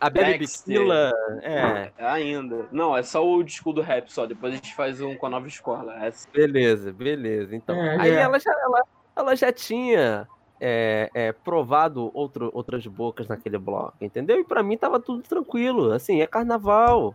a 0.00 0.08
Baby. 0.08 0.38
Bikila, 0.38 1.12
é, 1.42 1.92
ainda. 1.98 2.68
Não, 2.70 2.96
é 2.96 3.02
só 3.02 3.26
o 3.26 3.42
disco 3.42 3.72
do 3.72 3.80
rap 3.80 4.12
só. 4.12 4.26
Depois 4.26 4.52
a 4.52 4.56
gente 4.56 4.74
faz 4.74 5.00
um 5.00 5.16
com 5.16 5.26
a 5.26 5.30
nova 5.30 5.48
escola. 5.48 5.94
É 6.06 6.12
beleza, 6.32 6.92
beleza. 6.92 7.56
Então, 7.56 7.74
É, 7.74 8.00
aí 8.00 8.10
é. 8.10 8.20
ela 8.20 8.38
já, 8.38 8.52
ela, 8.52 8.82
ela 9.16 9.36
já 9.36 9.52
tinha 9.52 10.28
é, 10.60 11.10
é, 11.14 11.32
provado 11.32 12.10
outro, 12.14 12.50
outras 12.52 12.86
bocas 12.86 13.26
naquele 13.26 13.58
bloco, 13.58 13.96
entendeu? 14.00 14.38
E 14.40 14.44
pra 14.44 14.62
mim 14.62 14.76
tava 14.76 15.00
tudo 15.00 15.22
tranquilo, 15.22 15.92
assim, 15.92 16.20
é 16.20 16.26
carnaval, 16.26 17.14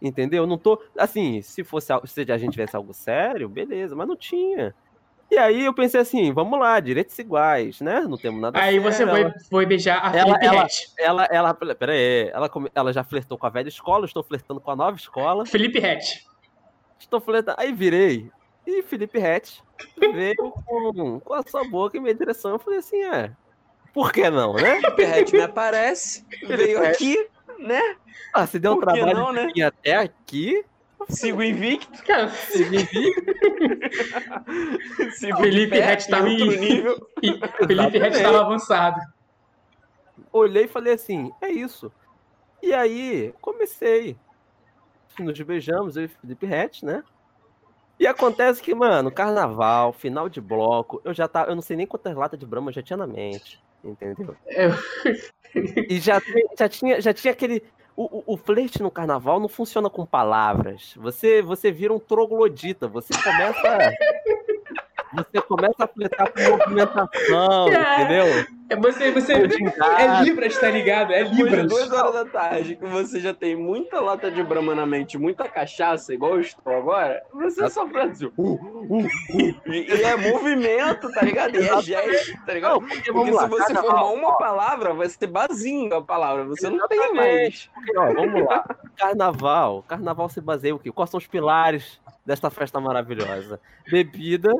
entendeu? 0.00 0.46
Não 0.46 0.58
tô, 0.58 0.80
assim, 0.96 1.40
se 1.42 1.64
fosse, 1.64 1.92
se 2.06 2.32
a 2.32 2.38
gente 2.38 2.52
tivesse 2.52 2.76
algo 2.76 2.92
sério, 2.92 3.48
beleza, 3.48 3.94
mas 3.94 4.08
não 4.08 4.16
tinha. 4.16 4.74
E 5.30 5.36
aí 5.38 5.64
eu 5.64 5.74
pensei 5.74 6.00
assim, 6.00 6.32
vamos 6.32 6.58
lá, 6.58 6.78
direitos 6.80 7.18
iguais, 7.18 7.80
né? 7.80 8.00
Não 8.00 8.16
temos 8.16 8.40
nada 8.40 8.58
Aí 8.60 8.78
você 8.78 8.98
sério, 8.98 9.12
foi, 9.12 9.20
ela- 9.22 9.34
foi 9.50 9.66
beijar 9.66 9.98
a 10.04 10.16
Ela- 10.16 10.26
Felipe 10.38 10.46
ela- 10.46 10.62
Hatch. 10.62 10.80
Ela, 10.98 11.24
ela, 11.30 11.54
pera 11.54 11.92
aí, 11.92 12.30
ela, 12.32 12.50
ela 12.74 12.92
já 12.92 13.02
flertou 13.02 13.36
com 13.36 13.46
a 13.46 13.50
velha 13.50 13.68
escola, 13.68 14.04
estou 14.04 14.22
flertando 14.22 14.60
com 14.60 14.70
a 14.70 14.76
nova 14.76 14.96
escola. 14.96 15.44
Felipe 15.46 15.84
Hatch. 15.84 16.24
Estou 16.98 17.20
flertando. 17.20 17.56
Aí 17.58 17.72
virei. 17.72 18.30
E 18.66 18.82
Felipe 18.82 19.18
Hatch 19.22 19.58
veio 19.98 20.36
com, 20.36 21.20
com 21.20 21.34
a 21.34 21.42
sua 21.42 21.64
boca 21.68 21.96
em 21.96 22.00
minha 22.00 22.14
direção. 22.14 22.52
Eu 22.52 22.58
falei 22.58 22.78
assim, 22.78 23.02
é. 23.02 23.30
Por 23.92 24.12
que 24.12 24.28
não, 24.30 24.54
né? 24.54 24.80
Perret 24.96 25.32
me 25.32 25.42
aparece, 25.42 26.24
veio 26.46 26.84
aqui, 26.84 27.28
né? 27.58 27.80
Ah, 28.32 28.46
se 28.46 28.58
deu 28.58 28.72
um 28.72 28.80
trabalho 28.80 29.14
não, 29.14 29.32
né? 29.32 29.48
até 29.64 29.96
aqui. 29.96 30.64
Sigo 31.08 31.42
invicto, 31.42 32.02
Cara, 32.04 32.28
sigo 32.30 32.70
Felipe 35.38 35.76
em 35.76 35.80
pé, 35.80 35.92
Hatch 35.92 36.06
tá 36.06 36.20
em 36.20 36.42
outro 36.42 36.60
nível. 36.60 37.08
e 37.22 37.38
Felipe 37.66 37.98
Hatch 37.98 38.22
tava 38.22 38.40
avançado. 38.40 39.00
Olhei 40.32 40.64
e 40.64 40.68
falei 40.68 40.94
assim, 40.94 41.32
é 41.40 41.48
isso. 41.50 41.92
E 42.62 42.72
aí, 42.72 43.32
comecei. 43.40 44.16
Nos 45.18 45.40
beijamos, 45.40 45.96
eu 45.96 46.04
e 46.04 46.08
Felipe 46.08 46.52
Hatch, 46.52 46.82
né? 46.82 47.04
E 47.98 48.06
acontece 48.06 48.60
que, 48.60 48.74
mano, 48.74 49.10
carnaval, 49.10 49.92
final 49.92 50.28
de 50.28 50.40
bloco, 50.40 51.00
eu 51.04 51.14
já 51.14 51.28
tava. 51.28 51.50
Eu 51.50 51.54
não 51.54 51.62
sei 51.62 51.76
nem 51.76 51.86
quantas 51.86 52.16
latas 52.16 52.38
de 52.38 52.44
Brahma 52.44 52.70
eu 52.70 52.74
já 52.74 52.82
tinha 52.82 52.96
na 52.96 53.06
mente. 53.06 53.62
Entendeu? 53.84 54.34
É. 54.46 54.68
E 55.88 56.00
já, 56.00 56.20
já, 56.58 56.68
tinha, 56.68 57.00
já 57.00 57.12
tinha 57.14 57.32
aquele. 57.32 57.62
O, 57.96 58.18
o, 58.18 58.34
o 58.34 58.36
flerte 58.36 58.82
no 58.82 58.90
carnaval 58.90 59.38
não 59.38 59.48
funciona 59.48 59.88
com 59.88 60.04
palavras. 60.04 60.94
Você, 60.96 61.40
você 61.40 61.70
vira 61.70 61.92
um 61.92 61.98
troglodita. 61.98 62.88
Você 62.88 63.12
começa. 63.22 63.94
Você 65.16 65.42
começa 65.42 65.84
a 65.84 65.86
flertar 65.86 66.32
com 66.32 66.40
movimentação, 66.50 67.68
É. 67.68 68.02
entendeu? 68.02 68.46
É 68.70 68.76
você, 68.76 69.10
você 69.10 69.34
é 69.34 69.48
gingado. 69.48 70.24
Libras, 70.24 70.58
tá 70.58 70.70
ligado? 70.70 71.12
É 71.12 71.24
Depois 71.24 71.36
de 71.36 71.42
Libras. 71.42 71.68
duas 71.68 71.92
horas 71.92 72.14
da 72.14 72.24
tarde, 72.24 72.76
que 72.76 72.86
você 72.86 73.20
já 73.20 73.34
tem 73.34 73.54
muita 73.54 74.00
lata 74.00 74.30
de 74.30 74.42
brama 74.42 74.74
na 74.74 74.86
mente, 74.86 75.18
muita 75.18 75.46
cachaça, 75.46 76.14
igual 76.14 76.32
eu 76.34 76.40
estou 76.40 76.74
agora, 76.74 77.22
você 77.32 77.68
só 77.68 77.86
faz 77.88 78.12
assim, 78.12 78.32
uh, 78.36 78.52
uh, 78.52 79.04
uh, 79.04 79.08
e, 79.66 79.86
e 79.86 80.02
é 80.02 80.16
movimento, 80.16 81.12
tá 81.12 81.22
ligado? 81.22 81.54
E 81.56 81.68
é 81.68 81.82
gesto, 81.82 82.44
tá 82.46 82.54
ligado? 82.54 82.72
Não, 82.72 82.80
porque 82.88 83.12
Porque 83.12 83.32
se 83.32 83.46
você 83.48 83.74
formar 83.74 84.10
uma 84.12 84.36
palavra, 84.38 84.94
vai 84.94 85.08
ser 85.10 85.26
basinho 85.26 85.94
a 85.94 86.02
palavra, 86.02 86.44
você 86.44 86.70
não 86.70 86.88
tem 86.88 87.12
mais. 87.14 87.68
Porque, 87.74 87.98
ó, 87.98 88.12
vamos 88.14 88.44
lá. 88.46 88.64
Carnaval. 88.96 89.84
Carnaval 89.86 90.28
se 90.30 90.40
baseia 90.40 90.74
o 90.74 90.78
quê? 90.78 90.90
Quais 90.90 91.10
são 91.10 91.18
os 91.18 91.26
pilares 91.26 92.00
desta 92.24 92.48
festa 92.50 92.80
maravilhosa? 92.80 93.60
Bebida, 93.90 94.50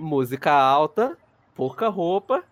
música 0.00 0.52
alta, 0.52 1.16
pouca 1.54 1.88
roupa 1.88 2.42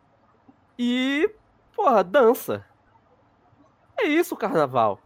e, 0.79 1.31
porra, 1.75 2.05
dança. 2.05 2.65
É 3.99 4.05
isso 4.05 4.35
o 4.35 4.39
carnaval. 4.39 5.01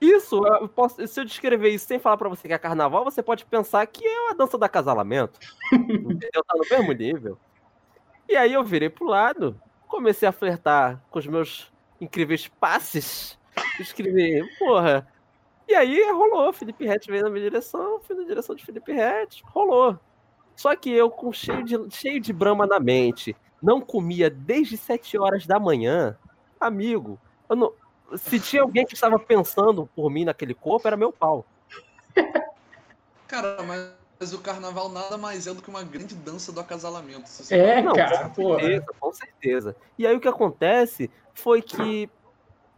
Isso, 0.00 0.46
eu 0.46 0.68
posso- 0.68 1.06
se 1.06 1.18
eu 1.20 1.24
descrever 1.24 1.70
isso 1.70 1.86
sem 1.86 1.98
falar 1.98 2.16
pra 2.18 2.28
você 2.28 2.46
que 2.46 2.52
é 2.52 2.58
carnaval, 2.58 3.04
você 3.04 3.22
pode 3.22 3.46
pensar 3.46 3.86
que 3.86 4.04
é 4.06 4.30
a 4.30 4.34
dança 4.34 4.58
do 4.58 4.64
acasalamento. 4.64 5.38
Entendeu? 5.72 6.44
Tá 6.46 6.54
no 6.56 6.64
mesmo 6.70 6.92
nível. 6.92 7.38
E 8.28 8.36
aí 8.36 8.52
eu 8.52 8.62
virei 8.64 8.90
pro 8.90 9.06
lado, 9.06 9.58
comecei 9.88 10.28
a 10.28 10.32
flertar 10.32 11.02
com 11.10 11.18
os 11.18 11.26
meus 11.26 11.72
incríveis 12.00 12.48
passes. 12.48 13.38
Escrevi, 13.80 14.42
porra. 14.58 15.06
E 15.66 15.74
aí 15.74 16.10
rolou, 16.12 16.52
Felipe 16.52 16.84
Rett 16.84 17.10
veio 17.10 17.22
na 17.22 17.30
minha 17.30 17.44
direção, 17.48 17.98
fui 18.00 18.14
na 18.14 18.24
direção 18.24 18.54
de 18.54 18.64
Felipe 18.64 18.92
Rett, 18.92 19.42
rolou. 19.46 19.98
Só 20.56 20.74
que 20.76 20.90
eu, 20.90 21.10
com 21.10 21.32
cheio 21.32 21.64
de, 21.64 21.76
cheio 21.90 22.20
de 22.20 22.32
brama 22.32 22.66
na 22.66 22.78
mente, 22.78 23.36
não 23.62 23.80
comia 23.80 24.30
desde 24.30 24.76
7 24.76 25.18
horas 25.18 25.46
da 25.46 25.58
manhã, 25.58 26.16
amigo, 26.60 27.18
eu 27.48 27.56
não- 27.56 27.72
se 28.16 28.38
tinha 28.38 28.62
alguém 28.62 28.84
que 28.84 28.94
estava 28.94 29.18
pensando 29.18 29.86
por 29.94 30.10
mim 30.10 30.24
naquele 30.24 30.54
corpo, 30.54 30.86
era 30.86 30.96
meu 30.96 31.12
pau. 31.12 31.46
Cara, 33.26 33.62
mas 33.62 34.32
o 34.32 34.38
carnaval 34.38 34.88
nada 34.88 35.18
mais 35.18 35.46
é 35.46 35.52
do 35.54 35.60
que 35.60 35.68
uma 35.68 35.82
grande 35.82 36.14
dança 36.14 36.52
do 36.52 36.60
acasalamento. 36.60 37.30
É, 37.50 37.82
pra 37.82 37.94
cara, 37.94 38.30
pô. 38.30 38.58
certeza, 38.58 38.86
com 39.00 39.12
certeza. 39.12 39.76
E 39.98 40.06
aí 40.06 40.14
o 40.14 40.20
que 40.20 40.28
acontece 40.28 41.10
foi 41.34 41.60
que, 41.60 42.08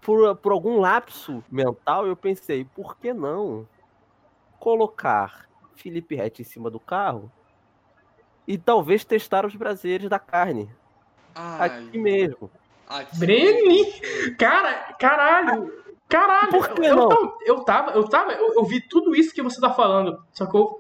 por, 0.01 0.37
por 0.37 0.53
algum 0.53 0.81
lapso 0.81 1.45
mental, 1.51 2.07
eu 2.07 2.17
pensei, 2.17 2.65
por 2.65 2.97
que 2.97 3.13
não 3.13 3.69
colocar 4.59 5.47
Felipe 5.75 6.15
Rett 6.17 6.41
em 6.41 6.45
cima 6.45 6.71
do 6.71 6.81
carro 6.81 7.31
e 8.47 8.57
talvez 8.59 9.05
testar 9.05 9.45
os 9.47 9.55
brasileiros 9.57 10.09
da 10.09 10.19
carne 10.19 10.71
Ai, 11.35 11.67
aqui 11.67 11.99
mesmo? 11.99 12.51
aqui. 12.89 13.19
Breni! 13.19 13.93
Cara, 14.39 14.95
caralho! 14.99 15.73
Caralho! 16.09 16.51
Por 16.51 16.69
que 16.71 16.87
eu, 16.87 16.97
não? 16.97 17.09
tava- 17.09 17.37
eu 17.45 17.61
tava, 17.65 17.91
eu 17.93 18.05
tava, 18.09 18.33
eu, 18.33 18.55
eu 18.55 18.65
vi 18.65 18.81
tudo 18.81 19.15
isso 19.17 19.35
que 19.35 19.43
você 19.43 19.61
tá 19.61 19.73
falando, 19.75 20.23
só 20.33 20.47
que 20.47 20.57
eu. 20.57 20.79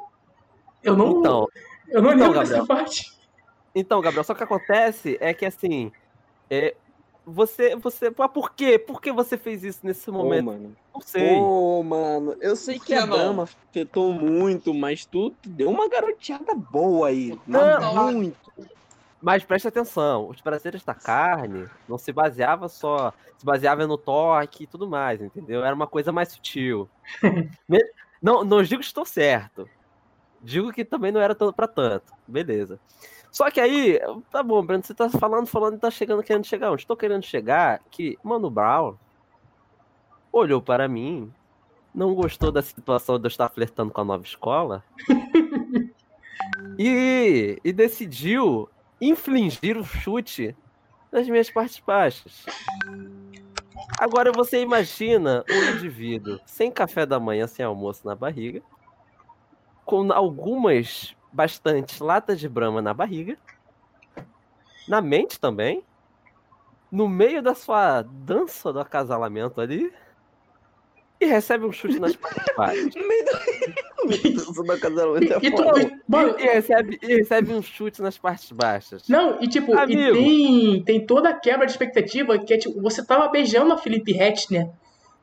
Eu 0.84 0.96
não. 0.96 1.18
Então, 1.18 1.48
eu 1.88 2.00
não 2.00 2.12
então, 2.12 2.26
lembro 2.28 2.38
dessa 2.40 2.58
Gabriel. 2.58 2.66
parte. 2.66 3.12
então, 3.74 4.00
Gabriel, 4.00 4.22
só 4.24 4.34
que 4.34 4.44
acontece 4.44 5.16
é 5.20 5.34
que 5.34 5.44
assim, 5.44 5.90
é, 6.48 6.76
você, 7.26 7.74
você, 7.74 8.12
ah, 8.18 8.28
por 8.28 8.52
quê? 8.52 8.78
Por 8.78 9.02
que 9.02 9.10
você 9.10 9.36
fez 9.36 9.64
isso 9.64 9.80
nesse 9.82 10.08
momento? 10.12 10.44
Mano. 10.44 10.76
Não 10.94 11.00
sei. 11.00 11.36
Ô, 11.36 11.82
mano, 11.82 12.36
eu 12.40 12.54
sei 12.54 12.78
que 12.78 12.86
que 12.86 12.94
a 12.94 13.04
não? 13.04 13.16
dama 13.16 13.42
afetou 13.42 14.12
muito, 14.12 14.72
mas 14.72 15.04
tu, 15.04 15.30
tu 15.42 15.48
deu 15.48 15.68
uma 15.68 15.88
garoteada 15.88 16.54
boa 16.54 17.08
aí. 17.08 17.36
Não, 17.44 18.12
muito. 18.12 18.52
Mas 19.20 19.42
preste 19.42 19.66
atenção, 19.66 20.28
os 20.28 20.40
prazeres 20.40 20.84
da 20.84 20.94
carne 20.94 21.68
não 21.88 21.98
se 21.98 22.12
baseava 22.12 22.68
só, 22.68 23.12
se 23.36 23.44
baseava 23.44 23.84
no 23.88 23.98
toque 23.98 24.62
e 24.62 24.66
tudo 24.68 24.88
mais, 24.88 25.20
entendeu? 25.20 25.64
Era 25.64 25.74
uma 25.74 25.86
coisa 25.88 26.12
mais 26.12 26.28
sutil. 26.28 26.88
Não, 28.22 28.42
não 28.42 28.62
digo 28.62 28.80
que 28.80 28.86
estou 28.86 29.04
certo. 29.04 29.68
Digo 30.42 30.72
que 30.72 30.86
também 30.86 31.12
não 31.12 31.20
era 31.20 31.34
para 31.34 31.68
tanto. 31.68 32.14
Beleza. 32.26 32.80
Só 33.36 33.50
que 33.50 33.60
aí, 33.60 34.00
tá 34.30 34.42
bom, 34.42 34.64
Breno, 34.64 34.82
você 34.82 34.94
tá 34.94 35.10
falando, 35.10 35.46
falando 35.46 35.74
e 35.74 35.78
tá 35.78 35.90
chegando, 35.90 36.22
querendo 36.22 36.46
chegar 36.46 36.72
onde? 36.72 36.80
Estou 36.80 36.96
querendo 36.96 37.22
chegar 37.22 37.82
que 37.90 38.18
Mano 38.22 38.48
Brown 38.48 38.96
olhou 40.32 40.62
para 40.62 40.88
mim, 40.88 41.30
não 41.94 42.14
gostou 42.14 42.50
da 42.50 42.62
situação 42.62 43.18
de 43.18 43.26
eu 43.26 43.28
estar 43.28 43.50
flertando 43.50 43.92
com 43.92 44.00
a 44.00 44.04
nova 44.04 44.24
escola 44.24 44.82
e, 46.78 47.60
e 47.62 47.72
decidiu 47.74 48.70
infligir 48.98 49.76
o 49.76 49.84
chute 49.84 50.56
nas 51.12 51.28
minhas 51.28 51.50
partes 51.50 51.78
baixas. 51.80 52.46
Agora 53.98 54.32
você 54.32 54.62
imagina 54.62 55.44
um 55.50 55.76
indivíduo 55.76 56.40
sem 56.46 56.70
café 56.70 57.04
da 57.04 57.20
manhã, 57.20 57.46
sem 57.46 57.66
almoço 57.66 58.06
na 58.06 58.14
barriga, 58.14 58.62
com 59.84 60.10
algumas, 60.10 61.14
bastantes 61.32 61.98
latas 62.00 62.38
de 62.40 62.48
brama 62.48 62.80
na 62.82 62.94
barriga, 62.94 63.36
na 64.88 65.00
mente 65.00 65.38
também, 65.38 65.82
no 66.90 67.08
meio 67.08 67.42
da 67.42 67.54
sua 67.54 68.02
dança 68.02 68.72
do 68.72 68.80
acasalamento 68.80 69.60
ali, 69.60 69.92
e 71.20 71.24
recebe 71.26 71.64
um 71.64 71.72
chute 71.72 71.98
nas 71.98 72.14
partes 72.16 72.54
baixas. 72.56 72.94
No 72.94 73.08
meio 73.08 73.24
da. 73.24 73.32
No 73.32 74.08
meio 74.08 74.22
da 74.22 74.30
dança 74.30 74.90
do 74.90 75.16
é 75.16 75.38
E 75.42 75.50
tu, 75.50 75.62
e- 75.80 76.00
mano, 76.06 76.38
E 76.38 76.42
recebe, 76.44 76.98
e 77.02 77.06
recebe 77.16 77.52
um 77.54 77.62
chute 77.62 78.00
nas 78.02 78.16
partes 78.18 78.52
baixas. 78.52 79.08
não, 79.08 79.40
e 79.42 79.48
tipo, 79.48 79.76
Amigo. 79.76 80.00
e 80.00 80.12
tem, 80.12 80.84
tem 80.84 81.06
toda 81.06 81.30
a 81.30 81.34
quebra 81.34 81.66
de 81.66 81.72
expectativa 81.72 82.38
que 82.38 82.52
é 82.54 82.58
tipo, 82.58 82.80
você 82.82 83.04
tava 83.04 83.28
beijando 83.28 83.72
a 83.72 83.78
Felipe 83.78 84.12
Hetner. 84.12 84.70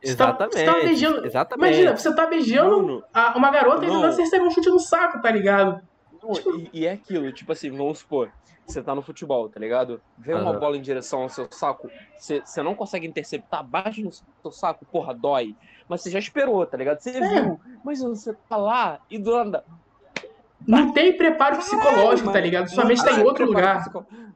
Você 0.04 0.16
tava- 0.18 0.32
Exatamente. 0.32 0.58
você 0.58 0.66
tava 0.66 0.80
beijando- 0.84 1.26
Exatamente. 1.26 1.74
Imagina, 1.76 1.96
você 1.98 2.16
tá 2.16 2.26
beijando 2.26 2.76
Mano, 2.82 3.04
a- 3.14 3.38
uma 3.38 3.50
garota 3.52 3.86
e 3.86 3.88
Não. 3.88 3.96
ainda 3.98 4.12
você 4.12 4.24
recebe 4.24 4.44
um 4.46 4.52
chute 4.52 4.70
no 4.70 4.80
saco, 4.80 5.22
tá 5.22 5.32
ligado? 5.32 5.80
E, 6.74 6.82
e 6.82 6.86
é 6.86 6.92
aquilo, 6.92 7.32
tipo 7.32 7.52
assim, 7.52 7.70
vamos 7.72 8.00
supor, 8.00 8.32
você 8.66 8.82
tá 8.82 8.96
no 8.96 9.02
futebol, 9.02 9.50
tá 9.50 9.60
ligado? 9.60 10.02
Vem 10.18 10.36
uma 10.36 10.54
bola 10.54 10.78
em 10.78 10.82
direção 10.82 11.24
ao 11.24 11.30
seu 11.30 11.48
saco, 11.52 11.90
você, 12.18 12.42
não 12.64 12.76
consegue 12.76 13.06
interceptar, 13.06 13.64
bate 13.64 14.02
no 14.04 14.12
seu 14.12 14.52
saco, 14.52 14.86
porra, 14.86 15.14
dói. 15.14 15.56
Mas 15.88 16.02
você 16.02 16.10
já 16.10 16.20
esperou, 16.20 16.66
tá 16.66 16.78
ligado? 16.78 17.00
Você 17.00 17.10
É. 17.10 17.28
viu. 17.28 17.60
Mas 17.84 18.00
você 18.00 18.34
tá 18.50 18.58
lá 18.58 19.00
e 19.10 19.20
do 19.20 19.32
nada. 19.32 19.64
Não 20.66 20.94
tem 20.94 21.18
preparo 21.18 21.58
psicológico, 21.58 22.32
tá 22.32 22.40
ligado? 22.40 22.70
Sua 22.70 22.86
mente 22.86 23.04
tá 23.04 23.12
em 23.12 23.22
outro 23.22 23.46
lugar. 23.46 23.84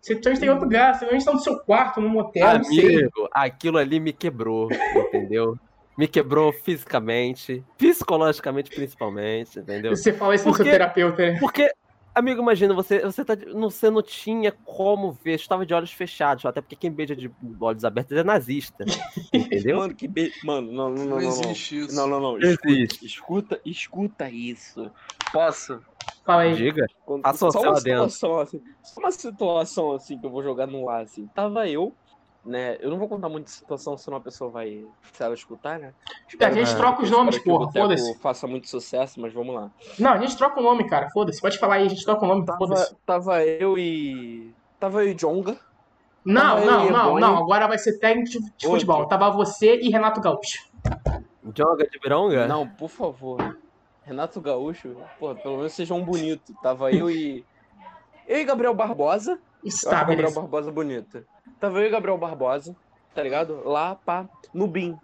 Você 0.01 0.21
sua 0.21 0.31
mente 0.31 0.39
tá 0.39 0.45
em 0.45 0.49
outro 0.49 0.65
lugar, 0.65 0.99
sua 0.99 1.11
mente 1.11 1.25
tá 1.25 1.31
no 1.31 1.39
seu 1.39 1.57
quarto, 1.59 2.01
num 2.01 2.09
motel. 2.09 2.47
Amigo, 2.47 3.29
aquilo 3.31 3.77
ali 3.77 3.99
me 3.99 4.11
quebrou, 4.11 4.67
entendeu? 5.05 5.55
Me 5.97 6.07
quebrou 6.07 6.51
fisicamente, 6.53 7.63
psicologicamente 7.77 8.69
principalmente, 8.69 9.59
entendeu? 9.59 9.95
Você 9.95 10.13
fala 10.13 10.35
isso 10.35 10.45
no 10.45 10.51
Por 10.51 10.57
seu 10.57 10.65
terapeuta, 10.65 11.31
né? 11.31 11.39
Porque, 11.39 11.71
amigo, 12.13 12.39
imagina, 12.41 12.73
você, 12.73 12.99
você, 12.99 13.25
tá, 13.25 13.35
você 13.53 13.89
não 13.89 14.03
tinha 14.03 14.51
como 14.51 15.11
ver, 15.11 15.33
estava 15.35 15.65
de 15.65 15.73
olhos 15.73 15.91
fechados, 15.91 16.45
até 16.45 16.61
porque 16.61 16.75
quem 16.75 16.91
beija 16.91 17.15
de 17.15 17.31
olhos 17.59 17.83
abertos 17.83 18.15
é 18.15 18.23
nazista, 18.23 18.85
entendeu? 19.33 19.77
Mano, 19.79 19.95
que 19.95 20.07
be... 20.07 20.31
Mano, 20.43 20.71
não, 20.71 20.89
não, 20.91 20.95
Não, 20.95 21.05
não, 21.05 21.05
não. 21.05 21.21
Não, 21.21 21.27
existe 21.27 21.79
isso. 21.79 21.95
não, 21.95 22.07
não. 22.07 22.19
não. 22.19 22.37
Existe. 22.37 23.03
Escuta, 23.03 23.59
escuta 23.65 24.29
isso. 24.29 24.91
Posso? 25.31 25.81
Fala 26.23 26.43
aí. 26.43 26.55
Diga. 26.55 26.85
Quando- 27.05 27.23
só 27.37 27.49
uma 27.49 27.75
situação 27.79 28.39
assim, 28.39 28.61
só 28.83 28.99
uma 29.01 29.11
situação 29.11 29.91
assim 29.93 30.19
que 30.19 30.25
eu 30.25 30.29
vou 30.29 30.43
jogar 30.43 30.67
no 30.67 30.89
ar 30.89 31.03
assim. 31.03 31.25
Tava 31.33 31.67
eu, 31.67 31.93
né? 32.45 32.77
Eu 32.79 32.89
não 32.89 32.97
vou 32.97 33.07
contar 33.07 33.27
muita 33.29 33.49
situação, 33.49 33.97
senão 33.97 34.17
a 34.17 34.21
pessoa 34.21 34.49
vai, 34.49 34.85
se 35.11 35.21
ela 35.23 35.33
escutar, 35.33 35.77
né? 35.79 35.93
A 36.39 36.51
gente 36.51 36.71
Ah, 36.71 36.75
troca 36.75 37.03
os 37.03 37.11
nomes, 37.11 37.35
Espero 37.35 37.57
porra, 37.59 37.71
foda-se. 37.71 38.17
Faça 38.19 38.47
muito 38.47 38.67
sucesso, 38.69 39.19
mas 39.19 39.33
vamos 39.33 39.53
lá. 39.55 39.69
Não, 39.99 40.11
a 40.11 40.17
gente 40.17 40.37
troca 40.37 40.59
o 40.59 40.63
nome, 40.63 40.87
cara, 40.87 41.09
foda-se. 41.09 41.41
Pode 41.41 41.57
falar 41.57 41.75
aí, 41.75 41.85
a 41.85 41.89
gente 41.89 42.03
troca 42.05 42.23
o 42.23 42.27
nome, 42.27 42.45
Tava, 42.45 42.57
foda-se. 42.57 42.95
tava 43.05 43.43
eu 43.45 43.77
e 43.77 44.53
tava 44.79 45.03
eu 45.03 45.11
e 45.11 45.13
Jonga. 45.13 45.57
Não, 46.25 46.41
Tava 46.57 46.65
não, 46.65 46.89
não, 46.89 47.19
não. 47.19 47.37
Agora 47.37 47.67
vai 47.67 47.77
ser 47.77 47.99
técnico 47.99 48.29
de 48.31 48.37
Outro. 48.37 48.69
futebol. 48.71 49.05
Tava 49.07 49.29
você 49.29 49.77
e 49.79 49.89
Renato 49.89 50.19
Gaúcho. 50.19 50.67
Joga 51.55 51.87
de 51.87 51.97
bronga? 51.99 52.47
Não, 52.47 52.67
por 52.67 52.89
favor. 52.89 53.57
Renato 54.03 54.39
Gaúcho, 54.41 54.95
pô, 55.19 55.33
pelo 55.35 55.57
menos 55.57 55.71
seja 55.73 55.93
um 55.93 56.03
bonito. 56.03 56.53
Tava 56.61 56.91
eu 56.91 57.09
e 57.09 57.45
eu 58.27 58.39
e 58.39 58.43
Gabriel 58.43 58.73
Barbosa. 58.73 59.39
Isso 59.63 59.89
tá, 59.89 60.03
Gabriel. 60.03 60.31
Barbosa 60.33 60.69
bonito. 60.71 61.25
Tava 61.59 61.79
eu 61.79 61.87
e 61.87 61.89
Gabriel 61.89 62.17
Barbosa, 62.17 62.75
tá 63.13 63.23
ligado? 63.23 63.61
Lá, 63.67 63.95
pá, 63.95 64.27
no 64.53 64.67
BIM. 64.67 64.95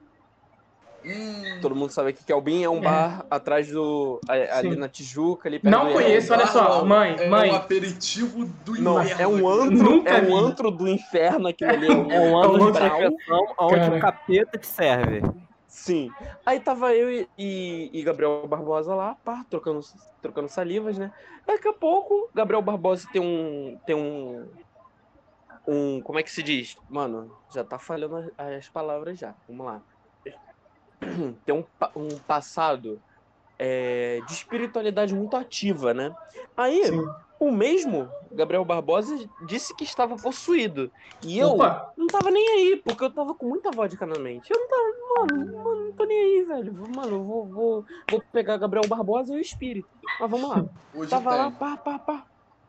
Hum, 1.05 1.59
Todo 1.61 1.75
mundo 1.75 1.89
sabe 1.91 2.11
aqui 2.11 2.23
que 2.23 2.31
é 2.31 2.35
o 2.35 2.39
BIM, 2.39 2.63
é 2.63 2.69
um 2.69 2.77
É. 2.77 2.81
bar 2.81 3.25
atrás 3.29 3.69
do. 3.69 4.21
ali 4.29 4.69
Sim. 4.71 4.75
na 4.77 4.87
Tijuca, 4.87 5.49
ali 5.49 5.59
perto 5.59 5.73
Não 5.77 5.91
conheço, 5.91 6.31
olha 6.31 6.47
só, 6.47 6.85
mãe, 6.85 7.15
é 7.19 7.27
mãe. 7.27 7.51
um 7.51 7.55
aperitivo 7.55 8.45
do 8.45 8.79
Não, 8.81 9.03
inferno. 9.03 9.21
é 9.21 9.27
um 9.27 9.49
antro, 9.49 9.71
Nunca 9.83 10.09
é 10.11 10.21
um 10.21 10.37
antro 10.37 10.71
do 10.71 10.87
inferno 10.87 11.47
aquilo 11.49 11.71
ali. 11.71 11.87
É 11.87 11.91
um, 11.91 12.09
É 12.11 12.19
um 12.19 12.43
É 12.43 12.47
um 12.47 12.57
de 12.57 12.63
antro- 12.63 12.79
perfeição 12.89 13.45
onde 13.59 13.89
o 13.89 13.99
capeta 13.99 14.57
te 14.57 14.67
serve. 14.67 15.21
Sim. 15.67 16.09
Aí 16.45 16.59
tava 16.61 16.93
eu 16.93 17.11
e, 17.11 17.27
e- 17.37 17.89
e 17.91 18.03
Gabriel 18.03 18.47
Barbosa 18.47 18.95
lá, 18.95 19.17
pá, 19.25 19.43
trocando, 19.49 19.81
trocando 20.21 20.47
salivas, 20.47 20.97
né? 20.97 21.11
Daqui 21.45 21.67
a 21.67 21.73
pouco, 21.73 22.29
Gabriel 22.33 22.61
Barbosa 22.61 23.05
tem 23.11 23.21
um. 23.21 23.77
Tem 23.85 23.93
um. 23.95 24.47
Um. 25.67 26.01
Como 26.01 26.19
é 26.19 26.23
que 26.23 26.31
se 26.31 26.43
diz? 26.43 26.75
Mano, 26.89 27.35
já 27.53 27.63
tá 27.63 27.79
falhando 27.79 28.17
as, 28.17 28.29
as 28.37 28.69
palavras 28.69 29.17
já. 29.19 29.33
Vamos 29.47 29.65
lá. 29.65 29.81
Tem 31.45 31.55
um, 31.55 31.65
um 31.95 32.17
passado 32.19 33.01
é, 33.57 34.19
de 34.27 34.33
espiritualidade 34.33 35.13
muito 35.13 35.35
ativa, 35.37 35.93
né? 35.93 36.13
Aí, 36.57 36.85
Sim. 36.85 37.05
o 37.39 37.51
mesmo 37.51 38.09
Gabriel 38.31 38.65
Barbosa 38.65 39.15
disse 39.45 39.75
que 39.75 39.83
estava 39.83 40.15
possuído. 40.15 40.91
E 41.23 41.39
eu 41.39 41.49
Opa, 41.51 41.93
não 41.97 42.07
tava 42.07 42.29
nem 42.31 42.47
aí, 42.49 42.81
porque 42.83 43.03
eu 43.03 43.13
tava 43.13 43.33
com 43.33 43.47
muita 43.47 43.71
vodka 43.71 44.05
na 44.05 44.19
mente. 44.19 44.51
Eu 44.51 44.59
não 44.59 44.67
tava, 44.67 44.83
mano, 45.15 45.63
mano, 45.63 45.85
não 45.85 45.93
tô 45.93 46.05
nem 46.05 46.19
aí, 46.19 46.43
velho. 46.43 46.73
Mano, 46.95 47.15
eu 47.15 47.23
vou, 47.23 47.45
vou, 47.47 47.85
vou 48.09 48.23
pegar 48.31 48.57
Gabriel 48.57 48.87
Barbosa 48.87 49.33
e 49.33 49.37
o 49.37 49.41
espírito. 49.41 49.89
Mas 50.19 50.29
vamos 50.29 50.49
lá. 50.49 50.65
Hoje 50.93 51.09
Tava 51.09 51.29
tem. 51.29 51.39
lá, 51.39 51.51
pá, 51.51 51.77
pá, 51.77 51.99
pá. 51.99 52.25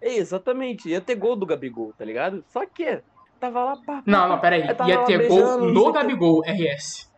É, 0.06 0.14
exatamente, 0.16 0.88
ia 0.90 1.00
ter 1.00 1.14
gol 1.14 1.34
do 1.34 1.46
Gabigol, 1.46 1.94
tá 1.96 2.04
ligado? 2.04 2.44
Só 2.48 2.66
que, 2.66 3.00
tava 3.40 3.64
lá, 3.64 3.76
pá, 3.76 3.82
pá, 3.96 4.02
não, 4.04 4.28
não, 4.28 4.34
pá. 4.36 4.42
pera 4.42 4.56
aí. 4.56 4.68
Eu 4.68 4.74
tava 4.76 4.90
Ia 4.90 5.04
ter 5.04 5.16
beijando, 5.18 5.72
gol 5.72 5.86
no. 5.86 5.92
Gabigol, 5.92 6.42
RS. 6.44 7.10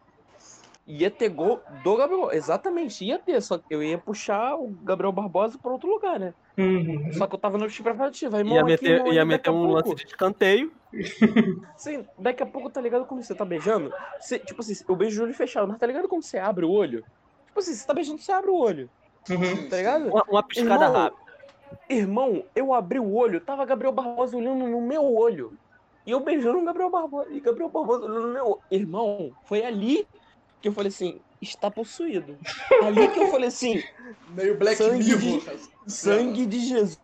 Ia 0.87 1.11
ter 1.11 1.29
gol 1.31 1.61
do 1.83 1.97
Gabigol, 1.97 2.31
exatamente, 2.33 3.05
ia 3.05 3.19
ter, 3.19 3.41
só 3.43 3.59
que 3.59 3.65
eu 3.71 3.83
ia 3.83 3.99
puxar 3.99 4.55
o 4.55 4.69
Gabriel 4.85 5.11
Barbosa 5.11 5.59
pra 5.59 5.73
outro 5.73 5.91
lugar, 5.91 6.21
né? 6.21 6.33
Uhum. 6.57 7.13
Só 7.13 7.27
que 7.27 7.35
eu 7.35 7.39
tava 7.41 7.59
expectativa. 7.67 8.39
Aí, 8.39 8.47
Ia 8.47 8.61
aqui, 8.61 8.71
meter, 8.71 8.99
mano, 9.01 9.13
ia 9.13 9.25
meter 9.25 9.51
um 9.51 9.55
pouco- 9.67 9.73
lance 9.73 9.95
de 9.97 10.07
escanteio. 10.07 10.73
Sim, 11.77 12.07
daqui 12.17 12.43
a 12.45 12.47
pouco, 12.47 12.71
tá 12.71 12.81
ligado 12.81 13.05
como 13.05 13.21
você 13.21 13.35
tá 13.35 13.45
beijando? 13.45 13.93
Você, 14.21 14.39
tipo 14.39 14.61
assim, 14.63 14.75
eu 14.89 14.95
beijo 14.95 15.21
o 15.21 15.25
olho 15.25 15.35
fechado, 15.35 15.67
mas 15.67 15.77
tá 15.79 15.87
ligado 15.89 16.07
como 16.09 16.23
você 16.23 16.39
abre 16.39 16.65
o 16.65 16.71
olho? 16.71 17.05
Tipo 17.49 17.59
assim, 17.59 17.75
você 17.75 17.85
tá 17.85 17.93
beijando, 17.93 18.19
você 18.21 18.31
abre 18.31 18.51
o 18.51 18.57
olho, 18.57 18.89
Uhum. 19.29 19.69
tá 19.69 19.77
ligado? 19.77 20.07
Uma, 20.09 20.23
uma 20.29 20.43
piscada 20.45 20.85
Irmão, 20.85 20.93
rápida. 21.03 21.26
Irmão, 21.89 22.45
eu 22.55 22.73
abri 22.75 22.99
o 22.99 23.15
olho, 23.15 23.41
tava 23.41 23.65
Gabriel 23.65 23.93
Barbosa 23.93 24.37
olhando 24.37 24.67
no 24.67 24.81
meu 24.81 25.05
olho. 25.15 25.57
E 26.07 26.11
eu 26.11 26.21
beijando 26.21 26.59
o 26.59 26.65
Gabriel 26.65 26.91
Barbosa. 26.91 27.33
E 27.33 27.41
Gabriel 27.41 27.69
Barbosa 27.69 28.07
olhando 28.07 28.29
no 28.29 28.33
meu 28.33 28.47
olho. 28.47 28.61
Irmão, 28.71 29.33
foi 29.45 29.65
ali 29.65 30.07
que 30.61 30.69
eu 30.69 30.73
falei 30.73 30.89
assim, 30.89 31.21
está 31.41 31.71
possuído. 31.71 32.39
Ali 32.83 33.09
que 33.09 33.19
eu 33.19 33.29
falei 33.29 33.49
assim, 33.49 33.83
Meio 34.31 34.57
Black 34.57 34.77
Sangue 34.77 35.17
Mirror. 35.17 35.59
sangue 35.87 36.47
de 36.47 36.61
Jesus 36.61 36.99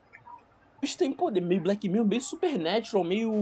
tem 0.97 1.13
poder. 1.13 1.41
Meio 1.41 1.61
Black 1.61 1.89
Mirror, 1.89 2.07
meio 2.07 2.23
Supernatural, 2.23 3.05
meio... 3.05 3.33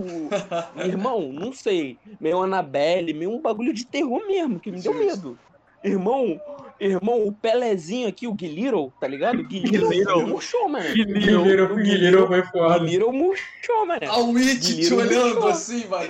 Irmão, 0.85 1.32
não 1.32 1.52
sei. 1.52 1.98
Meio 2.20 2.43
Annabelle, 2.43 3.15
meio 3.15 3.31
um 3.31 3.40
bagulho 3.40 3.73
de 3.73 3.86
terror 3.86 4.27
mesmo, 4.27 4.61
que 4.61 4.70
me 4.70 4.81
deu 4.81 4.94
medo. 4.94 5.39
Irmão, 5.82 6.40
irmão, 6.78 7.27
o 7.27 7.32
Pelezinho 7.32 8.09
aqui, 8.09 8.27
o 8.27 8.35
Guilherme, 8.35 8.93
tá 9.01 9.09
ligado? 9.09 9.43
Guilherme 9.44 9.89
Guilherme. 9.89 10.24
murchou, 10.27 10.69
mano. 10.69 10.93
Guilherme, 10.94 11.82
Guilherme 11.82 12.27
foi 12.27 12.43
foda. 12.44 12.85
Guilherme 12.85 13.19
murchou, 13.19 13.86
mano. 13.86 14.01
A 14.11 14.19
Witch 14.19 14.61
te 14.61 14.74
Guilherme 14.74 14.97
olhando 14.97 15.35
murchou. 15.36 15.48
assim, 15.48 15.86
mano. 15.86 16.09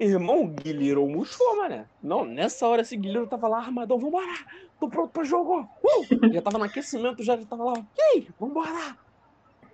Irmão, 0.00 0.42
o 0.42 0.48
Guilherme 0.48 1.06
murchou, 1.14 1.56
mano. 1.56 1.88
Não, 2.02 2.24
nessa 2.24 2.66
hora 2.66 2.82
esse 2.82 2.96
Guilherme 2.96 3.28
tava 3.28 3.46
lá 3.46 3.58
armadão, 3.58 3.98
vambora, 3.98 4.26
tô 4.80 4.88
pronto 4.88 5.10
pra 5.12 5.22
jogo. 5.22 5.68
Uh! 5.82 6.32
Já 6.32 6.42
tava 6.42 6.58
no 6.58 6.64
aquecimento, 6.64 7.22
já, 7.22 7.36
já 7.36 7.44
tava 7.44 7.64
lá, 7.64 7.86
e 7.96 8.02
aí, 8.02 8.28
vambora. 8.38 8.96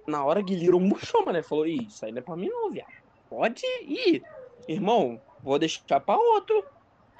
Na 0.07 0.23
hora 0.25 0.43
Guilherme 0.43 0.81
murchou, 0.81 1.25
mano. 1.25 1.39
Ele 1.39 1.43
falou, 1.47 1.67
Ih, 1.67 1.87
isso 1.89 2.05
aí 2.05 2.13
não 2.13 2.19
é 2.19 2.23
pra 2.23 2.37
mim 2.37 2.49
não, 2.49 2.71
viado. 2.71 2.89
Pode 3.31 3.63
ir. 3.83 4.23
Irmão, 4.69 5.19
vou 5.43 5.59
deixar 5.59 6.01
pra 6.01 6.19
outro. 6.19 6.63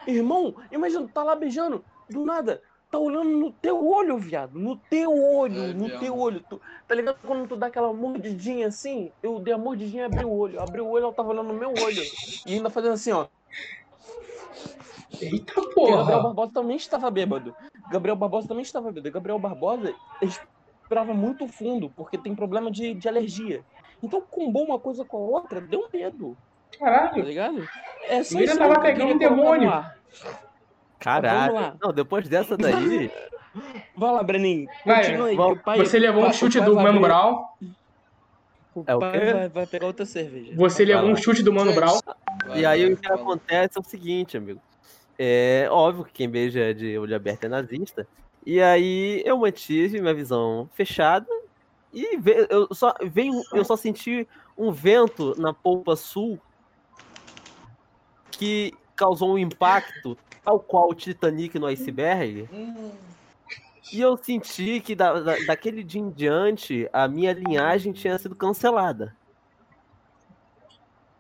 Irmão, 0.07 0.55
imagina, 0.71 1.09
tá 1.09 1.23
lá 1.23 1.35
beijando, 1.35 1.85
do 2.09 2.25
nada, 2.25 2.63
tá 2.91 2.99
olhando 2.99 3.31
no 3.31 3.53
teu 3.53 3.87
olho, 3.87 4.19
viado. 4.19 4.59
No 4.59 4.77
teu 4.77 5.13
olho, 5.13 5.63
É 5.63 5.75
no 5.75 5.99
teu 5.99 6.19
olho. 6.19 6.41
Tu, 6.49 6.61
tá 6.89 6.95
ligado 6.95 7.19
quando 7.27 7.47
tu 7.49 7.57
dá 7.57 7.67
aquela 7.67 7.93
mordidinha 7.93 8.67
assim? 8.67 9.13
Eu 9.23 9.39
dei 9.39 9.55
a 9.55 9.59
mordidinha 9.59 10.03
e 10.03 10.07
abri 10.07 10.25
o 10.25 10.33
olho. 10.33 10.61
Abri 10.61 10.81
o 10.81 10.89
olho, 10.89 11.05
ela 11.05 11.13
tava 11.13 11.31
olhando 11.31 11.53
no 11.53 11.55
meu 11.55 11.71
olho. 11.71 12.03
E 12.47 12.55
ainda 12.55 12.71
fazendo 12.71 12.95
assim, 12.95 13.13
ó. 13.13 13.27
Eita 15.21 15.53
Porque 15.55 15.91
Gabriel 15.91 16.05
porra. 16.05 16.23
Barbosa 16.23 16.53
também 16.53 16.77
estava 16.77 17.11
bêbado. 17.11 17.55
Gabriel 17.91 18.17
Barbosa 18.17 18.49
também 18.49 18.63
estava 18.63 18.91
bêbado. 18.91 19.13
Gabriel 19.13 19.39
Barbosa 19.39 19.95
respirava 20.21 21.15
muito 21.15 21.47
fundo, 21.47 21.91
porque 21.91 22.19
tem 22.19 22.35
problema 22.35 22.71
de, 22.71 22.95
de 22.95 23.09
alergia. 23.09 23.65
Então, 24.03 24.21
combou 24.23 24.65
uma 24.65 24.79
coisa 24.79 25.05
com 25.05 25.19
a 25.19 25.21
outra, 25.21 25.61
deu 25.61 25.89
medo, 25.93 26.37
tá 26.79 26.79
Caralho. 26.79 27.25
ligado? 27.25 27.69
É 28.09 28.23
só 28.23 28.39
isso 28.41 28.59
tava 28.59 28.75
eu 28.75 28.81
pegando 28.81 29.15
um 29.15 29.19
demônio. 29.19 29.71
ar. 29.71 29.97
Caralho. 30.99 31.77
Não, 31.81 31.93
depois 31.93 32.29
dessa 32.29 32.57
daí. 32.57 33.11
Vai 33.97 34.13
lá, 34.13 34.23
Breninho. 34.23 34.69
Vai, 34.87 35.05
aí, 35.15 35.37
pai, 35.65 35.79
Você 35.79 35.99
levou 35.99 36.25
um 36.25 36.33
chute 36.33 36.61
do 36.61 36.75
Mano 36.77 37.01
Brown. 37.01 37.45
O 38.75 38.85
É 38.87 38.95
o 38.95 39.01
pai 39.01 39.33
vai, 39.33 39.49
vai 39.49 39.67
pegar 39.67 39.87
outra 39.87 40.07
cerveja. 40.07 40.53
Você 40.55 40.85
Vai 40.85 40.95
levou 40.95 41.07
lá. 41.09 41.13
um 41.13 41.17
chute 41.17 41.43
do 41.43 41.53
Mano 41.53 41.73
Brown. 41.75 41.99
vai, 42.47 42.61
E 42.61 42.65
aí 42.67 42.93
o 42.93 42.97
que 42.97 43.11
acontece 43.11 43.77
é 43.77 43.81
o 43.81 43.85
seguinte, 43.85 44.37
amigo. 44.37 44.61
É 45.19 45.67
óbvio 45.71 46.05
que 46.05 46.13
quem 46.13 46.31
beija 46.31 46.73
de 46.73 46.97
olho 46.97 47.15
aberto 47.17 47.45
é 47.45 47.49
nazista. 47.49 48.07
E 48.47 48.63
aí 48.63 49.21
eu 49.27 49.37
mantive 49.37 50.01
minha 50.01 50.15
visão 50.15 50.69
fechada 50.73 51.27
e 51.93 52.17
ve- 52.17 52.47
eu 52.49 52.73
só, 52.73 52.95
veio, 53.03 53.33
eu 53.53 53.65
só 53.65 53.77
senti 53.77 54.27
um 54.57 54.71
vento 54.71 55.35
na 55.39 55.53
polpa 55.53 55.97
sul 55.97 56.41
que 58.41 58.73
causou 58.97 59.35
um 59.35 59.39
impacto 59.39 60.17
tal 60.43 60.59
qual 60.59 60.89
o 60.89 60.95
Titanic 60.95 61.59
no 61.59 61.67
iceberg. 61.67 62.49
Hum, 62.51 62.93
E 63.93 64.01
eu 64.01 64.17
senti 64.17 64.81
que 64.81 64.95
da, 64.95 65.21
da- 65.21 65.37
daquele 65.47 65.85
dia 65.85 66.01
em 66.01 66.11
diante 66.11 66.89
a 66.93 67.07
minha 67.07 67.35
linhagem 67.35 67.93
tinha 67.93 68.17
sido 68.19 68.35
cancelada. 68.35 69.15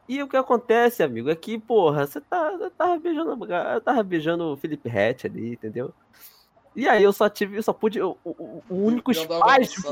E 0.09 0.23
o 0.23 0.29
que 0.29 0.37
acontece, 0.37 1.03
amigo, 1.03 1.29
é 1.31 1.37
que, 1.37 1.59
porra, 1.59 2.07
você 2.07 2.21
tá, 2.23 2.57
eu 2.61 2.71
tava 2.71 2.99
beijando, 2.99 3.45
eu 3.53 3.81
tava 3.81 4.03
beijando 4.03 4.45
o 4.53 4.57
Felipe 4.57 4.89
Rett 4.89 5.27
ali, 5.27 5.53
entendeu? 5.53 5.93
E 6.75 6.89
aí 6.89 7.03
eu 7.03 7.13
só 7.13 7.29
tive, 7.29 7.57
eu 7.59 7.63
só 7.63 7.73
pude, 7.73 8.01
o, 8.01 8.17
o- 8.25 8.63
o 8.69 8.75
único 8.87 9.11
espasmo, 9.11 9.85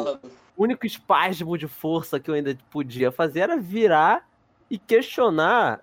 o 0.57 0.65
único 0.65 0.87
espasmo 0.87 1.59
de 1.59 1.69
força 1.69 2.19
que 2.19 2.31
eu 2.31 2.35
ainda 2.35 2.57
podia 2.71 3.13
fazer 3.13 3.41
era 3.41 3.57
virar 3.57 4.25
e 4.71 4.79
questionar 4.79 5.81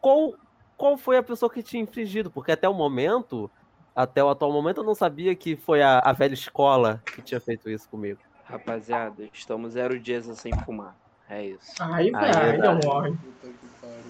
qual, 0.00 0.34
qual 0.76 0.96
foi 0.96 1.16
a 1.16 1.22
pessoa 1.22 1.50
que 1.50 1.62
tinha 1.62 1.82
infringido, 1.82 2.30
porque 2.30 2.52
até 2.52 2.68
o 2.68 2.74
momento, 2.74 3.50
até 3.94 4.22
o 4.22 4.28
atual 4.28 4.52
momento, 4.52 4.78
eu 4.82 4.84
não 4.84 4.94
sabia 4.94 5.34
que 5.34 5.56
foi 5.56 5.82
a, 5.82 5.98
a 6.00 6.12
velha 6.12 6.34
escola 6.34 7.02
que 7.06 7.22
tinha 7.22 7.40
feito 7.40 7.68
isso 7.70 7.88
comigo. 7.88 8.20
Rapaziada, 8.44 9.28
estamos 9.32 9.72
zero 9.72 9.98
dias 9.98 10.26
sem 10.38 10.52
fumar. 10.64 10.96
É 11.28 11.44
isso. 11.44 11.72
Aí 11.80 12.10
vai, 12.10 12.32
vai. 12.32 12.58
não 12.58 12.78
morre. 12.84 13.14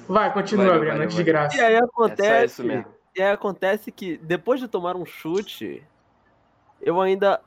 Vai, 0.07 0.33
continua, 0.33 0.79
Breno, 0.79 0.87
valeu, 0.87 1.03
antes 1.05 1.17
de 1.17 1.25
graça. 1.25 1.57
E 1.57 1.61
aí 1.61 1.75
É 1.75 1.79
só 1.79 1.85
acontece, 1.87 2.45
isso 2.45 2.65
mesmo. 2.65 2.87
e 3.17 3.23
aí 3.23 3.31
acontece 3.33 3.91
que 3.91 4.19
depois 4.19 4.61
de 4.61 4.69
tomar 4.69 4.95
um 4.97 5.07
chute, 5.07 5.83
eu 6.83 7.01
ainda, 7.01 7.41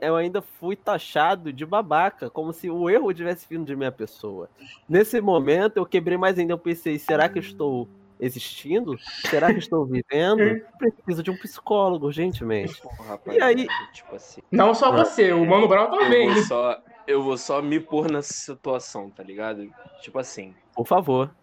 eu 0.00 0.14
ainda 0.14 0.40
fui 0.40 0.76
taxado 0.76 1.52
de 1.52 1.66
babaca, 1.66 2.30
como 2.30 2.52
se 2.52 2.70
o 2.70 2.88
erro 2.88 3.12
tivesse 3.12 3.46
vindo 3.50 3.64
de 3.66 3.74
minha 3.74 3.90
pessoa. 3.90 4.48
Nesse 4.88 5.20
momento 5.20 5.78
eu 5.78 5.84
quebrei 5.86 6.16
mais 6.16 6.38
ainda, 6.38 6.52
eu 6.52 6.58
pensei, 6.58 6.96
será 6.98 7.28
que 7.28 7.38
eu 7.38 7.42
estou 7.42 7.88
existindo? 8.20 8.96
Será 9.28 9.52
que 9.52 9.58
estou 9.58 9.84
vivendo? 9.86 10.60
Preciso 10.78 11.22
de 11.22 11.30
um 11.30 11.36
psicólogo, 11.36 12.06
urgentemente. 12.06 12.80
Porra, 12.82 13.04
rapaziada, 13.10 13.46
aí- 13.46 13.66
tipo 13.92 14.14
assim. 14.16 14.40
Não 14.50 14.74
só 14.74 14.90
você, 14.92 15.32
o 15.32 15.44
Mano 15.46 15.66
Brown 15.68 15.90
também. 15.90 16.28
Eu 16.28 16.34
vou, 16.34 16.42
só, 16.44 16.82
eu 17.06 17.22
vou 17.22 17.36
só 17.38 17.62
me 17.62 17.80
pôr 17.80 18.10
nessa 18.10 18.32
situação, 18.32 19.10
tá 19.10 19.22
ligado? 19.22 19.68
Tipo 20.02 20.18
assim, 20.18 20.54
Por 20.74 20.86
favor. 20.86 21.34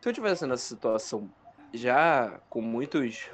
se 0.00 0.08
eu 0.08 0.12
tivesse 0.12 0.46
nessa 0.46 0.64
situação 0.66 1.28
já 1.72 2.40
com 2.48 2.60
muitos. 2.62 3.28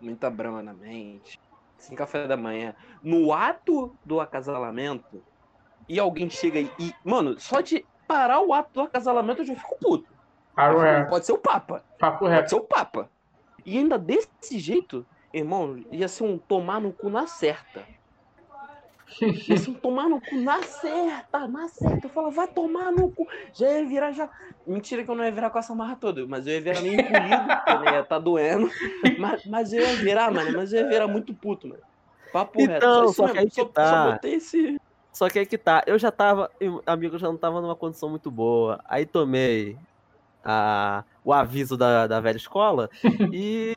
muita 0.00 0.28
brama 0.30 0.62
na 0.62 0.74
mente, 0.74 1.38
sem 1.78 1.96
café 1.96 2.26
da 2.26 2.36
manhã, 2.36 2.74
no 3.02 3.32
ato 3.32 3.96
do 4.04 4.20
acasalamento, 4.20 5.22
e 5.88 5.98
alguém 5.98 6.28
chega 6.30 6.58
e. 6.60 6.70
e- 6.78 6.94
Mano, 7.04 7.38
só 7.40 7.60
de 7.60 7.84
parar 8.08 8.40
o 8.40 8.52
ato 8.52 8.70
do 8.72 8.80
acasalamento 8.82 9.42
eu 9.42 9.46
já 9.46 9.54
fico 9.56 9.76
puto. 9.80 10.15
Papo 10.56 10.78
reto. 10.78 11.10
Pode 11.10 11.26
ser 11.26 11.32
o 11.32 11.38
Papa. 11.38 11.84
Papo 11.98 12.18
Pode 12.20 12.32
reto. 12.32 12.48
ser 12.48 12.56
o 12.56 12.60
Papa. 12.62 13.10
E 13.64 13.76
ainda 13.76 13.98
desse 13.98 14.58
jeito, 14.58 15.04
irmão, 15.32 15.84
ia 15.92 16.08
ser 16.08 16.24
um 16.24 16.38
tomar 16.38 16.80
no 16.80 16.92
cu 16.92 17.10
na 17.10 17.26
certa. 17.26 17.84
Ia 19.20 19.56
ser 19.56 19.70
um 19.70 19.74
tomar 19.74 20.08
no 20.08 20.20
cu 20.20 20.34
na 20.34 20.60
certa, 20.62 21.46
na 21.46 21.68
certa. 21.68 22.06
Eu 22.06 22.10
falava, 22.10 22.34
vai 22.34 22.48
tomar 22.48 22.90
no 22.90 23.08
cu. 23.10 23.26
Já 23.52 23.70
ia 23.70 23.86
virar 23.86 24.10
já. 24.10 24.28
Mentira 24.66 25.04
que 25.04 25.10
eu 25.10 25.14
não 25.14 25.24
ia 25.24 25.30
virar 25.30 25.48
com 25.48 25.58
essa 25.60 25.74
marra 25.76 25.94
toda, 25.94 26.26
mas 26.26 26.44
eu 26.46 26.54
ia 26.54 26.60
virar 26.60 26.80
meio 26.80 27.00
encolhido, 27.00 27.46
porque 27.64 27.94
ia 27.94 28.04
tá 28.04 28.18
doendo. 28.18 28.68
Mas, 29.16 29.46
mas 29.46 29.72
eu 29.72 29.80
ia 29.80 29.96
virar, 29.96 30.32
mano, 30.32 30.52
mas 30.56 30.72
eu 30.72 30.80
ia 30.80 30.88
virar 30.88 31.06
muito 31.06 31.32
puto, 31.32 31.68
mano. 31.68 31.80
Papo 32.32 32.58
reto. 32.58 32.72
Então, 32.72 33.04
isso 33.04 33.14
só 33.14 33.28
que 33.28 33.34
mesmo, 33.34 33.44
aí 33.44 33.48
que 33.48 33.54
só, 33.54 33.64
tá. 33.66 33.90
só 33.90 34.12
botei 34.12 34.34
esse. 34.34 34.80
Só 35.12 35.28
que 35.30 35.38
aí 35.38 35.46
que 35.46 35.56
tá, 35.56 35.84
eu 35.86 35.98
já 35.98 36.10
tava, 36.10 36.50
amigo, 36.84 37.14
eu 37.14 37.18
já 37.20 37.28
não 37.28 37.36
tava 37.36 37.60
numa 37.60 37.76
condição 37.76 38.10
muito 38.10 38.30
boa. 38.30 38.80
Aí 38.86 39.06
tomei 39.06 39.78
a, 40.46 41.02
o 41.24 41.32
aviso 41.32 41.76
da, 41.76 42.06
da 42.06 42.20
velha 42.20 42.36
escola 42.36 42.88
e, 43.32 43.76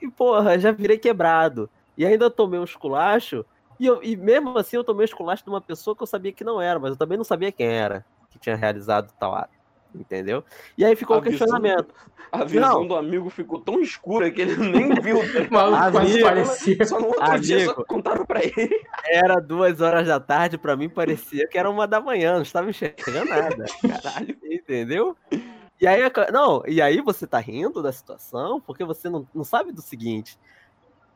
e, 0.00 0.10
porra, 0.16 0.58
já 0.58 0.70
virei 0.70 0.96
quebrado. 0.96 1.68
E 1.98 2.06
ainda 2.06 2.30
tomei 2.30 2.60
um 2.60 2.64
esculacho. 2.64 3.44
E, 3.80 3.86
eu, 3.86 4.00
e 4.02 4.16
mesmo 4.16 4.56
assim 4.56 4.76
eu 4.76 4.84
tomei 4.84 5.02
um 5.02 5.04
esculacho 5.04 5.42
de 5.42 5.50
uma 5.50 5.60
pessoa 5.60 5.96
que 5.96 6.02
eu 6.02 6.06
sabia 6.06 6.32
que 6.32 6.44
não 6.44 6.60
era, 6.62 6.78
mas 6.78 6.92
eu 6.92 6.96
também 6.96 7.18
não 7.18 7.24
sabia 7.24 7.50
quem 7.50 7.66
era 7.66 8.04
que 8.30 8.38
tinha 8.38 8.54
realizado 8.56 9.12
tal 9.18 9.34
ato. 9.34 9.60
Entendeu? 9.94 10.42
E 10.78 10.86
aí 10.86 10.96
ficou 10.96 11.16
o 11.16 11.18
A 11.18 11.22
visão- 11.22 11.38
questionamento. 11.38 11.94
A 12.30 12.44
visão 12.44 12.80
Não. 12.80 12.86
do 12.88 12.96
amigo 12.96 13.28
ficou 13.28 13.60
tão 13.60 13.78
escura 13.82 14.30
que 14.30 14.40
ele 14.40 14.56
nem 14.56 14.94
viu. 15.02 15.18
maluco 15.52 15.76
quase 15.92 15.98
Amigo. 15.98 16.20
faleceu. 16.26 16.86
Só 16.86 16.98
no 16.98 17.08
outro 17.08 17.38
dia 17.40 17.58
só 17.66 17.72
Amigo. 17.72 17.84
contaram 17.86 18.24
pra 18.24 18.40
ele. 18.42 18.70
Era 19.06 19.38
duas 19.38 19.82
horas 19.82 20.06
da 20.08 20.18
tarde, 20.18 20.56
pra 20.56 20.74
mim 20.74 20.88
parecia 20.88 21.46
que 21.46 21.58
era 21.58 21.68
uma 21.68 21.86
da 21.86 22.00
manhã, 22.00 22.36
não 22.36 22.42
estava 22.42 22.70
enxergando 22.70 23.26
nada. 23.28 23.66
Caralho. 24.02 24.34
Entendeu? 24.50 25.14
E 25.82 25.86
aí, 25.88 26.00
não, 26.32 26.62
e 26.64 26.80
aí 26.80 27.00
você 27.00 27.26
tá 27.26 27.40
rindo 27.40 27.82
da 27.82 27.90
situação 27.90 28.60
porque 28.60 28.84
você 28.84 29.10
não, 29.10 29.26
não 29.34 29.42
sabe 29.42 29.72
do 29.72 29.82
seguinte. 29.82 30.38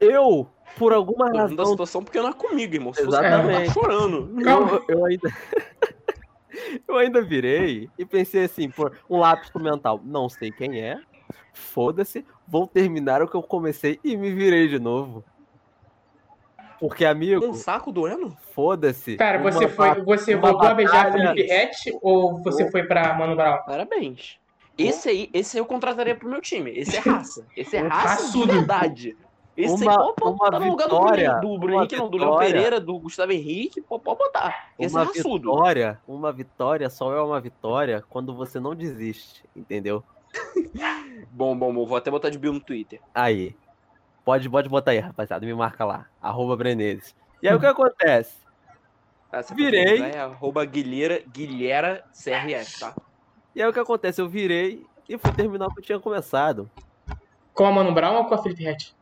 Eu, 0.00 0.48
por 0.76 0.92
alguma 0.92 1.26
Tô 1.30 1.38
rindo 1.38 1.54
da 1.54 1.62
razão, 1.62 1.66
situação 1.74 2.02
porque 2.02 2.20
não 2.20 2.30
é 2.30 2.32
comigo, 2.32 2.74
irmão. 2.74 2.92
Se 2.92 3.00
Exatamente. 3.02 3.68
eu 3.68 3.72
tava 3.72 3.72
chorando. 3.72 4.42
Calma. 4.42 4.82
eu, 4.88 4.98
eu 4.98 5.04
ainda. 5.06 5.30
eu 6.88 6.96
ainda 6.96 7.22
virei 7.22 7.88
e 7.96 8.04
pensei 8.04 8.42
assim, 8.42 8.68
por 8.68 8.98
um 9.08 9.18
lápis 9.18 9.52
mental, 9.54 10.00
não 10.04 10.28
sei 10.28 10.50
quem 10.50 10.80
é, 10.80 10.98
foda-se, 11.52 12.26
vou 12.44 12.66
terminar 12.66 13.22
o 13.22 13.28
que 13.28 13.36
eu 13.36 13.44
comecei 13.44 14.00
e 14.02 14.16
me 14.16 14.32
virei 14.34 14.66
de 14.66 14.80
novo. 14.80 15.24
Porque, 16.80 17.04
amigo, 17.04 17.46
Um 17.46 17.54
saco 17.54 17.92
doendo? 17.92 18.36
foda-se. 18.50 19.16
Cara, 19.16 19.38
você 19.38 19.68
foi, 19.68 20.02
você 20.02 20.34
voltou 20.34 20.66
a 20.68 20.74
beijar 20.74 21.04
batalha- 21.04 21.28
Felipe 21.34 21.48
Rett 21.54 21.96
ou 22.02 22.42
você 22.42 22.68
foi 22.68 22.82
pra 22.82 23.14
Mano 23.14 23.36
Brown? 23.36 23.58
Parabéns. 23.64 24.38
Esse 24.78 25.08
aí, 25.08 25.30
esse 25.32 25.56
aí 25.56 25.60
eu 25.60 25.66
contrataria 25.66 26.14
pro 26.14 26.28
meu 26.28 26.40
time. 26.40 26.70
Esse 26.70 26.96
é 26.96 27.00
raça. 27.00 27.46
Esse 27.56 27.76
é 27.76 27.82
Um 27.82 27.88
raça 27.88 28.08
raçudo. 28.24 28.46
de 28.46 28.52
verdade. 28.58 29.16
Esse 29.56 29.84
Uma- 29.84 29.92
aí 30.08 30.12
pode 30.18 30.36
botar 30.36 30.58
no 30.60 30.68
lugar 30.68 30.86
do 30.88 30.94
vitória, 31.00 31.32
do 31.40 31.58
Bruno 31.58 31.76
Henrique, 31.78 31.96
não, 31.96 32.10
do 32.10 32.18
Léo. 32.18 32.36
Pereira, 32.38 32.78
do 32.78 32.98
Gustavo 32.98 33.32
Henrique, 33.32 33.80
pode, 33.80 34.02
pode 34.02 34.18
botar. 34.18 34.68
Esse 34.78 34.94
é 34.94 34.98
Uma 34.98 35.06
raçudo. 35.06 35.50
vitória, 35.50 36.00
uma 36.06 36.30
vitória 36.30 36.90
só 36.90 37.10
é 37.14 37.22
uma 37.22 37.40
vitória 37.40 38.04
quando 38.10 38.34
você 38.34 38.60
não 38.60 38.74
desiste, 38.74 39.42
entendeu? 39.56 40.04
Bom, 41.30 41.56
bom, 41.56 41.72
bom. 41.72 41.86
Vou 41.86 41.96
até 41.96 42.10
botar 42.10 42.28
de 42.28 42.38
bio 42.38 42.52
no 42.52 42.60
Twitter. 42.60 43.00
Aí. 43.14 43.56
Pode, 44.24 44.48
pode 44.50 44.68
botar 44.68 44.90
aí, 44.90 44.98
rapaziada. 44.98 45.46
Me 45.46 45.54
marca 45.54 45.84
lá. 45.84 46.06
Arroba 46.20 46.56
Brenezes. 46.56 47.14
E 47.42 47.48
aí 47.48 47.54
o 47.54 47.60
que 47.60 47.64
acontece? 47.66 48.36
Essa 49.32 49.54
Virei. 49.54 50.02
É 50.02 50.18
arroba 50.20 50.64
Guilhera, 50.64 51.22
Guilhera 51.32 52.04
CRF, 52.12 52.80
tá? 52.80 52.94
E 53.56 53.62
aí 53.62 53.66
o 53.68 53.72
que 53.72 53.80
acontece? 53.80 54.20
Eu 54.20 54.28
virei 54.28 54.84
e 55.08 55.16
fui 55.16 55.32
terminar 55.32 55.68
o 55.68 55.72
que 55.74 55.80
eu 55.80 55.84
tinha 55.84 55.98
começado. 55.98 56.70
Com 57.54 57.64
a 57.64 57.72
Mano 57.72 57.90
Brown 57.94 58.16
ou 58.16 58.24
com 58.26 58.34
a 58.34 58.38
Felipe 58.42 58.62
Rett? 58.62 58.94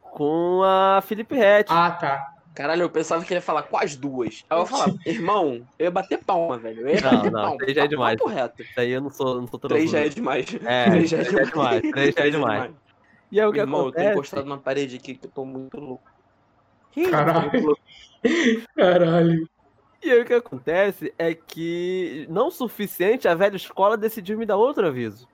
Com 0.00 0.62
a 0.64 1.02
Felipe 1.02 1.34
Rett. 1.36 1.70
Ah, 1.70 1.90
tá. 1.90 2.32
Caralho, 2.54 2.80
eu 2.84 2.88
pensava 2.90 3.22
que 3.22 3.34
ele 3.34 3.36
ia 3.38 3.42
falar 3.42 3.64
com 3.64 3.76
as 3.76 3.94
duas. 3.94 4.46
Aí 4.48 4.56
eu 4.56 4.62
ia 4.62 4.66
falar, 4.66 4.94
irmão, 5.04 5.62
eu 5.78 5.84
ia 5.84 5.90
bater 5.90 6.24
palma, 6.24 6.56
velho. 6.56 6.88
Eu 6.88 6.94
ia 6.94 7.00
Não, 7.02 7.10
bater 7.10 7.30
não, 7.30 7.40
palma. 7.42 7.58
três 7.58 7.74
já 7.76 7.84
é 7.84 7.86
demais. 7.86 8.16
Papo 8.18 8.30
reto. 8.30 8.62
Isso 8.62 8.80
aí 8.80 8.90
eu 8.92 9.00
não 9.02 9.10
sou, 9.10 9.40
não 9.42 9.46
sou 9.46 9.60
todo 9.60 9.68
Três 9.72 9.90
já 9.90 9.98
é 9.98 10.08
demais. 10.08 10.46
É, 10.64 10.84
Três 10.90 11.10
já 11.10 11.18
é 11.18 11.24
três 11.24 11.34
já 11.36 11.40
é 11.42 11.44
demais. 11.44 11.80
Três 11.90 12.14
já 12.14 12.26
é 12.26 12.30
demais. 12.30 12.72
E 13.30 13.38
aí 13.38 13.46
o 13.46 13.52
que 13.52 13.58
Irmão, 13.60 13.80
eu 13.80 13.84
tô 13.84 13.90
acontece? 13.90 14.12
encostado 14.12 14.48
na 14.48 14.56
parede 14.56 14.96
aqui 14.96 15.16
que 15.16 15.26
eu 15.26 15.30
tô 15.30 15.44
muito 15.44 15.78
louco. 15.78 16.08
Caralho. 17.10 17.76
Caralho. 18.74 19.48
E 20.06 20.12
aí 20.12 20.20
o 20.20 20.24
que 20.24 20.34
acontece 20.34 21.12
é 21.18 21.34
que, 21.34 22.26
não 22.30 22.46
o 22.48 22.50
suficiente, 22.50 23.26
a 23.26 23.34
velha 23.34 23.56
escola 23.56 23.96
decidiu 23.96 24.38
me 24.38 24.46
dar 24.46 24.56
outro 24.56 24.86
aviso. 24.86 25.28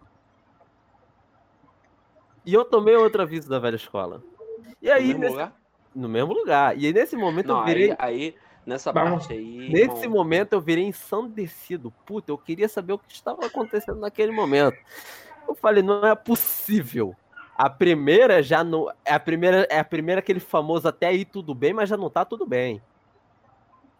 E 2.44 2.54
eu 2.54 2.64
tomei 2.64 2.96
outro 2.96 3.22
aviso 3.22 3.48
da 3.48 3.58
velha 3.58 3.76
escola. 3.76 4.22
E 4.80 4.90
aí, 4.90 5.12
no 5.12 5.18
mesmo 5.18 5.20
nesse- 5.20 5.32
lugar? 5.32 5.52
no 5.94 6.08
mesmo 6.08 6.32
lugar. 6.32 6.78
E 6.78 6.86
aí, 6.86 6.92
nesse 6.92 7.16
momento, 7.16 7.48
Não, 7.48 7.60
eu 7.60 7.64
virei. 7.66 7.90
aí, 7.90 7.96
aí, 7.98 8.34
nessa 8.66 8.90
Vamos. 8.92 9.26
parte 9.26 9.34
aí. 9.34 9.68
Nesse 9.68 10.04
irmão, 10.04 10.18
momento 10.18 10.54
eu 10.54 10.60
virei 10.60 10.84
ensandecido. 10.84 11.92
Puta, 12.04 12.32
eu 12.32 12.38
queria 12.38 12.68
saber 12.68 12.94
o 12.94 12.98
que 12.98 13.12
estava 13.12 13.44
acontecendo 13.46 14.00
naquele 14.00 14.32
momento. 14.32 14.76
Eu 15.46 15.54
falei, 15.54 15.82
não 15.82 16.04
é 16.06 16.14
possível. 16.14 17.14
A 17.56 17.68
primeira 17.68 18.42
já 18.42 18.64
não. 18.64 18.88
É 19.04 19.12
a 19.14 19.20
primeira, 19.20 19.66
é 19.70 19.78
a 19.78 19.84
primeira 19.84 20.18
aquele 20.20 20.40
famoso 20.40 20.88
até 20.88 21.08
aí 21.08 21.24
tudo 21.24 21.54
bem, 21.54 21.72
mas 21.74 21.88
já 21.88 21.96
não 21.96 22.08
tá 22.08 22.24
tudo 22.24 22.46
bem. 22.46 22.82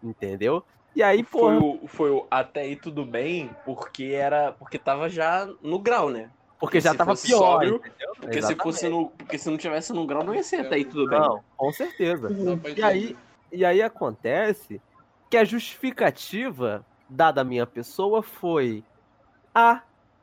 Entendeu? 0.03 0.65
E 0.95 1.03
aí, 1.03 1.23
Foi 1.23 1.59
porra, 1.59 1.79
o, 1.83 1.89
foi 1.89 2.11
o 2.11 2.27
até 2.31 2.63
aí 2.63 2.77
tudo 2.77 3.05
bem, 3.05 3.51
porque 3.65 4.05
era. 4.05 4.53
Porque 4.53 4.79
tava 4.79 5.09
já 5.09 5.49
no 5.63 5.79
grau, 5.79 6.11
né? 6.11 6.31
porque 6.63 6.81
já 6.81 6.93
se 6.93 6.97
tava 6.97 7.17
pior. 7.17 7.39
sóbrio? 7.39 7.83
Porque 8.21 8.41
se 8.41 8.55
fosse 8.55 8.87
Exatamente. 8.87 8.91
no. 8.91 9.11
Porque 9.11 9.37
se 9.37 9.51
não 9.51 9.57
tivesse 9.57 9.93
no 9.93 10.07
grau, 10.07 10.23
não 10.23 10.33
ia 10.33 10.45
ser 10.45 10.61
até 10.61 10.77
aí 10.77 10.85
tudo 10.85 11.09
bem. 11.09 11.19
Não, 11.19 11.43
com 11.57 11.73
certeza. 11.73 12.29
E 12.77 12.83
aí, 12.85 13.17
e 13.51 13.65
aí 13.65 13.83
acontece 13.83 14.81
que 15.29 15.37
a 15.37 15.45
justificativa 15.45 16.87
dada 17.09 17.41
à 17.41 17.45
minha 17.45 17.67
pessoa 17.67 18.23
foi: 18.23 18.85
Ah, 19.53 19.83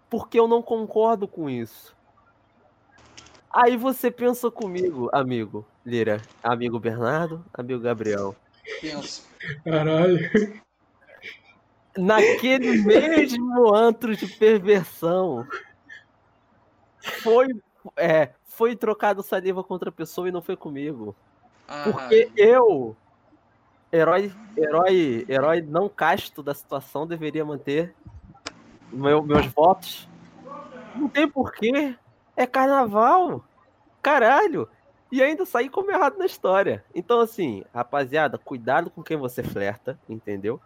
porque 0.10 0.39
eu 0.39 0.47
não 0.47 0.61
concordo 0.61 1.27
com 1.27 1.49
isso. 1.49 1.93
Aí 3.51 3.76
você 3.76 4.10
pensa 4.10 4.49
comigo, 4.49 5.10
amigo 5.11 5.65
Lira, 5.85 6.22
amigo 6.41 6.80
Bernardo, 6.80 7.43
amigo 7.53 7.81
Gabriel. 7.81 8.34
Penso. 8.82 9.28
Caralho. 9.64 10.20
Naquele 11.98 12.78
mesmo 12.84 13.74
antro 13.76 14.16
de 14.16 14.28
perversão, 14.28 15.46
foi, 17.24 17.48
é, 17.98 18.30
foi 18.46 18.76
trocado 18.76 19.24
saliva 19.24 19.64
contra 19.64 19.90
a 19.90 19.94
pessoa 19.94 20.30
e 20.30 20.32
não 20.32 20.41
foi 20.41 20.56
comigo. 20.56 21.16
Ah, 21.68 21.84
Porque 21.91 22.32
eu, 22.38 22.96
herói, 23.91 24.32
herói, 24.56 25.26
herói 25.28 25.62
não 25.62 25.90
casto 25.90 26.41
da 26.41 26.54
situação, 26.54 27.06
deveria 27.08 27.44
manter 27.44 27.94
meu- 28.91 29.24
meus 29.24 29.46
votos. 29.48 30.08
Não 30.96 31.10
tem 31.10 31.28
porquê. 31.28 31.96
É 32.36 32.46
carnaval. 32.48 33.44
Caralho. 34.02 34.70
E 35.11 35.23
ainda 35.23 35.45
saí 35.45 35.69
como 35.69 35.90
errado 35.90 36.18
na 36.18 36.26
história. 36.26 36.84
Então, 36.94 37.19
assim, 37.19 37.64
rapaziada, 37.73 38.38
cuidado 38.38 38.90
com 38.90 39.02
quem 39.02 39.18
você 39.18 39.41
flerta, 39.41 39.99
entendeu? 40.07 40.61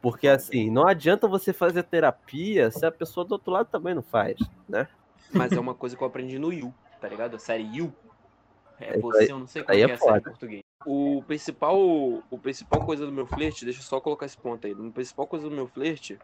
Porque, 0.00 0.28
assim, 0.28 0.70
não 0.70 0.86
adianta 0.86 1.28
você 1.28 1.52
fazer 1.52 1.82
terapia 1.82 2.70
se 2.70 2.86
a 2.86 2.92
pessoa 2.92 3.26
do 3.26 3.32
outro 3.32 3.50
lado 3.50 3.68
também 3.70 3.94
não 3.94 4.02
faz, 4.02 4.38
né? 4.68 4.88
Mas 5.32 5.52
é 5.52 5.60
uma 5.60 5.74
coisa 5.74 5.96
que 5.96 6.02
eu 6.02 6.06
aprendi 6.06 6.38
no 6.38 6.52
You, 6.52 6.72
tá 7.00 7.08
ligado? 7.08 7.36
A 7.36 7.38
série 7.38 7.64
You. 7.76 7.92
É 8.78 8.98
você, 8.98 9.30
eu 9.30 9.38
não 9.38 9.46
sei 9.46 9.62
como 9.62 9.78
é, 9.78 9.82
é 9.82 9.92
a 9.92 9.98
série 9.98 10.18
em 10.18 10.22
português. 10.22 10.62
O 10.84 11.22
principal, 11.26 11.76
o 11.76 12.38
principal 12.40 12.84
coisa 12.84 13.04
do 13.04 13.12
meu 13.12 13.26
flerte, 13.26 13.64
deixa 13.64 13.80
eu 13.80 13.84
só 13.84 14.00
colocar 14.00 14.26
esse 14.26 14.36
ponto 14.38 14.66
aí. 14.66 14.72
A 14.72 14.92
principal 14.92 15.26
coisa 15.26 15.48
do 15.48 15.54
meu 15.54 15.66
flerte, 15.66 16.18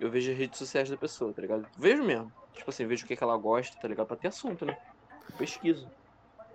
eu 0.00 0.10
vejo 0.10 0.32
as 0.32 0.38
redes 0.38 0.58
sociais 0.58 0.88
da 0.88 0.96
pessoa, 0.96 1.32
tá 1.32 1.42
ligado? 1.42 1.66
Vejo 1.78 2.02
mesmo. 2.02 2.32
Tipo 2.54 2.70
assim, 2.70 2.86
vejo 2.86 3.04
o 3.04 3.08
que, 3.08 3.16
que 3.16 3.22
ela 3.22 3.36
gosta, 3.36 3.78
tá 3.78 3.86
ligado? 3.86 4.06
Pra 4.06 4.16
ter 4.16 4.28
assunto, 4.28 4.64
né? 4.64 4.76
Pesquiso. 5.36 5.88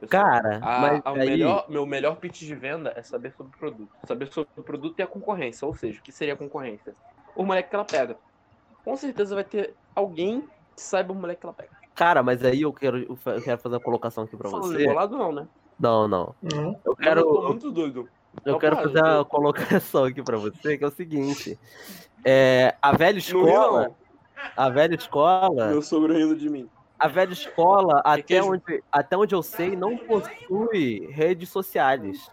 Cara, 0.07 0.57
a, 0.61 0.79
mas 0.79 1.01
a 1.05 1.11
aí... 1.11 1.29
melhor, 1.29 1.65
meu 1.69 1.85
melhor 1.85 2.15
pitch 2.15 2.39
de 2.41 2.55
venda 2.55 2.93
é 2.95 3.03
saber 3.03 3.33
sobre 3.33 3.53
o 3.55 3.57
produto. 3.59 3.89
Saber 4.05 4.27
sobre 4.27 4.49
o 4.57 4.63
produto 4.63 4.99
e 4.99 5.01
a 5.01 5.07
concorrência. 5.07 5.67
Ou 5.67 5.75
seja, 5.75 5.99
o 5.99 6.03
que 6.03 6.11
seria 6.11 6.33
a 6.33 6.37
concorrência? 6.37 6.95
O 7.35 7.43
moleque 7.43 7.69
que 7.69 7.75
ela 7.75 7.85
pega. 7.85 8.17
Com 8.83 8.95
certeza 8.97 9.35
vai 9.35 9.43
ter 9.43 9.73
alguém 9.95 10.41
que 10.75 10.81
saiba 10.81 11.13
o 11.13 11.15
moleque 11.15 11.41
que 11.41 11.45
ela 11.45 11.53
pega. 11.53 11.69
Cara, 11.95 12.23
mas 12.23 12.43
aí 12.43 12.61
eu 12.61 12.73
quero, 12.73 12.97
eu 12.97 13.41
quero 13.41 13.57
fazer 13.59 13.75
uma 13.75 13.81
colocação 13.81 14.23
aqui 14.23 14.35
pra 14.35 14.49
Falando 14.49 14.71
você. 14.73 14.85
bolado 14.85 15.17
não, 15.17 15.31
né? 15.31 15.47
Não, 15.79 16.07
não. 16.07 16.35
Não. 16.41 16.51
Eu 16.51 16.63
Mas 16.63 16.85
eu 16.85 16.95
tô 16.95 16.95
quero, 16.95 17.43
muito 17.47 17.71
doido. 17.71 18.09
eu 18.45 18.53
Não, 18.53 18.59
quero 18.59 18.75
para, 18.75 18.85
fazer 18.87 18.99
eu 18.99 19.15
uma 19.17 19.25
colocação 19.25 20.05
aqui 20.05 20.23
pra 20.23 20.37
você, 20.37 20.77
que 20.77 20.83
é 20.83 20.87
o 20.87 20.91
seguinte. 20.91 21.57
É, 22.23 22.75
a 22.79 22.95
velha 22.95 23.17
escola, 23.17 23.95
a 24.55 24.69
velha 24.69 24.93
escola, 24.93 25.69
Meu 25.69 25.81
sogro 25.81 26.13
rindo 26.13 26.35
de 26.35 26.51
mim. 26.51 26.69
A 27.01 27.07
velha 27.07 27.33
escola, 27.33 27.99
até 28.05 28.21
queijo. 28.21 28.51
onde, 28.51 28.83
até 28.91 29.17
onde 29.17 29.33
eu 29.33 29.41
sei, 29.41 29.75
não 29.75 29.97
possui 29.97 31.07
redes 31.09 31.49
sociais. 31.49 32.29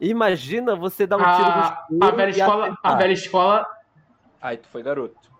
Imagina 0.00 0.74
você 0.74 1.06
dar 1.06 1.18
um 1.18 1.20
tiro 1.20 1.28
no 1.28 1.62
A, 1.62 1.84
escuro 1.90 2.04
a 2.04 2.10
velha 2.10 2.30
escola, 2.30 2.78
a 2.82 2.94
velha 2.96 3.12
escola. 3.12 3.66
Aí 4.40 4.56
tu 4.56 4.68
foi 4.68 4.82
garoto. 4.82 5.30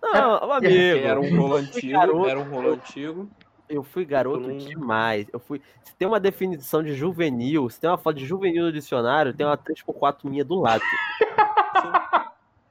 Não, 0.00 0.52
amigo. 0.52 1.06
Era 1.06 1.20
um 1.20 1.36
rolo 1.36 1.58
eu 1.58 1.64
fui 1.64 1.78
antigo, 1.78 1.92
garoto, 1.92 2.28
era 2.28 2.38
um 2.38 2.48
rolo 2.48 2.72
antigo. 2.74 3.30
Eu 3.68 3.82
fui 3.82 4.04
garoto 4.04 4.52
demais. 4.56 5.26
Eu 5.32 5.40
fui. 5.40 5.60
Se 5.82 5.96
tem 5.96 6.06
uma 6.06 6.20
definição 6.20 6.80
de 6.80 6.94
juvenil, 6.94 7.68
se 7.68 7.80
tem 7.80 7.90
uma 7.90 7.98
foto 7.98 8.16
de 8.18 8.24
juvenil 8.24 8.66
no 8.66 8.72
dicionário, 8.72 9.34
tem 9.34 9.44
uma 9.44 9.58
3x4 9.58 10.18
minha 10.24 10.44
do 10.44 10.60
lado. 10.60 10.84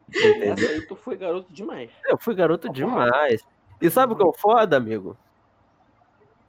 Entendeu? 0.07 0.53
Essa 0.53 0.69
aí 0.69 0.87
tu 0.87 0.95
foi 0.95 1.17
garoto 1.17 1.51
demais. 1.51 1.89
Eu 2.05 2.17
fui 2.17 2.33
garoto 2.33 2.69
demais. 2.71 3.45
E 3.81 3.89
sabe 3.89 4.13
o 4.13 4.15
que 4.15 4.23
é 4.23 4.25
o 4.25 4.33
foda, 4.33 4.77
amigo? 4.77 5.17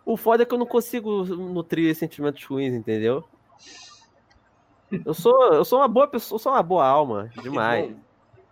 O 0.05 0.17
foda 0.17 0.43
é 0.43 0.47
que 0.47 0.53
eu 0.53 0.59
não 0.59 0.67
consigo 0.67 1.25
nutrir 1.25 1.95
sentimentos 1.95 2.45
ruins, 2.45 2.75
entendeu? 2.75 3.25
Eu 5.05 5.15
sou, 5.15 5.55
eu 5.55 5.65
sou 5.65 5.79
uma 5.79 5.89
boa 5.89 6.07
pessoa, 6.07 6.37
eu 6.37 6.41
sou 6.41 6.53
uma 6.53 6.63
boa 6.63 6.87
alma, 6.87 7.31
demais. 7.43 7.97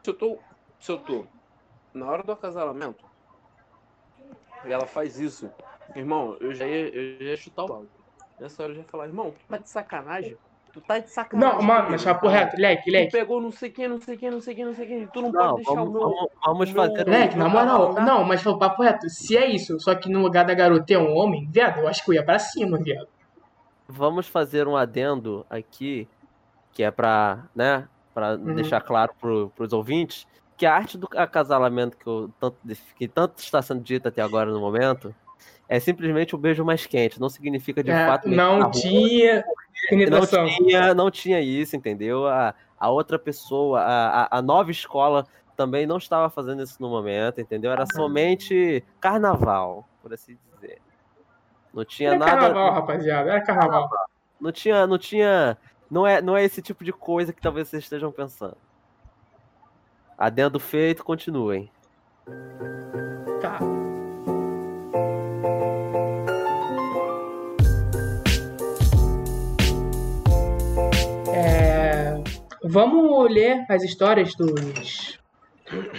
Se 0.02 0.11
eu 0.11 0.15
tô. 0.15 0.39
Se 0.78 0.90
eu 0.90 0.98
tô 0.98 1.27
na 1.93 2.07
hora 2.07 2.23
do 2.23 2.32
acasalamento 2.32 3.05
e 4.65 4.73
ela 4.73 4.86
faz 4.86 5.19
isso, 5.19 5.51
irmão, 5.94 6.36
eu 6.40 6.55
já 6.55 6.66
ia, 6.66 6.89
eu 6.89 7.19
já 7.19 7.24
ia 7.31 7.36
chutar 7.36 7.65
o 7.65 7.69
balde. 7.69 7.90
Nessa 8.39 8.62
hora 8.62 8.73
eu 8.73 8.77
já 8.77 8.82
ia 8.82 8.89
falar, 8.89 9.07
irmão, 9.07 9.35
tá 9.48 9.59
de 9.59 9.69
sacanagem? 9.69 10.39
Tu 10.72 10.80
tá 10.80 10.98
de 10.98 11.10
sacanagem. 11.10 11.56
Não, 11.59 11.62
mano, 11.62 11.88
mas 11.90 12.05
papo 12.05 12.28
reto, 12.28 12.56
leque, 12.56 12.84
Tu 12.84 12.92
leque. 12.92 13.12
pegou 13.12 13.40
não 13.40 13.51
sei 13.51 13.70
quem, 13.70 13.88
não 13.88 14.01
sei 14.01 14.16
quem, 14.16 14.30
não 14.30 14.40
sei 14.40 14.55
quem, 14.55 14.64
não 14.64 14.74
sei 14.74 14.86
quem. 14.86 15.06
Tu 15.09 15.20
não, 15.22 15.32
Não, 15.32 15.40
pode 15.40 15.56
deixar 15.56 15.74
vamos, 15.74 15.88
o 15.88 15.92
meu. 15.92 16.30
vamos, 16.44 16.70
fazer. 16.70 17.09
um- 17.09 17.10
Leque, 17.10 17.36
na 17.36 17.48
moral, 17.48 17.92
Não, 17.94 18.05
não, 18.05 18.24
mas 18.24 18.42
papo 18.42 18.82
reto, 18.82 19.09
se 19.09 19.36
é 19.36 19.47
isso, 19.48 19.78
só 19.80 19.94
que 19.94 20.09
no 20.09 20.20
lugar 20.20 20.44
da 20.44 20.55
garota 20.55 20.92
é 20.94 20.98
um 20.98 21.14
homem, 21.16 21.48
viado, 21.51 21.80
eu 21.80 21.88
acho 21.88 22.05
que 22.05 22.10
eu 22.10 22.14
ia 22.14 22.22
pra 22.24 22.38
cima, 22.38 22.78
viado. 22.78 23.09
Vamos 23.88 24.28
fazer 24.28 24.68
um 24.68 24.76
adendo 24.76 25.44
aqui, 25.51 26.06
que 26.72 26.82
é 26.84 26.90
pra, 26.90 27.44
né, 27.55 27.88
pra 28.14 28.34
Uhum. 28.34 28.55
deixar 28.55 28.80
claro 28.80 29.12
pro, 29.20 29.51
pros 29.56 29.72
ouvintes, 29.72 30.26
que 30.56 30.64
a 30.66 30.74
arte 30.74 30.97
do 30.97 31.09
acasalamento 31.16 31.97
que, 31.97 32.06
eu 32.06 32.30
tanto, 32.38 32.56
que 32.97 33.09
tanto 33.09 33.38
está 33.38 33.60
sendo 33.62 33.80
dita 33.82 34.09
até 34.10 34.22
agora 34.22 34.51
no 34.51 34.60
momento 34.60 35.12
é 35.68 35.80
simplesmente 35.80 36.34
o 36.34 36.38
beijo 36.38 36.64
mais 36.64 36.84
quente. 36.84 37.18
Não 37.20 37.28
significa 37.30 37.82
de 37.82 37.90
É, 37.90 38.06
fato. 38.06 38.28
não 38.28 38.60
rua. 38.60 38.70
Não 40.09 40.27
tinha, 40.27 40.95
não 40.95 41.11
tinha 41.11 41.41
isso, 41.41 41.77
entendeu? 41.77 42.27
A, 42.27 42.55
a 42.79 42.91
outra 42.91 43.19
pessoa, 43.19 43.81
a, 43.81 44.23
a, 44.23 44.39
a 44.39 44.43
nova 44.43 44.71
escola 44.71 45.27
também 45.57 45.87
não 45.87 45.99
estava 45.99 46.31
fazendo 46.31 46.62
isso 46.62 46.81
no 46.81 46.89
momento, 46.89 47.41
entendeu? 47.41 47.71
Era 47.71 47.85
somente 47.95 48.83
carnaval, 48.99 49.87
por 50.01 50.12
assim 50.15 50.39
dizer. 50.55 50.81
Não 51.73 51.85
tinha 51.85 52.11
Era 52.11 52.19
nada. 52.19 52.31
carnaval, 52.33 52.73
rapaziada, 52.73 53.31
era 53.31 53.41
carnaval. 53.43 53.91
Não 54.41 54.51
tinha, 54.51 54.87
não 54.87 54.97
tinha. 54.99 55.59
Não 55.91 56.07
é, 56.07 56.23
não 56.23 56.37
é 56.37 56.45
esse 56.45 56.62
tipo 56.62 56.85
de 56.85 56.93
coisa 56.93 57.33
que 57.33 57.43
talvez 57.43 57.69
vocês 57.69 57.83
estejam 57.85 58.11
pensando. 58.11 58.57
Adendo 60.17 60.59
feito, 60.59 61.05
continuem. 61.05 61.71
Tá. 63.41 63.59
Vamos 72.70 73.32
ler 73.32 73.66
as 73.68 73.82
histórias 73.82 74.34
dos, 74.36 75.18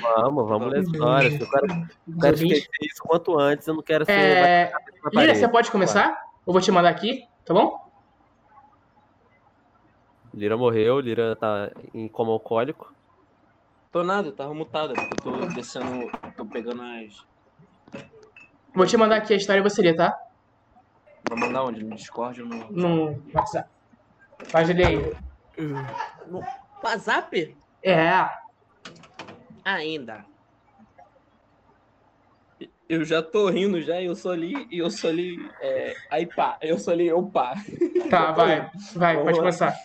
Vamos, 0.01 0.47
vamos 0.47 0.71
ler 0.71 0.83
histórias. 0.83 1.39
Eu 1.39 1.49
quero, 1.49 1.67
dos 2.07 2.21
quero 2.21 2.35
esquecer 2.35 2.69
isso 2.81 3.01
quanto 3.03 3.39
antes. 3.39 3.67
Eu 3.67 3.75
não 3.75 3.81
quero 3.81 4.05
ser. 4.05 4.11
É, 4.11 4.73
Lira, 5.13 5.35
você 5.35 5.47
pode 5.47 5.71
começar? 5.71 6.09
Eu 6.45 6.51
vou 6.51 6.61
te 6.61 6.71
mandar 6.71 6.89
aqui, 6.89 7.25
tá 7.45 7.53
bom? 7.53 7.89
Lira 10.33 10.57
morreu, 10.57 10.99
Lira 10.99 11.35
tá 11.35 11.71
em 11.93 12.07
coma 12.07 12.31
alcoólico. 12.31 12.93
Tô 13.91 14.03
nada, 14.03 14.29
eu 14.29 14.31
tava 14.31 14.53
mutado, 14.53 14.93
porque 14.93 15.27
eu 15.27 15.33
tô 15.33 15.45
descendo. 15.47 16.09
Tô 16.35 16.45
pegando 16.45 16.81
as. 16.81 17.25
Vou 18.73 18.85
te 18.85 18.95
mandar 18.95 19.17
aqui 19.17 19.33
a 19.33 19.37
história 19.37 19.59
e 19.59 19.63
você 19.63 19.81
lê, 19.81 19.93
tá? 19.93 20.17
Vou 21.29 21.37
mandar 21.37 21.63
onde? 21.63 21.83
No 21.83 21.95
Discord 21.95 22.41
ou 22.41 22.47
no. 22.47 22.71
No 22.71 23.23
WhatsApp. 23.33 23.69
Faz 24.45 24.69
ele 24.69 24.85
aí. 24.85 25.15
WhatsApp? 26.83 27.57
É, 27.83 28.29
Ainda. 29.63 30.25
Eu 32.89 33.05
já 33.05 33.23
tô 33.23 33.49
rindo 33.49 33.81
já, 33.81 34.01
eu 34.01 34.15
sou 34.15 34.31
ali, 34.31 34.67
e 34.69 34.79
eu 34.79 34.91
sou 34.91 35.09
ali, 35.09 35.37
é, 35.61 35.95
aí 36.09 36.25
pá, 36.25 36.57
eu 36.61 36.77
sou 36.77 36.91
ali, 36.93 37.07
eu 37.07 37.25
pá. 37.31 37.53
tá, 38.09 38.31
vai. 38.33 38.69
Vai, 38.93 39.15
Vamos 39.15 39.23
pode 39.23 39.37
lá. 39.37 39.43
começar. 39.43 39.75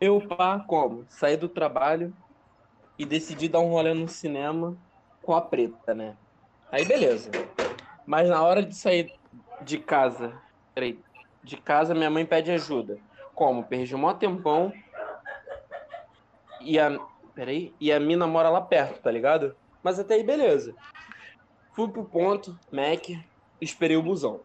Eu, 0.00 0.20
pá, 0.26 0.58
como? 0.66 1.06
Saí 1.08 1.36
do 1.36 1.48
trabalho 1.48 2.12
e 2.98 3.04
decidi 3.06 3.48
dar 3.48 3.60
um 3.60 3.68
rolê 3.68 3.94
no 3.94 4.08
cinema 4.08 4.76
com 5.22 5.34
a 5.34 5.40
preta, 5.40 5.94
né? 5.94 6.16
Aí 6.70 6.84
beleza. 6.84 7.30
Mas 8.04 8.28
na 8.28 8.42
hora 8.42 8.62
de 8.62 8.74
sair 8.74 9.08
de 9.62 9.78
casa, 9.78 10.36
peraí, 10.74 11.00
de 11.44 11.56
casa 11.56 11.94
minha 11.94 12.10
mãe 12.10 12.26
pede 12.26 12.50
ajuda. 12.50 12.98
Como? 13.34 13.64
Perdi 13.64 13.94
um 13.94 13.98
maior 13.98 14.14
tempão 14.14 14.72
e 16.66 16.78
a, 16.78 16.98
peraí, 17.34 17.74
e 17.80 17.92
a 17.92 18.00
mina 18.00 18.26
mora 18.26 18.50
lá 18.50 18.60
perto, 18.60 19.00
tá 19.00 19.10
ligado? 19.10 19.54
Mas 19.82 19.98
até 19.98 20.14
aí 20.14 20.24
beleza. 20.24 20.74
Fui 21.74 21.88
pro 21.88 22.04
ponto, 22.04 22.58
Mac, 22.72 23.08
esperei 23.60 23.96
o 23.96 24.02
busão. 24.02 24.40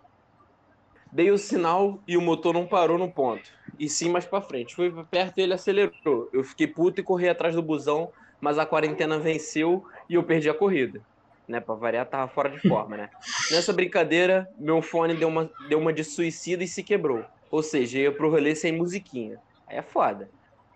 Dei 1.12 1.32
o 1.32 1.38
sinal 1.38 2.02
e 2.08 2.16
o 2.16 2.22
motor 2.22 2.54
não 2.54 2.66
parou 2.66 2.98
no 2.98 3.12
ponto. 3.12 3.50
E 3.78 3.90
sim 3.90 4.10
mais 4.10 4.26
pra 4.26 4.42
frente. 4.42 4.76
Fui 4.76 4.92
perto 5.10 5.38
e 5.38 5.42
ele 5.42 5.54
acelerou. 5.54 6.30
Eu 6.32 6.44
fiquei 6.44 6.68
puto 6.68 7.02
e 7.02 7.04
corri 7.04 7.28
atrás 7.28 7.56
do 7.56 7.62
busão, 7.62 8.12
mas 8.40 8.58
a 8.58 8.66
quarentena 8.66 9.20
venceu 9.20 9.84
e 10.10 10.16
eu 10.16 10.24
perdi 10.24 10.50
a 10.50 10.54
corrida. 10.54 11.02
Né, 11.48 11.60
pra 11.60 11.76
variar, 11.76 12.08
tava 12.08 12.32
fora 12.32 12.50
de 12.50 12.60
forma, 12.66 12.96
né? 12.96 13.10
Nessa 13.50 13.74
brincadeira, 13.74 14.48
meu 14.58 14.82
fone 14.82 15.16
deu 15.16 15.28
uma, 15.28 15.50
deu 15.68 15.80
uma 15.80 15.92
de 15.92 16.04
suicida 16.04 16.64
e 16.64 16.68
se 16.68 16.82
quebrou. 16.82 17.26
Ou 17.50 17.62
seja, 17.62 18.00
ia 18.00 18.12
pro 18.12 18.30
rolê 18.30 18.56
sem 18.56 18.72
musiquinha. 18.72 19.38
Aí 19.68 19.78
é 19.78 19.82
foda. 19.82 20.30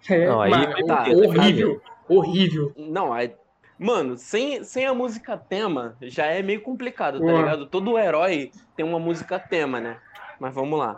É, 0.10 0.28
Não, 0.28 0.42
aí 0.42 0.52
mas, 0.52 0.86
tá, 0.86 1.06
horrível, 1.10 1.82
horrível. 2.08 2.74
Não, 2.78 3.14
aí. 3.14 3.34
Mano, 3.78 4.18
sem, 4.18 4.64
sem 4.64 4.86
a 4.86 4.94
música 4.94 5.38
tema 5.38 5.98
já 6.02 6.28
é 6.28 6.42
meio 6.42 6.62
complicado, 6.62 7.20
tá 7.20 7.26
Ué. 7.26 7.38
ligado? 7.38 7.66
Todo 7.68 7.98
herói 7.98 8.52
tem 8.76 8.86
uma 8.86 9.00
música 9.00 9.38
tema, 9.38 9.82
né? 9.82 10.00
Mas 10.40 10.54
vamos 10.54 10.80
lá. 10.80 10.98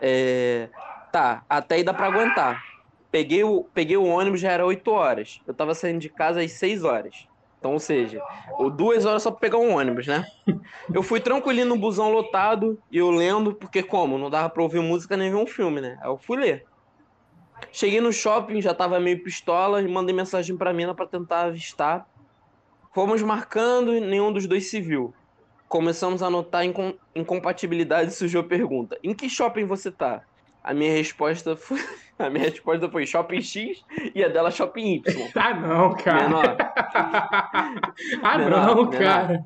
É, 0.00 0.68
Tá, 1.12 1.44
até 1.46 1.74
aí 1.74 1.84
dá 1.84 1.92
pra 1.92 2.06
aguentar. 2.06 2.62
Peguei 3.10 3.44
o, 3.44 3.64
peguei 3.74 3.98
o 3.98 4.06
ônibus, 4.06 4.40
já 4.40 4.50
era 4.50 4.64
8 4.64 4.90
horas. 4.90 5.42
Eu 5.46 5.52
tava 5.52 5.74
saindo 5.74 6.00
de 6.00 6.08
casa 6.08 6.40
às 6.40 6.52
6 6.52 6.82
horas. 6.82 7.14
Então, 7.58 7.74
ou 7.74 7.78
seja, 7.78 8.20
ou 8.58 8.70
duas 8.70 9.04
horas 9.04 9.22
só 9.22 9.30
pra 9.30 9.38
pegar 9.38 9.58
um 9.58 9.76
ônibus, 9.76 10.06
né? 10.06 10.24
Eu 10.92 11.02
fui 11.02 11.20
tranquilinho 11.20 11.66
no 11.66 11.78
busão 11.78 12.10
lotado 12.10 12.76
e 12.90 12.98
eu 12.98 13.08
lendo, 13.10 13.54
porque 13.54 13.82
como? 13.82 14.18
Não 14.18 14.28
dava 14.28 14.50
pra 14.50 14.62
ouvir 14.62 14.80
música 14.80 15.16
nem 15.16 15.30
ver 15.30 15.36
um 15.36 15.46
filme, 15.46 15.80
né? 15.80 15.96
Aí 16.02 16.08
eu 16.08 16.18
fui 16.18 16.36
ler. 16.36 16.64
Cheguei 17.70 18.00
no 18.00 18.12
shopping, 18.12 18.60
já 18.60 18.74
tava 18.74 18.98
meio 18.98 19.22
pistola 19.22 19.80
e 19.82 19.88
mandei 19.88 20.14
mensagem 20.14 20.56
pra 20.56 20.72
mina 20.72 20.94
pra 20.94 21.06
tentar 21.06 21.42
avistar. 21.42 22.06
Fomos 22.94 23.22
marcando 23.22 23.94
e 23.94 24.00
nenhum 24.00 24.32
dos 24.32 24.46
dois 24.46 24.68
se 24.68 24.80
viu. 24.80 25.14
Começamos 25.68 26.22
a 26.22 26.28
notar 26.28 26.64
incom 26.64 26.92
incompatibilidade 27.14 28.10
e 28.10 28.14
surgiu 28.14 28.40
a 28.40 28.44
pergunta: 28.44 28.98
Em 29.02 29.14
que 29.14 29.28
shopping 29.28 29.64
você 29.64 29.90
tá? 29.90 30.22
A 30.62 30.72
minha 30.74 30.92
resposta 30.92 31.56
foi. 31.56 31.78
A 32.18 32.30
minha 32.30 32.44
resposta 32.44 32.88
foi 32.88 33.04
Shopping 33.04 33.40
X 33.40 33.84
e 34.14 34.22
a 34.22 34.28
dela 34.28 34.50
Shopping 34.50 34.94
Y. 34.96 35.30
Ah, 35.34 35.54
não, 35.54 35.92
cara. 35.96 36.28
Menor, 36.28 36.56
ah, 38.22 38.38
menor, 38.38 38.66
não, 38.66 38.74
menor. 38.76 38.90
cara. 38.98 39.44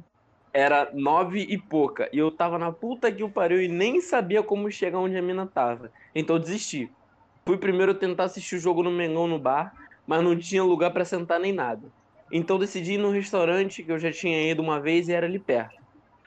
era 0.53 0.91
nove 0.93 1.41
e 1.41 1.57
pouca. 1.57 2.11
E 2.13 2.19
eu 2.19 2.31
tava 2.31 2.59
na 2.59 2.71
puta 2.73 3.11
que 3.11 3.23
o 3.23 3.31
pariu 3.31 3.63
e 3.63 3.69
nem 3.69 4.01
sabia 4.03 4.43
como 4.43 4.71
chegar 4.71 4.99
onde 4.99 5.17
a 5.17 5.23
mina 5.23 5.47
tava. 5.47 5.91
Então 6.15 6.37
eu 6.37 6.41
desisti. 6.41 6.95
Fui 7.47 7.57
primeiro 7.57 7.95
tentar 7.95 8.25
assistir 8.25 8.57
o 8.57 8.59
jogo 8.59 8.83
no 8.83 8.91
Mengão 8.91 9.29
no 9.29 9.39
bar, 9.39 9.73
mas 10.05 10.21
não 10.21 10.37
tinha 10.37 10.65
lugar 10.65 10.91
pra 10.91 11.05
sentar 11.05 11.39
nem 11.39 11.53
nada. 11.53 11.87
Então 12.31 12.59
decidi 12.59 12.95
ir 12.95 12.99
no 12.99 13.13
restaurante 13.13 13.85
que 13.85 13.93
eu 13.93 14.01
já 14.01 14.11
tinha 14.11 14.51
ido 14.51 14.61
uma 14.61 14.81
vez 14.81 15.09
e 15.09 15.13
era 15.13 15.27
ali 15.27 15.39
perto. 15.39 15.81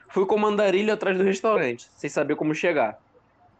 Fui 0.08 0.24
com 0.24 0.38
mandarilha 0.38 0.94
atrás 0.94 1.18
do 1.18 1.22
restaurante, 1.22 1.90
sem 1.94 2.08
saber 2.08 2.36
como 2.36 2.54
chegar. 2.54 2.98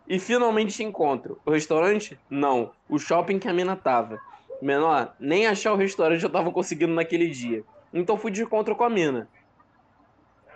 E 0.08 0.18
finalmente 0.18 0.82
encontro. 0.82 1.38
O 1.44 1.50
restaurante? 1.50 2.18
Não. 2.30 2.72
O 2.88 2.98
shopping 2.98 3.38
que 3.38 3.46
a 3.46 3.52
mina 3.52 3.76
tava. 3.76 4.18
Menor, 4.62 5.14
nem 5.20 5.46
achar 5.46 5.74
o 5.74 5.76
restaurante 5.76 6.24
eu 6.24 6.30
tava 6.30 6.50
conseguindo 6.50 6.94
naquele 6.94 7.28
dia. 7.28 7.62
Então 7.92 8.16
fui 8.16 8.30
de 8.30 8.42
encontro 8.42 8.74
com 8.74 8.84
a 8.84 8.90
mina. 8.90 9.28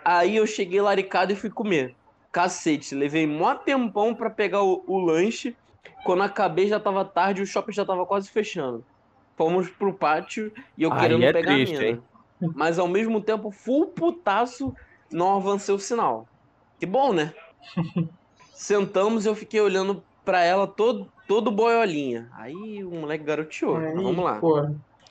Aí 0.03 0.37
eu 0.37 0.47
cheguei 0.47 0.81
laricado 0.81 1.31
e 1.31 1.35
fui 1.35 1.51
comer. 1.51 1.95
Cacete, 2.31 2.95
levei 2.95 3.27
mó 3.27 3.53
tempão 3.53 4.15
pra 4.15 4.31
pegar 4.31 4.63
o, 4.63 4.83
o 4.87 4.97
lanche. 4.97 5.55
Quando 6.03 6.23
acabei 6.23 6.67
já 6.67 6.79
tava 6.79 7.03
tarde 7.05 7.41
e 7.41 7.43
o 7.43 7.47
shopping 7.47 7.71
já 7.73 7.85
tava 7.85 8.05
quase 8.05 8.29
fechando. 8.29 8.85
Fomos 9.35 9.69
pro 9.69 9.93
pátio 9.93 10.51
e 10.77 10.83
eu 10.83 10.93
Aí 10.93 10.99
querendo 10.99 11.23
é 11.23 11.33
pegar 11.33 11.53
triste, 11.53 11.75
a 11.75 11.79
mina. 11.79 11.91
hein? 11.91 12.03
Mas 12.55 12.79
ao 12.79 12.87
mesmo 12.87 13.21
tempo, 13.21 13.51
full 13.51 13.87
putaço, 13.87 14.73
não 15.11 15.35
avancei 15.35 15.73
o 15.73 15.79
sinal. 15.79 16.27
Que 16.79 16.85
bom, 16.85 17.13
né? 17.13 17.33
Sentamos 18.53 19.25
e 19.25 19.29
eu 19.29 19.35
fiquei 19.35 19.59
olhando 19.59 20.03
pra 20.23 20.41
ela 20.43 20.67
todo, 20.67 21.11
todo 21.27 21.51
boiolinha. 21.51 22.29
Aí 22.33 22.83
o 22.83 22.91
moleque 22.91 23.23
garoteou. 23.23 23.77
Aí, 23.77 23.93
Vamos 23.93 24.23
lá. 24.23 24.39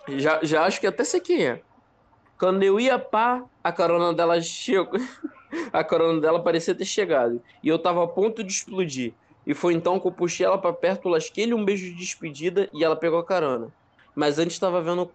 Já, 0.09 0.41
já 0.43 0.65
acho 0.65 0.81
que 0.81 0.87
até 0.87 1.05
sei 1.05 1.21
quem 1.21 1.47
é. 1.47 1.63
Quando 2.39 2.63
eu 2.63 2.79
ia 2.81 2.99
pá, 2.99 3.45
a 3.63 3.73
carona 3.73 4.13
dela 4.13 4.41
chegou. 4.41 4.99
a 5.73 5.85
carona 5.85 6.21
dela 6.21 6.43
parecia 6.43 6.75
ter 6.75 6.85
chegado. 6.85 7.43
E 7.63 7.69
eu 7.69 7.79
tava 7.79 8.05
a 8.05 8.09
ponto 8.09 8.43
de 8.43 8.53
explodir. 8.53 9.15
E 9.47 9.55
foi 9.55 9.75
então 9.75 10.01
que 10.01 10.07
eu 10.07 10.13
puxei 10.13 10.47
ela 10.47 10.59
pra 10.59 10.73
perto, 10.73 11.09
lasquei-lhe 11.09 11.55
um 11.55 11.65
beijo 11.65 11.85
de 11.87 11.95
despedida 11.95 12.69
e 12.73 12.83
ela 12.83 12.97
pegou 12.97 13.19
a 13.19 13.25
carona. 13.25 13.69
Mas 14.15 14.39
antes 14.39 14.59
tava 14.59 14.81
vendo 14.81 15.11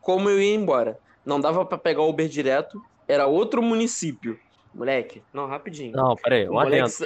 como 0.00 0.28
eu 0.28 0.40
ia 0.40 0.54
embora. 0.54 0.98
Não 1.24 1.40
dava 1.40 1.64
pra 1.64 1.78
pegar 1.78 2.02
o 2.02 2.08
Uber 2.08 2.28
direto, 2.28 2.82
era 3.06 3.26
outro 3.26 3.62
município. 3.62 4.38
Moleque, 4.74 5.22
não, 5.32 5.46
rapidinho. 5.46 5.96
Não, 5.96 6.14
peraí, 6.14 6.46
o 6.46 6.52
um 6.52 6.54
moleque, 6.54 7.04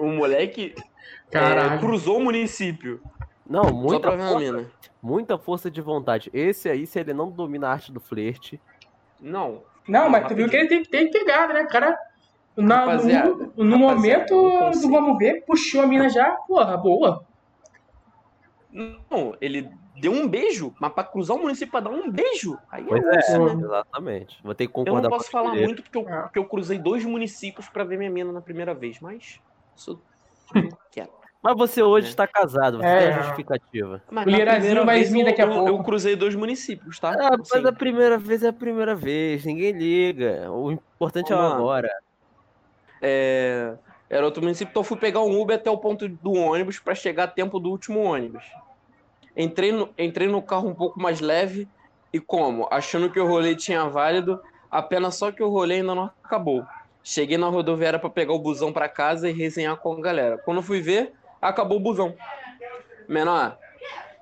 o, 0.00 0.04
o 0.06 0.10
moleque 0.10 0.74
é, 1.30 1.78
cruzou 1.78 2.18
o 2.18 2.24
município. 2.24 3.00
Não, 3.48 3.64
muita 3.72 4.10
força, 4.10 4.38
mina. 4.38 4.70
muita 5.02 5.38
força 5.38 5.70
de 5.70 5.80
vontade. 5.80 6.30
Esse 6.32 6.68
aí, 6.68 6.86
se 6.86 6.98
ele 6.98 7.12
não 7.12 7.30
domina 7.30 7.68
a 7.68 7.72
arte 7.72 7.92
do 7.92 8.00
flerte, 8.00 8.60
Não, 9.20 9.62
Não, 9.86 10.08
mas 10.08 10.26
tu 10.26 10.34
viu 10.34 10.48
que 10.48 10.56
ele 10.56 10.68
tem, 10.68 10.82
tem 10.82 11.10
pegado, 11.10 11.52
né? 11.52 11.62
O 11.62 11.68
cara, 11.68 11.96
na, 12.56 12.76
Rapaziada, 12.80 13.28
no, 13.56 13.64
no 13.64 13.86
rapaziada, 13.86 13.94
momento 14.34 14.34
não 14.60 14.70
do 14.70 14.90
vamos 14.90 15.18
ver, 15.18 15.44
puxou 15.44 15.82
a 15.82 15.86
mina 15.86 16.08
já, 16.08 16.30
porra, 16.32 16.76
boa. 16.76 17.24
Não, 19.10 19.34
ele 19.40 19.70
deu 20.00 20.12
um 20.12 20.28
beijo, 20.28 20.74
mas 20.78 20.92
pra 20.92 21.02
cruzar 21.04 21.36
o 21.36 21.40
município 21.40 21.70
pra 21.72 21.80
dar 21.80 21.90
um 21.90 22.10
beijo, 22.10 22.58
aí 22.70 22.84
Pois 22.84 23.02
é, 23.04 23.16
é, 23.16 23.18
isso, 23.20 23.44
né? 23.56 23.64
exatamente. 23.64 24.38
Vou 24.42 24.54
ter 24.54 24.66
que 24.66 24.70
Eu 24.70 24.74
concordar 24.74 25.02
não 25.04 25.10
com 25.10 25.16
posso 25.16 25.30
falar 25.30 25.54
muito 25.54 25.82
porque 25.82 25.96
eu, 25.98 26.06
Ah. 26.08 26.22
porque 26.22 26.38
eu 26.38 26.44
cruzei 26.44 26.78
dois 26.78 27.04
municípios 27.04 27.68
pra 27.68 27.84
ver 27.84 27.96
minha 27.96 28.10
mina 28.10 28.32
na 28.32 28.40
primeira 28.42 28.74
vez, 28.74 29.00
mas 29.00 29.40
sou 29.74 29.98
quieto. 30.90 31.14
Mas 31.42 31.56
você 31.56 31.80
hoje 31.82 32.06
né? 32.06 32.10
está 32.10 32.26
casado, 32.26 32.78
você 32.78 32.86
É. 32.86 32.98
tem 32.98 33.08
a 33.08 33.18
justificativa. 33.22 34.02
Mas 34.10 34.26
O 34.26 34.30
na 34.30 34.36
Lierazinho 34.36 34.60
primeira 34.74 34.84
vai 34.84 35.04
vir 35.04 35.20
eu- 35.20 35.24
daqui 35.26 35.40
a 35.40 35.44
eu, 35.44 35.52
pouco. 35.52 35.68
Eu 35.68 35.82
cruzei 35.84 36.16
dois 36.16 36.34
municípios, 36.34 36.98
tá? 36.98 37.12
Ah, 37.18 37.36
mas 37.38 37.64
a 37.64 37.72
primeira 37.72 38.18
vez 38.18 38.42
é 38.42 38.48
a 38.48 38.52
primeira 38.52 38.94
vez, 38.96 39.44
ninguém 39.44 39.70
liga. 39.72 40.50
O 40.50 40.72
importante 40.72 41.32
é 41.32 41.36
o 41.36 41.38
agora. 41.38 41.88
É, 43.00 43.74
era 44.08 44.24
outro 44.24 44.42
município, 44.42 44.70
então 44.70 44.84
fui 44.84 44.96
pegar 44.96 45.20
um 45.20 45.40
Uber 45.40 45.56
até 45.56 45.70
o 45.70 45.78
ponto 45.78 46.08
do 46.08 46.32
ônibus 46.32 46.78
pra 46.78 46.94
chegar 46.94 47.24
a 47.24 47.28
tempo 47.28 47.58
do 47.58 47.70
último 47.70 48.00
ônibus. 48.00 48.44
Entrei 49.36 49.72
no, 49.72 49.92
entrei 49.98 50.28
no 50.28 50.40
carro 50.40 50.68
um 50.68 50.74
pouco 50.74 51.00
mais 51.00 51.20
leve 51.20 51.68
e 52.12 52.20
como? 52.20 52.68
Achando 52.70 53.10
que 53.10 53.20
o 53.20 53.26
rolê 53.26 53.54
tinha 53.54 53.88
válido, 53.88 54.40
apenas 54.70 55.16
só 55.16 55.30
que 55.32 55.42
o 55.42 55.48
rolê 55.48 55.76
ainda 55.76 55.94
não 55.94 56.10
acabou. 56.22 56.64
Cheguei 57.02 57.36
na 57.36 57.48
rodoviária 57.48 57.98
pra 57.98 58.08
pegar 58.08 58.32
o 58.32 58.38
busão 58.38 58.72
pra 58.72 58.88
casa 58.88 59.28
e 59.28 59.32
resenhar 59.32 59.76
com 59.76 59.92
a 59.92 60.00
galera. 60.00 60.38
Quando 60.38 60.62
fui 60.62 60.80
ver, 60.80 61.12
acabou 61.40 61.76
o 61.76 61.80
busão. 61.80 62.14
Menor, 63.08 63.58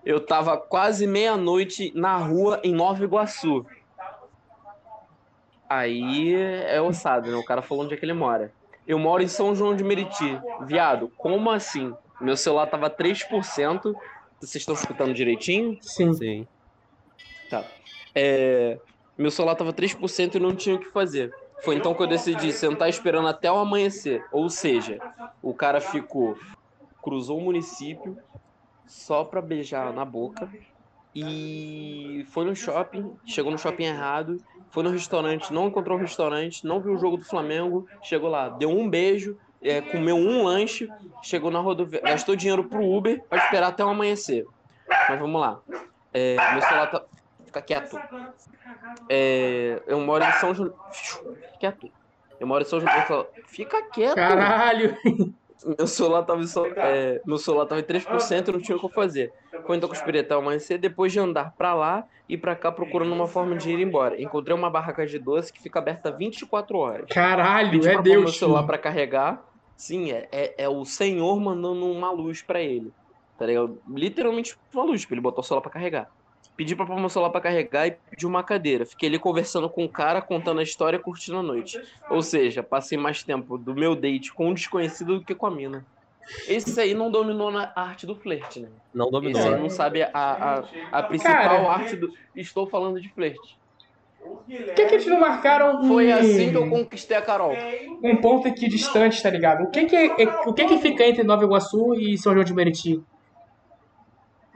eu 0.05 0.21
tava 0.21 0.57
quase 0.57 1.07
meia-noite 1.07 1.93
na 1.95 2.17
rua 2.17 2.61
em 2.63 2.75
Nova 2.75 3.03
Iguaçu. 3.03 3.65
Aí 5.69 6.35
é 6.35 6.81
ossado, 6.81 7.31
né? 7.31 7.37
O 7.37 7.45
cara 7.45 7.63
falou 7.63 7.85
onde 7.85 7.95
é 7.95 7.97
que 7.97 8.05
ele 8.05 8.13
mora. 8.13 8.53
Eu 8.87 8.99
moro 8.99 9.23
em 9.23 9.29
São 9.29 9.55
João 9.55 9.75
de 9.75 9.83
Meriti. 9.83 10.39
Viado, 10.67 11.11
como 11.17 11.51
assim? 11.51 11.95
Meu 12.21 12.37
celular 12.37 12.67
tava 12.67 12.91
3%. 12.91 13.95
Vocês 14.41 14.57
estão 14.57 14.75
escutando 14.75 15.15
direitinho? 15.15 15.79
Sim. 15.81 16.13
Sim. 16.13 16.47
Tá. 17.49 17.65
É, 18.15 18.79
meu 19.17 19.31
celular 19.31 19.55
tava 19.55 19.73
3% 19.73 20.35
e 20.35 20.41
não 20.41 20.55
tinha 20.55 20.77
o 20.77 20.79
que 20.79 20.91
fazer. 20.91 21.33
Foi 21.63 21.77
então 21.77 21.95
que 21.95 22.03
eu 22.03 22.07
decidi 22.07 22.53
sentar 22.53 22.89
esperando 22.89 23.29
até 23.29 23.51
o 23.51 23.57
amanhecer. 23.57 24.25
Ou 24.31 24.51
seja, 24.51 24.99
o 25.43 25.55
cara 25.55 25.81
ficou. 25.81 26.37
Cruzou 27.03 27.39
o 27.39 27.43
município 27.43 28.19
só 28.87 29.25
pra 29.25 29.41
beijar 29.41 29.93
na 29.93 30.05
boca. 30.05 30.51
E 31.15 32.27
foi 32.31 32.45
no 32.45 32.57
shopping, 32.57 33.17
chegou 33.25 33.53
no 33.53 33.59
shopping 33.59 33.85
errado, 33.85 34.39
foi 34.75 34.83
no 34.83 34.91
restaurante, 34.91 35.53
não 35.53 35.69
encontrou 35.69 35.97
o 35.97 36.01
restaurante, 36.01 36.67
não 36.67 36.81
viu 36.81 36.95
o 36.95 36.99
jogo 36.99 37.17
do 37.17 37.25
Flamengo, 37.25 37.87
chegou 38.03 38.29
lá, 38.29 38.49
deu 38.49 38.69
um 38.69 38.91
beijo, 38.91 39.39
é, 39.63 39.81
comeu 39.81 40.17
um 40.17 40.43
lanche, 40.43 40.89
chegou 41.23 41.49
na 41.49 41.61
rodoviária, 41.61 42.11
gastou 42.11 42.35
dinheiro 42.35 42.65
pro 42.65 42.85
Uber 42.85 43.23
pra 43.31 43.39
esperar 43.39 43.69
até 43.69 43.85
o 43.85 43.89
amanhecer. 43.89 44.45
Mas 45.09 45.21
vamos 45.21 45.41
lá. 45.41 45.61
É, 46.13 46.35
meu 46.53 46.61
celular 46.63 46.91
tá. 46.91 47.05
Fica 47.47 47.63
quieto. 47.63 47.97
É, 49.09 49.81
eu 49.87 50.01
moro 50.01 50.25
em 50.25 50.33
São 50.33 50.53
João. 50.53 50.75
Fica 50.91 51.57
quieto. 51.61 51.89
Eu 52.41 52.47
moro 52.49 52.65
em 52.65 52.67
São 52.67 52.81
João. 52.81 53.27
Fica 53.47 53.81
quieto. 53.91 54.17
Caralho. 54.17 54.99
Meu 55.79 55.87
celular 55.87 56.23
tava 56.25 56.45
só, 56.45 56.67
é, 56.67 57.23
meu 57.25 57.39
celular 57.39 57.65
tava 57.65 57.81
em 57.81 57.85
3%, 57.85 58.49
não 58.49 58.61
tinha 58.61 58.77
o 58.77 58.81
que 58.89 58.95
fazer. 58.95 59.33
Foi 59.67 59.77
então 59.77 59.89
com 59.89 59.95
o 59.95 59.97
Espiretal 59.99 60.43
mais 60.43 60.63
cedo, 60.65 60.83
depois 60.83 61.11
de 61.13 61.19
andar 61.19 61.55
pra 61.57 61.73
lá 61.73 62.05
e 62.29 62.37
pra 62.37 62.55
cá 62.55 62.71
procurando 62.71 63.13
uma 63.13 63.27
forma 63.27 63.57
de 63.57 63.71
ir 63.71 63.81
embora. 63.81 64.21
Encontrei 64.21 64.55
uma 64.55 64.69
barraca 64.69 65.07
de 65.07 65.19
doce 65.19 65.53
que 65.53 65.63
fica 65.63 65.79
aberta 65.79 66.11
24 66.11 66.77
horas. 66.77 67.07
Caralho, 67.09 67.71
Pedi 67.71 67.89
é 67.89 67.95
pôr 67.95 68.03
meu 68.03 68.21
Deus. 68.21 68.39
celular 68.39 68.65
pra 68.65 68.77
carregar. 68.77 69.43
Sim, 69.77 70.13
é, 70.13 70.29
é, 70.31 70.55
é 70.65 70.69
o 70.69 70.85
senhor 70.85 71.41
mandando 71.41 71.91
uma 71.91 72.11
luz 72.11 72.43
pra 72.43 72.61
ele. 72.61 72.93
Tá 73.39 73.47
ligado? 73.47 73.81
Literalmente 73.89 74.57
uma 74.73 74.85
luz, 74.85 75.01
tipo, 75.01 75.15
ele 75.15 75.21
botou 75.21 75.41
o 75.43 75.45
celular 75.45 75.63
pra 75.63 75.71
carregar. 75.71 76.09
Pedi 76.57 76.77
pra 76.77 76.87
pôr 76.87 76.99
meu 77.01 77.09
celular 77.09 77.31
pra 77.31 77.41
carregar 77.41 77.87
e 77.87 77.97
pedi 78.11 78.27
uma 78.27 78.43
cadeira. 78.45 78.87
Fiquei 78.87 79.09
ali 79.09 79.19
conversando 79.19 79.69
com 79.69 79.85
o 79.85 79.89
cara, 79.89 80.23
contando 80.23 80.61
a 80.61 80.63
história 80.63 80.97
e 80.97 81.01
curtindo 81.01 81.39
a 81.39 81.43
noite. 81.43 81.81
Ou 82.09 82.23
seja, 82.23 82.63
passei 82.63 82.97
mais 82.97 83.23
tempo 83.25 83.59
do 83.59 83.75
meu 83.75 83.97
date 83.97 84.33
com 84.33 84.49
um 84.51 84.55
desconhecido 84.55 85.19
do 85.19 85.25
que 85.25 85.35
com 85.35 85.47
a 85.47 85.51
mina. 85.51 85.85
Esse 86.49 86.81
aí 86.81 86.95
não 86.95 87.11
dominou 87.11 87.51
na 87.51 87.73
arte 87.75 88.07
do 88.07 88.15
flerte, 88.15 88.61
né? 88.61 88.69
Não 88.95 89.11
dominou. 89.11 89.39
Esse 89.41 89.49
aí 89.49 89.61
não 89.61 89.69
sabe 89.69 90.03
a, 90.03 90.11
a, 90.15 90.65
a 90.93 91.03
principal 91.03 91.35
Cara. 91.35 91.69
arte 91.71 91.97
do. 91.97 92.09
Estou 92.37 92.67
falando 92.69 93.01
de 93.01 93.09
flerte. 93.13 93.59
Por 94.23 94.43
que, 94.47 94.87
que 94.87 94.95
eles 94.95 95.07
não 95.07 95.21
marcaram 95.21 95.81
um, 95.83 95.89
Foi 95.89 96.11
assim 96.11 96.51
que 96.51 96.57
eu 96.57 96.71
conquistei 96.71 97.15
a 97.17 97.21
Carol. 97.21 97.53
um 98.03 98.17
ponto 98.17 98.49
aqui 98.49 98.69
distante, 98.69 99.23
tá 99.23 99.29
ligado? 99.29 99.65
O 99.65 99.71
que 99.71 99.85
que, 99.85 99.95
é- 99.97 100.41
o 100.47 100.55
que 100.55 100.65
que 100.65 100.79
fica 100.79 101.05
entre 101.07 101.23
Nova 101.25 101.45
Iguaçu 101.45 101.95
e 101.95 102.17
São 102.17 102.33
João 102.33 102.45
de 102.45 102.55
Meriti? 102.55 103.03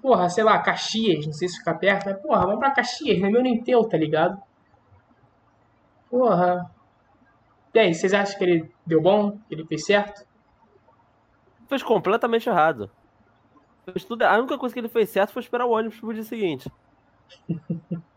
Porra, 0.00 0.28
sei 0.28 0.44
lá, 0.44 0.58
Caxias, 0.60 1.26
não 1.26 1.32
sei 1.32 1.48
se 1.48 1.58
fica 1.58 1.74
perto, 1.74 2.06
mas 2.06 2.20
porra, 2.20 2.46
vamos 2.46 2.60
pra 2.60 2.70
Caxias, 2.70 3.18
não 3.18 3.28
é 3.28 3.30
meu 3.30 3.42
nem 3.42 3.62
teu, 3.62 3.84
tá 3.84 3.96
ligado? 3.96 4.40
Porra. 6.10 6.70
E 7.74 7.78
aí, 7.78 7.94
vocês 7.94 8.14
acham 8.14 8.38
que 8.38 8.44
ele 8.44 8.74
deu 8.86 9.00
bom? 9.00 9.38
Que 9.48 9.54
ele 9.54 9.66
fez 9.66 9.84
certo? 9.84 10.26
Fez 11.68 11.82
completamente 11.82 12.48
errado. 12.48 12.90
Fez 13.84 14.04
tudo... 14.04 14.22
A 14.22 14.38
única 14.38 14.56
coisa 14.58 14.72
que 14.72 14.80
ele 14.80 14.88
fez 14.88 15.10
certo 15.10 15.32
foi 15.32 15.42
esperar 15.42 15.66
o 15.66 15.70
ônibus 15.70 16.00
pro 16.00 16.14
dia 16.14 16.24
seguinte. 16.24 16.70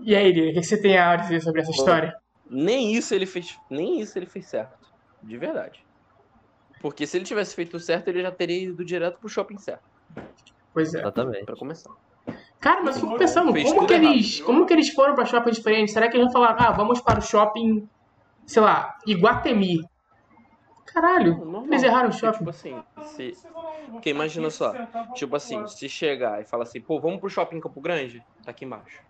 E 0.00 0.14
aí, 0.14 0.32
Lili, 0.32 0.50
o 0.50 0.54
que 0.54 0.62
você 0.62 0.80
tem 0.80 0.98
a 0.98 1.14
dizer 1.16 1.40
sobre 1.40 1.60
essa 1.60 1.70
história? 1.70 2.16
Nem 2.50 2.92
isso 2.92 3.14
ele 3.14 3.26
fez, 3.26 3.58
nem 3.70 4.00
isso 4.00 4.18
ele 4.18 4.26
fez 4.26 4.46
certo, 4.46 4.92
de 5.22 5.38
verdade. 5.38 5.84
Porque 6.84 7.06
se 7.06 7.16
ele 7.16 7.24
tivesse 7.24 7.54
feito 7.54 7.80
certo, 7.80 8.08
ele 8.08 8.20
já 8.20 8.30
teria 8.30 8.64
ido 8.64 8.84
direto 8.84 9.18
pro 9.18 9.26
shopping 9.26 9.56
certo, 9.56 9.82
Pois 10.70 10.94
é. 10.94 11.00
Exatamente. 11.00 11.46
Pra 11.46 11.56
começar. 11.56 11.90
Cara, 12.60 12.82
mas 12.82 12.96
eu 12.96 13.04
fico 13.04 13.16
pensando, 13.16 13.54
como 13.54 13.86
que, 13.86 13.94
errado. 13.94 14.12
eles, 14.12 14.40
como 14.42 14.66
que 14.66 14.74
eles 14.74 14.90
foram 14.90 15.14
pra 15.14 15.24
shopping 15.24 15.50
diferentes? 15.50 15.94
Será 15.94 16.10
que 16.10 16.16
eles 16.18 16.26
não 16.26 16.32
falaram, 16.34 16.58
ah, 16.60 16.72
vamos 16.72 17.00
para 17.00 17.20
o 17.20 17.22
shopping, 17.22 17.88
sei 18.44 18.60
lá, 18.60 18.98
Iguatemi? 19.06 19.88
Caralho, 20.84 21.38
Normal. 21.38 21.64
eles 21.68 21.82
erraram 21.82 22.10
o 22.10 22.10
Porque, 22.10 22.26
shopping. 22.26 22.38
Tipo 22.38 22.50
assim, 22.50 22.82
se... 23.16 23.32
Porque 23.90 24.10
imagina 24.10 24.50
só, 24.50 24.74
tipo 25.14 25.34
assim, 25.36 25.66
se 25.66 25.88
chegar 25.88 26.42
e 26.42 26.44
falar 26.44 26.64
assim, 26.64 26.82
pô, 26.82 27.00
vamos 27.00 27.18
pro 27.18 27.30
shopping 27.30 27.60
Campo 27.60 27.80
Grande? 27.80 28.22
Tá 28.44 28.50
aqui 28.50 28.66
embaixo. 28.66 29.00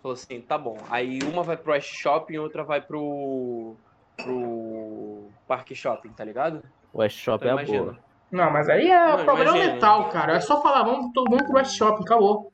Falou 0.00 0.14
assim, 0.14 0.40
tá 0.40 0.56
bom. 0.56 0.78
Aí 0.88 1.18
uma 1.30 1.42
vai 1.42 1.58
pro 1.58 1.72
West 1.72 1.92
Shopping 1.96 2.32
e 2.32 2.38
outra 2.38 2.64
vai 2.64 2.80
pro. 2.80 3.76
pro. 4.16 5.28
Parque 5.46 5.74
Shopping, 5.74 6.08
tá 6.14 6.24
ligado? 6.24 6.62
O 6.92 6.98
West 7.00 7.18
Shop 7.18 7.44
Então 7.44 7.58
é 7.58 7.62
a 7.62 7.66
boa. 7.66 7.98
Não, 8.30 8.50
mas 8.50 8.68
aí 8.68 8.90
é 8.90 9.16
Não, 9.16 9.24
problema 9.24 9.50
imagina. 9.50 9.72
mental, 9.74 10.08
cara. 10.08 10.34
É 10.34 10.40
só 10.40 10.62
falar, 10.62 10.84
vamos 10.84 11.12
todo 11.12 11.30
mundo 11.30 11.44
pro 11.44 11.54
West 11.54 11.76
Shopping, 11.76 12.02
acabou. 12.04 12.52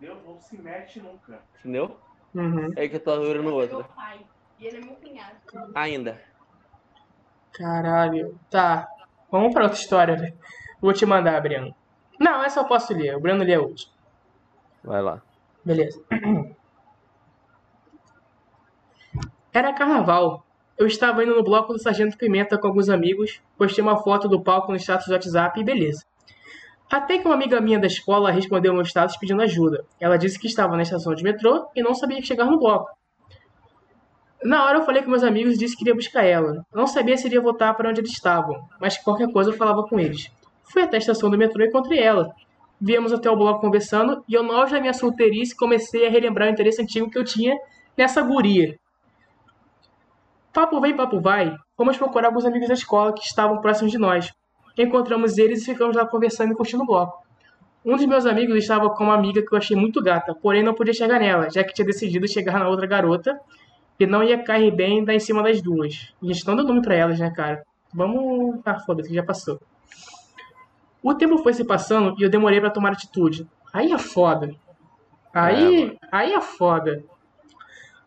Deus 0.00 0.18
não 0.24 0.38
se 0.40 0.56
mete 0.58 1.00
nunca. 1.00 1.40
Entendeu? 1.58 1.96
Uhum. 2.34 2.72
É 2.76 2.88
que 2.88 2.96
eu 2.96 3.00
tô 3.00 3.10
adorando 3.12 3.50
o 3.50 3.54
outro. 3.54 3.84
E 4.58 4.66
ele 4.66 4.78
é 4.78 4.80
meu 4.80 4.94
cunhado. 4.94 5.36
Ainda. 5.74 6.20
Caralho. 7.52 8.38
Tá. 8.50 8.88
Vamos 9.30 9.52
pra 9.52 9.64
outra 9.64 9.78
história, 9.78 10.16
né? 10.16 10.32
Vou 10.80 10.92
te 10.92 11.04
mandar, 11.04 11.40
Breno. 11.42 11.74
Não, 12.18 12.42
essa 12.42 12.60
eu 12.60 12.64
posso 12.64 12.92
ler. 12.94 13.16
O 13.16 13.20
Breno 13.20 13.44
lê 13.44 13.54
a 13.54 13.60
última. 13.60 13.92
Vai 14.82 15.02
lá. 15.02 15.20
Beleza. 15.64 16.02
Era 19.52 19.72
carnaval. 19.74 20.44
Eu 20.78 20.86
estava 20.86 21.24
indo 21.24 21.34
no 21.34 21.42
bloco 21.42 21.72
do 21.72 21.82
Sargento 21.82 22.16
Pimenta 22.16 22.56
com 22.56 22.68
alguns 22.68 22.88
amigos, 22.88 23.42
postei 23.56 23.82
uma 23.82 23.96
foto 23.96 24.28
do 24.28 24.40
palco 24.40 24.70
no 24.70 24.78
status 24.78 25.08
do 25.08 25.12
WhatsApp 25.12 25.60
e 25.60 25.64
beleza. 25.64 26.04
Até 26.88 27.18
que 27.18 27.26
uma 27.26 27.34
amiga 27.34 27.60
minha 27.60 27.80
da 27.80 27.88
escola 27.88 28.30
respondeu 28.30 28.72
meu 28.72 28.82
status 28.82 29.16
pedindo 29.16 29.42
ajuda. 29.42 29.84
Ela 29.98 30.16
disse 30.16 30.38
que 30.38 30.46
estava 30.46 30.76
na 30.76 30.82
estação 30.82 31.14
de 31.14 31.24
metrô 31.24 31.66
e 31.74 31.82
não 31.82 31.94
sabia 31.94 32.22
chegar 32.22 32.44
no 32.44 32.60
bloco. 32.60 32.88
Na 34.44 34.64
hora 34.64 34.78
eu 34.78 34.84
falei 34.84 35.02
com 35.02 35.10
meus 35.10 35.24
amigos 35.24 35.54
e 35.54 35.58
disse 35.58 35.76
que 35.76 35.82
iria 35.82 35.96
buscar 35.96 36.22
ela. 36.22 36.64
Não 36.72 36.86
sabia 36.86 37.16
se 37.16 37.26
iria 37.26 37.40
voltar 37.40 37.74
para 37.74 37.90
onde 37.90 38.00
eles 38.00 38.12
estavam, 38.12 38.56
mas 38.80 38.96
que 38.96 39.02
qualquer 39.02 39.32
coisa 39.32 39.50
eu 39.50 39.56
falava 39.56 39.82
com 39.82 39.98
eles. 39.98 40.30
Fui 40.62 40.82
até 40.82 40.96
a 40.96 41.00
estação 41.00 41.28
do 41.28 41.36
metrô 41.36 41.64
e 41.64 41.66
encontrei 41.66 41.98
ela. 41.98 42.32
Viemos 42.80 43.12
até 43.12 43.28
o 43.28 43.36
bloco 43.36 43.60
conversando 43.60 44.22
e 44.28 44.34
eu, 44.34 44.52
auge 44.52 44.74
da 44.74 44.80
minha 44.80 44.94
solteirice, 44.94 45.56
comecei 45.56 46.06
a 46.06 46.10
relembrar 46.10 46.46
o 46.46 46.52
interesse 46.52 46.80
antigo 46.80 47.10
que 47.10 47.18
eu 47.18 47.24
tinha 47.24 47.58
nessa 47.96 48.22
guria. 48.22 48.78
Papo 50.58 50.80
vem, 50.80 50.96
papo 50.96 51.20
vai. 51.20 51.56
Fomos 51.76 51.96
procurar 51.96 52.26
alguns 52.26 52.44
amigos 52.44 52.66
da 52.66 52.74
escola 52.74 53.14
que 53.14 53.22
estavam 53.22 53.60
próximos 53.60 53.92
de 53.92 53.96
nós. 53.96 54.32
Encontramos 54.76 55.38
eles 55.38 55.62
e 55.62 55.66
ficamos 55.66 55.94
lá 55.94 56.04
conversando 56.04 56.50
e 56.52 56.56
curtindo 56.56 56.82
o 56.82 56.86
bloco. 56.86 57.22
Um 57.84 57.94
dos 57.94 58.04
meus 58.06 58.26
amigos 58.26 58.56
estava 58.56 58.90
com 58.90 59.04
uma 59.04 59.14
amiga 59.14 59.40
que 59.40 59.54
eu 59.54 59.56
achei 59.56 59.76
muito 59.76 60.02
gata, 60.02 60.34
porém 60.34 60.64
não 60.64 60.74
podia 60.74 60.92
chegar 60.92 61.20
nela, 61.20 61.48
já 61.48 61.62
que 61.62 61.72
tinha 61.72 61.86
decidido 61.86 62.26
chegar 62.26 62.58
na 62.58 62.68
outra 62.68 62.88
garota 62.88 63.38
e 64.00 64.04
não 64.04 64.20
ia 64.20 64.42
cair 64.42 64.74
bem 64.74 65.04
dar 65.04 65.14
em 65.14 65.20
cima 65.20 65.44
das 65.44 65.62
duas. 65.62 66.12
A 66.20 66.26
gente 66.26 66.44
não 66.44 66.56
deu 66.56 66.64
nome 66.64 66.82
pra 66.82 66.96
elas, 66.96 67.20
né, 67.20 67.30
cara? 67.30 67.62
Vamos. 67.94 68.58
Ah, 68.64 68.80
foda-se, 68.80 69.14
já 69.14 69.22
passou. 69.22 69.60
O 71.00 71.14
tempo 71.14 71.38
foi 71.38 71.52
se 71.52 71.62
passando 71.62 72.16
e 72.18 72.24
eu 72.24 72.28
demorei 72.28 72.60
pra 72.60 72.68
tomar 72.68 72.90
atitude. 72.90 73.46
Aí 73.72 73.92
é 73.92 73.98
foda. 73.98 74.52
Aí, 75.32 75.96
aí 76.10 76.32
é 76.32 76.40
foda. 76.40 77.04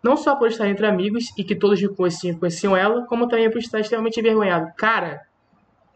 Não 0.03 0.17
só 0.17 0.35
por 0.35 0.47
estar 0.47 0.67
entre 0.67 0.87
amigos 0.87 1.31
e 1.37 1.43
que 1.43 1.55
todos 1.55 1.81
me 1.81 1.89
conheciam, 1.89 2.75
ela, 2.75 3.05
como 3.05 3.27
também 3.27 3.51
por 3.51 3.59
estar 3.59 3.79
extremamente 3.79 4.19
envergonhado. 4.19 4.71
Cara, 4.75 5.21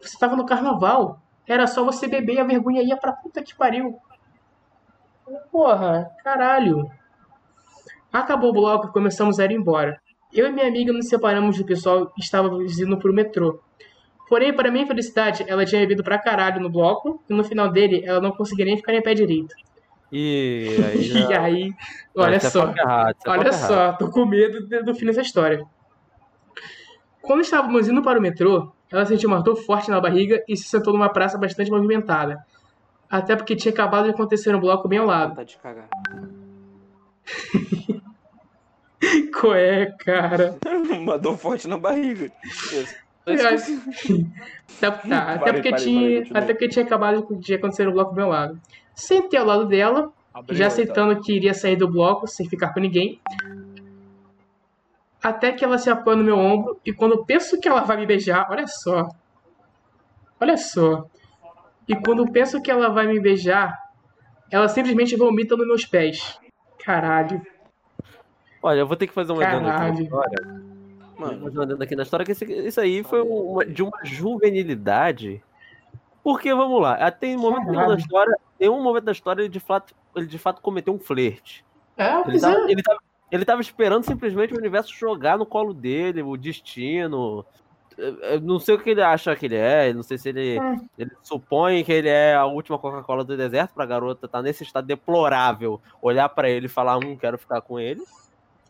você 0.00 0.16
tava 0.16 0.36
no 0.36 0.46
carnaval. 0.46 1.20
Era 1.46 1.66
só 1.66 1.84
você 1.84 2.06
beber 2.06 2.34
e 2.34 2.40
a 2.40 2.44
vergonha 2.44 2.82
ia 2.82 2.96
pra 2.96 3.12
puta 3.12 3.42
que 3.42 3.54
pariu. 3.54 3.98
Porra, 5.50 6.10
caralho. 6.22 6.88
Acabou 8.12 8.50
o 8.50 8.52
bloco 8.52 8.88
e 8.88 8.92
começamos 8.92 9.40
a 9.40 9.44
ir 9.44 9.52
embora. 9.52 10.00
Eu 10.32 10.46
e 10.46 10.52
minha 10.52 10.68
amiga 10.68 10.92
nos 10.92 11.08
separamos 11.08 11.58
do 11.58 11.64
pessoal 11.64 12.06
que 12.06 12.20
estava 12.20 12.48
indo 12.48 12.98
pro 12.98 13.12
metrô. 13.12 13.60
Porém, 14.28 14.54
para 14.54 14.70
minha 14.70 14.86
felicidade, 14.86 15.44
ela 15.46 15.64
tinha 15.64 15.80
bebido 15.80 16.02
pra 16.02 16.18
caralho 16.18 16.60
no 16.60 16.70
bloco 16.70 17.22
e 17.28 17.34
no 17.34 17.44
final 17.44 17.70
dele 17.70 18.02
ela 18.04 18.20
não 18.20 18.32
conseguia 18.32 18.64
nem 18.64 18.76
ficar 18.76 18.92
em 18.94 19.02
pé 19.02 19.14
direito. 19.14 19.54
E 20.10 20.76
aí. 20.84 21.12
E 21.30 21.34
aí, 21.34 21.74
olha 22.14 22.40
só. 22.40 22.72
Olha 23.26 23.52
só, 23.52 23.92
tô 23.94 24.10
com 24.10 24.26
medo 24.26 24.66
do 24.84 24.94
fim 24.94 25.06
dessa 25.06 25.20
história. 25.20 25.64
Quando 27.22 27.40
estávamos 27.40 27.88
indo 27.88 28.02
para 28.02 28.18
o 28.18 28.22
metrô, 28.22 28.72
ela 28.90 29.04
sentiu 29.04 29.28
uma 29.28 29.42
dor 29.42 29.56
forte 29.56 29.90
na 29.90 30.00
barriga 30.00 30.42
e 30.48 30.56
se 30.56 30.68
sentou 30.68 30.92
numa 30.92 31.08
praça 31.08 31.36
bastante 31.36 31.70
movimentada. 31.70 32.44
Até 33.10 33.36
porque 33.36 33.56
tinha 33.56 33.72
acabado 33.72 34.04
de 34.04 34.10
acontecer 34.10 34.54
um 34.54 34.60
bloco 34.60 34.88
bem 34.88 34.98
ao 34.98 35.06
lado. 35.06 35.34
Tá 35.34 35.42
de 35.42 35.56
cagar. 35.56 35.88
Qual 39.38 39.54
é, 39.54 39.86
cara? 39.98 40.56
Uma 40.98 41.18
dor 41.18 41.36
forte 41.36 41.68
na 41.68 41.78
barriga. 41.78 42.30
Tá, 44.80 44.92
tá, 44.92 45.34
até, 45.34 45.52
porque 45.52 45.70
parei, 45.70 45.84
tinha, 45.84 46.26
parei, 46.26 46.42
até 46.42 46.54
porque 46.54 46.68
tinha 46.68 46.84
acabado 46.84 47.26
de 47.38 47.54
acontecer 47.54 47.88
um 47.88 47.92
bloco 47.92 48.14
bem 48.14 48.24
ao 48.24 48.30
lado. 48.30 48.60
Sentei 48.96 49.38
ao 49.38 49.44
lado 49.46 49.66
dela, 49.66 50.10
Abriu, 50.32 50.56
já 50.56 50.64
então. 50.64 50.72
aceitando 50.72 51.20
que 51.20 51.32
iria 51.34 51.52
sair 51.52 51.76
do 51.76 51.86
bloco 51.86 52.26
sem 52.26 52.48
ficar 52.48 52.72
com 52.72 52.80
ninguém. 52.80 53.20
Até 55.22 55.52
que 55.52 55.62
ela 55.64 55.76
se 55.76 55.90
apoia 55.90 56.16
no 56.16 56.24
meu 56.24 56.38
ombro 56.38 56.80
e 56.84 56.92
quando 56.92 57.24
penso 57.24 57.60
que 57.60 57.68
ela 57.68 57.82
vai 57.82 57.96
me 57.98 58.06
beijar, 58.06 58.46
olha 58.50 58.66
só. 58.66 59.08
Olha 60.40 60.56
só. 60.56 61.04
E 61.86 61.94
quando 61.94 62.30
penso 62.30 62.60
que 62.62 62.70
ela 62.70 62.88
vai 62.88 63.06
me 63.06 63.20
beijar, 63.20 63.76
ela 64.50 64.68
simplesmente 64.68 65.14
vomita 65.14 65.56
nos 65.56 65.66
meus 65.66 65.84
pés. 65.84 66.38
Caralho. 66.82 67.42
Olha, 68.62 68.80
eu 68.80 68.86
vou 68.86 68.96
ter 68.96 69.06
que 69.06 69.12
fazer 69.12 69.32
um 69.32 69.36
adendo 69.40 69.56
aqui 69.56 69.64
na 69.66 69.72
Caralho. 69.72 70.02
história. 70.02 70.44
Vou 71.16 71.26
Mano, 71.28 71.42
fazer 71.44 71.58
um 71.58 71.62
adendo 71.62 71.82
aqui 71.82 71.96
na 71.96 72.02
história, 72.02 72.24
que 72.26 72.32
isso 72.32 72.80
aí 72.80 73.02
foi 73.02 73.20
uma- 73.22 73.64
de 73.66 73.82
uma 73.82 73.98
juvenilidade. 74.04 75.42
Porque, 76.22 76.52
vamos 76.54 76.80
lá, 76.80 76.94
até 76.94 77.28
em 77.28 77.36
momento 77.36 77.70
nenhum 77.70 77.88
da 77.88 77.96
história, 77.96 78.36
em 78.60 78.68
um 78.68 78.82
momento 78.82 79.04
da 79.04 79.12
história, 79.12 79.42
ele 79.42 79.48
de 79.48 79.60
fato, 79.60 79.94
ele 80.14 80.26
de 80.26 80.38
fato 80.38 80.60
cometeu 80.62 80.94
um 80.94 80.98
flerte. 80.98 81.64
É, 81.96 82.20
Ele 82.28 82.38
tava, 82.40 82.56
é. 82.56 82.70
ele, 82.72 82.82
tava, 82.82 82.98
ele 83.32 83.44
tava 83.44 83.60
esperando 83.62 84.04
simplesmente 84.04 84.52
o 84.54 84.58
universo 84.58 84.92
jogar 84.94 85.38
no 85.38 85.46
colo 85.46 85.72
dele, 85.72 86.22
o 86.22 86.36
destino. 86.36 87.44
Eu- 87.96 88.40
não 88.42 88.58
sei 88.58 88.74
o 88.74 88.78
que 88.78 88.90
ele 88.90 89.00
acha 89.02 89.34
que 89.34 89.46
ele 89.46 89.56
é, 89.56 89.90
não 89.94 90.02
sei 90.02 90.18
se 90.18 90.28
ele, 90.28 90.60
Hum. 90.60 90.86
ele 90.98 91.10
supõe 91.22 91.82
que 91.82 91.90
ele 91.92 92.10
é 92.10 92.34
a 92.34 92.44
última 92.44 92.78
Coca-Cola 92.78 93.24
do 93.24 93.34
deserto 93.34 93.72
pra 93.72 93.86
garota 93.86 94.28
tá 94.28 94.42
nesse 94.42 94.62
estado 94.62 94.86
deplorável, 94.86 95.80
olhar 96.02 96.28
pra 96.28 96.50
ele 96.50 96.66
e 96.66 96.68
falar, 96.68 96.98
hum, 96.98 97.16
quero 97.16 97.38
ficar 97.38 97.62
com 97.62 97.80
ele. 97.80 98.02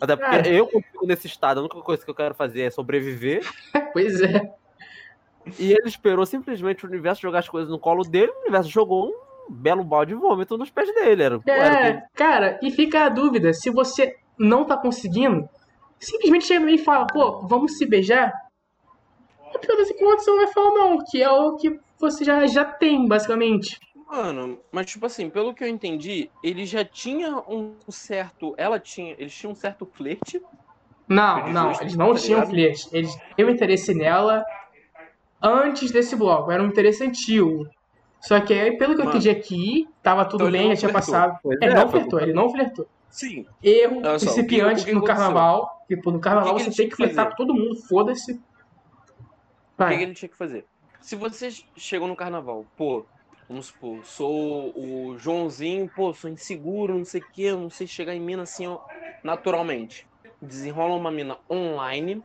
Até 0.01 0.15
porque 0.15 0.31
Cara. 0.31 0.49
eu, 0.49 0.69
fico 0.69 1.07
nesse 1.07 1.27
estado, 1.27 1.59
a 1.59 1.61
única 1.63 1.81
coisa 1.81 2.05
que 2.05 2.11
eu 2.11 2.15
quero 2.15 2.35
fazer 2.35 2.63
é 2.63 2.71
sobreviver. 2.71 3.41
Pois 3.93 4.21
é. 4.21 4.55
E 5.59 5.73
ele 5.73 5.89
esperou 5.89 6.27
simplesmente 6.27 6.85
o 6.85 6.89
universo 6.89 7.23
jogar 7.23 7.39
as 7.41 7.49
coisas 7.49 7.71
no 7.71 7.79
colo 7.79 8.05
dele, 8.05 8.31
o 8.31 8.41
universo 8.43 8.69
jogou 8.69 9.09
um 9.09 9.26
belo 9.49 9.85
balde 9.85 10.15
de 10.15 10.21
vômito 10.21 10.57
nos 10.57 10.71
pés 10.71 10.93
dele. 10.95 11.23
Era, 11.23 11.41
era 11.47 11.89
É, 11.89 12.03
cara, 12.15 12.59
e 12.63 12.71
fica 12.71 13.05
a 13.05 13.09
dúvida, 13.09 13.53
se 13.53 13.71
você 13.71 14.17
não 14.39 14.65
tá 14.65 14.77
conseguindo, 14.77 15.49
simplesmente 15.99 16.47
chega 16.47 16.71
e 16.71 16.79
fala, 16.79 17.07
pô, 17.07 17.47
vamos 17.47 17.79
se 17.79 17.87
beijar? 17.87 18.33
No 19.53 19.61
final 19.61 19.77
das 19.77 19.93
contas, 19.93 20.25
você 20.25 20.31
não 20.31 20.37
vai 20.39 20.53
falar 20.53 20.71
não, 20.71 20.99
que 21.05 21.23
é 21.23 21.31
o 21.31 21.57
que 21.57 21.79
você 21.99 22.25
já, 22.25 22.47
já 22.47 22.65
tem, 22.65 23.07
basicamente. 23.07 23.79
Mano, 24.09 24.61
mas 24.71 24.87
tipo 24.87 25.05
assim, 25.07 25.29
pelo 25.29 25.53
que 25.55 25.65
eu 25.65 25.69
entendi, 25.69 26.31
ele 26.43 26.65
já 26.65 26.85
tinha 26.85 27.39
um 27.49 27.75
certo. 27.89 28.55
Ela 28.57 28.79
tinha. 28.79 29.17
Eles 29.19 29.35
tinham 29.35 29.51
um 29.53 29.55
certo 29.57 29.85
flerte. 29.85 30.41
Não, 31.09 31.39
Eles 31.41 31.55
não, 31.55 31.65
não 31.73 31.81
eles 31.81 31.97
não 31.97 32.13
tá 32.15 32.21
tinham 32.21 32.39
ligado? 32.41 32.51
flerte. 32.51 32.89
Eles 32.93 33.19
tinham 33.35 33.51
interesse 33.51 33.95
nela 33.95 34.45
antes 35.43 35.91
desse 35.91 36.15
bloco, 36.17 36.51
era 36.51 36.63
um 36.63 36.67
interesse 36.67 37.03
antigo. 37.05 37.67
Só 38.23 38.41
que 38.41 38.53
aí, 38.53 38.77
pelo 38.77 38.95
que 38.95 39.01
eu 39.01 39.05
Mano. 39.05 39.17
entendi 39.19 39.31
aqui, 39.31 39.85
tava 40.03 40.25
tudo 40.25 40.45
Então 40.49 40.53
bem, 40.53 40.63
não 40.69 40.71
já 40.71 40.77
tinha 40.77 40.91
flertou. 40.91 41.15
passado. 41.15 41.39
Pois 41.43 41.59
Ele 41.61 41.71
é, 41.71 41.75
não 41.75 41.89
foi 41.89 42.01
flertou, 42.01 42.21
ele 42.21 42.33
não 42.33 42.51
flertou. 42.51 42.87
Sim. 43.11 43.45
Erro 43.63 43.97
Olha 43.99 44.19
só, 44.19 44.27
que- 44.27 44.27
principiante 44.27 44.85
que 44.85 44.93
no 44.93 44.99
aconteceu? 44.99 45.17
carnaval. 45.17 45.71
Tipo, 45.89 46.11
no 46.11 46.21
carnaval 46.21 46.57
que 46.57 46.65
que 46.65 46.71
você 46.71 46.77
tem 46.77 46.89
que 46.89 46.97
que 46.97 46.97
flertar 46.97 47.31
com 47.31 47.37
todo 47.37 47.55
mundo, 47.55 47.77
foda-se. 47.89 48.33
O 48.33 49.85
que, 49.87 49.97
que 49.97 50.03
ele 50.03 50.15
tinha 50.15 50.29
que 50.29 50.37
fazer? 50.37 50.65
Se 51.03 51.15
vocês 51.15 51.57
chegam 51.77 52.09
no 52.09 52.17
carnaval, 52.17 52.67
pô, 52.77 53.07
vamos 53.49 53.67
supor, 53.67 54.05
sou 54.05 54.73
o 54.77 55.17
Joãozinho, 55.19 55.89
pô, 55.95 56.13
sou 56.13 56.29
inseguro, 56.31 56.97
não 56.97 57.05
sei 57.05 57.21
o 57.21 57.25
que, 57.33 57.53
não 57.53 57.71
sei 57.71 57.87
chegar 57.87 58.15
em 58.15 58.21
mina 58.21 58.43
assim 58.43 58.67
ó, 58.67 58.79
naturalmente. 59.23 60.07
Desenrola 60.43 60.97
uma 60.97 61.11
mina 61.11 61.39
online, 61.51 62.23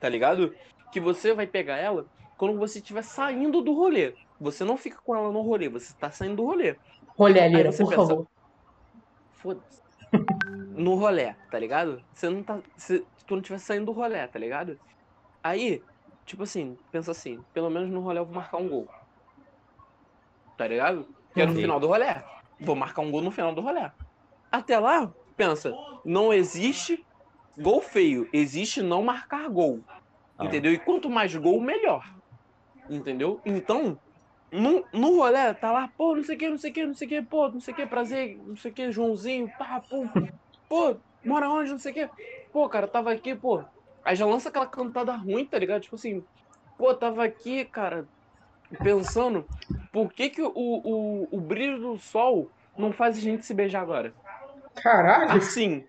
tá 0.00 0.08
ligado? 0.08 0.52
Que 0.92 1.00
você 1.00 1.32
vai 1.32 1.46
pegar 1.46 1.76
ela 1.78 2.04
quando 2.38 2.56
você 2.56 2.78
estiver 2.78 3.02
saindo 3.02 3.60
do 3.60 3.74
rolê. 3.74 4.14
Você 4.40 4.64
não 4.64 4.76
fica 4.76 4.98
com 5.04 5.14
ela 5.14 5.32
no 5.32 5.42
rolê, 5.42 5.68
você 5.68 5.92
tá 5.92 6.08
saindo 6.08 6.36
do 6.36 6.46
rolê. 6.46 6.76
Rolê, 7.08 7.48
Lira, 7.48 7.72
você 7.72 7.82
por 7.82 7.90
pensa, 7.90 8.06
favor. 8.06 8.26
Foda-se. 9.32 9.82
No 10.78 10.94
rolê, 10.94 11.34
tá 11.50 11.58
ligado? 11.58 12.00
Você 12.14 12.30
não 12.30 12.40
tá. 12.40 12.60
Você, 12.76 13.04
tu 13.26 13.34
não 13.34 13.40
estiver 13.40 13.58
saindo 13.58 13.86
do 13.86 13.90
rolê, 13.90 14.24
tá 14.28 14.38
ligado? 14.38 14.78
Aí, 15.42 15.82
tipo 16.24 16.44
assim, 16.44 16.78
pensa 16.92 17.10
assim, 17.10 17.42
pelo 17.52 17.68
menos 17.68 17.90
no 17.90 17.98
rolê 17.98 18.20
eu 18.20 18.24
vou 18.24 18.36
marcar 18.36 18.58
um 18.58 18.68
gol. 18.68 18.88
Tá 20.56 20.68
ligado? 20.68 21.04
Que 21.34 21.42
é 21.42 21.46
no 21.46 21.56
final 21.56 21.80
do 21.80 21.88
rolê. 21.88 22.14
Vou 22.60 22.76
marcar 22.76 23.02
um 23.02 23.10
gol 23.10 23.22
no 23.22 23.32
final 23.32 23.52
do 23.52 23.60
rolê. 23.60 23.90
Até 24.52 24.78
lá, 24.78 25.12
pensa, 25.36 25.76
não 26.04 26.32
existe 26.32 27.04
gol 27.58 27.80
feio, 27.80 28.28
existe 28.32 28.80
não 28.80 29.02
marcar 29.02 29.48
gol. 29.48 29.80
Ah. 30.38 30.44
Entendeu? 30.44 30.72
E 30.72 30.78
quanto 30.78 31.10
mais 31.10 31.34
gol, 31.34 31.60
melhor. 31.60 32.08
Entendeu? 32.88 33.40
Então, 33.44 34.00
no, 34.52 34.88
no 34.92 35.16
rolê, 35.16 35.54
tá 35.54 35.70
lá, 35.72 35.88
pô, 35.96 36.16
não 36.16 36.24
sei 36.24 36.36
o 36.36 36.38
que, 36.38 36.48
não 36.50 36.58
sei 36.58 36.70
o 36.70 36.74
que, 36.74 36.86
não 36.86 36.94
sei 36.94 37.06
o 37.06 37.10
que, 37.10 37.22
pô, 37.22 37.48
não 37.50 37.60
sei 37.60 37.74
o 37.74 37.76
que, 37.76 37.86
prazer, 37.86 38.36
não 38.46 38.56
sei 38.56 38.70
o 38.70 38.74
que, 38.74 38.90
Joãozinho, 38.92 39.50
pá, 39.58 39.80
pô, 39.88 40.10
pô, 40.68 41.00
mora 41.24 41.50
onde, 41.50 41.70
não 41.72 41.78
sei 41.78 41.92
o 41.92 41.94
que. 41.94 42.10
Pô, 42.52 42.68
cara, 42.68 42.88
tava 42.88 43.12
aqui, 43.12 43.34
pô. 43.34 43.64
Aí 44.04 44.16
já 44.16 44.26
lança 44.26 44.48
aquela 44.48 44.66
cantada 44.66 45.12
ruim, 45.16 45.46
tá 45.46 45.58
ligado? 45.58 45.82
Tipo 45.82 45.96
assim, 45.96 46.26
pô, 46.76 46.94
tava 46.94 47.24
aqui, 47.24 47.64
cara, 47.66 48.08
pensando, 48.82 49.50
por 49.92 50.12
que 50.12 50.30
que 50.30 50.42
o, 50.42 50.52
o, 50.54 51.28
o 51.38 51.40
brilho 51.40 51.78
do 51.80 51.98
sol 51.98 52.52
não 52.76 52.92
faz 52.92 53.16
a 53.18 53.20
gente 53.20 53.46
se 53.46 53.54
beijar 53.54 53.82
agora? 53.82 54.16
Caralho. 54.82 55.32
Assim. 55.32 55.86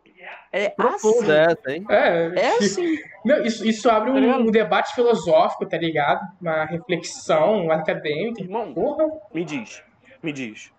É 0.51 0.73
assim. 0.77 1.31
Essa, 1.31 1.71
hein? 1.71 1.85
É, 1.89 2.39
É 2.39 2.57
assim. 2.57 2.97
Não, 3.23 3.43
isso, 3.43 3.65
isso 3.65 3.89
abre 3.89 4.11
Tá 4.11 4.17
um, 4.17 4.47
um 4.47 4.51
debate 4.51 4.93
filosófico, 4.95 5.67
tá 5.67 5.77
ligado? 5.77 6.21
Uma 6.41 6.65
reflexão 6.65 7.71
acadêmica. 7.71 8.41
Irmão, 8.41 8.73
Porra. 8.73 9.05
me 9.33 9.45
diz, 9.45 9.83
me 10.23 10.31
diz. 10.33 10.71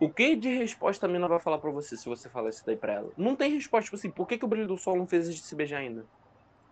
O 0.00 0.10
que 0.10 0.34
de 0.34 0.48
resposta 0.48 1.06
a 1.06 1.08
mina 1.08 1.28
vai 1.28 1.38
falar 1.38 1.58
pra 1.58 1.70
você 1.70 1.96
se 1.96 2.08
você 2.08 2.28
falar 2.28 2.50
isso 2.50 2.64
daí 2.66 2.76
pra 2.76 2.94
ela? 2.94 3.12
Não 3.16 3.36
tem 3.36 3.52
resposta, 3.54 3.84
tipo 3.84 3.96
assim, 3.96 4.10
por 4.10 4.26
que, 4.26 4.36
que 4.36 4.44
o 4.44 4.48
brilho 4.48 4.66
do 4.66 4.76
sol 4.76 4.96
não 4.96 5.06
fez 5.06 5.28
a 5.28 5.30
gente 5.30 5.44
se 5.44 5.54
beijar 5.54 5.78
ainda? 5.78 6.04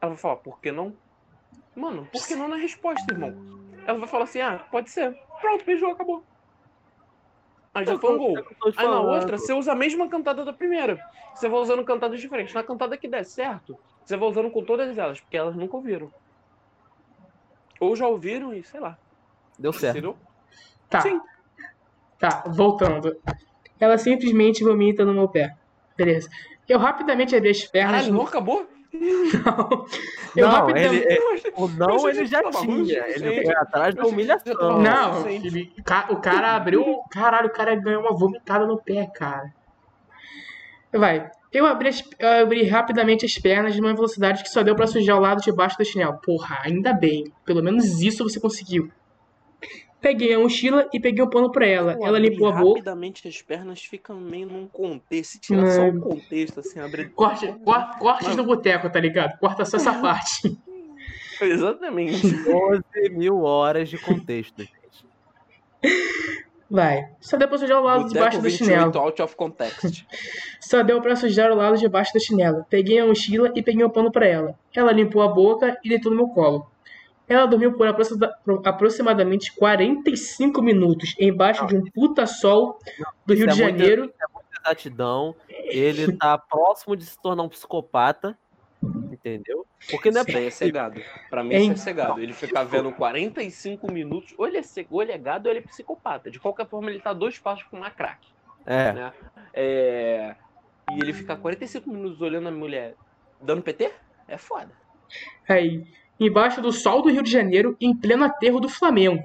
Ela 0.01 0.11
vai 0.11 0.19
falar, 0.19 0.37
por 0.37 0.61
que 0.61 0.73
não? 0.73 0.93
Mano, 1.77 2.09
por 2.11 2.27
que 2.27 2.35
não 2.35 2.49
na 2.49 2.57
resposta, 2.57 3.13
irmão? 3.13 3.33
Ela 3.87 3.99
vai 3.99 4.09
falar 4.09 4.25
assim, 4.25 4.41
ah, 4.41 4.59
pode 4.71 4.91
ser. 4.91 5.17
Pronto, 5.41 5.65
beijou, 5.65 5.93
acabou. 5.93 6.25
Aí 7.73 7.85
já 7.85 7.99
foi 7.99 8.15
um 8.15 8.19
gol. 8.19 8.35
Aí 8.77 8.87
na 8.87 9.01
outra, 9.01 9.39
você 9.39 9.53
usa 9.53 9.73
a 9.73 9.77
mesma 9.77 10.09
cantada 10.09 10.45
da 10.45 10.53
primeira. 10.53 10.99
Você 11.35 11.49
vai 11.49 11.61
usando 11.61 11.85
cantadas 11.85 12.21
diferentes. 12.21 12.53
Na 12.53 12.63
cantada 12.63 12.97
que 12.97 13.07
der 13.07 13.25
certo, 13.25 13.79
você 14.05 14.17
vai 14.17 14.29
usando 14.29 14.51
com 14.51 14.65
todas 14.65 14.99
elas, 14.99 15.21
porque 15.21 15.37
elas 15.37 15.55
nunca 15.55 15.77
ouviram. 15.77 16.13
Ou 17.79 17.95
já 17.95 18.07
ouviram 18.07 18.53
e 18.53 18.65
sei 18.65 18.81
lá. 18.81 18.99
Deu 19.59 19.73
certo. 19.73 19.97
Entendeu? 19.97 20.17
Tá. 20.89 21.01
Sim. 21.01 21.21
Tá, 22.19 22.45
voltando. 22.49 23.17
Ela 23.79 23.97
simplesmente 23.97 24.63
vomita 24.65 25.05
no 25.05 25.15
meu 25.15 25.29
pé. 25.29 25.57
Beleza. 25.97 26.29
Eu 26.69 26.79
rapidamente 26.79 27.35
abri 27.35 27.51
as 27.51 27.65
pernas. 27.65 27.93
Caralho, 27.93 28.15
não 28.15 28.23
acabou? 28.23 28.67
Não. 28.93 29.87
Eu 30.37 30.47
Não, 30.49 30.55
rapidamente. 30.55 30.97
ele, 31.05 31.15
é- 31.15 31.53
o 31.57 31.69
não 31.69 32.09
ele 32.09 32.27
já 32.27 32.43
tinha. 32.51 33.07
Ele 33.09 33.45
foi 33.45 33.55
atrás 33.57 33.95
da 33.95 34.05
humilhação. 34.07 34.81
Não, 34.81 35.29
ele- 35.29 35.73
o 36.11 36.17
cara 36.17 36.55
abriu. 36.57 36.99
Caralho, 37.11 37.47
o 37.49 37.53
cara 37.53 37.75
ganhou 37.77 38.03
uma 38.03 38.13
vomitada 38.17 38.67
no 38.67 38.79
pé, 38.79 39.07
cara. 39.15 39.53
Vai. 40.93 41.31
Eu 41.53 41.67
abri, 41.67 41.89
as- 41.89 42.05
eu 42.19 42.43
abri 42.43 42.65
rapidamente 42.65 43.25
as 43.25 43.37
pernas 43.39 43.75
de 43.75 43.81
uma 43.81 43.93
velocidade 43.95 44.43
que 44.43 44.49
só 44.51 44.63
deu 44.63 44.75
pra 44.77 44.87
sujar 44.87 45.17
o 45.17 45.21
lado 45.21 45.41
de 45.43 45.51
baixo 45.53 45.77
do 45.79 45.85
chinelo. 45.85 46.19
Porra, 46.25 46.61
ainda 46.65 46.93
bem. 46.93 47.33
Pelo 47.45 47.63
menos 47.63 48.01
isso 48.03 48.23
você 48.23 48.39
conseguiu. 48.41 48.91
Peguei 50.01 50.33
a 50.35 50.39
mochila 50.39 50.89
e 50.93 50.99
peguei 50.99 51.23
um 51.23 51.29
pano 51.29 51.53
pra 51.53 51.67
ela. 51.67 51.95
Pô, 51.97 52.07
ela 52.07 52.19
limpou 52.19 52.49
a 52.49 52.53
boca. 52.53 52.79
Rapidamente 52.81 53.29
as 53.29 53.43
pernas 53.43 53.83
ficam 53.85 54.17
meio 54.19 54.47
num 54.47 54.67
contexto. 54.67 55.33
Se 55.33 55.41
tirar 55.41 55.63
Não. 55.63 55.71
só 55.71 55.89
o 55.89 56.01
contexto, 56.01 56.61
assim, 56.61 56.81
abre. 56.81 57.11
Corte, 57.11 57.47
cor- 57.65 57.99
cortes 57.99 58.35
do 58.35 58.45
boteco, 58.45 58.89
tá 58.91 58.99
ligado? 58.99 59.39
Corta 59.39 59.65
só 59.65 59.77
essa 59.77 59.93
parte. 60.01 60.57
Exatamente. 61.41 62.31
12 62.45 62.83
mil 63.11 63.43
horas 63.43 63.89
de 63.89 63.99
contexto. 63.99 64.67
Vai. 66.71 67.09
Só 67.21 67.37
deu 67.37 67.49
pra 67.49 67.59
sujar 67.59 67.81
o 67.81 67.85
lado 67.85 68.09
de 68.09 68.15
baixo 68.15 68.37
Boteco 68.39 68.43
do 68.43 68.51
chinelo. 68.51 68.85
28 68.93 68.99
out 68.99 69.23
of 69.23 69.37
context. 69.37 70.05
Só 70.61 70.83
deu 70.85 71.01
pra 71.03 71.17
sujar 71.17 71.51
o 71.51 71.55
lado 71.57 71.77
de 71.77 71.89
baixo 71.89 72.13
do 72.13 72.21
chinelo. 72.21 72.65
Peguei 72.71 73.01
a 73.01 73.07
mochila 73.07 73.51
e 73.57 73.63
peguei 73.63 73.85
um 73.85 73.91
pano 73.91 74.13
pra 74.13 74.27
ela. 74.27 74.55
Ela 74.75 74.93
limpou 74.93 75.21
a 75.23 75.29
boca 75.29 75.77
e 75.85 75.89
deitou 75.89 76.13
no 76.13 76.17
meu 76.19 76.29
colo. 76.29 76.71
Ela 77.31 77.47
dormiu 77.47 77.73
por 77.75 77.87
aproxima- 77.87 78.35
por 78.45 78.61
aproximadamente 78.67 79.53
45 79.55 80.61
minutos 80.61 81.15
embaixo 81.19 81.65
de 81.67 81.77
um 81.77 81.85
puta 81.85 82.27
sol 82.27 82.79
do 83.25 83.35
Rio 83.35 83.47
Isso 83.47 83.57
de 83.57 83.63
é 83.63 83.67
muito- 83.67 83.79
Janeiro. 83.79 84.13
Exatidão. 84.67 85.35
Ele 85.49 86.13
tá 86.17 86.37
próximo 86.37 86.97
de 86.97 87.07
se 87.07 87.17
tornar 87.23 87.45
um 87.45 87.49
psicopata. 87.49 88.37
Entendeu? 88.83 89.67
Porque 89.91 90.11
não 90.11 90.21
é 90.21 90.25
Isso 90.25 90.33
daí 90.33 90.47
é 90.47 90.51
cegado. 90.51 91.01
Pra 91.29 91.45
mim, 91.45 91.55
Hein? 91.55 91.63
isso 91.65 91.73
é 91.73 91.77
cegado. 91.85 92.21
Ele 92.21 92.33
fica 92.33 92.65
vendo 92.65 92.91
45 92.93 93.91
minutos. 93.93 94.35
Ou 94.37 94.47
ele 94.49 94.57
é 94.59 94.63
cego, 94.63 94.97
ou 94.97 95.03
ele 95.03 95.13
é 95.13 95.19
gado, 95.19 95.49
ou 95.49 95.53
ele 95.55 95.61
é 95.65 95.67
psicopata. 95.69 96.31
De 96.31 96.41
qualquer 96.41 96.67
forma, 96.67 96.91
ele 96.91 96.99
tá 97.01 97.13
dois 97.13 97.39
passos 97.39 97.65
com 97.65 97.77
uma 97.77 97.91
crack. 97.91 98.27
É. 98.67 98.93
Né? 98.93 99.13
É... 99.55 100.35
E 100.93 100.99
ele 101.01 101.13
ficar 101.13 101.37
45 101.37 101.89
minutos 101.91 102.21
olhando 102.21 102.49
a 102.49 102.53
mulher 102.53 102.95
dando 103.41 103.63
PT? 103.63 103.93
É 104.27 104.37
foda. 104.37 104.71
Aí, 105.49 105.87
embaixo 106.21 106.61
do 106.61 106.71
sol 106.71 107.03
do 107.03 107.11
Rio 107.11 107.23
de 107.23 107.31
Janeiro, 107.31 107.77
em 107.81 107.97
pleno 107.97 108.25
aterro 108.25 108.61
do 108.61 108.69
Flamengo. 108.69 109.23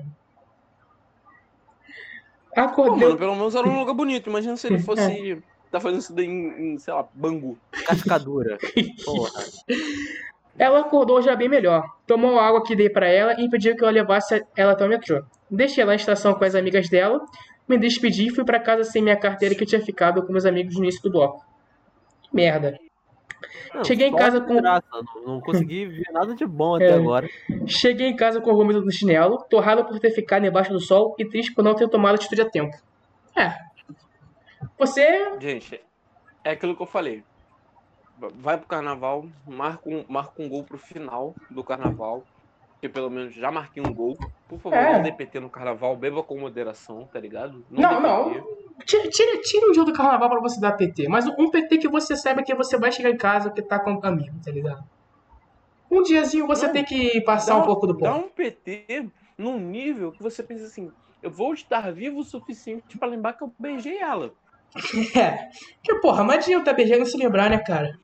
Pô, 2.53 2.61
Acordei. 2.61 3.07
mano, 3.07 3.17
pelo 3.17 3.35
menos 3.35 3.53
era 3.53 3.67
um 3.67 3.79
lugar 3.79 3.93
bonito. 3.93 4.29
Imagina 4.29 4.55
se 4.55 4.65
ele 4.67 4.79
fosse. 4.79 5.41
Tá 5.69 5.79
fazendo 5.79 5.99
isso 5.99 6.13
daí 6.13 6.25
em, 6.25 6.73
em, 6.75 6.79
sei 6.79 6.93
lá, 6.93 7.05
Bangu. 7.13 7.57
Cascadura. 7.85 8.57
Porra. 9.03 9.43
Ela 10.57 10.79
acordou 10.79 11.21
já 11.21 11.35
bem 11.35 11.49
melhor. 11.49 11.83
Tomou 12.07 12.39
a 12.39 12.47
água 12.47 12.63
que 12.63 12.75
dei 12.75 12.89
pra 12.89 13.07
ela 13.07 13.33
e 13.41 13.49
pediu 13.49 13.75
que 13.75 13.83
eu 13.83 13.89
levasse 13.89 14.41
ela 14.55 14.71
até 14.71 14.85
o 14.85 14.89
metrô. 14.89 15.21
Deixei 15.51 15.81
ela 15.81 15.91
na 15.91 15.97
estação 15.97 16.33
com 16.33 16.45
as 16.45 16.55
amigas 16.55 16.87
dela, 16.87 17.19
me 17.67 17.77
despedi 17.77 18.27
e 18.27 18.29
fui 18.29 18.45
pra 18.45 18.57
casa 18.59 18.85
sem 18.85 19.01
minha 19.01 19.17
carteira 19.17 19.53
que 19.53 19.63
eu 19.63 19.67
tinha 19.67 19.81
ficado 19.81 20.23
com 20.25 20.31
meus 20.31 20.45
amigos 20.45 20.75
no 20.75 20.83
início 20.83 21.01
do 21.03 21.11
bloco. 21.11 21.43
Merda. 22.31 22.79
Não, 23.73 23.83
Cheguei 23.83 24.07
em 24.07 24.15
casa 24.15 24.41
com- 24.41 24.55
graça, 24.55 24.85
Não, 25.15 25.23
não 25.33 25.41
consegui 25.41 25.85
ver 25.85 26.11
nada 26.11 26.33
de 26.35 26.45
bom 26.45 26.77
É. 26.81 26.85
até 26.87 26.93
agora. 26.95 27.29
Cheguei 27.67 28.07
em 28.07 28.15
casa 28.15 28.39
com 28.41 28.51
o 28.51 28.55
vômito 28.55 28.81
no 28.81 28.91
chinelo, 28.91 29.43
torrado 29.49 29.83
por 29.85 29.99
ter 29.99 30.11
ficado 30.11 30.45
embaixo 30.45 30.71
do 30.71 30.79
sol 30.79 31.15
e 31.19 31.25
triste 31.25 31.53
por 31.53 31.63
não 31.63 31.75
ter 31.75 31.87
tomado 31.89 32.15
atitude 32.15 32.41
a 32.41 32.49
tempo. 32.49 32.75
É. 33.37 33.53
Você. 34.77 35.37
Gente, 35.39 35.81
é 36.43 36.51
aquilo 36.51 36.75
que 36.75 36.81
eu 36.81 36.87
falei. 36.87 37.23
Vai 38.17 38.57
pro 38.57 38.67
carnaval, 38.67 39.25
marca 39.45 39.89
um, 39.89 40.05
marca 40.07 40.41
um 40.41 40.47
gol 40.47 40.63
pro 40.63 40.77
final 40.77 41.35
do 41.49 41.63
carnaval. 41.63 42.23
Que 42.81 42.89
pelo 42.89 43.09
menos 43.09 43.33
já 43.33 43.49
marquei 43.51 43.81
um 43.81 43.93
gol. 43.93 44.17
Por 44.47 44.59
favor, 44.59 44.77
É. 44.77 44.93
não 44.93 45.01
dê 45.01 45.11
PT 45.11 45.39
no 45.39 45.49
carnaval, 45.49 45.95
beba 45.95 46.21
com 46.21 46.37
moderação, 46.37 47.07
tá 47.11 47.19
ligado? 47.19 47.65
Não, 47.69 48.01
dê 48.01 48.07
não. 48.07 48.47
Tira, 48.83 49.09
tira, 49.09 49.41
tira 49.41 49.69
um 49.69 49.71
dia 49.71 49.83
do 49.83 49.93
carnaval 49.93 50.29
pra 50.29 50.39
você 50.41 50.59
dar 50.59 50.73
PT. 50.73 51.07
Mas 51.07 51.25
um 51.27 51.49
PT 51.49 51.77
que 51.77 51.87
você 51.87 52.15
saiba 52.15 52.43
que 52.43 52.53
você 52.53 52.77
vai 52.77 52.91
chegar 52.91 53.09
em 53.09 53.17
casa 53.17 53.49
porque 53.49 53.61
tá 53.61 53.79
com 53.79 53.93
um 53.93 53.99
amigo, 54.03 54.35
tá 54.43 54.51
ligado? 54.51 54.83
Um 55.89 56.03
diazinho 56.03 56.47
você 56.47 56.65
Não, 56.67 56.73
tem 56.73 56.83
que 56.83 57.21
passar 57.21 57.53
Dá 57.53 57.59
um 57.59 57.65
pouco 57.65 57.87
do 57.87 57.93
Dá 57.97 58.11
ponto. 58.11 58.25
um 58.25 58.29
PT 58.29 59.07
num 59.37 59.57
nível 59.59 60.11
que 60.11 60.21
você 60.21 60.43
pensa 60.43 60.65
assim, 60.65 60.91
eu 61.21 61.31
vou 61.31 61.53
estar 61.53 61.91
vivo 61.93 62.19
o 62.19 62.23
suficiente 62.23 62.97
pra 62.97 63.07
lembrar 63.07 63.33
que 63.33 63.43
eu 63.43 63.53
beijei 63.57 63.97
ela. 63.97 64.33
É. 65.15 65.49
Que 65.81 65.95
porra, 66.01 66.23
não 66.23 66.31
adianta 66.33 66.73
beijar 66.73 66.97
não 66.97 67.05
se 67.05 67.15
lembrar, 67.17 67.49
né, 67.49 67.57
cara? 67.59 67.97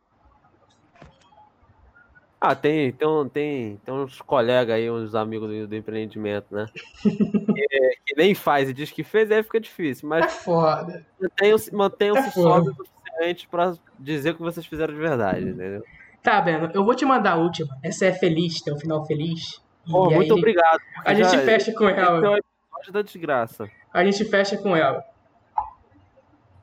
Ah, 2.43 2.55
tem, 2.55 2.91
tem, 2.91 3.07
tem, 3.31 3.77
tem 3.85 3.93
uns 3.93 4.19
colegas 4.19 4.75
aí, 4.75 4.89
uns 4.89 5.13
amigos 5.13 5.47
do, 5.47 5.67
do 5.67 5.75
empreendimento, 5.75 6.47
né? 6.49 6.65
que, 6.73 7.09
que 8.03 8.15
nem 8.17 8.33
faz 8.33 8.67
e 8.67 8.73
diz 8.73 8.89
que 8.89 9.03
fez, 9.03 9.29
aí 9.31 9.43
fica 9.43 9.59
difícil. 9.59 10.07
É 10.07 10.19
Mas 10.21 10.33
foda. 10.43 11.05
mantenham-se 11.21 11.75
mantenham-se 11.75 12.27
É 12.29 12.31
foda. 12.31 12.47
sóbrios 12.49 12.79
o 12.79 12.83
suficiente 12.85 13.47
pra 13.47 13.73
dizer 13.99 14.31
o 14.31 14.35
que 14.37 14.41
vocês 14.41 14.65
fizeram 14.65 14.91
de 14.91 14.99
verdade, 14.99 15.41
entendeu? 15.49 15.83
Tá, 16.23 16.41
Breno, 16.41 16.71
eu 16.73 16.83
vou 16.83 16.95
te 16.95 17.05
mandar 17.05 17.33
a 17.33 17.35
última. 17.35 17.77
Essa 17.83 18.05
é 18.07 18.11
feliz, 18.13 18.59
tem 18.61 18.73
um 18.73 18.79
final 18.79 19.05
feliz. 19.05 19.61
Pô, 19.89 20.09
muito 20.09 20.33
aí, 20.33 20.39
obrigado. 20.39 20.79
A 21.05 21.13
gente 21.13 21.29
Já- 21.31 21.39
fecha 21.43 21.71
com 21.73 21.87
Esse 21.89 21.99
é 21.99 22.03
ela. 22.03 22.13
o 22.31 22.37
episódio 22.37 22.91
da 22.93 23.01
desgraça. 23.03 23.69
A 23.93 24.03
gente 24.03 24.25
fecha 24.25 24.57
com 24.57 24.75
ela. 24.75 25.03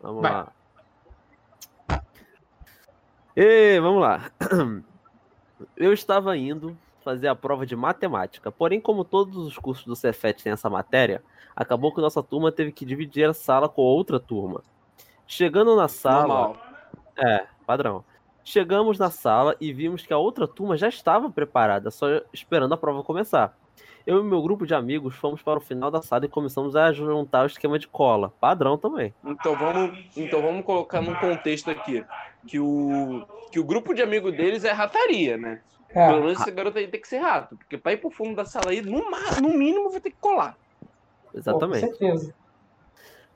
Vamos 0.01 0.23
Vai. 0.23 0.33
lá. 0.33 0.53
E 3.37 3.79
vamos 3.81 4.01
lá. 4.03 4.31
Eu 5.79 5.93
estava 5.93 6.37
indo 6.37 6.77
fazer 7.05 7.29
a 7.29 7.37
prova 7.37 7.65
de 7.65 7.77
matemática, 7.77 8.51
porém, 8.51 8.81
como 8.81 9.05
todos 9.05 9.37
os 9.37 9.57
cursos 9.57 9.85
do 9.85 9.95
Cefet 9.95 10.43
têm 10.43 10.53
essa 10.53 10.69
matéria, 10.69 11.23
acabou 11.55 11.95
que 11.95 12.01
nossa 12.01 12.21
turma 12.21 12.51
teve 12.51 12.73
que 12.73 12.85
dividir 12.85 13.29
a 13.29 13.33
sala 13.33 13.69
com 13.69 13.83
outra 13.83 14.19
turma. 14.19 14.61
Chegando 15.25 15.77
na 15.77 15.87
sala, 15.87 16.27
Normal. 16.27 16.57
é, 17.17 17.47
padrão. 17.65 18.05
Chegamos 18.43 18.99
na 18.99 19.09
sala 19.09 19.55
e 19.61 19.73
vimos 19.73 20.05
que 20.05 20.13
a 20.13 20.19
outra 20.19 20.49
turma 20.49 20.77
já 20.77 20.89
estava 20.89 21.31
preparada, 21.31 21.93
só 21.93 22.07
esperando 22.33 22.75
a 22.75 22.77
prova 22.77 23.05
começar. 23.05 23.57
Eu 24.09 24.21
e 24.21 24.25
meu 24.25 24.41
grupo 24.41 24.67
de 24.67 24.75
amigos 24.75 25.15
fomos 25.17 25.43
para 25.43 25.59
o 25.59 25.61
final 25.61 25.91
da 25.91 26.01
sala 26.01 26.25
e 26.25 26.29
começamos 26.29 26.75
a 26.75 26.91
juntar 26.93 27.43
o 27.43 27.47
esquema 27.47 27.79
de 27.79 27.87
cola. 27.87 28.33
Padrão 28.41 28.79
também. 28.79 29.13
Então 29.23 29.55
vamos, 29.55 29.99
então 30.17 30.41
vamos 30.41 30.65
colocar 30.65 31.03
num 31.03 31.15
contexto 31.17 31.71
aqui. 31.71 32.03
Que 32.47 32.59
o, 32.59 33.27
que 33.53 33.61
o 33.61 33.65
grupo 33.65 33.93
de 33.93 34.01
amigo 34.01 34.33
deles 34.33 34.65
é 34.65 34.73
rataria, 34.73 35.37
né? 35.37 35.61
Pelo 35.93 36.05
É. 36.17 36.21
menos 36.21 36.41
esse 36.41 36.51
garoto 36.51 36.79
aí 36.79 36.89
tem 36.89 36.99
que 36.99 37.07
ser 37.07 37.19
rato. 37.19 37.55
Porque 37.59 37.77
pra 37.77 37.93
ir 37.93 37.99
pro 37.99 38.09
fundo 38.09 38.35
da 38.35 38.47
sala 38.47 38.71
aí, 38.71 38.81
no, 38.81 38.99
no 39.43 39.51
mínimo, 39.51 39.91
vai 39.91 40.01
ter 40.01 40.11
que 40.11 40.17
colar. 40.19 40.57
Exatamente. 41.35 41.87
Com 41.89 41.95
certeza. 41.95 42.35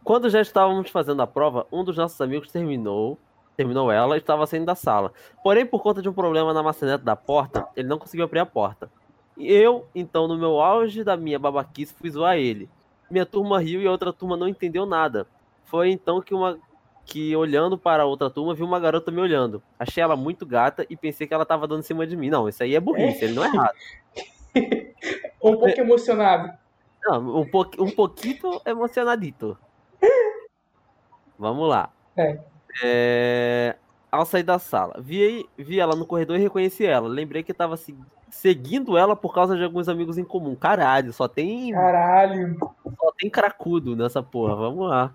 Quando 0.02 0.30
já 0.30 0.40
estávamos 0.40 0.88
fazendo 0.88 1.20
a 1.20 1.26
prova, 1.26 1.66
um 1.70 1.84
dos 1.84 1.98
nossos 1.98 2.18
amigos 2.22 2.50
terminou, 2.50 3.18
terminou 3.58 3.92
ela 3.92 4.16
e 4.16 4.20
estava 4.20 4.46
saindo 4.46 4.64
da 4.64 4.74
sala. 4.74 5.12
Porém, 5.44 5.66
por 5.66 5.82
conta 5.82 6.00
de 6.00 6.08
um 6.08 6.14
problema 6.14 6.54
na 6.54 6.62
maçaneta 6.62 7.04
da 7.04 7.14
porta, 7.14 7.68
ele 7.76 7.88
não 7.88 7.98
conseguiu 7.98 8.24
abrir 8.24 8.38
a 8.38 8.46
porta. 8.46 8.90
Eu, 9.38 9.86
então, 9.94 10.28
no 10.28 10.36
meu 10.36 10.60
auge 10.60 11.02
da 11.02 11.16
minha 11.16 11.38
babaquice, 11.38 11.94
fui 11.94 12.10
zoar 12.10 12.36
ele. 12.36 12.68
Minha 13.10 13.26
turma 13.26 13.58
riu 13.58 13.80
e 13.80 13.86
a 13.86 13.90
outra 13.90 14.12
turma 14.12 14.36
não 14.36 14.46
entendeu 14.48 14.84
nada. 14.86 15.26
Foi 15.64 15.90
então 15.90 16.20
que 16.20 16.34
uma 16.34 16.58
que 17.04 17.34
olhando 17.34 17.76
para 17.76 18.04
a 18.04 18.06
outra 18.06 18.30
turma, 18.30 18.54
vi 18.54 18.62
uma 18.62 18.78
garota 18.78 19.10
me 19.10 19.20
olhando. 19.20 19.60
Achei 19.78 20.00
ela 20.02 20.14
muito 20.14 20.46
gata 20.46 20.86
e 20.88 20.96
pensei 20.96 21.26
que 21.26 21.34
ela 21.34 21.42
estava 21.42 21.66
dando 21.66 21.80
em 21.80 21.82
cima 21.82 22.06
de 22.06 22.16
mim. 22.16 22.30
Não, 22.30 22.48
isso 22.48 22.62
aí 22.62 22.76
é 22.76 22.80
burrice, 22.80 23.24
ele 23.24 23.34
não 23.34 23.44
é 23.44 23.48
errado. 23.48 23.74
Um 25.42 25.56
pouco 25.56 25.80
emocionado. 25.80 26.52
Não, 27.04 27.40
um, 27.40 27.44
po 27.50 27.68
um 27.80 27.90
pouquinho 27.90 28.60
emocionadito. 28.64 29.58
Vamos 31.38 31.68
lá. 31.68 31.90
É. 32.16 32.38
É, 32.84 33.76
Ao 34.10 34.24
sair 34.24 34.42
da 34.44 34.58
sala, 34.58 34.94
vi, 35.00 35.44
vi 35.58 35.80
ela 35.80 35.96
no 35.96 36.06
corredor 36.06 36.36
e 36.36 36.42
reconheci 36.42 36.86
ela. 36.86 37.08
Lembrei 37.08 37.42
que 37.42 37.52
tava 37.52 37.76
se- 37.76 37.96
seguindo 38.32 38.96
ela 38.96 39.14
por 39.14 39.32
causa 39.34 39.54
de 39.56 39.62
alguns 39.62 39.88
amigos 39.88 40.16
em 40.18 40.24
comum. 40.24 40.56
Caralho, 40.56 41.12
só 41.12 41.28
tem, 41.28 41.70
Caralho. 41.72 42.56
só 42.58 43.12
tem 43.16 43.28
cracudo 43.30 43.94
nessa 43.94 44.22
porra. 44.22 44.56
Vamos 44.56 44.88
lá. 44.88 45.12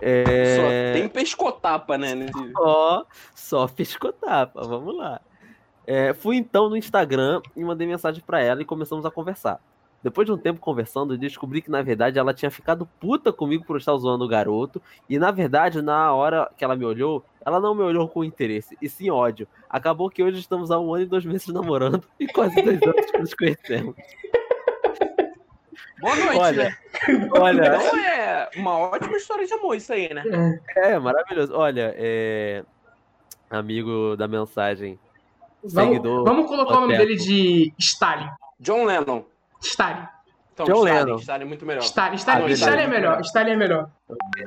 É, 0.00 0.56
Só 0.56 0.98
tem 0.98 1.08
pescotapa, 1.08 1.96
né? 1.96 2.14
nesse- 2.14 2.52
Só, 2.52 3.06
só 3.34 3.68
piscotapa, 3.68 4.62
vamos 4.66 4.96
lá. 4.96 5.20
É, 5.86 6.12
fui 6.12 6.36
então 6.36 6.68
no 6.68 6.76
Instagram 6.76 7.40
e 7.56 7.62
mandei 7.64 7.86
mensagem 7.86 8.22
pra 8.24 8.40
ela 8.40 8.62
e 8.62 8.64
começamos 8.64 9.06
a 9.06 9.10
conversar. 9.10 9.60
Depois 10.02 10.26
de 10.26 10.32
um 10.32 10.36
tempo 10.36 10.58
conversando, 10.60 11.16
descobri 11.16 11.62
que 11.62 11.70
na 11.70 11.82
verdade 11.82 12.18
ela 12.18 12.34
tinha 12.34 12.50
ficado 12.50 12.84
puta 12.98 13.32
comigo 13.32 13.64
por 13.64 13.76
estar 13.76 13.96
zoando 13.96 14.24
o 14.24 14.28
garoto. 14.28 14.82
E 15.08 15.18
na 15.18 15.30
verdade, 15.30 15.80
na 15.80 16.12
hora 16.12 16.50
que 16.56 16.64
ela 16.64 16.74
me 16.74 16.84
olhou, 16.84 17.24
ela 17.44 17.60
não 17.60 17.74
me 17.74 17.82
olhou 17.82 18.08
com 18.08 18.22
interesse, 18.24 18.76
e 18.80 18.88
sim 18.88 19.10
ódio. 19.10 19.46
Acabou 19.68 20.08
que 20.10 20.22
hoje 20.22 20.38
estamos 20.40 20.70
há 20.70 20.78
um 20.78 20.94
ano 20.94 21.04
e 21.04 21.06
dois 21.06 21.24
meses 21.24 21.48
namorando 21.48 22.02
e 22.18 22.26
quase 22.26 22.60
dois 22.62 22.80
anos 22.82 23.10
que 23.10 23.18
nos 23.18 23.34
conhecemos. 23.34 23.94
Boa 26.00 26.16
noite, 26.16 26.36
Olha, 26.38 26.64
né? 26.64 26.76
olha, 27.38 27.76
Então 27.76 27.96
é 27.98 28.50
uma 28.56 28.76
ótima 28.78 29.16
história 29.16 29.46
de 29.46 29.54
amor 29.54 29.76
isso 29.76 29.92
aí, 29.92 30.12
né? 30.12 30.60
é 30.76 30.98
maravilhoso. 30.98 31.54
Olha, 31.54 31.94
é. 31.96 32.64
Amigo 33.48 34.16
da 34.16 34.26
mensagem, 34.26 34.98
Vamos, 35.62 35.90
seguidor. 35.94 36.24
vamos 36.24 36.46
colocar 36.46 36.78
o 36.78 36.80
nome 36.80 36.96
dele 36.96 37.16
de 37.16 37.72
Stalin. 37.78 38.28
John 38.58 38.84
Lennon. 38.84 39.24
Stalin. 39.60 40.08
Então, 40.54 40.66
John 40.66 40.86
Stalin, 40.86 41.04
Lennon. 41.04 41.16
Stalin 41.16 41.42
é 41.42 41.46
muito 41.46 41.66
melhor. 41.66 41.82
Stalin. 41.82 42.16
Stalin, 42.16 42.44
Ah, 42.44 42.50
Stalin 42.50 42.72
é 42.72 42.76
beleza. 42.76 42.90
melhor. 43.00 43.20
Stalin 43.22 43.50
é 43.50 43.56
melhor. 43.56 43.90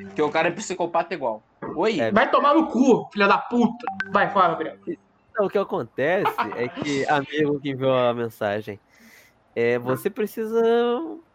Porque 0.05 0.21
o 0.21 0.29
cara 0.29 0.47
é 0.49 0.51
psicopata 0.51 1.13
igual. 1.13 1.41
Oi? 1.75 1.99
É. 1.99 2.11
Vai 2.11 2.29
tomar 2.29 2.53
no 2.53 2.67
cu, 2.67 3.09
filha 3.11 3.27
da 3.27 3.37
puta. 3.37 3.85
Vai, 4.11 4.29
fala, 4.29 4.55
Breno. 4.55 4.77
Então, 5.31 5.47
o 5.47 5.49
que 5.49 5.57
acontece 5.57 6.31
é 6.55 6.67
que, 6.67 7.05
amigo 7.09 7.59
que 7.59 7.71
enviou 7.71 7.93
a 7.93 8.13
mensagem, 8.13 8.79
é, 9.55 9.79
você 9.79 10.09
precisa 10.09 10.61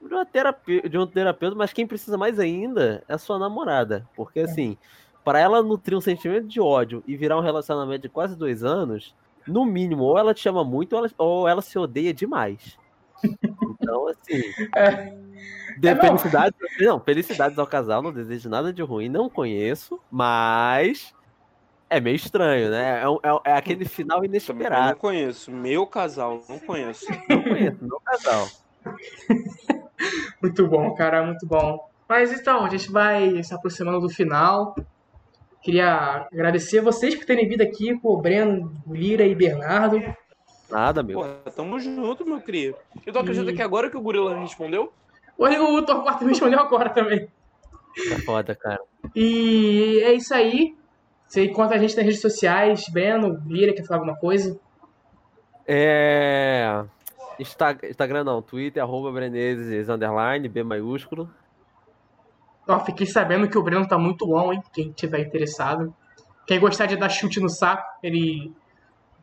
de, 0.01 0.15
uma 0.15 0.25
terapia, 0.25 0.89
de 0.89 0.97
um 0.97 1.07
terapeuta, 1.07 1.57
mas 1.57 1.73
quem 1.73 1.87
precisa 1.87 2.17
mais 2.17 2.39
ainda 2.39 3.03
é 3.09 3.15
a 3.15 3.19
sua 3.19 3.39
namorada. 3.39 4.07
Porque, 4.15 4.41
assim, 4.41 4.77
para 5.25 5.41
ela 5.41 5.63
nutrir 5.63 5.99
um 5.99 6.01
sentimento 6.01 6.47
de 6.47 6.61
ódio 6.61 7.03
e 7.07 7.17
virar 7.17 7.37
um 7.37 7.43
relacionamento 7.43 8.03
de 8.03 8.09
quase 8.09 8.37
dois 8.37 8.63
anos, 8.63 9.15
no 9.47 9.65
mínimo, 9.65 10.05
ou 10.05 10.17
ela 10.19 10.33
te 10.33 10.49
ama 10.49 10.63
muito 10.63 10.93
ou 10.93 11.01
ela, 11.01 11.11
ou 11.19 11.49
ela 11.49 11.61
se 11.61 11.79
odeia 11.79 12.15
demais. 12.15 12.79
Então, 13.91 14.09
assim. 14.09 14.43
É. 14.77 15.21
De 15.79 15.89
É, 15.89 15.95
não. 15.95 16.01
felicidades, 16.01 16.59
não, 16.81 17.01
felicidades 17.01 17.59
ao 17.59 17.67
casal, 17.67 18.03
não 18.03 18.12
desejo 18.12 18.49
nada 18.49 18.73
de 18.73 18.83
ruim, 18.83 19.09
não 19.09 19.29
conheço, 19.31 19.99
mas 20.11 21.15
é 21.89 21.99
meio 22.01 22.17
estranho, 22.17 22.71
né? 22.71 23.03
É, 23.03 23.29
é- 23.29 23.53
é 23.53 23.57
aquele 23.57 23.85
final 23.85 24.19
Também 24.19 24.29
não 24.31 24.35
inesperado. 24.37 24.97
conheço. 24.99 25.51
Meu 25.51 25.87
casal, 25.87 26.43
não 26.49 26.59
conheço. 26.59 27.07
Não 27.29 27.43
conheço, 27.43 27.79
meu 27.85 28.01
casal. 28.05 28.47
Muito 30.43 30.67
bom, 30.67 30.95
cara, 30.95 31.23
muito 31.25 31.47
bom. 31.47 31.79
Mas 32.09 32.33
então, 32.33 32.65
a 32.65 32.69
gente 32.71 32.91
vai 32.91 33.43
se 33.43 33.53
aproximando 33.55 34.01
do 34.01 34.09
final. 34.09 34.75
Queria 35.62 36.27
agradecer 36.33 36.81
vocês 36.81 37.15
por 37.15 37.27
terem 37.27 37.47
vindo 37.47 37.61
aqui, 37.61 37.95
pô, 38.01 38.17
Breno, 38.17 38.73
Lira 38.89 39.25
e 39.27 39.35
Bernardo. 39.35 40.03
Nada, 40.71 41.03
meu. 41.03 41.21
Pô, 41.21 41.51
tamo 41.51 41.79
junto, 41.81 42.25
meu 42.25 42.41
querido. 42.41 42.77
E 43.07 43.11
tu 43.13 43.19
acredita 43.19 43.51
E- 43.51 43.55
que 43.55 43.63
agora 43.63 43.91
que 43.91 43.97
o 43.97 44.01
gorila 44.01 44.37
respondeu? 44.39 44.93
Olha, 45.39 45.63
o 45.63 45.83
Torquato 45.83 46.25
me 46.25 46.31
respondeu 46.31 46.61
agora 46.61 46.91
também. 46.91 47.29
É 48.13 48.19
foda, 48.21 48.55
cara. 48.55 48.81
E 49.15 50.01
é 50.05 50.13
isso 50.13 50.33
aí. 50.35 50.77
Você 51.27 51.45
encontra 51.45 51.77
a 51.77 51.79
gente 51.81 51.97
nas 51.97 52.05
redes 52.05 52.21
sociais. 52.21 52.89
Breno, 52.89 53.43
Lira, 53.47 53.73
quer 53.73 53.85
falar 53.85 54.01
alguma 54.01 54.17
coisa? 54.17 54.59
É. 55.67 56.85
Insta- 57.39 57.79
Instagram 57.89 58.25
não, 58.25 58.43
Twitter, 58.43 58.83
arroba 58.83 59.11
Brenezes, 59.11 59.89
underline, 59.89 60.49
B 60.49 60.63
maiúsculo. 60.63 61.31
Ó, 62.69 62.79
fiquei 62.81 63.07
sabendo 63.07 63.49
que 63.49 63.57
o 63.59 63.63
Breno 63.63 63.89
tá 63.89 63.99
muito 63.99 64.27
bom, 64.27 64.53
hein? 64.53 64.63
Quem 64.73 64.93
tiver 64.93 65.21
interessado. 65.21 65.95
Quem 66.47 66.61
gostar 66.61 66.87
de 66.87 66.97
dar 66.97 67.09
chute 67.09 67.41
no 67.41 67.49
saco, 67.49 67.83
ele. 68.03 68.53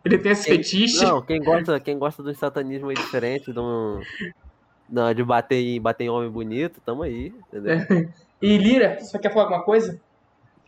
Ele 0.07 0.17
tem 0.17 0.31
esse 0.31 0.45
Quem- 0.45 0.57
fetiche. 0.57 1.03
Não, 1.03 1.21
quem 1.21 1.41
gosta, 1.41 1.79
quem 1.79 1.97
gosta 1.97 2.23
do 2.23 2.33
satanismo 2.33 2.89
aí 2.89 2.95
diferente, 2.95 3.51
de, 3.51 3.59
um, 3.59 4.01
não, 4.89 5.13
de 5.13 5.23
bater 5.23 5.55
em, 5.57 5.79
bater 5.81 6.05
em 6.05 6.09
homem 6.09 6.29
bonito, 6.29 6.79
tamo 6.85 7.03
aí, 7.03 7.33
entendeu? 7.47 8.09
E 8.41 8.57
Lira, 8.57 8.99
você 8.99 9.17
quer 9.19 9.29
falar 9.33 9.45
alguma 9.45 9.63
coisa? 9.63 9.99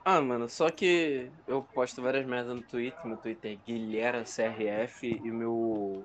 Ah, 0.03 0.19
mano, 0.21 0.49
só 0.49 0.69
que 0.69 1.29
eu 1.47 1.61
posto 1.73 2.01
várias 2.01 2.25
merdas 2.25 2.55
no 2.55 2.61
Twitter. 2.63 2.99
Meu 3.05 3.17
Twitter 3.17 3.51
é 3.53 3.71
GuilherCRF 3.71 5.21
e 5.23 5.29
o 5.29 5.33
meu, 5.33 6.03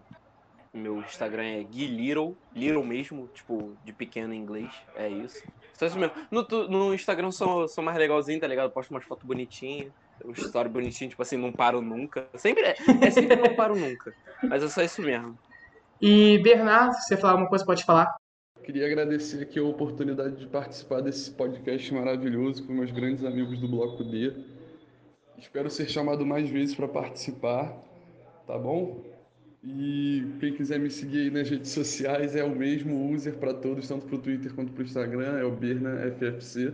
meu 0.73 0.98
Instagram 0.98 1.44
é 1.44 1.62
GuiLittle, 1.62 2.36
Little 2.55 2.85
mesmo, 2.85 3.28
tipo, 3.32 3.77
de 3.85 3.93
pequeno 3.93 4.35
em 4.35 4.39
inglês. 4.39 4.70
É 4.94 5.09
isso. 5.09 5.43
Só 5.73 5.86
isso 5.86 5.98
mesmo. 5.98 6.15
No, 6.31 6.43
no 6.69 6.94
Instagram 6.94 7.31
sou, 7.31 7.66
sou 7.66 7.82
mais 7.82 7.97
legalzinho, 7.97 8.39
tá 8.40 8.47
ligado? 8.47 8.70
Posto 8.70 8.90
umas 8.90 9.05
fotos 9.05 9.24
bonitinhas, 9.24 9.90
uma 10.23 10.32
história 10.32 10.70
bonitinha, 10.70 11.09
tipo 11.09 11.23
assim, 11.23 11.36
não 11.36 11.53
paro 11.53 11.81
nunca. 11.81 12.27
Sempre 12.35 12.62
é, 12.62 12.77
é 13.03 13.11
sempre 13.11 13.36
não 13.36 13.55
paro 13.55 13.74
nunca. 13.74 14.15
Mas 14.43 14.62
é 14.62 14.69
só 14.69 14.82
isso 14.82 15.03
mesmo. 15.03 15.39
E 16.01 16.39
Bernardo, 16.39 16.95
se 16.95 17.09
você 17.09 17.16
falar 17.16 17.32
alguma 17.32 17.49
coisa, 17.49 17.65
pode 17.65 17.85
falar. 17.85 18.15
Queria 18.62 18.86
agradecer 18.86 19.43
aqui 19.43 19.59
a 19.59 19.62
oportunidade 19.62 20.36
de 20.36 20.47
participar 20.47 21.01
desse 21.01 21.31
podcast 21.31 21.93
maravilhoso 21.93 22.66
com 22.66 22.73
meus 22.73 22.91
grandes 22.91 23.24
amigos 23.24 23.61
do 23.61 23.69
Bloco 23.69 24.03
D. 24.03 24.32
Espero 25.39 25.69
ser 25.69 25.89
chamado 25.89 26.24
mais 26.24 26.49
vezes 26.49 26.74
para 26.74 26.89
participar, 26.89 27.77
tá 28.47 28.57
bom? 28.57 29.05
E 29.62 30.27
quem 30.41 30.55
quiser 30.55 30.78
me 30.78 30.91
seguir 30.91 31.23
aí 31.23 31.31
nas 31.31 31.49
redes 31.49 31.70
sociais 31.73 32.36
é 32.36 32.45
o 32.45 32.55
mesmo 32.55 33.11
user 33.11 33.35
para 33.35 33.55
todos, 33.55 33.89
tanto 33.89 34.07
para 34.07 34.16
o 34.16 34.19
Twitter 34.19 34.55
quanto 34.55 34.73
para 34.73 34.82
o 34.82 34.85
Instagram, 34.85 35.39
é 35.39 35.45
o 35.45 35.51
Berna 35.51 36.01
FFC. 36.12 36.73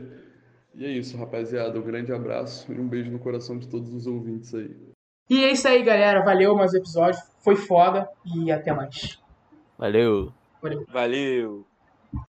E 0.75 0.85
é 0.85 0.89
isso, 0.89 1.17
rapaziada. 1.17 1.79
Um 1.79 1.83
grande 1.83 2.13
abraço 2.13 2.73
e 2.73 2.79
um 2.79 2.89
beijo 2.89 3.11
no 3.11 3.19
coração 3.19 3.59
de 3.59 3.69
todos 3.69 3.93
os 3.93 4.07
ouvintes 4.07 4.55
aí. 4.55 4.75
E 5.29 5.45
é 5.45 5.53
isso 5.53 5.67
aí, 5.69 5.83
galera. 5.83 6.25
Valeu 6.25 6.55
mais 6.55 6.73
um 6.75 6.79
episódio. 6.79 7.21
Foi 7.39 7.57
foda 7.57 8.09
e 8.25 8.51
até 8.51 8.73
mais. 8.73 9.21
Valeu. 9.79 10.33
Valeu. 10.61 10.85
Valeu. 10.89 11.70